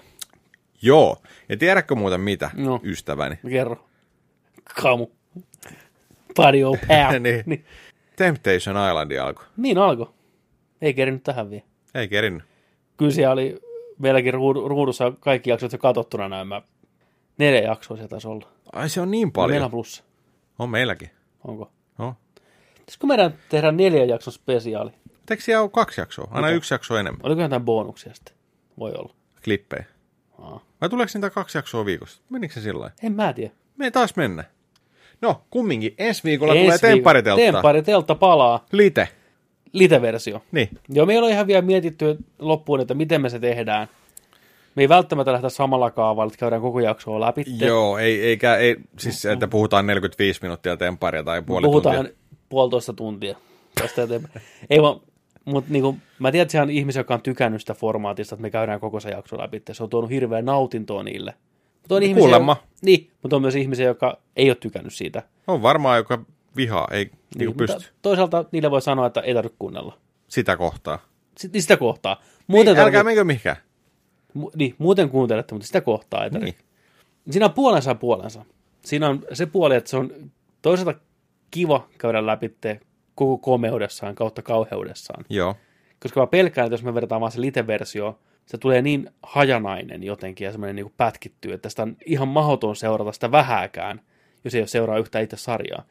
Joo. 0.82 1.16
Ja 1.48 1.56
tiedätkö 1.56 1.94
muuten 1.94 2.20
mitä, 2.20 2.50
No. 2.54 2.80
ystäväni? 2.84 3.38
Kerro. 3.50 3.86
Kamu. 4.82 5.06
Of 6.68 6.78
hell. 6.88 7.18
Niin. 7.22 7.42
niin. 7.46 7.64
Temptation 8.16 8.76
Island 8.88 9.12
alkoi. 9.12 9.44
niin 9.56 9.78
alkoi. 9.78 10.06
Ei 10.82 10.94
kerinyt 10.94 11.22
tähän 11.22 11.50
vielä. 11.50 11.64
Ei 11.94 12.08
kerinnyt. 12.08 12.42
Kyllä 12.96 13.12
siellä 13.12 13.32
oli 13.32 13.60
meilläkin 13.98 14.34
ruud- 14.34 14.68
ruudussa 14.68 15.12
kaikki 15.20 15.50
jaksot 15.50 15.72
jo 15.72 15.78
katsottuna 15.78 16.28
näin. 16.28 16.48
Mä 16.48 16.62
neljä 17.38 17.60
jaksoa 17.60 17.96
sieltä 17.96 18.10
taisi 18.10 18.28
olla. 18.28 18.48
Ai 18.72 18.88
se 18.88 19.00
on 19.00 19.10
niin 19.10 19.20
Meillä 19.28 19.32
paljon. 19.34 19.62
on 19.62 19.70
plussa. 19.70 20.04
On 20.58 20.70
meilläkin. 20.70 21.10
Onko? 21.44 21.70
No. 21.98 22.14
Pitäisikö 22.78 23.06
meidän 23.06 23.34
tehdä 23.48 23.72
neljä 23.72 24.04
jakson 24.04 24.32
spesiaali? 24.32 24.90
Eikö 25.30 25.42
siellä 25.42 25.62
ole 25.62 25.70
kaksi 25.70 26.00
jaksoa? 26.00 26.28
Aina 26.30 26.46
Mitä? 26.46 26.56
yksi 26.56 26.74
jakso 26.74 26.96
enemmän. 26.96 27.20
Oliko 27.22 27.42
jotain 27.42 27.62
bonuksia 27.64 28.14
sitten? 28.14 28.34
Voi 28.78 28.92
olla. 28.92 29.14
Klippejä. 29.44 29.84
Aa. 30.40 30.60
Vai 30.80 30.88
tuleeko 30.88 31.10
niitä 31.14 31.30
kaksi 31.30 31.58
jaksoa 31.58 31.84
viikossa? 31.84 32.20
Menikö 32.30 32.54
se 32.54 32.60
sillä? 32.60 32.90
En 33.02 33.12
mä 33.12 33.32
tiedä. 33.32 33.50
Me 33.76 33.84
ei 33.84 33.90
taas 33.90 34.16
mennä. 34.16 34.44
No, 35.20 35.42
kumminkin. 35.50 35.94
Ensi 35.98 36.24
viikolla 36.24 36.54
Ensi 36.54 36.64
tulee 36.64 36.76
viikolla- 36.78 36.94
temppariteltta. 36.94 37.52
Temppariteltta 37.52 38.14
palaa. 38.14 38.64
Lite. 38.72 39.08
Lite-versio. 39.72 40.42
Niin. 40.52 40.68
Joo, 40.88 41.06
meillä 41.06 41.26
on 41.26 41.32
ihan 41.32 41.46
vielä 41.46 41.62
mietitty 41.62 42.16
loppuun, 42.38 42.80
että 42.80 42.94
miten 42.94 43.20
me 43.20 43.28
se 43.28 43.38
tehdään. 43.38 43.88
Me 44.74 44.82
ei 44.82 44.88
välttämättä 44.88 45.32
lähdetä 45.32 45.48
samalla 45.48 45.90
kaavalla, 45.90 46.26
että 46.28 46.38
käydään 46.38 46.62
koko 46.62 46.80
jaksoa 46.80 47.20
läpi. 47.20 47.44
Joo, 47.60 47.98
ei, 47.98 48.22
eikä, 48.22 48.56
ei, 48.56 48.76
siis 48.98 49.24
että 49.24 49.48
puhutaan 49.48 49.86
45 49.86 50.42
minuuttia 50.42 50.76
temparia 50.76 51.22
tai 51.22 51.42
puoli 51.42 51.64
Puhutaan 51.66 51.96
tuntia. 51.96 52.14
puolitoista 52.48 52.92
tuntia 52.92 53.36
tästä 53.74 54.02
eteenpäin. 54.02 54.40
Ei 54.70 54.82
vaan, 54.82 55.00
mutta 55.44 55.72
niinku, 55.72 55.96
mä 56.18 56.32
tiedän, 56.32 56.42
että 56.42 56.52
siellä 56.52 56.64
on 56.64 56.70
ihmisiä, 56.70 57.00
jotka 57.00 57.14
on 57.14 57.22
tykännyt 57.22 57.60
sitä 57.60 57.74
formaatista, 57.74 58.34
että 58.34 58.42
me 58.42 58.50
käydään 58.50 58.80
koko 58.80 59.00
se 59.00 59.10
jakso 59.10 59.38
läpi. 59.38 59.62
Se 59.72 59.82
on 59.82 59.90
tuonut 59.90 60.10
hirveän 60.10 60.44
nautintoa 60.44 61.02
niille. 61.02 61.34
Mutta 61.82 61.94
on 61.94 62.02
ihmisiä, 62.02 62.20
Kuulemma. 62.20 62.56
Niin, 62.82 63.10
mutta 63.22 63.36
on 63.36 63.42
myös 63.42 63.54
ihmisiä, 63.56 63.86
jotka 63.86 64.18
ei 64.36 64.50
ole 64.50 64.54
tykännyt 64.60 64.94
siitä. 64.94 65.22
On 65.46 65.62
varmaan, 65.62 65.96
joka 65.98 66.22
vihaa, 66.56 66.88
ei 66.90 67.04
niin, 67.04 67.12
Niin, 67.46 67.54
pysty 67.56 67.90
toisaalta 68.02 68.44
niille 68.52 68.70
voi 68.70 68.82
sanoa, 68.82 69.06
että 69.06 69.20
ei 69.20 69.34
tarvitse 69.34 69.56
kuunnella. 69.58 69.98
sitä 70.28 70.56
kohtaa. 70.56 70.98
Sit- 71.38 71.52
Niin 71.52 71.62
sitä 71.62 71.76
kohtaa. 71.76 72.22
Muuten, 72.46 72.74
Niin, 72.74 72.80
älkää 72.80 72.84
tarvitse- 72.84 73.04
menkö 73.04 73.24
mihinkään. 73.24 73.56
mu- 74.38 74.50
niin, 74.56 74.74
muuten 74.78 75.08
kuuntelette, 75.10 75.54
mutta 75.54 75.66
sitä 75.66 75.80
kohtaa 75.80 76.24
ei 76.24 76.30
tarvitse. 76.30 76.60
Niin. 76.60 77.32
Siinä 77.32 77.46
on 77.46 77.52
puolensa 77.52 77.94
puolensa. 77.94 78.44
Siinä 78.84 79.08
on 79.08 79.22
se 79.32 79.46
puoli, 79.46 79.74
että 79.76 79.90
se 79.90 79.96
on 79.96 80.10
toisaalta 80.62 81.00
kiva 81.50 81.88
käydä 81.98 82.26
läpi 82.26 82.48
koko 83.14 83.38
komeudessaan 83.38 84.14
kautta 84.14 84.42
kauheudessaan. 84.42 85.24
Joo. 85.28 85.56
Koska 86.00 86.20
mä 86.20 86.26
pelkään, 86.26 86.66
että 86.66 86.74
jos 86.74 86.82
me 86.82 86.94
verrataan 86.94 87.20
vaan 87.20 87.32
se 87.32 87.40
lite-versio, 87.40 88.18
se 88.46 88.58
tulee 88.58 88.82
niin 88.82 89.10
hajanainen 89.22 90.02
jotenkin 90.02 90.44
ja 90.44 90.52
semmoinen 90.52 90.76
niin 90.76 90.92
pätkittyy, 90.96 91.52
että 91.52 91.68
sitä 91.68 91.82
on 91.82 91.96
ihan 92.06 92.28
mahdoton 92.28 92.76
seurata 92.76 93.12
sitä 93.12 93.32
vähääkään, 93.32 94.00
jos 94.44 94.54
ei 94.54 94.60
ole 94.60 94.66
seuraa 94.66 94.98
yhtä 94.98 95.20
itse 95.20 95.36
sarjaa. 95.36 95.82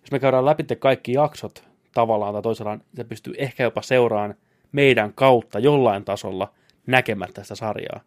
Jos 0.00 0.12
me 0.12 0.18
käydään 0.18 0.44
läpi 0.44 0.64
kaikki 0.78 1.12
jaksot 1.12 1.64
tavallaan 1.94 2.32
tai 2.32 2.42
toisella, 2.42 2.78
se 2.96 3.04
pystyy 3.04 3.34
ehkä 3.38 3.62
jopa 3.62 3.82
seuraamaan 3.82 4.34
meidän 4.72 5.12
kautta 5.12 5.58
jollain 5.58 6.04
tasolla 6.04 6.52
näkemättä 6.86 7.42
sitä 7.42 7.54
sarjaa. 7.54 8.00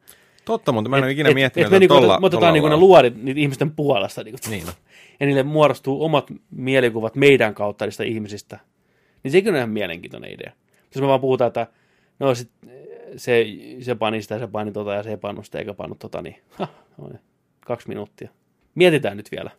Totta, 0.46 0.72
mutta 0.72 0.90
mä 0.90 0.98
en 0.98 1.04
ole 1.04 1.12
ikinä 1.12 1.30
et, 1.30 1.36
miettinyt, 1.36 1.66
et 1.66 1.72
me, 1.72 1.76
että 1.76 1.80
niinku, 1.80 1.96
tolla, 1.96 2.20
me 2.20 2.26
otetaan 2.26 2.54
niinku 2.54 2.70
ne 2.70 2.78
luodit 2.78 3.24
niitä 3.24 3.40
ihmisten 3.40 3.72
puolesta. 3.72 4.24
Niinku, 4.24 4.40
Niin. 4.50 4.68
Ja 5.20 5.26
niille 5.26 5.44
muodostuu 5.44 6.04
omat 6.04 6.32
mielikuvat 6.52 7.16
meidän 7.16 7.54
kautta 7.54 7.86
niistä 7.86 8.04
ihmisistä. 8.04 8.60
Niin 9.24 9.32
sekin 9.32 9.54
on 9.54 9.58
ihan 9.58 9.70
mielenkiintoinen 9.70 10.34
idea. 10.34 10.52
Jos 10.96 11.02
me 11.02 11.08
vaan 11.08 11.22
puhutaan, 11.22 11.48
että 11.48 11.68
no 12.20 12.36
sit, 12.36 12.52
se, 13.18 13.46
se 13.82 13.96
pani 13.96 14.22
sitä, 14.22 14.40
se 14.40 14.48
pani 14.48 14.72
tota 14.72 14.94
ja 14.94 15.04
se 15.04 15.10
ei 15.10 15.18
pannut 15.18 15.46
sitä 15.46 15.60
eikä 15.60 15.74
pannut 15.74 16.00
tota, 16.00 16.22
niin 16.22 16.36
ha, 16.50 16.68
kaksi 17.60 17.88
minuuttia. 17.88 18.30
Mietitään 18.76 19.18
nyt 19.18 19.32
vielä. 19.32 19.52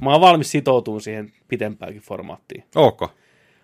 Mä 0.00 0.12
oon 0.12 0.20
valmis 0.20 0.50
sitoutumaan 0.50 1.00
siihen 1.00 1.32
pitempäänkin 1.48 2.02
formaattiin. 2.02 2.64
Ootko? 2.76 3.12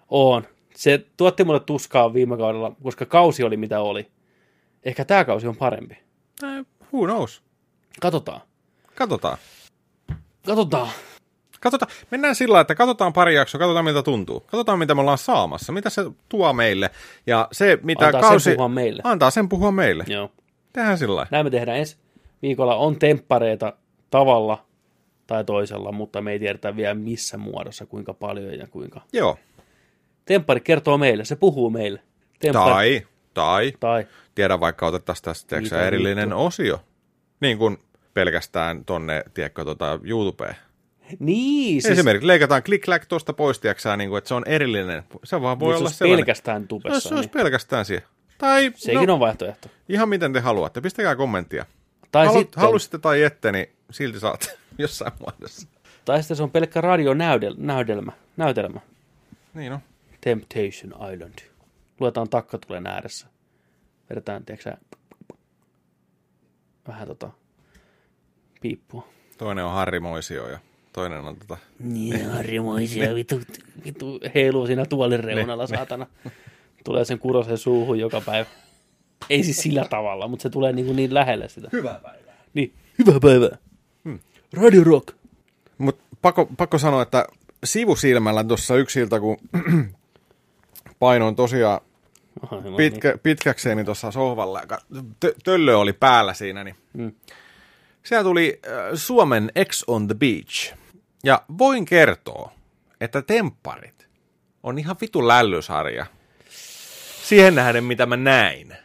Oon. 0.08 0.44
Se 0.74 1.06
tuotti 1.16 1.44
mulle 1.44 1.60
tuskaa 1.60 2.14
viime 2.14 2.36
kaudella, 2.36 2.76
koska 2.82 3.06
kausi 3.06 3.42
oli 3.42 3.56
mitä 3.56 3.80
oli. 3.80 4.10
Ehkä 4.84 5.04
tämä 5.04 5.24
kausi 5.24 5.46
on 5.46 5.56
parempi. 5.56 5.94
Eh, 6.42 6.64
Who 6.92 7.06
knows? 7.06 7.42
Katsotaan. 8.00 8.40
Katsotaan. 8.94 9.38
Katsotaan. 10.46 10.88
Katsotaan. 11.64 11.92
Mennään 12.10 12.34
sillä, 12.34 12.60
että 12.60 12.74
katsotaan 12.74 13.12
pari 13.12 13.34
jaksoa, 13.34 13.58
katsotaan 13.58 13.84
miltä 13.84 14.02
tuntuu. 14.02 14.40
Katsotaan, 14.40 14.78
mitä 14.78 14.94
me 14.94 15.00
ollaan 15.00 15.18
saamassa, 15.18 15.72
mitä 15.72 15.90
se 15.90 16.02
tuo 16.28 16.52
meille. 16.52 16.90
Ja 17.26 17.48
se, 17.52 17.78
mitä 17.82 18.06
Antaa 18.06 18.20
sen 18.20 18.28
kausi... 18.30 18.50
puhua 18.50 18.68
meille. 18.68 19.02
Antaa 19.04 19.30
sen 19.30 19.48
puhua 19.48 19.72
meille. 19.72 20.04
Joo. 20.06 20.30
Tehdään 20.72 20.98
sillä. 20.98 21.26
Näin 21.30 21.46
me 21.46 21.50
tehdään 21.50 21.78
ensi 21.78 21.96
viikolla. 22.42 22.76
On 22.76 22.98
temppareita 22.98 23.72
tavalla 24.10 24.66
tai 25.26 25.44
toisella, 25.44 25.92
mutta 25.92 26.20
me 26.20 26.32
ei 26.32 26.38
tiedetä 26.38 26.76
vielä 26.76 26.94
missä 26.94 27.38
muodossa, 27.38 27.86
kuinka 27.86 28.14
paljon 28.14 28.58
ja 28.58 28.66
kuinka. 28.66 29.00
Joo. 29.12 29.38
Temppari 30.24 30.60
kertoo 30.60 30.98
meille, 30.98 31.24
se 31.24 31.36
puhuu 31.36 31.70
meille. 31.70 32.00
Temppari, 32.38 32.72
Tai, 32.74 33.06
tai, 33.34 33.72
tai 33.80 34.06
tiedä 34.34 34.60
vaikka 34.60 34.86
otettaisiin 34.86 35.24
tästä 35.24 35.48
tiedätkö, 35.48 35.86
erillinen 35.86 36.32
osio. 36.32 36.80
Niin 37.40 37.58
kuin 37.58 37.78
pelkästään 38.14 38.84
tonne, 38.84 39.24
tiedätkö, 39.34 39.64
tota, 39.64 39.98
YouTubeen. 40.04 40.56
Niin, 41.18 41.82
Siis... 41.82 41.92
Esimerkiksi 41.92 42.26
leikataan 42.26 42.62
klik-kläk 42.62 43.06
tuosta 43.06 43.32
pois, 43.32 43.60
tiedätkö, 43.60 43.96
niin 43.96 44.10
kuin, 44.10 44.18
että 44.18 44.28
se 44.28 44.34
on 44.34 44.42
erillinen. 44.46 45.02
Se 45.24 45.40
vaan 45.40 45.60
voi 45.60 45.68
niin 45.68 45.74
se 45.74 45.78
olla 45.78 45.86
olisi 45.86 45.98
sellainen. 45.98 46.24
pelkästään 46.24 46.68
tubessa. 46.68 47.08
se 47.08 47.14
olisi 47.14 47.28
niin. 47.28 47.42
pelkästään 47.42 47.84
siihen. 47.84 48.04
Tai 48.38 48.72
Sekin 48.74 49.06
no, 49.06 49.14
on 49.14 49.20
vaihtoehto. 49.20 49.68
ihan 49.88 50.08
miten 50.08 50.32
te 50.32 50.40
haluatte. 50.40 50.80
Pistäkää 50.80 51.16
kommenttia. 51.16 51.66
Tai, 52.12 52.26
Halu, 52.26 52.38
sitten, 52.38 52.62
Halusitte 52.62 52.98
tai 52.98 53.22
ette, 53.22 53.52
niin 53.52 53.66
silti 53.90 54.20
saatte 54.20 54.46
jossain 54.78 55.12
muodossa. 55.20 55.68
tai 56.04 56.22
sitten 56.22 56.36
se 56.36 56.42
on 56.42 56.50
pelkkä 56.50 56.80
radionäytelmä. 56.80 58.12
Näytelmä. 58.36 58.80
Niin 59.54 59.72
no. 59.72 59.80
Temptation 60.20 61.12
Island. 61.14 61.38
Luetaan 62.00 62.28
takkatulen 62.28 62.86
ääressä. 62.86 63.26
Vedetään, 64.10 64.44
tiedätkö 64.44 64.72
vähän 66.88 67.08
tota 67.08 67.30
piippua. 68.60 69.08
Toinen 69.38 69.64
on 69.64 69.72
Harri 69.72 70.00
Moisio 70.00 70.48
ja 70.48 70.58
toinen 70.94 71.20
on 71.20 71.36
tota... 71.36 71.56
Niin, 71.78 72.30
harrimoisia, 72.30 73.14
vitu, 73.14 73.40
vitu 73.84 74.20
heiluu 74.34 74.66
siinä 74.66 74.86
tuolin 74.86 75.24
reunalla, 75.24 75.66
saatana. 75.66 76.06
Tulee 76.84 77.04
sen 77.04 77.18
kurosen 77.18 77.58
suuhun 77.58 77.98
joka 77.98 78.20
päivä. 78.20 78.46
Ei 79.30 79.44
siis 79.44 79.56
sillä 79.56 79.84
tavalla, 79.90 80.28
mutta 80.28 80.42
se 80.42 80.50
tulee 80.50 80.72
niin, 80.72 80.86
kuin 80.86 80.96
niin 80.96 81.14
lähelle 81.14 81.48
sitä. 81.48 81.68
Hyvää 81.72 82.00
päivää. 82.02 82.34
Niin, 82.54 82.72
hyvää 82.98 83.20
päivää. 83.20 83.58
Hmm. 84.04 84.18
Radio 84.52 84.84
Rock. 84.84 85.08
Mutta 85.78 86.04
pakko, 86.22 86.48
pakko 86.56 86.78
sanoa, 86.78 87.02
että 87.02 87.26
sivusilmällä 87.64 88.44
tuossa 88.44 88.76
yksi 88.76 89.00
ilta, 89.00 89.20
kun 89.20 89.36
painoin 90.98 91.36
tosiaan 91.36 91.80
pitkä, 92.76 93.18
pitkäkseni 93.22 93.84
tuossa 93.84 94.10
sohvalla, 94.10 94.60
ja 94.70 94.78
tö, 95.20 95.34
töllö 95.44 95.78
oli 95.78 95.92
päällä 95.92 96.34
siinä, 96.34 96.64
niin 96.64 96.76
Mm. 96.94 97.12
siellä 98.02 98.24
tuli 98.24 98.60
äh, 98.66 98.72
Suomen 98.94 99.50
X 99.68 99.84
on 99.86 100.06
the 100.06 100.14
Beach. 100.14 100.74
Ja 101.24 101.42
voin 101.58 101.84
kertoa, 101.84 102.52
että 103.00 103.22
tempparit 103.22 104.08
on 104.62 104.78
ihan 104.78 104.96
vitu 105.00 105.28
lällysarja. 105.28 106.06
Siihen 107.22 107.54
nähden, 107.54 107.84
mitä 107.84 108.06
mä 108.06 108.16
näin. 108.16 108.76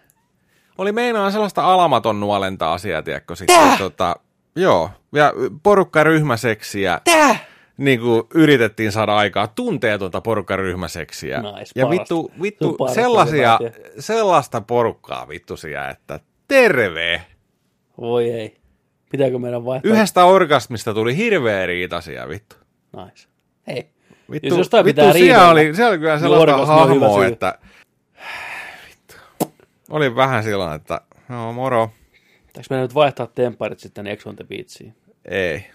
Oli 0.78 0.92
meinaan 0.92 1.32
sellaista 1.32 1.74
alamaton 1.74 2.20
nuolenta 2.20 2.74
asiaa, 2.74 3.02
tiedätkö, 3.02 3.36
sitten 3.36 3.78
tota, 3.78 4.16
joo, 4.56 4.90
ja 5.14 5.34
porukkaryhmäseksiä. 5.64 7.02
Tää! 7.04 7.36
Niin 7.78 8.00
kuin 8.00 8.24
yritettiin 8.34 8.92
saada 8.92 9.16
aikaa 9.16 9.48
tunteetonta 9.48 10.22
porukkaryhmäseksiä. 10.22 11.42
Nais, 11.42 11.72
ja 11.76 11.86
parasta. 11.86 12.02
vittu, 12.02 12.32
vittu 12.42 12.78
sellaisia, 12.94 13.60
sellaista 14.00 14.62
porukkaa 14.62 15.28
vittu 15.28 15.58
siellä, 15.58 15.90
että 15.90 16.20
terve. 16.48 17.26
Voi 17.98 18.30
ei. 18.30 18.60
Pitääkö 19.10 19.40
meidän 19.40 19.66
vaihtaa? 19.66 19.92
Yhdestä 19.92 20.26
orgasmista 20.26 20.94
tuli 20.94 21.18
hirveä 21.18 21.66
riitasia, 21.66 22.30
vittu. 22.30 22.56
Nice. 23.06 23.28
Hei. 23.68 23.90
Vittu, 24.32 24.48
Jos 24.48 24.58
jostain 24.58 24.86
vittu 24.86 25.02
pitää 25.02 25.14
siellä 25.14 25.26
riidellä, 25.26 25.50
oli, 25.50 25.76
siellä 25.76 25.90
oli 25.90 26.00
kyllä 26.00 26.14
niin 26.14 26.20
sellaista 26.20 26.56
hyvä 26.56 26.66
hahmoa, 26.66 27.26
että... 27.26 27.60
Vittu. 28.88 29.16
Oli 29.90 30.16
vähän 30.16 30.44
silloin, 30.44 30.76
että 30.76 31.02
no 31.30 31.54
moro. 31.54 31.92
Pitääkö 32.48 32.68
meidän 32.70 32.84
nyt 32.84 32.96
vaihtaa 32.96 33.28
temparit 33.28 33.80
sitten 33.80 34.08
Ex 34.08 34.26
on 34.26 34.36
the 34.36 34.44
Beachiin? 34.44 34.96
Ei. 35.26 35.66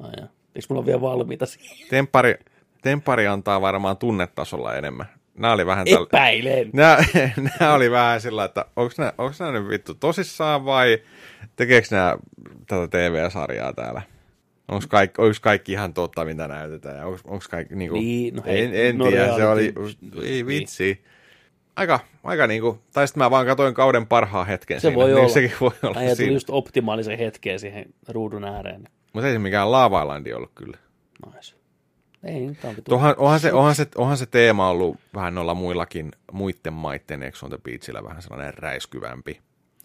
Ai. 0.00 0.10
Eikö 0.54 0.66
mulla 0.68 0.80
ole 0.80 0.86
vielä 0.86 1.00
valmiita 1.00 1.46
siihen? 1.46 1.88
Temppari, 1.88 2.34
temppari 2.82 3.26
antaa 3.26 3.60
varmaan 3.60 3.96
tunnetasolla 3.96 4.74
enemmän. 4.74 5.06
Nämä 5.38 5.54
oli 5.54 5.66
vähän 5.66 5.86
tällä... 5.86 6.06
Epäilen. 6.10 6.70
Nämä, 6.72 6.98
nämä 7.60 7.74
oli 7.74 7.90
vähän 7.90 8.20
sillä, 8.20 8.44
että 8.44 8.64
onko 8.76 8.92
nämä, 8.98 9.12
onko 9.18 9.34
nämä 9.38 9.52
nyt 9.52 9.68
vittu 9.68 9.94
tosissaan 9.94 10.64
vai 10.64 10.98
tekeekö 11.56 11.88
nämä 11.90 12.16
tätä 12.66 12.88
TV-sarjaa 12.88 13.72
täällä? 13.72 14.02
Onko 14.68 14.84
kaikki, 14.88 15.22
onko 15.22 15.36
kaikki 15.40 15.72
ihan 15.72 15.94
totta, 15.94 16.24
mitä 16.24 16.48
näytetään? 16.48 17.06
Onko, 17.06 17.18
onko 17.24 17.44
kaikki, 17.50 17.74
niin 17.74 17.90
kuin, 17.90 18.00
Niin, 18.00 18.34
no 18.36 18.42
hei, 18.46 18.64
en, 18.64 18.74
en 18.74 18.98
no 18.98 19.06
tiedä, 19.06 19.36
se 19.36 19.46
oli, 19.46 19.74
ei 20.22 20.30
niin. 20.30 20.46
vitsi. 20.46 21.04
Aika, 21.76 22.00
aika 22.24 22.46
niin 22.46 22.62
kuin, 22.62 22.78
tai 22.92 23.08
sitten 23.08 23.22
mä 23.22 23.30
vaan 23.30 23.46
katoin 23.46 23.74
kauden 23.74 24.06
parhaan 24.06 24.46
hetken 24.46 24.80
Se 24.80 24.80
siinä. 24.80 24.96
voi 24.96 25.06
niin 25.06 25.18
olla. 25.18 25.28
Sekin 25.28 25.52
voi 25.60 25.70
olla 25.82 25.98
Ai, 25.98 26.08
ja 26.08 26.16
tuli 26.16 26.32
just 26.32 26.50
optimaalisen 26.50 27.18
hetkeen 27.18 27.58
siihen 27.58 27.94
ruudun 28.08 28.44
ääreen. 28.44 28.84
Mutta 29.12 29.26
ei 29.28 29.32
se 29.32 29.38
mikään 29.38 29.72
Lava 29.72 30.02
Islandi 30.02 30.32
ollut 30.32 30.52
kyllä. 30.54 30.78
Nice. 31.26 31.57
Ei, 32.24 32.46
nyt 32.46 32.58
on. 32.64 32.74
Onhan, 32.90 33.14
onhan, 33.18 33.40
se, 33.40 33.52
onhan, 33.52 33.74
se, 33.74 33.86
onhan 33.96 34.16
se 34.16 34.26
teema 34.26 34.70
ollut 34.70 34.96
vähän 35.14 35.34
noilla 35.34 35.54
muillakin, 35.54 36.12
muiden 36.32 36.72
maitten 36.72 37.22
Ex 37.22 37.42
on 37.42 37.50
the 37.50 37.58
Beachillä 37.58 38.04
vähän 38.04 38.22
sellainen 38.22 38.54
räiskyvämpi. 38.54 39.40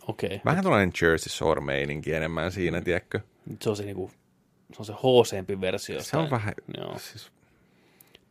Okei. 0.08 0.28
Okay. 0.28 0.40
Vähän 0.46 0.64
tällainen 0.64 0.92
Jersey 1.02 1.30
Shore-meininki 1.30 2.14
enemmän 2.14 2.52
siinä, 2.52 2.82
tiedätkö? 2.82 3.20
Se 3.62 3.70
on 3.70 3.76
se 3.76 3.84
niinku, 3.84 4.12
se 4.74 4.76
on 4.80 4.86
se 4.86 4.94
hooseempi 5.04 5.62
versio. 5.62 6.04
Se 6.04 6.18
on 6.18 6.30
vähän, 6.30 6.54
Joo. 6.78 6.98
siis, 7.00 7.32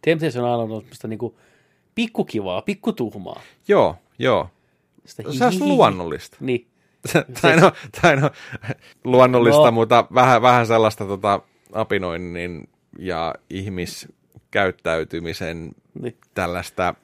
Temptation 0.05 0.47
Island 0.53 0.71
on 0.71 0.81
semmoista 0.81 1.09
niinku 1.09 1.39
pikkukivaa, 1.95 2.63
pikkutuhmaa. 2.63 3.41
joo, 3.69 3.97
joo. 4.19 4.49
Sitä 5.05 5.23
Se 5.33 5.51
hihihi. 5.51 5.65
luonnollista. 5.67 6.37
Niin. 6.41 6.67
tai, 7.43 7.61
no, 7.61 7.73
tai 8.03 8.17
no, 8.17 8.31
luonnollista, 9.05 9.59
No. 9.61 9.65
no. 9.67 9.73
mutta 9.73 10.07
vähän, 10.15 10.43
vähän 10.43 10.67
sellaista 10.67 11.05
tota, 11.07 11.41
apinoinnin 11.73 12.69
ja 12.99 13.35
ihmiskäyttäytymisen 13.51 15.73
niin. 16.03 16.17
tällaista, 16.35 16.95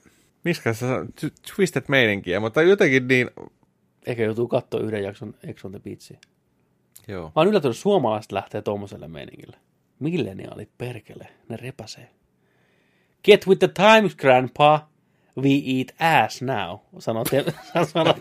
miskä 0.43 0.73
t- 0.73 1.33
twisted 1.55 1.83
meininkiä, 1.87 2.39
mutta 2.39 2.61
jotenkin 2.61 3.07
niin, 3.07 3.29
Ehkä 4.07 4.23
joutuu 4.23 4.47
katsoa 4.47 4.79
yhden 4.79 5.03
jakson 5.03 5.33
Ex 5.43 5.65
on 5.65 5.71
the 5.71 5.79
Beachia. 5.79 6.17
joo. 7.07 7.23
Mä 7.23 7.31
oon 7.35 7.47
yllätynyt, 7.47 7.75
että 7.75 7.81
suomalaiset 7.81 8.31
lähtee 8.31 8.61
tuommoiselle 8.61 9.07
meiningille. 9.07 9.57
Milleniaalit 9.99 10.69
perkele, 10.77 11.27
ne 11.49 11.57
repäsee. 11.57 12.09
Get 13.23 13.47
with 13.47 13.59
the 13.59 13.67
times, 13.67 14.15
grandpa. 14.15 14.89
We 15.37 15.49
eat 15.49 15.95
ass 16.25 16.41
now, 16.41 16.77
sanoi, 16.99 17.23
sano, 17.93 18.15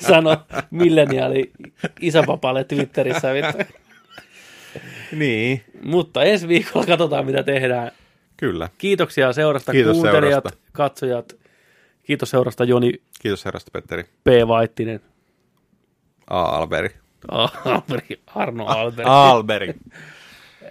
sano 0.00 0.36
milleniaali 0.70 1.52
isäpapalle 2.00 2.64
Twitterissä. 2.64 3.34
Vittu. 3.34 3.58
Niin, 5.12 5.64
Mutta 5.82 6.22
ensi 6.22 6.48
viikolla 6.48 6.86
katsotaan, 6.86 7.26
mitä 7.26 7.42
tehdään. 7.42 7.90
kyllä. 8.36 8.68
Kiitoksia 8.78 9.32
seurasta, 9.32 9.72
Kiitos 9.72 9.92
kuuntelijat, 9.96 10.44
seurasta. 10.44 10.58
katsojat. 10.72 11.36
Kiitos 12.02 12.30
seurasta 12.30 12.64
Joni 12.64 12.92
Kiitos 13.22 13.44
herrasta 13.44 13.70
Petteri. 13.72 14.02
P. 14.24 14.26
Vaittinen. 14.48 15.00
A. 16.30 16.42
Alberi. 16.42 16.90
Alberi, 17.28 18.20
Arno 18.34 18.66
Alberi. 18.66 19.04
Alberi. 19.08 19.74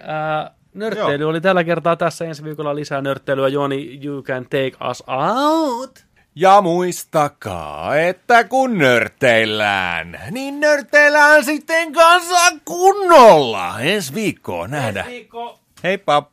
Ää, 0.01 0.51
nörtteily 0.73 1.23
oli 1.29 1.41
tällä 1.41 1.63
kertaa 1.63 1.95
tässä 1.95 2.25
ensi 2.25 2.43
viikolla 2.43 2.75
lisää 2.75 3.01
nörtteilyä. 3.01 3.47
Joni, 3.47 3.99
you 4.05 4.23
can 4.23 4.43
take 4.43 4.71
us 4.91 5.03
out. 5.07 6.05
Ja 6.41 6.61
muistakaa, 6.61 7.95
että 7.97 8.43
kun 8.43 8.77
nörteillään, 8.77 10.19
niin 10.31 10.59
nörteillään 10.59 11.45
sitten 11.45 11.93
kanssa 11.93 12.51
kunnolla. 12.65 13.79
Ensi 13.79 14.13
viikkoa 14.13 14.67
nähdään. 14.67 15.07
Viikko. 15.07 15.59
Heippa! 15.83 16.31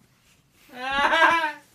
Ää. 0.75 1.51